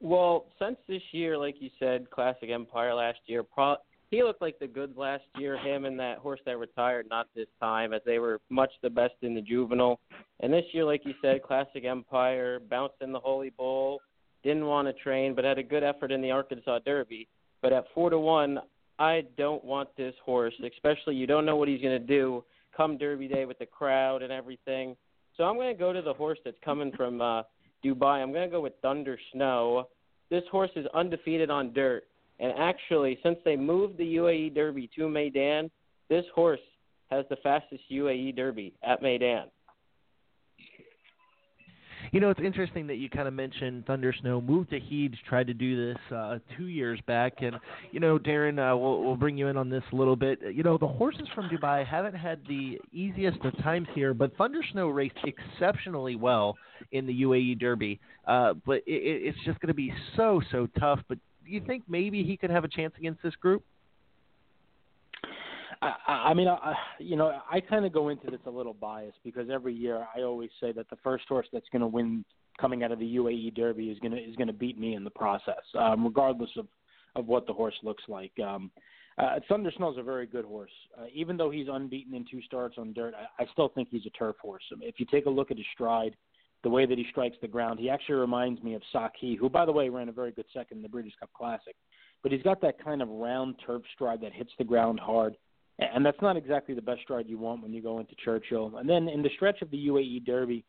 Well, 0.00 0.46
since 0.58 0.78
this 0.88 1.02
year, 1.12 1.36
like 1.36 1.56
you 1.60 1.68
said, 1.78 2.10
Classic 2.10 2.48
Empire 2.50 2.94
last 2.94 3.18
year, 3.26 3.42
pro- 3.42 3.76
he 4.10 4.22
looked 4.24 4.42
like 4.42 4.58
the 4.58 4.66
goods 4.66 4.96
last 4.96 5.24
year. 5.38 5.56
Him 5.56 5.84
and 5.84 5.98
that 6.00 6.18
horse 6.18 6.40
that 6.44 6.58
retired, 6.58 7.06
not 7.08 7.28
this 7.34 7.46
time, 7.60 7.92
as 7.92 8.02
they 8.04 8.18
were 8.18 8.40
much 8.50 8.70
the 8.82 8.90
best 8.90 9.14
in 9.22 9.34
the 9.34 9.40
juvenile. 9.40 10.00
And 10.40 10.52
this 10.52 10.64
year, 10.72 10.84
like 10.84 11.02
you 11.04 11.14
said, 11.22 11.42
Classic 11.42 11.84
Empire 11.84 12.58
bounced 12.58 12.96
in 13.00 13.12
the 13.12 13.20
Holy 13.20 13.50
Bull, 13.50 14.00
didn't 14.42 14.66
want 14.66 14.88
to 14.88 15.02
train, 15.02 15.34
but 15.34 15.44
had 15.44 15.58
a 15.58 15.62
good 15.62 15.84
effort 15.84 16.10
in 16.10 16.20
the 16.20 16.30
Arkansas 16.30 16.80
Derby. 16.84 17.28
But 17.62 17.72
at 17.72 17.84
four 17.94 18.10
to 18.10 18.18
one, 18.18 18.58
I 18.98 19.24
don't 19.36 19.64
want 19.64 19.88
this 19.96 20.14
horse, 20.24 20.54
especially 20.64 21.14
you 21.14 21.26
don't 21.26 21.46
know 21.46 21.56
what 21.56 21.68
he's 21.68 21.80
going 21.80 21.98
to 22.00 22.06
do 22.06 22.44
come 22.76 22.98
Derby 22.98 23.28
Day 23.28 23.44
with 23.44 23.58
the 23.58 23.66
crowd 23.66 24.22
and 24.22 24.32
everything. 24.32 24.96
So 25.36 25.44
I'm 25.44 25.56
going 25.56 25.74
to 25.74 25.78
go 25.78 25.92
to 25.92 26.02
the 26.02 26.14
horse 26.14 26.38
that's 26.44 26.56
coming 26.64 26.92
from 26.96 27.20
uh, 27.20 27.42
Dubai. 27.84 28.22
I'm 28.22 28.32
going 28.32 28.48
to 28.48 28.50
go 28.50 28.60
with 28.60 28.74
Thunder 28.82 29.18
Snow. 29.32 29.88
This 30.30 30.42
horse 30.50 30.70
is 30.76 30.86
undefeated 30.94 31.50
on 31.50 31.72
dirt 31.72 32.04
And 32.40 32.52
actually, 32.58 33.18
since 33.22 33.38
they 33.44 33.54
moved 33.54 33.98
the 33.98 34.16
UAE 34.16 34.54
Derby 34.54 34.88
to 34.96 35.02
Meydan, 35.02 35.70
this 36.08 36.24
horse 36.34 36.60
has 37.10 37.26
the 37.28 37.36
fastest 37.36 37.82
UAE 37.90 38.34
Derby 38.34 38.72
at 38.82 39.02
Meydan. 39.02 39.44
You 42.12 42.18
know, 42.18 42.30
it's 42.30 42.40
interesting 42.40 42.88
that 42.88 42.96
you 42.96 43.08
kind 43.08 43.28
of 43.28 43.34
mentioned 43.34 43.86
Thunder 43.86 44.12
Snow 44.20 44.40
Mubtaahij, 44.40 45.14
tried 45.28 45.46
to 45.46 45.54
do 45.54 45.92
this 45.92 45.98
uh, 46.12 46.38
two 46.56 46.66
years 46.66 46.98
back, 47.06 47.34
and 47.40 47.56
you 47.92 48.00
know, 48.00 48.18
Darin, 48.18 48.58
uh, 48.58 48.74
we'll 48.74 49.02
we'll 49.04 49.16
bring 49.16 49.36
you 49.36 49.46
in 49.46 49.56
on 49.56 49.68
this 49.70 49.84
a 49.92 49.96
little 49.96 50.16
bit. 50.16 50.40
You 50.52 50.64
know, 50.64 50.76
the 50.76 50.88
horses 50.88 51.28
from 51.34 51.48
Dubai 51.48 51.86
haven't 51.86 52.16
had 52.16 52.40
the 52.48 52.80
easiest 52.92 53.38
of 53.44 53.56
times 53.62 53.86
here, 53.94 54.12
but 54.12 54.36
Thunder 54.36 54.60
Snow 54.72 54.88
raced 54.88 55.18
exceptionally 55.24 56.16
well 56.16 56.56
in 56.90 57.06
the 57.06 57.22
UAE 57.22 57.60
Derby. 57.60 58.00
Uh, 58.26 58.54
but 58.66 58.78
it, 58.78 58.82
it's 58.88 59.38
just 59.44 59.60
going 59.60 59.68
to 59.68 59.74
be 59.74 59.92
so 60.16 60.40
so 60.50 60.66
tough. 60.80 60.98
But 61.08 61.18
you 61.50 61.60
think 61.60 61.84
maybe 61.88 62.22
he 62.22 62.36
could 62.36 62.50
have 62.50 62.64
a 62.64 62.68
chance 62.68 62.94
against 62.98 63.22
this 63.22 63.34
group? 63.36 63.64
I, 65.82 65.94
I 66.06 66.34
mean, 66.34 66.48
I, 66.48 66.74
you 66.98 67.16
know, 67.16 67.40
I 67.50 67.60
kind 67.60 67.86
of 67.86 67.92
go 67.92 68.10
into 68.10 68.30
this 68.30 68.40
a 68.46 68.50
little 68.50 68.74
biased 68.74 69.18
because 69.24 69.48
every 69.50 69.74
year 69.74 70.06
I 70.14 70.22
always 70.22 70.50
say 70.60 70.72
that 70.72 70.90
the 70.90 70.96
first 71.02 71.24
horse 71.28 71.46
that's 71.52 71.68
going 71.72 71.80
to 71.80 71.86
win 71.86 72.24
coming 72.60 72.82
out 72.82 72.92
of 72.92 72.98
the 72.98 73.16
UAE 73.16 73.54
Derby 73.54 73.86
is 73.86 73.98
going 74.00 74.12
to 74.12 74.18
is 74.18 74.36
going 74.36 74.48
to 74.48 74.52
beat 74.52 74.78
me 74.78 74.94
in 74.94 75.04
the 75.04 75.10
process, 75.10 75.62
um, 75.78 76.04
regardless 76.04 76.50
of 76.58 76.66
of 77.16 77.26
what 77.26 77.46
the 77.46 77.52
horse 77.52 77.74
looks 77.82 78.04
like. 78.08 78.32
Um, 78.44 78.70
uh, 79.18 79.40
Thunder 79.48 79.72
Snow's 79.76 79.98
a 79.98 80.02
very 80.02 80.26
good 80.26 80.44
horse. 80.44 80.70
Uh, 80.98 81.06
even 81.12 81.36
though 81.36 81.50
he's 81.50 81.66
unbeaten 81.70 82.14
in 82.14 82.24
two 82.30 82.40
starts 82.42 82.76
on 82.78 82.92
dirt, 82.92 83.14
I, 83.14 83.42
I 83.42 83.46
still 83.52 83.68
think 83.68 83.88
he's 83.90 84.06
a 84.06 84.10
turf 84.10 84.36
horse. 84.40 84.62
If 84.80 85.00
you 85.00 85.06
take 85.10 85.26
a 85.26 85.30
look 85.30 85.50
at 85.50 85.56
his 85.56 85.66
stride, 85.74 86.14
the 86.62 86.70
way 86.70 86.86
that 86.86 86.98
he 86.98 87.06
strikes 87.10 87.36
the 87.40 87.48
ground, 87.48 87.78
he 87.78 87.88
actually 87.88 88.16
reminds 88.16 88.62
me 88.62 88.74
of 88.74 88.82
Sakhee, 88.94 89.38
who, 89.38 89.48
by 89.48 89.64
the 89.64 89.72
way, 89.72 89.88
ran 89.88 90.08
a 90.08 90.12
very 90.12 90.32
good 90.32 90.46
second 90.52 90.78
in 90.78 90.82
the 90.82 90.88
Breeders' 90.88 91.14
Cup 91.18 91.30
Classic. 91.32 91.74
But 92.22 92.32
he's 92.32 92.42
got 92.42 92.60
that 92.60 92.82
kind 92.82 93.00
of 93.00 93.08
round 93.08 93.54
turf 93.64 93.82
stride 93.94 94.20
that 94.20 94.32
hits 94.32 94.50
the 94.58 94.64
ground 94.64 95.00
hard 95.00 95.36
and 95.80 96.04
that's 96.04 96.20
not 96.20 96.36
exactly 96.36 96.74
the 96.74 96.82
best 96.82 97.00
stride 97.02 97.26
you 97.28 97.38
want 97.38 97.62
when 97.62 97.72
you 97.72 97.82
go 97.82 98.00
into 98.00 98.14
Churchill. 98.22 98.76
And 98.76 98.88
then 98.88 99.08
in 99.08 99.22
the 99.22 99.30
stretch 99.34 99.62
of 99.62 99.70
the 99.70 99.88
UAE 99.88 100.24
Derby, 100.26 100.64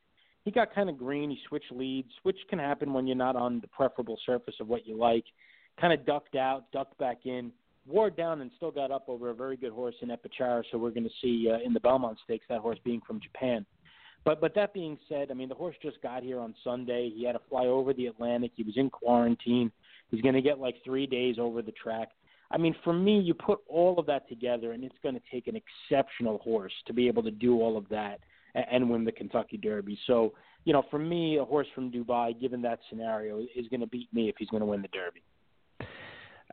he 0.45 0.51
got 0.51 0.73
kind 0.73 0.89
of 0.89 0.97
green. 0.97 1.29
He 1.29 1.37
switched 1.47 1.71
leads, 1.71 2.11
which 2.23 2.37
can 2.49 2.59
happen 2.59 2.93
when 2.93 3.05
you're 3.05 3.17
not 3.17 3.35
on 3.35 3.59
the 3.59 3.67
preferable 3.67 4.17
surface 4.25 4.55
of 4.59 4.67
what 4.67 4.87
you 4.87 4.97
like. 4.97 5.25
Kind 5.79 5.93
of 5.93 6.05
ducked 6.05 6.35
out, 6.35 6.71
ducked 6.71 6.97
back 6.97 7.25
in, 7.25 7.51
wore 7.85 8.09
down, 8.09 8.41
and 8.41 8.51
still 8.55 8.71
got 8.71 8.89
up 8.89 9.05
over 9.07 9.29
a 9.29 9.35
very 9.35 9.57
good 9.57 9.73
horse 9.73 9.95
in 10.01 10.09
Epicharis. 10.09 10.63
So 10.71 10.77
we're 10.77 10.91
going 10.91 11.03
to 11.03 11.09
see 11.21 11.49
uh, 11.51 11.57
in 11.63 11.73
the 11.73 11.79
Belmont 11.81 12.17
Stakes 12.23 12.45
that 12.49 12.59
horse 12.59 12.79
being 12.83 13.01
from 13.05 13.19
Japan. 13.19 13.65
But 14.23 14.39
but 14.39 14.53
that 14.55 14.73
being 14.73 14.97
said, 15.09 15.31
I 15.31 15.33
mean 15.33 15.49
the 15.49 15.55
horse 15.55 15.75
just 15.81 16.01
got 16.01 16.23
here 16.23 16.39
on 16.39 16.53
Sunday. 16.63 17.11
He 17.15 17.25
had 17.25 17.33
to 17.33 17.41
fly 17.49 17.65
over 17.65 17.93
the 17.93 18.07
Atlantic. 18.07 18.51
He 18.55 18.63
was 18.63 18.77
in 18.77 18.89
quarantine. 18.89 19.71
He's 20.09 20.21
going 20.21 20.35
to 20.35 20.41
get 20.41 20.59
like 20.59 20.75
three 20.83 21.07
days 21.07 21.37
over 21.39 21.61
the 21.61 21.71
track. 21.71 22.09
I 22.51 22.57
mean, 22.57 22.75
for 22.83 22.91
me, 22.93 23.19
you 23.19 23.33
put 23.33 23.59
all 23.69 23.97
of 23.97 24.05
that 24.07 24.27
together, 24.27 24.73
and 24.73 24.83
it's 24.83 24.95
going 25.01 25.15
to 25.15 25.21
take 25.31 25.47
an 25.47 25.55
exceptional 25.55 26.39
horse 26.39 26.73
to 26.85 26.93
be 26.93 27.07
able 27.07 27.23
to 27.23 27.31
do 27.31 27.61
all 27.61 27.77
of 27.77 27.87
that 27.89 28.19
and, 28.55 28.65
and 28.71 28.89
win 28.89 29.05
the 29.05 29.11
Kentucky 29.11 29.55
Derby. 29.57 29.97
So, 30.05 30.33
you 30.65 30.73
know, 30.73 30.83
for 30.91 30.99
me, 30.99 31.37
a 31.37 31.45
horse 31.45 31.67
from 31.73 31.89
Dubai, 31.91 32.39
given 32.39 32.61
that 32.63 32.79
scenario, 32.89 33.39
is 33.55 33.67
going 33.69 33.79
to 33.79 33.87
beat 33.87 34.13
me 34.13 34.27
if 34.27 34.35
he's 34.37 34.49
going 34.49 34.59
to 34.59 34.67
win 34.67 34.81
the 34.81 34.89
Derby. 34.89 35.21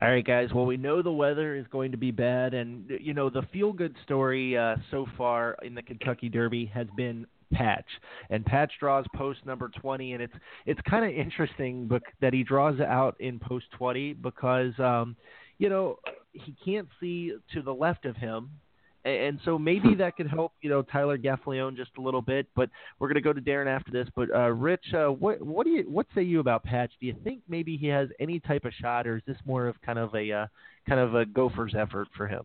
All 0.01 0.09
right, 0.09 0.25
guys. 0.25 0.51
Well, 0.55 0.67
we 0.67 0.77
know 0.77 1.03
the 1.03 1.11
weather 1.11 1.57
is 1.57 1.67
going 1.73 1.91
to 1.91 1.99
be 1.99 2.13
bad, 2.13 2.55
and 2.55 2.89
you 3.01 3.13
know 3.13 3.29
the 3.29 3.43
feel-good 3.53 3.97
story 4.05 4.57
uh, 4.57 4.77
so 4.93 5.07
far 5.17 5.57
in 5.63 5.75
the 5.75 5.83
Kentucky 5.83 6.29
Derby 6.29 6.67
has 6.67 6.87
been 6.97 7.27
Patch, 7.53 7.87
and 8.31 8.45
Patch 8.45 8.73
draws 8.79 9.07
post 9.15 9.41
number 9.47 9.71
twenty, 9.81 10.13
and 10.13 10.23
it's 10.23 10.35
it's 10.67 10.81
kind 10.89 11.05
of 11.05 11.13
interesting 11.13 11.91
that 12.21 12.33
he 12.33 12.43
draws 12.43 12.79
out 12.81 13.17
in 13.21 13.39
post 13.39 13.67
twenty 13.73 14.13
because 14.13 14.73
um, 14.79 15.17
you 15.59 15.69
know, 15.69 15.99
he 16.33 16.55
can't 16.65 16.89
see 17.01 17.33
to 17.53 17.63
the 17.63 17.75
left 17.75 18.07
of 18.07 18.17
him. 18.17 18.51
And 19.05 19.15
and 19.15 19.41
so 19.45 19.59
maybe 19.59 19.95
that 19.97 20.17
could 20.17 20.29
help, 20.29 20.53
you 20.61 20.71
know, 20.71 20.83
Tyler 20.83 21.19
Gaffalione 21.19 21.77
just 21.77 21.91
a 21.99 22.01
little 22.01 22.23
bit. 22.23 22.47
But 22.57 22.71
we're 22.99 23.09
going 23.09 23.17
to 23.17 23.21
go 23.21 23.33
to 23.33 23.41
Darin 23.41 23.69
after 23.69 23.91
this. 23.91 24.09
But 24.15 24.35
uh, 24.35 24.51
Rich, 24.51 24.95
uh, 24.95 25.07
what 25.07 25.43
what 25.43 25.65
do 25.65 25.71
you 25.71 25.85
what 25.89 26.07
say 26.15 26.23
you 26.23 26.41
about 26.41 26.65
Patch? 26.65 26.93
Do 27.01 27.07
you 27.07 27.17
think 27.25 27.41
maybe 27.49 27.77
he 27.77 27.87
has 27.89 28.09
any 28.19 28.41
type 28.41 28.65
of 28.65 28.73
shot, 28.81 29.07
or 29.07 29.17
is 29.17 29.23
this 29.27 29.37
more 29.45 29.67
of 29.67 29.81
kind 29.83 29.99
of 29.99 30.15
a 30.15 30.33
uh, 30.33 30.47
kind 30.89 31.01
of 31.01 31.15
a 31.15 31.27
Gophers 31.27 31.75
effort 31.77 32.09
for 32.17 32.27
him? 32.27 32.43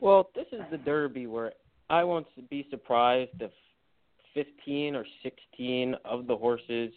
Well, 0.00 0.30
this 0.34 0.46
is 0.52 0.60
the 0.70 0.78
Derby 0.78 1.26
where 1.26 1.52
I 1.90 2.04
won't 2.04 2.26
be 2.48 2.66
surprised 2.70 3.32
if 3.40 3.50
15 4.34 4.94
or 4.94 5.04
16 5.24 5.96
of 6.04 6.28
the 6.28 6.36
horses 6.36 6.92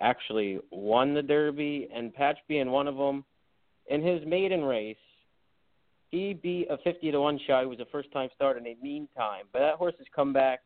actually 0.00 0.60
won 0.70 1.12
the 1.12 1.22
Derby, 1.22 1.88
and 1.92 2.14
Patch 2.14 2.38
being 2.46 2.70
one 2.70 2.86
of 2.86 2.96
them 2.96 3.24
in 3.88 4.00
his 4.00 4.24
maiden 4.24 4.62
race, 4.62 4.96
he 6.12 6.34
beat 6.34 6.68
a 6.70 6.78
50 6.78 7.10
to 7.10 7.20
1 7.20 7.40
shot 7.46 7.64
who 7.64 7.68
was 7.68 7.80
a 7.80 7.86
first 7.86 8.12
time 8.12 8.28
starter 8.34 8.60
named 8.60 8.80
Meantime. 8.80 9.46
But 9.52 9.58
that 9.58 9.74
horse 9.74 9.94
has 9.98 10.06
come 10.14 10.32
back. 10.32 10.60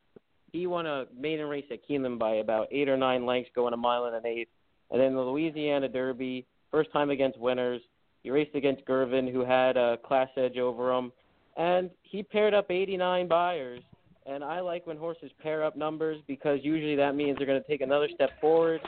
He 0.52 0.66
won 0.66 0.86
a 0.86 1.06
maiden 1.18 1.46
race 1.46 1.64
at 1.70 1.88
Keeneland 1.88 2.18
by 2.18 2.34
about 2.36 2.68
eight 2.70 2.90
or 2.90 2.98
nine 2.98 3.24
lengths, 3.24 3.50
going 3.54 3.72
a 3.72 3.76
mile 3.78 4.04
and 4.04 4.14
an 4.14 4.26
eighth. 4.26 4.50
And 4.90 5.00
then 5.00 5.14
the 5.14 5.22
Louisiana 5.22 5.88
Derby, 5.88 6.46
first 6.70 6.92
time 6.92 7.08
against 7.08 7.38
winners. 7.38 7.80
He 8.22 8.30
raced 8.30 8.54
against 8.54 8.84
Girvin, 8.84 9.26
who 9.26 9.44
had 9.44 9.78
a 9.78 9.96
class 10.04 10.28
edge 10.36 10.58
over 10.58 10.92
him. 10.92 11.10
And 11.56 11.90
he 12.02 12.22
paired 12.22 12.54
up 12.54 12.70
89 12.70 13.28
Beyers. 13.28 13.80
And 14.24 14.44
I 14.44 14.60
like 14.60 14.86
when 14.86 14.96
horses 14.96 15.30
pair 15.40 15.64
up 15.64 15.76
numbers 15.76 16.20
because 16.26 16.60
usually 16.62 16.96
that 16.96 17.14
means 17.16 17.36
they're 17.36 17.46
going 17.46 17.60
to 17.60 17.68
take 17.68 17.80
another 17.80 18.08
step 18.14 18.30
forward. 18.40 18.80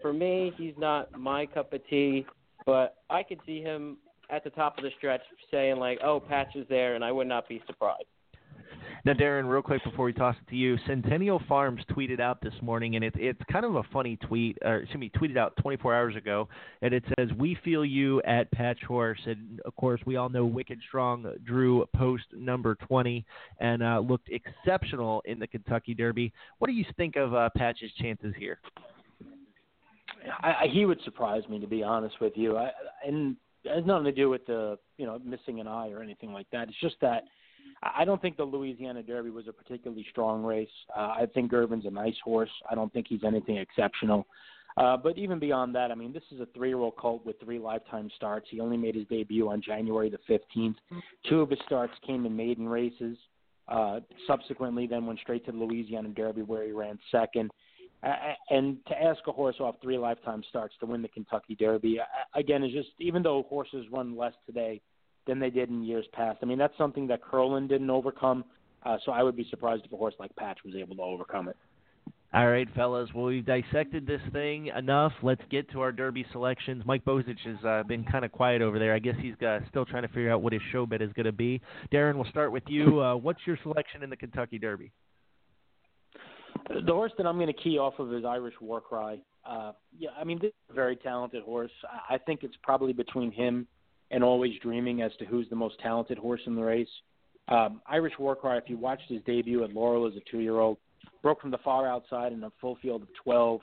For 0.00 0.12
me, 0.12 0.52
he's 0.56 0.74
not 0.76 1.16
my 1.18 1.46
cup 1.46 1.72
of 1.72 1.86
tea. 1.88 2.26
But 2.66 2.96
I 3.08 3.22
could 3.22 3.38
see 3.46 3.62
him 3.62 3.98
at 4.30 4.44
the 4.44 4.50
top 4.50 4.78
of 4.78 4.84
the 4.84 4.90
stretch 4.98 5.20
saying 5.50 5.76
like, 5.76 5.98
"Oh, 6.02 6.20
Patch 6.20 6.56
is 6.56 6.66
there," 6.68 6.94
and 6.94 7.04
I 7.04 7.12
would 7.12 7.26
not 7.26 7.48
be 7.48 7.62
surprised. 7.66 8.06
Now, 9.04 9.14
Darin, 9.14 9.46
real 9.46 9.62
quick 9.62 9.82
before 9.82 10.04
we 10.04 10.12
toss 10.12 10.36
it 10.40 10.48
to 10.50 10.56
you, 10.56 10.78
Centennial 10.86 11.42
Farms 11.48 11.82
tweeted 11.90 12.20
out 12.20 12.40
this 12.40 12.54
morning, 12.62 12.94
and 12.94 13.04
it's 13.04 13.16
it's 13.18 13.40
kind 13.50 13.64
of 13.64 13.74
a 13.74 13.82
funny 13.92 14.16
tweet. 14.16 14.56
Or 14.62 14.76
excuse 14.76 15.00
me, 15.00 15.10
tweeted 15.10 15.36
out 15.36 15.56
24 15.56 15.92
hours 15.92 16.14
ago, 16.14 16.48
and 16.82 16.94
it 16.94 17.02
says, 17.18 17.28
"We 17.36 17.58
feel 17.64 17.84
you 17.84 18.22
at 18.22 18.48
Patch 18.52 18.80
Horse." 18.86 19.18
And 19.26 19.60
of 19.62 19.74
course, 19.74 20.00
we 20.06 20.14
all 20.14 20.28
know 20.28 20.44
Wicked 20.44 20.78
Strong 20.86 21.26
drew 21.44 21.84
post 21.96 22.24
number 22.32 22.76
20 22.76 23.24
and 23.58 23.82
uh, 23.82 23.98
looked 23.98 24.28
exceptional 24.30 25.20
in 25.24 25.40
the 25.40 25.48
Kentucky 25.48 25.94
Derby. 25.94 26.32
What 26.58 26.68
do 26.68 26.74
you 26.74 26.84
think 26.96 27.16
of 27.16 27.34
uh, 27.34 27.50
Patch's 27.56 27.90
chances 28.00 28.32
here? 28.38 28.60
I, 30.42 30.48
I, 30.48 30.66
he 30.72 30.86
would 30.86 31.00
surprise 31.02 31.42
me 31.50 31.58
to 31.58 31.66
be 31.66 31.82
honest 31.82 32.20
with 32.20 32.34
you. 32.36 32.56
I, 32.56 32.70
and 33.04 33.36
it 33.64 33.74
has 33.74 33.84
nothing 33.84 34.04
to 34.04 34.12
do 34.12 34.30
with 34.30 34.46
the 34.46 34.78
you 34.96 35.06
know 35.06 35.20
missing 35.24 35.58
an 35.58 35.66
eye 35.66 35.90
or 35.90 36.02
anything 36.02 36.32
like 36.32 36.46
that. 36.52 36.68
It's 36.68 36.80
just 36.80 36.96
that 37.00 37.24
I 37.82 38.04
don't 38.04 38.22
think 38.22 38.36
the 38.36 38.44
Louisiana 38.44 39.02
Derby 39.02 39.30
was 39.30 39.48
a 39.48 39.52
particularly 39.52 40.06
strong 40.10 40.44
race. 40.44 40.68
Uh, 40.96 41.00
I 41.00 41.26
think 41.34 41.50
Girvin's 41.50 41.86
a 41.86 41.90
nice 41.90 42.14
horse. 42.24 42.50
I 42.70 42.74
don't 42.74 42.92
think 42.92 43.06
he's 43.08 43.24
anything 43.24 43.56
exceptional. 43.56 44.26
Uh, 44.76 44.96
but 44.96 45.18
even 45.18 45.38
beyond 45.38 45.74
that, 45.74 45.90
I 45.90 45.94
mean, 45.94 46.12
this 46.12 46.22
is 46.32 46.40
a 46.40 46.46
three-year-old 46.54 46.96
colt 46.96 47.26
with 47.26 47.38
three 47.40 47.58
lifetime 47.58 48.08
starts. 48.16 48.46
He 48.50 48.60
only 48.60 48.76
made 48.76 48.94
his 48.94 49.06
debut 49.08 49.50
on 49.50 49.60
January 49.60 50.10
the 50.10 50.18
15th. 50.56 50.76
Two 51.28 51.40
of 51.40 51.50
his 51.50 51.58
starts 51.66 51.92
came 52.06 52.24
in 52.24 52.34
maiden 52.34 52.68
races. 52.68 53.18
Uh, 53.68 54.00
subsequently, 54.26 54.86
then 54.86 55.06
went 55.06 55.20
straight 55.20 55.44
to 55.46 55.52
the 55.52 55.58
Louisiana 55.58 56.08
Derby 56.08 56.42
where 56.42 56.64
he 56.64 56.72
ran 56.72 56.98
second 57.10 57.50
and 58.50 58.78
to 58.86 59.00
ask 59.00 59.20
a 59.28 59.32
horse 59.32 59.56
off 59.60 59.76
three 59.80 59.98
lifetime 59.98 60.42
starts 60.48 60.74
to 60.80 60.86
win 60.86 61.02
the 61.02 61.08
Kentucky 61.08 61.54
Derby 61.54 62.00
again 62.34 62.64
is 62.64 62.72
just 62.72 62.88
even 62.98 63.22
though 63.22 63.44
horses 63.48 63.86
run 63.92 64.16
less 64.16 64.34
today 64.46 64.80
than 65.26 65.38
they 65.38 65.50
did 65.50 65.68
in 65.68 65.82
years 65.82 66.06
past. 66.12 66.38
I 66.42 66.46
mean 66.46 66.58
that's 66.58 66.76
something 66.76 67.06
that 67.08 67.22
Curlin 67.22 67.68
didn't 67.68 67.90
overcome. 67.90 68.44
Uh, 68.84 68.96
so 69.04 69.12
I 69.12 69.22
would 69.22 69.36
be 69.36 69.46
surprised 69.48 69.84
if 69.84 69.92
a 69.92 69.96
horse 69.96 70.14
like 70.18 70.34
Patch 70.36 70.58
was 70.64 70.74
able 70.74 70.96
to 70.96 71.02
overcome 71.02 71.48
it. 71.48 71.56
All 72.34 72.48
right, 72.48 72.66
fellas. 72.74 73.10
Well, 73.14 73.26
we've 73.26 73.44
dissected 73.44 74.06
this 74.06 74.22
thing 74.32 74.68
enough. 74.68 75.12
Let's 75.22 75.42
get 75.50 75.70
to 75.72 75.82
our 75.82 75.92
Derby 75.92 76.24
selections. 76.32 76.82
Mike 76.86 77.04
Bozich 77.04 77.38
has 77.44 77.62
uh, 77.62 77.82
been 77.86 78.04
kind 78.04 78.24
of 78.24 78.32
quiet 78.32 78.62
over 78.62 78.78
there. 78.78 78.94
I 78.94 79.00
guess 79.00 79.16
he's 79.20 79.34
uh, 79.46 79.60
still 79.68 79.84
trying 79.84 80.02
to 80.02 80.08
figure 80.08 80.32
out 80.32 80.40
what 80.40 80.54
his 80.54 80.62
show 80.72 80.86
bet 80.86 81.02
is 81.02 81.12
going 81.12 81.26
to 81.26 81.32
be. 81.32 81.60
Darin, 81.90 82.16
we'll 82.16 82.30
start 82.30 82.50
with 82.50 82.62
you. 82.68 83.00
Uh, 83.02 83.16
what's 83.16 83.40
your 83.46 83.58
selection 83.62 84.02
in 84.02 84.08
the 84.08 84.16
Kentucky 84.16 84.58
Derby? 84.58 84.90
The 86.70 86.92
horse 86.92 87.12
that 87.18 87.26
I'm 87.26 87.36
going 87.36 87.48
to 87.48 87.52
key 87.52 87.76
off 87.76 87.98
of 87.98 88.14
is 88.14 88.24
Irish 88.24 88.54
Warcry. 88.62 89.22
Uh, 89.44 89.72
yeah, 89.98 90.10
I 90.18 90.24
mean, 90.24 90.38
this 90.40 90.48
is 90.48 90.70
a 90.70 90.74
very 90.74 90.96
talented 90.96 91.42
horse. 91.42 91.72
I 92.08 92.16
think 92.16 92.44
it's 92.44 92.56
probably 92.62 92.94
between 92.94 93.30
him 93.30 93.66
and 94.12 94.22
Always 94.22 94.52
Dreaming 94.62 95.02
as 95.02 95.10
to 95.18 95.24
who's 95.24 95.48
the 95.48 95.56
most 95.56 95.78
talented 95.80 96.18
horse 96.18 96.42
in 96.46 96.54
the 96.54 96.62
race. 96.62 96.88
Um, 97.48 97.80
Irish 97.86 98.12
Warcry, 98.18 98.58
if 98.58 98.64
you 98.68 98.78
watched 98.78 99.08
his 99.08 99.22
debut 99.26 99.64
at 99.64 99.72
Laurel 99.72 100.06
as 100.06 100.14
a 100.14 100.30
two-year-old, 100.30 100.76
broke 101.22 101.40
from 101.40 101.50
the 101.50 101.58
far 101.58 101.88
outside 101.88 102.32
in 102.32 102.44
a 102.44 102.52
full 102.60 102.76
field 102.80 103.02
of 103.02 103.08
12, 103.24 103.60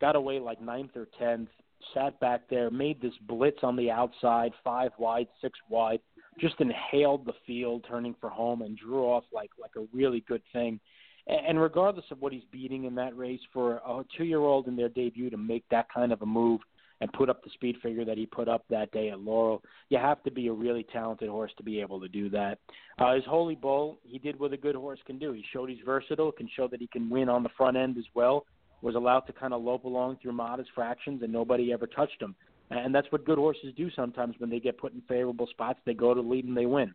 got 0.00 0.16
away 0.16 0.40
like 0.40 0.60
ninth 0.60 0.96
or 0.96 1.06
tenth, 1.18 1.48
sat 1.94 2.18
back 2.20 2.42
there, 2.50 2.70
made 2.70 3.00
this 3.00 3.12
blitz 3.28 3.58
on 3.62 3.76
the 3.76 3.90
outside, 3.90 4.52
five 4.64 4.90
wide, 4.98 5.28
six 5.40 5.58
wide, 5.68 6.00
just 6.40 6.60
inhaled 6.60 7.24
the 7.26 7.32
field, 7.46 7.84
turning 7.88 8.14
for 8.20 8.30
home, 8.30 8.62
and 8.62 8.76
drew 8.76 9.04
off 9.04 9.24
like 9.32 9.50
like 9.60 9.72
a 9.76 9.86
really 9.92 10.24
good 10.26 10.42
thing. 10.52 10.80
And 11.26 11.60
regardless 11.60 12.06
of 12.10 12.20
what 12.20 12.32
he's 12.32 12.42
beating 12.50 12.84
in 12.84 12.94
that 12.96 13.16
race, 13.16 13.40
for 13.52 13.76
a 13.86 14.02
two-year-old 14.16 14.66
in 14.66 14.76
their 14.76 14.88
debut 14.88 15.30
to 15.30 15.36
make 15.36 15.64
that 15.70 15.86
kind 15.92 16.12
of 16.12 16.22
a 16.22 16.26
move, 16.26 16.60
and 17.00 17.12
put 17.12 17.30
up 17.30 17.42
the 17.42 17.50
speed 17.50 17.76
figure 17.82 18.04
that 18.04 18.18
he 18.18 18.26
put 18.26 18.48
up 18.48 18.64
that 18.68 18.92
day 18.92 19.10
at 19.10 19.20
Laurel. 19.20 19.62
You 19.88 19.98
have 19.98 20.22
to 20.24 20.30
be 20.30 20.48
a 20.48 20.52
really 20.52 20.86
talented 20.92 21.28
horse 21.28 21.52
to 21.56 21.62
be 21.62 21.80
able 21.80 22.00
to 22.00 22.08
do 22.08 22.28
that. 22.30 22.58
Uh, 22.98 23.14
his 23.14 23.24
Holy 23.24 23.54
Bull, 23.54 23.98
he 24.04 24.18
did 24.18 24.38
what 24.38 24.52
a 24.52 24.56
good 24.56 24.74
horse 24.74 25.00
can 25.06 25.18
do. 25.18 25.32
He 25.32 25.44
showed 25.52 25.70
he's 25.70 25.78
versatile, 25.84 26.32
can 26.32 26.48
show 26.54 26.68
that 26.68 26.80
he 26.80 26.86
can 26.86 27.08
win 27.08 27.28
on 27.28 27.42
the 27.42 27.48
front 27.56 27.76
end 27.76 27.96
as 27.98 28.04
well. 28.14 28.44
Was 28.82 28.94
allowed 28.94 29.20
to 29.20 29.32
kind 29.32 29.52
of 29.52 29.62
lope 29.62 29.84
along 29.84 30.18
through 30.22 30.32
modest 30.32 30.70
fractions, 30.74 31.22
and 31.22 31.32
nobody 31.32 31.72
ever 31.72 31.86
touched 31.86 32.20
him. 32.20 32.34
And 32.70 32.94
that's 32.94 33.10
what 33.10 33.26
good 33.26 33.36
horses 33.36 33.74
do 33.76 33.90
sometimes 33.90 34.36
when 34.38 34.48
they 34.48 34.60
get 34.60 34.78
put 34.78 34.94
in 34.94 35.02
favorable 35.02 35.46
spots. 35.48 35.80
They 35.84 35.94
go 35.94 36.14
to 36.14 36.20
lead 36.20 36.44
and 36.44 36.56
they 36.56 36.66
win. 36.66 36.94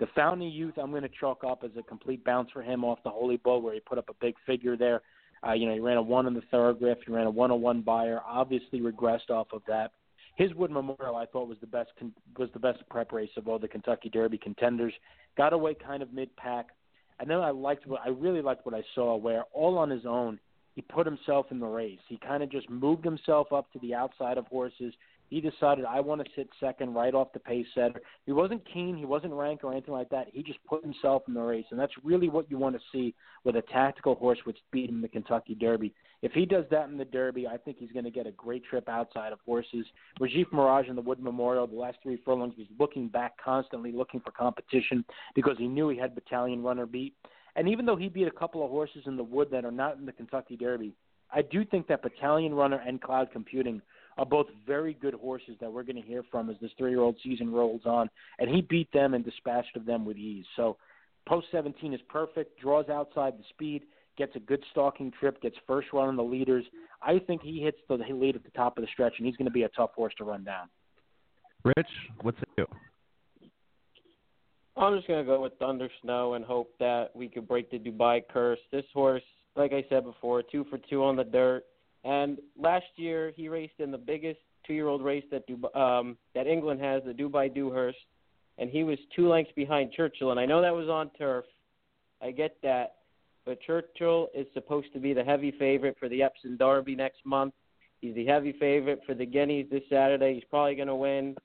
The 0.00 0.06
Fountain 0.14 0.46
of 0.46 0.52
Youth, 0.52 0.74
I'm 0.78 0.90
going 0.90 1.02
to 1.02 1.10
chalk 1.20 1.44
up 1.46 1.62
as 1.62 1.72
a 1.78 1.82
complete 1.82 2.24
bounce 2.24 2.50
for 2.50 2.62
him 2.62 2.84
off 2.84 2.98
the 3.04 3.10
Holy 3.10 3.36
Bull, 3.36 3.60
where 3.60 3.74
he 3.74 3.80
put 3.80 3.98
up 3.98 4.08
a 4.08 4.14
big 4.14 4.34
figure 4.46 4.76
there. 4.76 5.02
Uh, 5.46 5.52
you 5.52 5.66
know, 5.66 5.74
he 5.74 5.80
ran 5.80 5.96
a 5.96 6.02
one 6.02 6.26
in 6.26 6.34
the 6.34 6.42
thoroughbred, 6.50 6.98
he 7.04 7.12
ran 7.12 7.26
a 7.26 7.30
101 7.30 7.82
Beyer, 7.82 8.20
obviously 8.26 8.80
regressed 8.80 9.30
off 9.30 9.48
of 9.52 9.62
that. 9.66 9.92
His 10.36 10.54
Wood 10.54 10.70
Memorial, 10.70 11.16
I 11.16 11.26
thought, 11.26 11.48
was 11.48 11.58
the 11.60 11.66
best 11.66 11.90
was 12.38 12.48
the 12.52 12.58
best 12.58 12.82
prep 12.88 13.12
race 13.12 13.30
of 13.36 13.48
all 13.48 13.58
the 13.58 13.68
Kentucky 13.68 14.08
Derby 14.08 14.38
contenders. 14.38 14.92
Got 15.36 15.52
away 15.52 15.74
kind 15.74 16.02
of 16.02 16.12
mid 16.12 16.34
pack, 16.36 16.68
and 17.18 17.28
then 17.28 17.38
I 17.38 17.50
liked 17.50 17.86
what 17.86 18.00
I 18.04 18.08
really 18.08 18.42
liked 18.42 18.64
what 18.64 18.74
I 18.74 18.82
saw, 18.94 19.16
where 19.16 19.44
all 19.52 19.76
on 19.76 19.90
his 19.90 20.06
own, 20.06 20.38
he 20.74 20.82
put 20.82 21.06
himself 21.06 21.46
in 21.50 21.58
the 21.58 21.66
race. 21.66 21.98
He 22.08 22.16
kind 22.18 22.42
of 22.42 22.50
just 22.50 22.70
moved 22.70 23.04
himself 23.04 23.52
up 23.52 23.70
to 23.72 23.78
the 23.80 23.94
outside 23.94 24.38
of 24.38 24.46
horses 24.46 24.94
he 25.30 25.40
decided 25.40 25.84
I 25.84 26.00
want 26.00 26.22
to 26.24 26.30
sit 26.34 26.48
second 26.58 26.92
right 26.94 27.14
off 27.14 27.32
the 27.32 27.38
pace 27.38 27.66
setter. 27.74 28.02
He 28.26 28.32
wasn't 28.32 28.62
keen, 28.70 28.96
he 28.96 29.04
wasn't 29.04 29.32
ranked 29.32 29.64
or 29.64 29.72
anything 29.72 29.94
like 29.94 30.10
that. 30.10 30.26
He 30.32 30.42
just 30.42 30.58
put 30.68 30.82
himself 30.82 31.22
in 31.28 31.34
the 31.34 31.40
race, 31.40 31.64
and 31.70 31.78
that's 31.78 31.92
really 32.04 32.28
what 32.28 32.50
you 32.50 32.58
want 32.58 32.74
to 32.74 32.82
see 32.92 33.14
with 33.44 33.56
a 33.56 33.62
tactical 33.62 34.16
horse 34.16 34.38
which 34.44 34.58
beat 34.72 34.90
him 34.90 34.96
in 34.96 35.02
the 35.02 35.08
Kentucky 35.08 35.54
Derby. 35.54 35.94
If 36.22 36.32
he 36.32 36.44
does 36.44 36.64
that 36.70 36.88
in 36.88 36.98
the 36.98 37.04
Derby, 37.04 37.46
I 37.46 37.56
think 37.56 37.78
he's 37.78 37.92
going 37.92 38.04
to 38.04 38.10
get 38.10 38.26
a 38.26 38.32
great 38.32 38.64
trip 38.64 38.88
outside 38.88 39.32
of 39.32 39.38
horses. 39.46 39.86
Rajiv 40.20 40.52
Mirage 40.52 40.88
in 40.88 40.96
the 40.96 41.02
Wood 41.02 41.20
Memorial, 41.20 41.66
the 41.66 41.76
last 41.76 41.98
three 42.02 42.20
furlongs, 42.24 42.54
was 42.58 42.66
looking 42.78 43.08
back 43.08 43.32
constantly, 43.42 43.92
looking 43.92 44.20
for 44.20 44.32
competition 44.32 45.04
because 45.34 45.56
he 45.58 45.68
knew 45.68 45.88
he 45.88 45.96
had 45.96 46.14
Battalion 46.14 46.62
Runner 46.62 46.86
beat. 46.86 47.14
And 47.56 47.68
even 47.68 47.86
though 47.86 47.96
he 47.96 48.08
beat 48.08 48.26
a 48.26 48.32
couple 48.32 48.64
of 48.64 48.70
horses 48.70 49.04
in 49.06 49.16
the 49.16 49.24
Wood 49.24 49.48
that 49.52 49.64
are 49.64 49.70
not 49.70 49.96
in 49.96 50.06
the 50.06 50.12
Kentucky 50.12 50.56
Derby, 50.56 50.92
I 51.32 51.42
do 51.42 51.64
think 51.64 51.86
that 51.86 52.02
Battalion 52.02 52.54
Runner 52.54 52.82
and 52.86 53.00
Cloud 53.00 53.30
Computing 53.32 53.80
are 54.20 54.26
both 54.26 54.48
very 54.66 54.92
good 54.92 55.14
horses 55.14 55.56
that 55.62 55.72
we're 55.72 55.82
going 55.82 55.96
to 55.96 56.02
hear 56.02 56.22
from 56.30 56.50
as 56.50 56.56
this 56.60 56.70
three-year-old 56.76 57.16
season 57.24 57.50
rolls 57.50 57.80
on. 57.86 58.10
And 58.38 58.54
he 58.54 58.60
beat 58.60 58.92
them 58.92 59.14
and 59.14 59.24
dispatched 59.24 59.74
of 59.76 59.86
them 59.86 60.04
with 60.04 60.18
ease. 60.18 60.44
So 60.56 60.76
post 61.26 61.46
17 61.50 61.94
is 61.94 62.00
perfect. 62.06 62.60
Draws 62.60 62.90
outside 62.90 63.38
the 63.38 63.44
speed, 63.48 63.84
gets 64.18 64.36
a 64.36 64.40
good 64.40 64.62
stalking 64.72 65.10
trip, 65.18 65.40
gets 65.40 65.56
first 65.66 65.88
run 65.94 66.08
on 66.08 66.16
the 66.16 66.22
leaders. 66.22 66.66
I 67.00 67.18
think 67.18 67.40
he 67.40 67.62
hits 67.62 67.78
the 67.88 67.94
lead 67.94 68.36
at 68.36 68.44
the 68.44 68.50
top 68.50 68.76
of 68.76 68.82
the 68.82 68.88
stretch, 68.92 69.14
and 69.16 69.26
he's 69.26 69.36
going 69.36 69.46
to 69.46 69.52
be 69.52 69.62
a 69.62 69.70
tough 69.70 69.92
horse 69.96 70.12
to 70.18 70.24
run 70.24 70.44
down. 70.44 70.68
Rich, 71.64 71.88
what's 72.20 72.36
it 72.42 72.48
do? 72.58 72.66
I'm 74.76 74.96
just 74.96 75.08
going 75.08 75.24
to 75.24 75.26
go 75.26 75.40
with 75.40 75.54
Thunder 75.58 75.88
Snow 76.02 76.34
and 76.34 76.44
hope 76.44 76.74
that 76.78 77.08
we 77.14 77.28
could 77.28 77.48
break 77.48 77.70
the 77.70 77.78
Dubai 77.78 78.20
curse. 78.30 78.58
This 78.70 78.84
horse, 78.92 79.22
like 79.56 79.72
I 79.72 79.82
said 79.88 80.04
before, 80.04 80.42
two 80.42 80.66
for 80.68 80.78
two 80.90 81.04
on 81.04 81.16
the 81.16 81.24
dirt. 81.24 81.64
And 82.04 82.38
last 82.58 82.86
year 82.96 83.32
he 83.36 83.48
raced 83.48 83.78
in 83.78 83.90
the 83.90 83.98
biggest 83.98 84.40
two-year-old 84.66 85.02
race 85.02 85.24
that 85.30 85.48
Dubai, 85.48 85.76
um, 85.76 86.16
that 86.34 86.46
England 86.46 86.80
has, 86.80 87.02
the 87.04 87.12
Dubai 87.12 87.52
Dewhurst, 87.52 87.96
and 88.58 88.70
he 88.70 88.84
was 88.84 88.98
two 89.14 89.28
lengths 89.28 89.52
behind 89.54 89.92
Churchill. 89.92 90.30
And 90.30 90.40
I 90.40 90.46
know 90.46 90.60
that 90.62 90.74
was 90.74 90.88
on 90.88 91.10
turf. 91.18 91.44
I 92.22 92.30
get 92.30 92.56
that, 92.62 92.96
but 93.46 93.60
Churchill 93.62 94.28
is 94.34 94.46
supposed 94.52 94.92
to 94.92 94.98
be 94.98 95.14
the 95.14 95.24
heavy 95.24 95.50
favorite 95.52 95.96
for 95.98 96.08
the 96.08 96.22
Epsom 96.22 96.56
Derby 96.56 96.94
next 96.94 97.24
month. 97.24 97.54
He's 98.00 98.14
the 98.14 98.26
heavy 98.26 98.52
favorite 98.52 99.00
for 99.06 99.14
the 99.14 99.26
Guineas 99.26 99.68
this 99.70 99.82
Saturday. 99.90 100.34
He's 100.34 100.44
probably 100.50 100.74
going 100.74 100.88
to 100.88 100.94
win. 100.94 101.36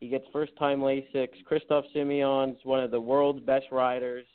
He 0.00 0.08
gets 0.08 0.24
first 0.32 0.52
time 0.58 0.80
Lasix. 0.80 1.28
Christophe 1.46 1.84
Soumillon's 1.94 2.58
one 2.64 2.82
of 2.82 2.90
the 2.90 3.00
world's 3.00 3.40
best 3.40 3.66
riders, 3.70 4.26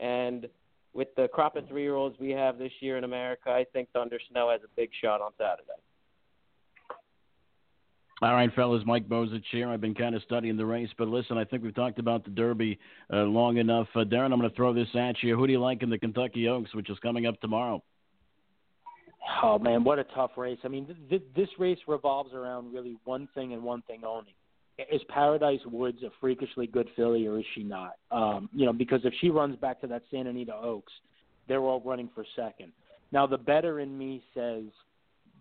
and 0.00 0.48
with 0.94 1.08
the 1.16 1.28
crop 1.28 1.56
of 1.56 1.68
three 1.68 1.82
year 1.82 1.94
olds 1.94 2.16
we 2.18 2.30
have 2.30 2.58
this 2.58 2.72
year 2.80 2.96
in 2.96 3.04
America, 3.04 3.50
I 3.50 3.66
think 3.72 3.88
Thunder 3.92 4.18
Snow 4.30 4.50
has 4.50 4.60
a 4.64 4.68
big 4.76 4.90
shot 5.02 5.20
on 5.20 5.32
Saturday. 5.36 5.80
All 8.22 8.32
right, 8.32 8.50
fellas, 8.54 8.82
Mike 8.86 9.08
Bozich 9.08 9.42
here. 9.50 9.68
I've 9.68 9.80
been 9.80 9.94
kind 9.94 10.14
of 10.14 10.22
studying 10.22 10.56
the 10.56 10.64
race, 10.64 10.88
but 10.96 11.08
listen, 11.08 11.36
I 11.36 11.44
think 11.44 11.64
we've 11.64 11.74
talked 11.74 11.98
about 11.98 12.24
the 12.24 12.30
Derby 12.30 12.78
uh, 13.12 13.24
long 13.24 13.56
enough. 13.56 13.88
Uh, 13.94 14.04
Darin, 14.04 14.32
I'm 14.32 14.38
going 14.38 14.48
to 14.48 14.56
throw 14.56 14.72
this 14.72 14.88
at 14.94 15.16
you. 15.22 15.36
Who 15.36 15.46
do 15.46 15.52
you 15.52 15.60
like 15.60 15.82
in 15.82 15.90
the 15.90 15.98
Kentucky 15.98 16.48
Oaks, 16.48 16.74
which 16.74 16.88
is 16.88 16.98
coming 17.00 17.26
up 17.26 17.40
tomorrow? 17.40 17.82
Oh 19.42 19.58
man, 19.58 19.84
what 19.84 19.98
a 19.98 20.04
tough 20.04 20.32
race! 20.36 20.58
I 20.64 20.68
mean, 20.68 20.86
th- 20.86 20.98
th- 21.08 21.22
this 21.34 21.48
race 21.58 21.78
revolves 21.88 22.34
around 22.34 22.72
really 22.72 22.96
one 23.04 23.26
thing 23.34 23.52
and 23.52 23.62
one 23.62 23.82
thing 23.82 24.02
only: 24.06 24.34
is 24.78 25.00
Paradise 25.08 25.60
Woods 25.66 26.02
a 26.02 26.10
freakishly 26.20 26.66
good 26.66 26.88
filly 26.96 27.26
or 27.26 27.38
is 27.38 27.44
she 27.54 27.62
not? 27.62 27.94
Um, 28.10 28.48
you 28.52 28.66
know, 28.66 28.72
because 28.72 29.00
if 29.04 29.14
she 29.20 29.30
runs 29.30 29.56
back 29.56 29.80
to 29.82 29.86
that 29.88 30.02
Santa 30.10 30.30
Anita 30.30 30.54
Oaks, 30.54 30.92
they're 31.48 31.60
all 31.60 31.80
running 31.80 32.10
for 32.14 32.24
second. 32.34 32.72
Now 33.12 33.26
the 33.26 33.38
bettor 33.38 33.80
in 33.80 33.96
me 33.96 34.22
says 34.34 34.64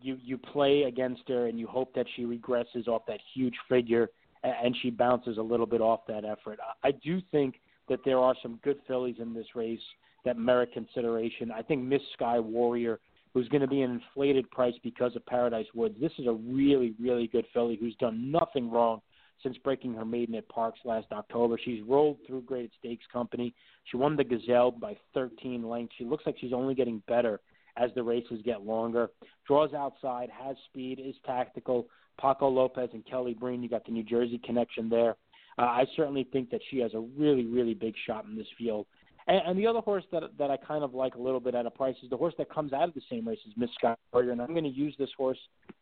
you 0.02 0.18
you 0.22 0.38
play 0.38 0.84
against 0.84 1.24
her 1.30 1.48
and 1.48 1.60
you 1.60 1.66
hope 1.66 1.94
that 1.96 2.06
she 2.16 2.24
regresses 2.24 2.88
off 2.88 3.04
that 3.08 3.20
huge 3.34 3.56
figure 3.70 4.10
and 4.44 4.76
she 4.82 4.90
bounces 4.90 5.38
a 5.38 5.42
little 5.42 5.66
bit 5.66 5.82
off 5.82 6.02
that 6.08 6.26
effort. 6.26 6.60
I 6.84 6.92
do 6.92 7.22
think 7.32 7.56
that 7.90 8.00
there 8.06 8.20
are 8.20 8.36
some 8.42 8.60
good 8.64 8.78
fillies 8.88 9.16
in 9.20 9.34
this 9.34 9.48
race 9.56 9.80
that 10.26 10.38
merit 10.38 10.72
consideration. 10.74 11.52
I 11.52 11.62
think 11.62 11.84
Miss 11.84 12.02
Sky 12.14 12.40
Warrior, 12.40 13.00
who's 13.34 13.48
going 13.50 13.62
to 13.62 13.68
be 13.68 13.82
an 13.82 13.92
inflated 13.92 14.50
price 14.52 14.74
because 14.84 15.16
of 15.16 15.26
Paradise 15.26 15.66
Woods, 15.74 15.96
this 16.00 16.12
is 16.18 16.28
a 16.28 16.32
really, 16.32 16.94
really 17.00 17.28
good 17.28 17.46
filly 17.54 17.78
who's 17.80 17.96
done 17.96 18.32
nothing 18.32 18.70
wrong 18.70 19.02
since 19.42 19.58
breaking 19.58 19.94
her 19.94 20.06
maiden 20.06 20.36
at 20.36 20.48
Parx 20.50 20.74
last 20.86 21.08
October. 21.12 21.60
She's 21.64 21.82
rolled 21.84 22.18
through 22.26 22.42
Graded 22.44 22.72
Stakes 22.80 23.06
Company. 23.12 23.54
She 23.86 23.98
won 23.98 24.16
the 24.16 24.24
Gazelle 24.24 24.72
by 24.72 24.98
13 25.14 25.68
lengths. 25.68 25.96
She 25.98 26.06
looks 26.06 26.26
like 26.26 26.36
she's 26.40 26.54
only 26.54 26.76
getting 26.76 27.02
better 27.08 27.42
as 27.78 27.90
the 27.96 28.04
races 28.04 28.40
get 28.46 28.62
longer. 28.62 29.10
Draws 29.48 29.74
outside, 29.74 30.30
has 30.30 30.56
speed, 30.66 31.02
is 31.04 31.16
tactical. 31.26 31.88
Paco 32.22 32.48
Lopez 32.48 32.90
and 32.94 33.06
Kelly 33.06 33.34
Breen, 33.34 33.64
you 33.64 33.70
got 33.70 33.86
the 33.86 33.92
New 33.92 34.04
Jersey 34.04 34.40
connection 34.46 34.90
there. 34.90 35.16
Uh, 35.58 35.64
I 35.64 35.86
certainly 35.96 36.28
think 36.32 36.50
that 36.52 36.62
she 36.70 36.80
has 36.80 36.94
a 36.94 37.00
really, 37.00 37.46
really 37.46 37.74
big 37.74 37.96
shot 38.06 38.26
in 38.26 38.36
this 38.36 38.48
field. 38.58 38.86
And, 39.28 39.42
and 39.46 39.60
the 39.60 39.68
other 39.68 39.80
horse 39.80 40.04
that 40.12 40.24
that 40.38 40.52
I 40.52 40.58
kind 40.58 40.84
of 40.84 40.94
like 40.94 41.16
a 41.16 41.22
little 41.22 41.40
bit 41.40 41.56
at 41.56 41.66
a 41.66 41.72
price 41.72 41.96
is 42.04 42.10
the 42.10 42.18
horse 42.18 42.34
that 42.38 42.54
comes 42.54 42.74
out 42.74 42.90
of 42.90 42.94
the 42.94 43.02
same 43.10 43.28
race 43.28 43.40
as 43.48 43.54
Miss 43.56 43.70
Sky 43.76 43.96
Warrior, 44.12 44.32
and 44.32 44.42
I'm 44.42 44.52
going 44.52 44.64
to 44.64 44.70
use 44.70 44.96
this 45.00 45.10
horse 45.16 45.38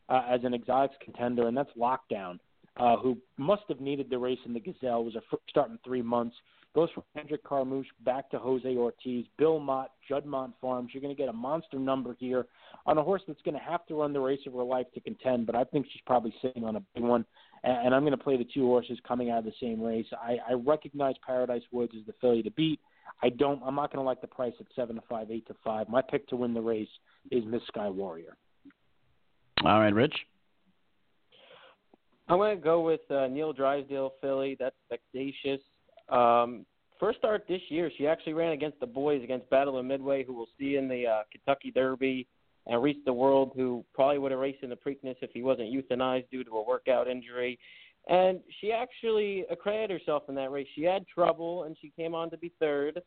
uh, 0.09 0.23
as 0.29 0.41
an 0.43 0.53
exotics 0.53 0.95
contender, 1.03 1.47
and 1.47 1.57
that's 1.57 1.71
Lockdown 1.77 2.39
uh, 2.77 2.97
who 2.97 3.17
must 3.37 3.63
have 3.67 3.81
needed 3.81 4.09
the 4.09 4.17
race 4.17 4.39
in 4.45 4.53
the 4.53 4.59
Gazelle, 4.59 5.03
was 5.03 5.15
a 5.15 5.21
first 5.29 5.43
start 5.49 5.69
in 5.69 5.79
three 5.83 6.01
months. 6.01 6.35
Goes 6.73 6.89
from 6.93 7.03
Kendrick 7.13 7.43
Carmouche 7.43 7.87
back 8.05 8.31
to 8.31 8.39
Jose 8.39 8.77
Ortiz, 8.77 9.25
Bill 9.37 9.59
Mott, 9.59 9.91
Juddmonte 10.09 10.53
Farms. 10.61 10.91
You're 10.93 11.01
going 11.01 11.13
to 11.13 11.21
get 11.21 11.27
a 11.27 11.33
monster 11.33 11.77
number 11.77 12.15
here 12.17 12.45
on 12.85 12.97
a 12.97 13.03
horse 13.03 13.21
that's 13.27 13.41
going 13.41 13.55
to 13.55 13.61
have 13.61 13.85
to 13.87 13.95
run 13.95 14.13
the 14.13 14.21
race 14.21 14.39
of 14.47 14.53
her 14.53 14.63
life 14.63 14.85
to 14.93 15.01
contend, 15.01 15.45
but 15.45 15.55
I 15.55 15.65
think 15.65 15.85
she's 15.91 16.01
probably 16.05 16.33
sitting 16.41 16.63
on 16.63 16.77
a 16.77 16.83
big 16.95 17.03
one. 17.03 17.25
And, 17.65 17.87
and 17.87 17.95
I'm 17.95 18.03
going 18.03 18.17
to 18.17 18.23
play 18.23 18.37
the 18.37 18.47
two 18.53 18.65
horses 18.67 18.97
coming 19.05 19.29
out 19.31 19.39
of 19.39 19.45
the 19.45 19.53
same 19.59 19.81
race. 19.81 20.05
I, 20.13 20.37
I 20.49 20.53
recognize 20.53 21.15
Paradise 21.25 21.63
Woods 21.73 21.91
as 21.99 22.05
the 22.05 22.13
filly 22.21 22.41
to 22.43 22.51
beat. 22.51 22.79
I 23.21 23.29
don't. 23.29 23.61
I'm 23.65 23.75
not 23.75 23.91
going 23.91 24.01
to 24.01 24.07
like 24.07 24.21
the 24.21 24.27
price 24.27 24.53
at 24.59 24.65
seven 24.73 24.95
to 24.95 25.01
five, 25.09 25.29
eight 25.29 25.45
to 25.47 25.55
five. 25.65 25.89
My 25.89 26.01
pick 26.01 26.27
to 26.29 26.37
win 26.37 26.53
the 26.53 26.61
race 26.61 26.87
is 27.31 27.43
Miss 27.45 27.61
Sky 27.67 27.89
Warrior. 27.89 28.37
All 29.63 29.79
right, 29.79 29.93
Rich. 29.93 30.15
I'm 32.31 32.37
going 32.37 32.55
to 32.55 32.63
go 32.63 32.79
with 32.79 33.01
uh, 33.11 33.27
Neil 33.27 33.51
Drysdale 33.51 34.13
filly. 34.21 34.55
That's 34.57 34.75
Vexatious. 34.89 35.59
Um, 36.07 36.65
first 36.97 37.17
start 37.17 37.43
this 37.49 37.59
year, 37.67 37.91
she 37.97 38.07
actually 38.07 38.31
ran 38.31 38.53
against 38.53 38.79
the 38.79 38.85
boys 38.85 39.21
against 39.21 39.49
Battle 39.49 39.77
of 39.77 39.83
Midway, 39.83 40.23
who 40.23 40.33
we'll 40.33 40.47
see 40.57 40.77
in 40.77 40.87
the 40.87 41.07
uh, 41.07 41.23
Kentucky 41.29 41.71
Derby, 41.71 42.25
and 42.67 42.81
Reese 42.81 43.03
the 43.05 43.11
World, 43.11 43.51
who 43.53 43.83
probably 43.93 44.17
would 44.17 44.31
have 44.31 44.39
raced 44.39 44.63
in 44.63 44.69
the 44.69 44.77
Preakness 44.77 45.17
if 45.21 45.31
he 45.33 45.43
wasn't 45.43 45.73
euthanized 45.73 46.29
due 46.31 46.45
to 46.45 46.51
a 46.51 46.63
workout 46.65 47.09
injury. 47.09 47.59
And 48.07 48.39
she 48.61 48.71
actually 48.71 49.43
accredited 49.51 49.99
herself 49.99 50.23
in 50.29 50.35
that 50.35 50.51
race. 50.51 50.67
She 50.73 50.83
had 50.83 51.05
trouble, 51.13 51.63
and 51.63 51.75
she 51.81 51.91
came 51.97 52.15
on 52.15 52.29
to 52.29 52.37
be 52.37 52.53
third. 52.61 53.01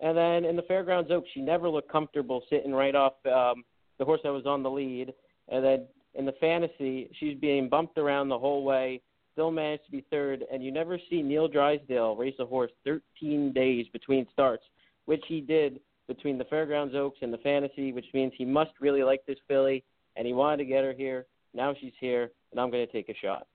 And 0.00 0.16
then 0.16 0.44
in 0.44 0.54
the 0.54 0.62
Fairgrounds 0.62 1.10
Oaks, 1.10 1.28
she 1.34 1.40
never 1.40 1.68
looked 1.68 1.90
comfortable 1.90 2.44
sitting 2.48 2.72
right 2.72 2.94
off 2.94 3.14
um, 3.26 3.64
the 3.98 4.04
horse 4.04 4.20
that 4.22 4.32
was 4.32 4.46
on 4.46 4.62
the 4.62 4.70
lead. 4.70 5.12
And 5.48 5.64
then 5.64 5.86
in 6.18 6.26
the 6.26 6.32
fantasy, 6.32 7.08
she's 7.18 7.38
being 7.38 7.68
bumped 7.68 7.96
around 7.96 8.28
the 8.28 8.38
whole 8.38 8.64
way, 8.64 9.00
still 9.32 9.52
managed 9.52 9.84
to 9.86 9.92
be 9.92 10.04
third, 10.10 10.44
and 10.52 10.64
you 10.64 10.72
never 10.72 10.98
see 11.08 11.22
Neil 11.22 11.46
Drysdale 11.46 12.16
race 12.16 12.34
a 12.40 12.44
horse 12.44 12.72
13 12.84 13.52
days 13.52 13.86
between 13.92 14.26
starts, 14.32 14.64
which 15.06 15.22
he 15.28 15.40
did 15.40 15.80
between 16.08 16.36
the 16.36 16.44
Fairgrounds 16.44 16.94
Oaks 16.96 17.18
and 17.22 17.32
the 17.32 17.38
fantasy, 17.38 17.92
which 17.92 18.06
means 18.12 18.32
he 18.36 18.44
must 18.44 18.72
really 18.80 19.04
like 19.04 19.20
this 19.26 19.38
filly, 19.46 19.84
and 20.16 20.26
he 20.26 20.32
wanted 20.32 20.56
to 20.56 20.64
get 20.64 20.82
her 20.82 20.92
here. 20.92 21.26
Now 21.54 21.72
she's 21.80 21.92
here, 22.00 22.32
and 22.50 22.60
I'm 22.60 22.70
going 22.70 22.84
to 22.84 22.92
take 22.92 23.08
a 23.08 23.14
shot. 23.14 23.46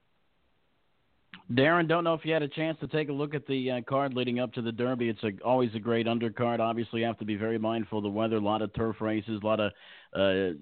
Darin, 1.54 1.86
don't 1.86 2.04
know 2.04 2.14
if 2.14 2.24
you 2.24 2.32
had 2.32 2.42
a 2.42 2.48
chance 2.48 2.78
to 2.80 2.86
take 2.86 3.10
a 3.10 3.12
look 3.12 3.34
at 3.34 3.46
the 3.46 3.72
uh, 3.72 3.80
card 3.86 4.14
leading 4.14 4.38
up 4.40 4.54
to 4.54 4.62
the 4.62 4.72
Derby. 4.72 5.10
It's 5.10 5.22
a, 5.22 5.32
always 5.44 5.70
a 5.74 5.78
great 5.78 6.06
undercard. 6.06 6.60
Obviously, 6.60 7.00
you 7.00 7.06
have 7.06 7.18
to 7.18 7.26
be 7.26 7.36
very 7.36 7.58
mindful 7.58 7.98
of 7.98 8.04
the 8.04 8.10
weather. 8.10 8.36
A 8.36 8.40
lot 8.40 8.62
of 8.62 8.72
turf 8.72 9.02
races, 9.02 9.40
a 9.42 9.46
lot 9.46 9.60
of 9.60 9.72
uh, 10.14 10.56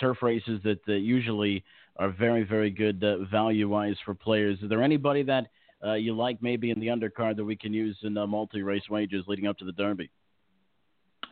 turf 0.00 0.18
races 0.22 0.60
that, 0.64 0.80
usually 0.86 1.62
are 1.96 2.10
very, 2.10 2.44
very 2.44 2.70
good 2.70 3.04
uh, 3.04 3.24
value 3.30 3.68
wise 3.68 3.96
for 4.04 4.14
players. 4.14 4.58
Is 4.62 4.68
there 4.68 4.82
anybody 4.82 5.22
that 5.24 5.48
uh, 5.84 5.94
you 5.94 6.16
like 6.16 6.42
maybe 6.42 6.70
in 6.70 6.80
the 6.80 6.86
undercard 6.88 7.36
that 7.36 7.44
we 7.44 7.56
can 7.56 7.72
use 7.72 7.96
in 8.02 8.16
uh, 8.16 8.26
multi 8.26 8.62
race 8.62 8.88
wages 8.90 9.24
leading 9.26 9.46
up 9.46 9.58
to 9.58 9.64
the 9.64 9.72
Derby? 9.72 10.10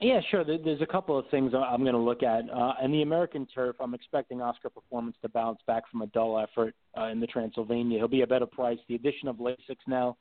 Yeah, 0.00 0.20
sure. 0.30 0.44
There's 0.44 0.80
a 0.80 0.86
couple 0.86 1.18
of 1.18 1.24
things 1.30 1.52
I'm 1.54 1.80
going 1.80 1.94
to 1.94 1.98
look 1.98 2.22
at. 2.22 2.48
Uh, 2.50 2.74
in 2.84 2.92
the 2.92 3.02
American 3.02 3.46
turf, 3.52 3.74
I'm 3.80 3.94
expecting 3.94 4.40
Oscar 4.40 4.70
Performance 4.70 5.16
to 5.22 5.28
bounce 5.28 5.58
back 5.66 5.90
from 5.90 6.02
a 6.02 6.06
dull 6.08 6.38
effort 6.38 6.74
uh, 6.96 7.06
in 7.06 7.18
the 7.18 7.26
Transylvania. 7.26 7.98
He'll 7.98 8.06
be 8.06 8.22
a 8.22 8.26
better 8.26 8.46
price. 8.46 8.78
The 8.88 8.94
addition 8.94 9.26
of 9.26 9.36
Lasix 9.36 9.76
now 9.88 10.16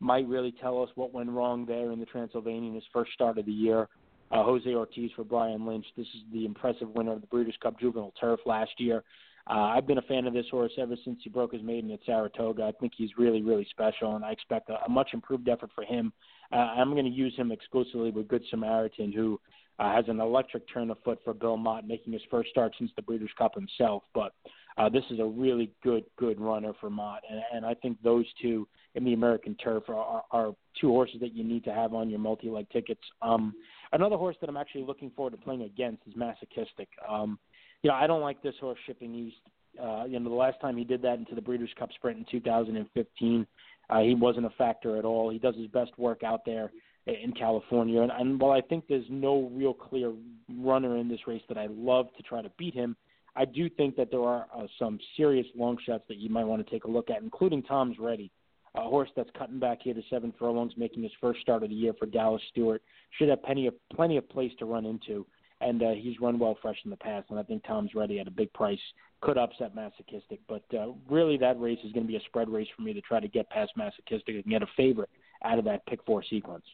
might 0.00 0.28
really 0.28 0.52
tell 0.60 0.82
us 0.82 0.90
what 0.96 1.14
went 1.14 1.30
wrong 1.30 1.64
there 1.64 1.92
in 1.92 2.00
the 2.00 2.04
Transylvania 2.04 2.68
in 2.68 2.74
his 2.74 2.84
first 2.92 3.12
start 3.12 3.38
of 3.38 3.46
the 3.46 3.52
year. 3.52 3.88
Uh, 4.32 4.42
Jose 4.44 4.74
Ortiz 4.74 5.10
for 5.14 5.24
Brian 5.24 5.66
Lynch. 5.66 5.84
This 5.96 6.06
is 6.06 6.22
the 6.32 6.46
impressive 6.46 6.88
winner 6.88 7.12
of 7.12 7.20
the 7.20 7.26
Breeders' 7.26 7.54
Cup 7.62 7.78
Juvenile 7.78 8.14
Turf 8.18 8.40
last 8.46 8.72
year. 8.78 9.04
Uh, 9.50 9.54
I've 9.54 9.86
been 9.86 9.98
a 9.98 10.02
fan 10.02 10.26
of 10.26 10.32
this 10.32 10.46
horse 10.50 10.72
ever 10.78 10.94
since 11.04 11.18
he 11.22 11.28
broke 11.28 11.52
his 11.52 11.62
maiden 11.62 11.90
at 11.90 11.98
Saratoga. 12.06 12.62
I 12.62 12.72
think 12.80 12.92
he's 12.96 13.10
really, 13.18 13.42
really 13.42 13.66
special, 13.70 14.16
and 14.16 14.24
I 14.24 14.30
expect 14.30 14.70
a, 14.70 14.78
a 14.86 14.88
much 14.88 15.10
improved 15.12 15.48
effort 15.48 15.70
for 15.74 15.84
him. 15.84 16.12
Uh, 16.52 16.56
I'm 16.56 16.92
going 16.92 17.04
to 17.04 17.10
use 17.10 17.34
him 17.36 17.52
exclusively 17.52 18.10
with 18.10 18.28
Good 18.28 18.44
Samaritan, 18.50 19.12
who 19.12 19.38
uh, 19.78 19.92
has 19.92 20.04
an 20.08 20.20
electric 20.20 20.72
turn 20.72 20.90
of 20.90 20.98
foot 21.04 21.18
for 21.24 21.34
Bill 21.34 21.56
Mott, 21.56 21.86
making 21.86 22.12
his 22.12 22.22
first 22.30 22.50
start 22.50 22.72
since 22.78 22.90
the 22.94 23.02
Breeders' 23.02 23.30
Cup 23.36 23.54
himself. 23.54 24.04
But 24.14 24.32
uh, 24.78 24.88
this 24.88 25.04
is 25.10 25.18
a 25.18 25.24
really 25.24 25.70
good, 25.82 26.04
good 26.16 26.40
runner 26.40 26.72
for 26.80 26.88
Mott, 26.88 27.22
and, 27.28 27.42
and 27.52 27.66
I 27.66 27.74
think 27.74 28.00
those 28.02 28.26
two 28.40 28.66
in 28.94 29.04
the 29.04 29.12
American 29.12 29.56
turf 29.56 29.84
are, 29.88 29.96
are, 29.96 30.24
are 30.30 30.52
two 30.80 30.88
horses 30.88 31.20
that 31.20 31.34
you 31.34 31.44
need 31.44 31.64
to 31.64 31.72
have 31.72 31.94
on 31.94 32.08
your 32.08 32.20
multi-leg 32.20 32.66
tickets. 32.70 33.00
Um, 33.20 33.54
another 33.92 34.16
horse 34.16 34.36
that 34.40 34.48
I'm 34.48 34.56
actually 34.56 34.84
looking 34.84 35.10
forward 35.10 35.32
to 35.32 35.36
playing 35.36 35.62
against 35.62 36.02
is 36.06 36.14
Masochistic. 36.16 36.88
Um, 37.08 37.38
you 37.82 37.90
know, 37.90 37.96
I 37.96 38.06
don't 38.06 38.20
like 38.20 38.42
this 38.42 38.54
horse 38.60 38.78
shipping 38.86 39.14
east. 39.14 39.36
Uh, 39.82 40.04
you 40.04 40.18
know, 40.18 40.28
the 40.28 40.34
last 40.34 40.60
time 40.60 40.76
he 40.76 40.84
did 40.84 41.02
that 41.02 41.18
into 41.18 41.34
the 41.34 41.40
Breeders' 41.40 41.70
Cup 41.78 41.90
Sprint 41.94 42.18
in 42.18 42.24
2015, 42.30 43.46
uh, 43.90 44.00
he 44.00 44.14
wasn't 44.14 44.46
a 44.46 44.50
factor 44.50 44.96
at 44.96 45.04
all. 45.04 45.30
He 45.30 45.38
does 45.38 45.56
his 45.56 45.66
best 45.68 45.90
work 45.98 46.22
out 46.22 46.44
there 46.44 46.70
in 47.06 47.32
California, 47.32 48.00
and, 48.00 48.12
and 48.12 48.40
while 48.40 48.52
I 48.52 48.60
think 48.60 48.84
there's 48.88 49.06
no 49.10 49.50
real 49.52 49.74
clear 49.74 50.12
runner 50.58 50.98
in 50.98 51.08
this 51.08 51.18
race 51.26 51.42
that 51.48 51.58
I 51.58 51.66
love 51.68 52.06
to 52.16 52.22
try 52.22 52.42
to 52.42 52.50
beat 52.58 52.74
him, 52.74 52.96
I 53.34 53.44
do 53.44 53.68
think 53.68 53.96
that 53.96 54.10
there 54.10 54.22
are 54.22 54.46
uh, 54.54 54.66
some 54.78 55.00
serious 55.16 55.46
long 55.56 55.78
shots 55.84 56.04
that 56.08 56.18
you 56.18 56.28
might 56.28 56.44
want 56.44 56.64
to 56.64 56.70
take 56.70 56.84
a 56.84 56.90
look 56.90 57.10
at, 57.10 57.22
including 57.22 57.62
Tom's 57.62 57.98
Ready, 57.98 58.30
a 58.74 58.82
horse 58.82 59.10
that's 59.14 59.30
cutting 59.36 59.58
back 59.58 59.78
here 59.82 59.94
to 59.94 60.02
seven 60.08 60.32
furlongs, 60.38 60.72
making 60.76 61.02
his 61.02 61.12
first 61.20 61.40
start 61.40 61.62
of 61.62 61.68
the 61.68 61.74
year 61.74 61.92
for 61.98 62.06
Dallas 62.06 62.42
Stewart. 62.50 62.82
Should 63.18 63.28
have 63.28 63.42
plenty 63.42 63.66
of 63.66 63.74
plenty 63.94 64.16
of 64.16 64.28
place 64.28 64.52
to 64.58 64.64
run 64.64 64.86
into 64.86 65.26
and 65.62 65.82
uh, 65.82 65.90
he's 65.90 66.20
run 66.20 66.38
well 66.38 66.56
fresh 66.60 66.76
in 66.84 66.90
the 66.90 66.96
past. 66.96 67.26
And 67.30 67.38
I 67.38 67.42
think 67.42 67.64
Tom's 67.64 67.94
ready 67.94 68.18
at 68.18 68.26
a 68.26 68.30
big 68.30 68.52
price. 68.52 68.78
Could 69.20 69.38
upset 69.38 69.74
Masochistic, 69.74 70.40
but 70.48 70.64
uh, 70.76 70.88
really 71.08 71.36
that 71.38 71.60
race 71.60 71.78
is 71.84 71.92
going 71.92 72.04
to 72.04 72.08
be 72.08 72.16
a 72.16 72.22
spread 72.26 72.48
race 72.48 72.66
for 72.74 72.82
me 72.82 72.92
to 72.92 73.00
try 73.00 73.20
to 73.20 73.28
get 73.28 73.48
past 73.50 73.70
Masochistic 73.76 74.34
and 74.34 74.44
get 74.44 74.62
a 74.62 74.66
favorite 74.76 75.10
out 75.44 75.58
of 75.58 75.64
that 75.64 75.86
pick 75.86 76.00
four 76.04 76.24
sequence. 76.28 76.64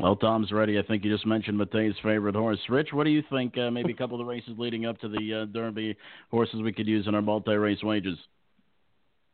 Well, 0.00 0.16
Tom's 0.16 0.50
ready. 0.50 0.78
I 0.78 0.82
think 0.82 1.04
you 1.04 1.12
just 1.12 1.26
mentioned 1.26 1.58
Mattei's 1.58 1.94
favorite 2.02 2.34
horse. 2.34 2.58
Rich, 2.70 2.88
what 2.92 3.04
do 3.04 3.10
you 3.10 3.22
think? 3.28 3.58
Uh, 3.58 3.70
maybe 3.70 3.92
a 3.92 3.96
couple 3.96 4.18
of 4.18 4.24
the 4.26 4.30
races 4.30 4.54
leading 4.56 4.86
up 4.86 4.98
to 5.00 5.08
the 5.08 5.42
uh, 5.42 5.44
Derby 5.52 5.94
horses 6.30 6.62
we 6.62 6.72
could 6.72 6.86
use 6.86 7.06
in 7.06 7.14
our 7.14 7.20
multi-race 7.20 7.82
wages. 7.82 8.16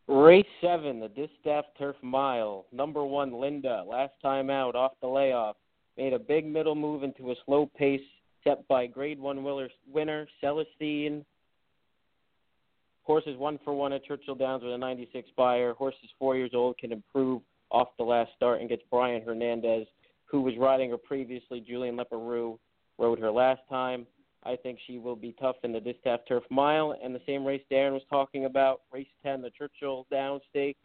Race 0.09 0.47
seven, 0.61 1.01
the 1.01 1.09
Distaff 1.09 1.65
Turf 1.77 1.97
Mile. 2.01 2.67
Number 2.73 3.05
one, 3.05 3.33
Linda. 3.41 3.85
Last 3.89 4.13
time 4.23 4.51
out, 4.51 4.77
off 4.77 4.93
the 5.01 5.09
layoff, 5.09 5.57
made 5.97 6.13
a 6.13 6.19
big 6.19 6.47
middle 6.47 6.77
move 6.77 7.03
into 7.03 7.33
a 7.33 7.35
slow 7.45 7.67
pace 7.77 8.01
set 8.45 8.67
by 8.69 8.87
Grade 8.87 9.19
One 9.19 9.43
winner 9.43 10.29
Celestine. 10.41 11.25
Horses 13.03 13.37
one 13.37 13.59
for 13.65 13.73
one 13.73 13.93
at 13.93 14.05
Churchill 14.05 14.35
Downs 14.35 14.63
with 14.63 14.73
a 14.73 14.79
96 14.79 15.29
Beyer. 15.37 15.75
Horse 15.75 15.95
is 16.03 16.11
four 16.19 16.37
years 16.37 16.51
old, 16.55 16.79
can 16.79 16.93
improve 16.93 17.43
off 17.71 17.89
the 17.99 18.05
last 18.05 18.31
start 18.37 18.61
and 18.61 18.69
gets 18.69 18.83
Brian 18.91 19.23
Hernandez, 19.23 19.87
who 20.25 20.41
was 20.41 20.55
riding 20.57 20.91
her 20.91 20.97
previously. 20.97 21.61
Julian 21.61 21.97
Leparoux 21.97 22.59
rode 22.99 23.19
her 23.19 23.31
last 23.31 23.61
time. 23.69 24.07
I 24.47 24.57
think 24.57 24.79
she 24.87 24.99
will 24.99 25.17
be 25.17 25.35
tough 25.41 25.57
in 25.65 25.73
the 25.73 25.81
Distaff 25.81 26.21
Turf 26.29 26.45
Mile. 26.51 26.97
And 27.03 27.15
the 27.15 27.21
same 27.27 27.45
race 27.45 27.63
Darin 27.69 27.93
was 27.93 28.03
talking 28.09 28.45
about, 28.45 28.83
race 28.93 29.07
10, 29.25 29.43
the 29.43 29.51
Churchill 29.51 30.07
Downs 30.11 30.43
Stake. 30.51 30.77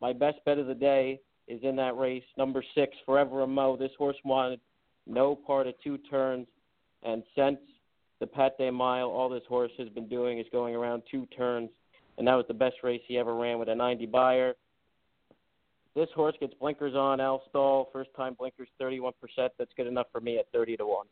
My 0.00 0.12
best 0.12 0.38
bet 0.44 0.58
of 0.58 0.66
the 0.66 0.74
day 0.74 1.20
is 1.46 1.60
in 1.62 1.76
that 1.76 1.96
race, 1.96 2.24
number 2.36 2.64
six, 2.74 2.96
Forever 3.06 3.42
a 3.42 3.46
Mo. 3.46 3.76
This 3.76 3.92
horse 3.96 4.16
wanted 4.24 4.60
no 5.06 5.36
part 5.36 5.68
of 5.68 5.74
two 5.82 5.98
turns. 5.98 6.48
And 7.04 7.22
since 7.36 7.58
the 8.18 8.26
Pat 8.26 8.58
Day 8.58 8.70
Mile, 8.70 9.06
all 9.06 9.28
this 9.28 9.44
horse 9.48 9.70
has 9.78 9.88
been 9.90 10.08
doing 10.08 10.38
is 10.38 10.46
going 10.50 10.74
around 10.74 11.02
two 11.10 11.26
turns, 11.36 11.70
and 12.18 12.26
that 12.26 12.34
was 12.34 12.46
the 12.48 12.54
best 12.54 12.76
race 12.82 13.02
he 13.06 13.18
ever 13.18 13.34
ran 13.34 13.58
with 13.58 13.68
a 13.68 13.74
90 13.74 14.06
Beyer. 14.06 14.54
This 15.94 16.08
horse 16.14 16.34
gets 16.40 16.54
blinkers 16.54 16.94
on, 16.94 17.20
Al 17.20 17.42
Stall, 17.48 17.88
first 17.92 18.10
time 18.16 18.34
blinkers 18.34 18.68
31%. 18.80 19.12
That's 19.36 19.70
good 19.76 19.86
enough 19.86 20.08
for 20.12 20.20
me 20.20 20.38
at 20.38 20.46
30 20.52 20.78
to 20.78 20.86
1. 20.86 21.06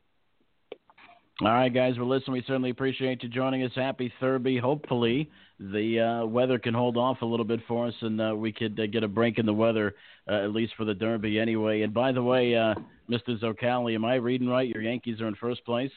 All 1.40 1.48
right, 1.48 1.72
guys. 1.72 1.98
Well, 1.98 2.08
listen, 2.08 2.32
we 2.32 2.44
certainly 2.46 2.70
appreciate 2.70 3.24
you 3.24 3.28
joining 3.28 3.64
us. 3.64 3.72
Happy 3.74 4.12
Thurby. 4.20 4.60
Hopefully, 4.60 5.28
the 5.58 6.00
uh, 6.22 6.26
weather 6.26 6.60
can 6.60 6.74
hold 6.74 6.96
off 6.96 7.22
a 7.22 7.26
little 7.26 7.44
bit 7.44 7.58
for 7.66 7.88
us, 7.88 7.94
and 8.02 8.20
uh, 8.20 8.36
we 8.36 8.52
could 8.52 8.78
uh, 8.78 8.86
get 8.86 9.02
a 9.02 9.08
break 9.08 9.38
in 9.38 9.44
the 9.44 9.52
weather, 9.52 9.96
uh, 10.30 10.44
at 10.44 10.52
least 10.52 10.74
for 10.76 10.84
the 10.84 10.94
Derby, 10.94 11.40
anyway. 11.40 11.82
And 11.82 11.92
by 11.92 12.12
the 12.12 12.22
way, 12.22 12.54
uh, 12.54 12.74
Mr. 13.10 13.36
Zoccali, 13.40 13.96
am 13.96 14.04
I 14.04 14.14
reading 14.14 14.48
right? 14.48 14.68
Your 14.68 14.80
Yankees 14.80 15.20
are 15.20 15.26
in 15.26 15.34
first 15.34 15.64
place. 15.64 15.90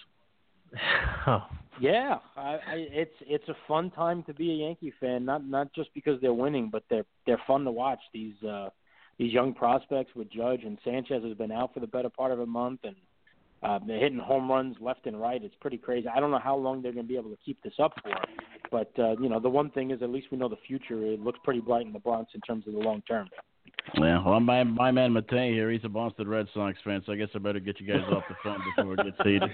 Oh. 1.30 1.44
Yeah, 1.80 2.20
I, 2.36 2.54
I, 2.54 2.60
it's 2.76 3.14
it's 3.22 3.48
a 3.50 3.56
fun 3.68 3.92
time 3.92 4.24
to 4.24 4.34
be 4.34 4.50
a 4.52 4.66
Yankee 4.66 4.94
fan. 5.00 5.26
Not 5.26 5.46
not 5.46 5.74
just 5.74 5.94
because 5.94 6.20
they're 6.22 6.34
winning, 6.34 6.70
but 6.72 6.84
they're 6.90 7.06
they're 7.26 7.42
fun 7.46 7.66
to 7.66 7.72
watch. 7.72 8.00
These 8.14 8.42
uh, 8.44 8.70
these 9.20 9.32
young 9.32 9.54
prospects 9.54 10.16
with 10.16 10.32
Judge 10.32 10.64
and 10.64 10.80
Sanchez 10.84 11.24
has 11.24 11.38
been 11.38 11.52
out 11.52 11.74
for 11.74 11.80
the 11.82 11.88
better 11.88 12.10
part 12.10 12.32
of 12.32 12.40
a 12.40 12.46
month, 12.46 12.80
and 12.84 12.96
uh, 13.64 13.80
they're 13.86 14.00
hitting 14.00 14.20
home 14.20 14.50
runs 14.50 14.76
left 14.80 15.06
and 15.06 15.20
right. 15.20 15.44
It's 15.44 15.56
pretty 15.60 15.78
crazy. 15.78 16.08
I 16.08 16.20
don't 16.20 16.32
know 16.32 16.40
how 16.40 16.56
long 16.56 16.82
they're 16.82 16.94
going 16.94 17.06
to 17.06 17.08
be 17.08 17.18
able 17.18 17.32
to 17.32 17.38
keep 17.44 17.62
this 17.64 17.74
up 17.80 17.94
for, 18.04 18.14
but 18.72 18.92
uh, 19.00 19.18
you 19.20 19.30
know 19.30 19.40
the 19.40 19.50
one 19.50 19.72
thing 19.72 19.92
is 19.92 20.02
at 20.02 20.10
least 20.10 20.28
we 20.32 20.38
know 20.38 20.50
the 20.50 20.58
future. 20.68 21.04
It 21.04 21.20
looks 21.20 21.40
pretty 21.44 21.62
bright 21.62 21.86
in 21.86 21.94
the 21.94 22.00
Bronx 22.00 22.32
in 22.36 22.42
terms 22.42 22.68
of 22.68 22.74
the 22.74 22.80
long 22.80 23.02
term. 23.08 23.30
Yeah, 23.96 24.24
well, 24.24 24.40
my 24.40 24.64
my 24.64 24.92
man 24.92 25.14
Mattei 25.14 25.54
here, 25.54 25.72
he's 25.72 25.84
a 25.84 25.90
Boston 25.90 26.28
Red 26.28 26.48
Sox 26.54 26.78
fan, 26.84 27.02
so 27.06 27.14
I 27.14 27.16
guess 27.16 27.30
I 27.34 27.40
better 27.40 27.60
get 27.60 27.80
you 27.80 27.88
guys 27.88 28.04
off 28.12 28.24
the 28.28 28.36
phone 28.44 28.60
before 28.76 28.94
it 28.94 29.06
gets 29.06 29.18
heated. 29.24 29.50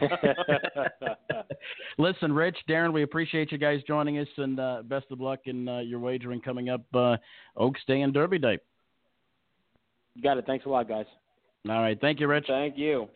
Listen, 1.98 2.34
Rich, 2.34 2.58
Darin, 2.68 2.94
we 2.94 3.04
appreciate 3.04 3.52
you 3.52 3.58
guys 3.58 3.82
joining 3.88 4.18
us, 4.18 4.28
and 4.38 4.60
uh, 4.60 4.82
best 4.86 5.06
of 5.12 5.22
luck 5.22 5.42
in 5.46 5.68
uh, 5.68 5.80
your 5.80 6.00
wagering 6.00 6.42
coming 6.42 6.70
up 6.70 6.82
uh, 6.96 7.18
Oaks 7.58 7.82
Day 7.88 8.02
and 8.02 8.14
Derby 8.14 8.40
Day. 8.40 8.58
You 10.16 10.24
got 10.24 10.38
it. 10.38 10.46
Thanks 10.46 10.66
a 10.66 10.70
lot, 10.70 10.88
guys. 10.88 11.06
All 11.70 11.82
right, 11.82 12.00
thank 12.02 12.20
you, 12.20 12.28
Rich. 12.28 12.46
Thank 12.48 12.78
you. 12.78 13.08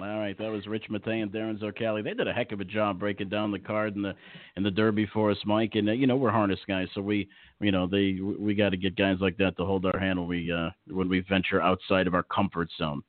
All 0.00 0.18
right, 0.18 0.36
that 0.38 0.50
was 0.50 0.66
Rich 0.66 0.86
Mattei 0.88 1.20
and 1.20 1.32
Darin 1.32 1.58
Zoccali. 1.58 2.02
They 2.02 2.14
did 2.14 2.26
a 2.26 2.32
heck 2.32 2.52
of 2.52 2.60
a 2.60 2.64
job 2.64 2.98
breaking 2.98 3.28
down 3.28 3.50
the 3.50 3.58
card 3.58 3.94
and 3.94 4.04
the 4.04 4.14
and 4.56 4.64
the 4.64 4.70
Derby 4.70 5.06
for 5.12 5.30
us, 5.30 5.38
Mike. 5.44 5.72
And 5.74 5.88
uh, 5.88 5.92
you 5.92 6.06
know 6.06 6.16
we're 6.16 6.30
harness 6.30 6.60
guys, 6.66 6.88
so 6.94 7.00
we 7.00 7.28
you 7.60 7.72
know 7.72 7.86
they 7.86 8.18
we 8.20 8.54
got 8.54 8.70
to 8.70 8.76
get 8.76 8.96
guys 8.96 9.18
like 9.20 9.36
that 9.38 9.56
to 9.56 9.64
hold 9.64 9.84
our 9.84 9.98
hand 9.98 10.18
when 10.18 10.28
we 10.28 10.50
uh, 10.50 10.70
when 10.88 11.08
we 11.08 11.20
venture 11.20 11.60
outside 11.60 12.06
of 12.06 12.14
our 12.14 12.22
comfort 12.22 12.68
zone. 12.78 13.02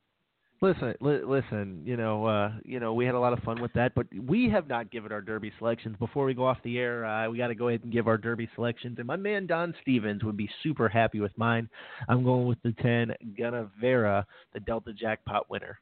Listen, 0.60 0.94
li- 1.00 1.24
listen. 1.24 1.82
You 1.84 1.96
know, 1.96 2.24
uh, 2.26 2.52
you 2.64 2.80
know, 2.80 2.94
we 2.94 3.04
had 3.04 3.14
a 3.14 3.20
lot 3.20 3.32
of 3.32 3.40
fun 3.40 3.60
with 3.60 3.72
that, 3.74 3.94
but 3.94 4.06
we 4.18 4.48
have 4.48 4.66
not 4.66 4.90
given 4.90 5.12
our 5.12 5.20
Derby 5.20 5.52
selections. 5.58 5.96
Before 5.98 6.24
we 6.24 6.32
go 6.32 6.46
off 6.46 6.58
the 6.64 6.78
air, 6.78 7.04
uh, 7.04 7.28
we 7.28 7.36
got 7.36 7.48
to 7.48 7.54
go 7.54 7.68
ahead 7.68 7.82
and 7.82 7.92
give 7.92 8.08
our 8.08 8.16
Derby 8.16 8.48
selections. 8.54 8.96
And 8.98 9.06
my 9.06 9.16
man 9.16 9.46
Don 9.46 9.74
Stevens 9.82 10.24
would 10.24 10.36
be 10.36 10.48
super 10.62 10.88
happy 10.88 11.20
with 11.20 11.36
mine. 11.36 11.68
I'm 12.08 12.24
going 12.24 12.46
with 12.46 12.58
the 12.62 12.72
ten 12.80 13.12
Gunnevera, 13.38 14.24
the 14.54 14.60
Delta 14.60 14.92
Jackpot 14.94 15.50
winner. 15.50 15.78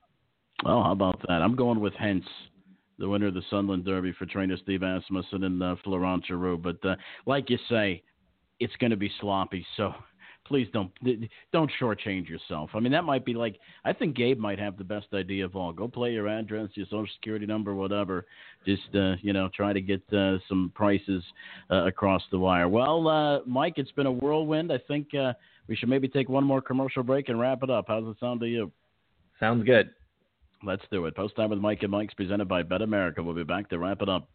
Well, 0.64 0.82
how 0.82 0.92
about 0.92 1.20
that? 1.22 1.42
I'm 1.42 1.56
going 1.56 1.80
with 1.80 1.94
Hence, 1.94 2.24
the 2.98 3.08
winner 3.08 3.26
of 3.26 3.34
the 3.34 3.42
Sunland 3.50 3.84
Derby 3.84 4.12
for 4.16 4.26
trainer 4.26 4.56
Steve 4.62 4.82
Asmussen 4.82 5.44
and 5.44 5.62
uh, 5.62 5.76
Florent 5.82 6.24
Geroux. 6.30 6.62
But 6.62 6.84
uh, 6.88 6.94
like 7.26 7.50
you 7.50 7.58
say, 7.68 8.02
it's 8.60 8.74
going 8.76 8.92
to 8.92 8.96
be 8.96 9.10
sloppy. 9.20 9.66
So 9.76 9.92
please 10.46 10.68
don't 10.72 10.92
don't 11.52 11.70
shortchange 11.80 12.28
yourself. 12.28 12.70
I 12.74 12.80
mean, 12.80 12.92
that 12.92 13.02
might 13.02 13.24
be 13.24 13.34
like 13.34 13.58
I 13.84 13.92
think 13.92 14.14
Gabe 14.14 14.38
might 14.38 14.60
have 14.60 14.76
the 14.76 14.84
best 14.84 15.06
idea 15.14 15.44
of 15.44 15.56
all. 15.56 15.72
Go 15.72 15.88
play 15.88 16.12
your 16.12 16.28
address, 16.28 16.68
your 16.74 16.86
social 16.86 17.08
security 17.14 17.46
number, 17.46 17.74
whatever. 17.74 18.26
Just 18.64 18.94
uh, 18.94 19.14
you 19.20 19.32
know, 19.32 19.48
try 19.54 19.72
to 19.72 19.80
get 19.80 20.02
uh, 20.12 20.38
some 20.48 20.70
prices 20.74 21.24
uh, 21.70 21.86
across 21.86 22.22
the 22.30 22.38
wire. 22.38 22.68
Well, 22.68 23.08
uh, 23.08 23.40
Mike, 23.46 23.74
it's 23.78 23.92
been 23.92 24.06
a 24.06 24.12
whirlwind. 24.12 24.72
I 24.72 24.78
think 24.86 25.08
uh, 25.14 25.32
we 25.66 25.74
should 25.74 25.88
maybe 25.88 26.06
take 26.06 26.28
one 26.28 26.44
more 26.44 26.60
commercial 26.60 27.02
break 27.02 27.28
and 27.28 27.40
wrap 27.40 27.64
it 27.64 27.70
up. 27.70 27.86
How's 27.88 28.04
it 28.06 28.16
sound 28.20 28.40
to 28.40 28.46
you? 28.46 28.70
Sounds 29.40 29.64
good. 29.64 29.90
Let's 30.64 30.82
do 30.90 31.06
it. 31.06 31.16
Post 31.16 31.36
time 31.36 31.50
with 31.50 31.58
Mike 31.58 31.82
and 31.82 31.90
Mike's 31.90 32.14
presented 32.14 32.48
by 32.48 32.62
BetAmerica. 32.62 33.24
We'll 33.24 33.34
be 33.34 33.42
back 33.42 33.68
to 33.70 33.78
wrap 33.78 34.00
it 34.00 34.08
up. 34.08 34.28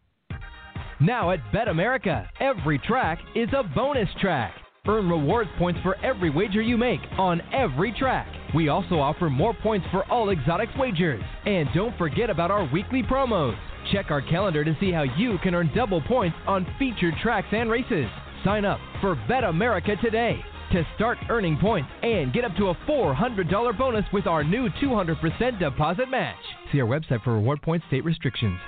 Now 0.99 1.31
at 1.31 1.39
BetAmerica, 1.53 2.27
every 2.39 2.79
track 2.79 3.19
is 3.35 3.49
a 3.55 3.63
bonus 3.63 4.09
track. 4.19 4.53
Earn 4.87 5.09
rewards 5.09 5.49
points 5.57 5.79
for 5.83 5.95
every 6.03 6.29
wager 6.29 6.61
you 6.61 6.77
make 6.77 7.01
on 7.17 7.41
every 7.53 7.93
track. 7.93 8.27
We 8.55 8.69
also 8.69 8.99
offer 8.99 9.29
more 9.29 9.53
points 9.53 9.85
for 9.91 10.09
all 10.09 10.29
exotics 10.29 10.71
wagers. 10.77 11.23
And 11.45 11.67
don't 11.75 11.97
forget 11.97 12.29
about 12.29 12.51
our 12.51 12.69
weekly 12.71 13.03
promos. 13.03 13.57
Check 13.91 14.11
our 14.11 14.21
calendar 14.21 14.63
to 14.63 14.75
see 14.79 14.91
how 14.91 15.03
you 15.03 15.37
can 15.43 15.53
earn 15.53 15.71
double 15.75 16.01
points 16.01 16.37
on 16.47 16.65
featured 16.79 17.15
tracks 17.21 17.47
and 17.51 17.69
races. 17.69 18.07
Sign 18.43 18.65
up 18.65 18.79
for 19.01 19.15
BetAmerica 19.29 19.99
today 20.01 20.41
to 20.71 20.85
start 20.95 21.17
earning 21.29 21.57
points 21.57 21.89
and 22.03 22.33
get 22.33 22.45
up 22.45 22.55
to 22.57 22.69
a 22.69 22.75
$400 22.89 23.77
bonus 23.77 24.05
with 24.11 24.27
our 24.27 24.43
new 24.43 24.69
200% 24.81 25.59
deposit 25.59 26.09
match. 26.09 26.35
See 26.71 26.81
our 26.81 26.87
website 26.87 27.23
for 27.23 27.33
reward 27.33 27.61
points 27.61 27.85
state 27.87 28.05
restrictions. 28.05 28.59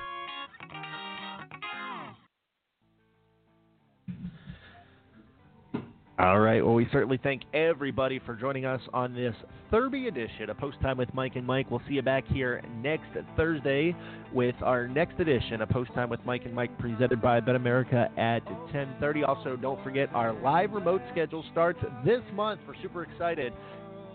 All 6.19 6.41
right. 6.41 6.61
Well, 6.61 6.73
we 6.73 6.85
certainly 6.91 7.17
thank 7.23 7.43
everybody 7.53 8.19
for 8.19 8.35
joining 8.35 8.65
us 8.65 8.81
on 8.93 9.13
this 9.13 9.33
Thurby 9.71 10.09
edition 10.09 10.49
of 10.49 10.57
Post 10.57 10.75
Time 10.81 10.97
with 10.97 11.13
Mike 11.13 11.37
and 11.37 11.47
Mike. 11.47 11.71
We'll 11.71 11.81
see 11.87 11.93
you 11.93 12.01
back 12.01 12.27
here 12.27 12.61
next 12.81 13.07
Thursday 13.37 13.95
with 14.33 14.55
our 14.61 14.85
next 14.85 15.17
edition 15.21 15.61
of 15.61 15.69
Post 15.69 15.93
Time 15.93 16.09
with 16.09 16.19
Mike 16.25 16.41
and 16.43 16.53
Mike, 16.53 16.77
presented 16.77 17.21
by 17.21 17.39
BetAmerica 17.39 18.09
at 18.19 18.45
10:30. 18.73 19.23
Also, 19.23 19.55
don't 19.55 19.81
forget 19.81 20.09
our 20.13 20.33
live 20.33 20.73
remote 20.73 21.01
schedule 21.09 21.41
starts 21.53 21.79
this 22.03 22.21
month. 22.33 22.59
We're 22.67 22.75
super 22.81 23.03
excited. 23.03 23.53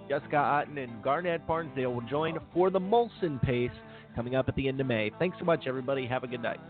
Jessica 0.06 0.36
Otten 0.36 0.76
and 0.76 1.02
Garnet 1.02 1.46
Barnsdale 1.48 1.94
will 1.94 2.02
join 2.02 2.38
for 2.52 2.68
the 2.68 2.80
Molson 2.80 3.40
Pace 3.40 3.70
coming 4.14 4.34
up 4.34 4.46
at 4.46 4.54
the 4.56 4.68
end 4.68 4.78
of 4.78 4.86
May. 4.86 5.10
Thanks 5.18 5.38
so 5.38 5.46
much, 5.46 5.66
everybody. 5.66 6.06
Have 6.06 6.22
a 6.22 6.26
good 6.26 6.42
night. 6.42 6.60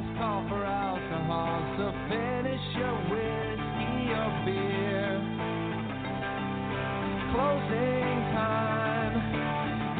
Last 0.00 0.18
call 0.18 0.48
for 0.48 0.64
alcohol, 0.64 1.60
so 1.76 1.92
finish 2.08 2.60
your 2.76 2.96
whiskey 3.10 4.12
or 4.12 4.30
beer. 4.44 5.20
Closing 7.32 8.18
time. 8.34 9.14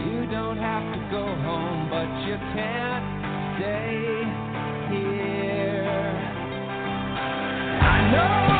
You 0.07 0.27
don't 0.31 0.59
have 0.59 0.95
to 0.95 1.01
go 1.11 1.25
home, 1.27 1.89
but 1.91 2.09
you 2.27 2.37
can't 2.55 3.05
stay 3.59 4.25
here. 4.91 5.91
I 7.83 8.11
know 8.13 8.60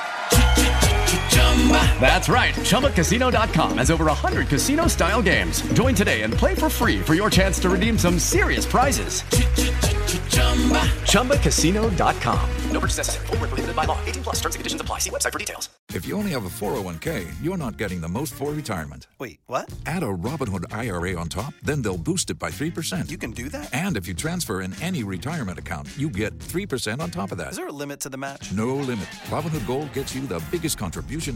That's 2.01 2.27
right. 2.27 2.55
ChumbaCasino.com 2.55 3.77
has 3.77 3.91
over 3.91 4.05
100 4.05 4.47
casino 4.47 4.87
style 4.87 5.21
games. 5.21 5.61
Join 5.73 5.93
today 5.93 6.23
and 6.23 6.33
play 6.33 6.55
for 6.55 6.69
free 6.69 6.99
for 6.99 7.13
your 7.13 7.29
chance 7.29 7.59
to 7.59 7.69
redeem 7.69 7.97
some 7.97 8.17
serious 8.17 8.65
prizes. 8.65 9.21
ChumbaCasino.com. 11.11 12.49
No 12.71 12.79
purchase 12.79 12.97
necessary. 12.97 13.27
Full 13.27 13.37
prohibited 13.37 13.75
by 13.75 13.85
law. 13.85 13.99
18 14.05 14.23
plus 14.23 14.35
terms 14.37 14.55
and 14.55 14.59
conditions 14.59 14.81
apply. 14.81 14.99
See 14.99 15.09
website 15.09 15.31
for 15.33 15.39
details. 15.39 15.69
If 15.93 16.05
you 16.05 16.15
only 16.15 16.31
have 16.31 16.45
a 16.45 16.49
401k, 16.49 17.29
you're 17.43 17.57
not 17.57 17.77
getting 17.77 17.99
the 17.99 18.07
most 18.07 18.33
for 18.33 18.51
retirement. 18.51 19.07
Wait, 19.19 19.41
what? 19.47 19.69
Add 19.85 20.03
a 20.03 20.07
Robinhood 20.07 20.73
IRA 20.73 21.19
on 21.19 21.27
top, 21.27 21.53
then 21.63 21.81
they'll 21.81 21.97
boost 21.97 22.29
it 22.29 22.39
by 22.39 22.49
3%. 22.49 23.09
You 23.09 23.17
can 23.17 23.31
do 23.31 23.49
that? 23.49 23.73
And 23.73 23.97
if 23.97 24.07
you 24.07 24.13
transfer 24.13 24.61
in 24.61 24.73
any 24.81 25.03
retirement 25.03 25.59
account, 25.59 25.89
you 25.97 26.09
get 26.09 26.37
3% 26.39 27.01
on 27.01 27.11
top 27.11 27.33
of 27.33 27.37
that. 27.39 27.51
Is 27.51 27.57
there 27.57 27.67
a 27.67 27.73
limit 27.73 27.99
to 28.01 28.09
the 28.09 28.17
match? 28.17 28.53
No 28.53 28.73
limit. 28.75 29.05
Robinhood 29.27 29.67
Gold 29.67 29.91
gets 29.91 30.15
you 30.15 30.25
the 30.27 30.41
biggest 30.49 30.77
contribution 30.77 31.35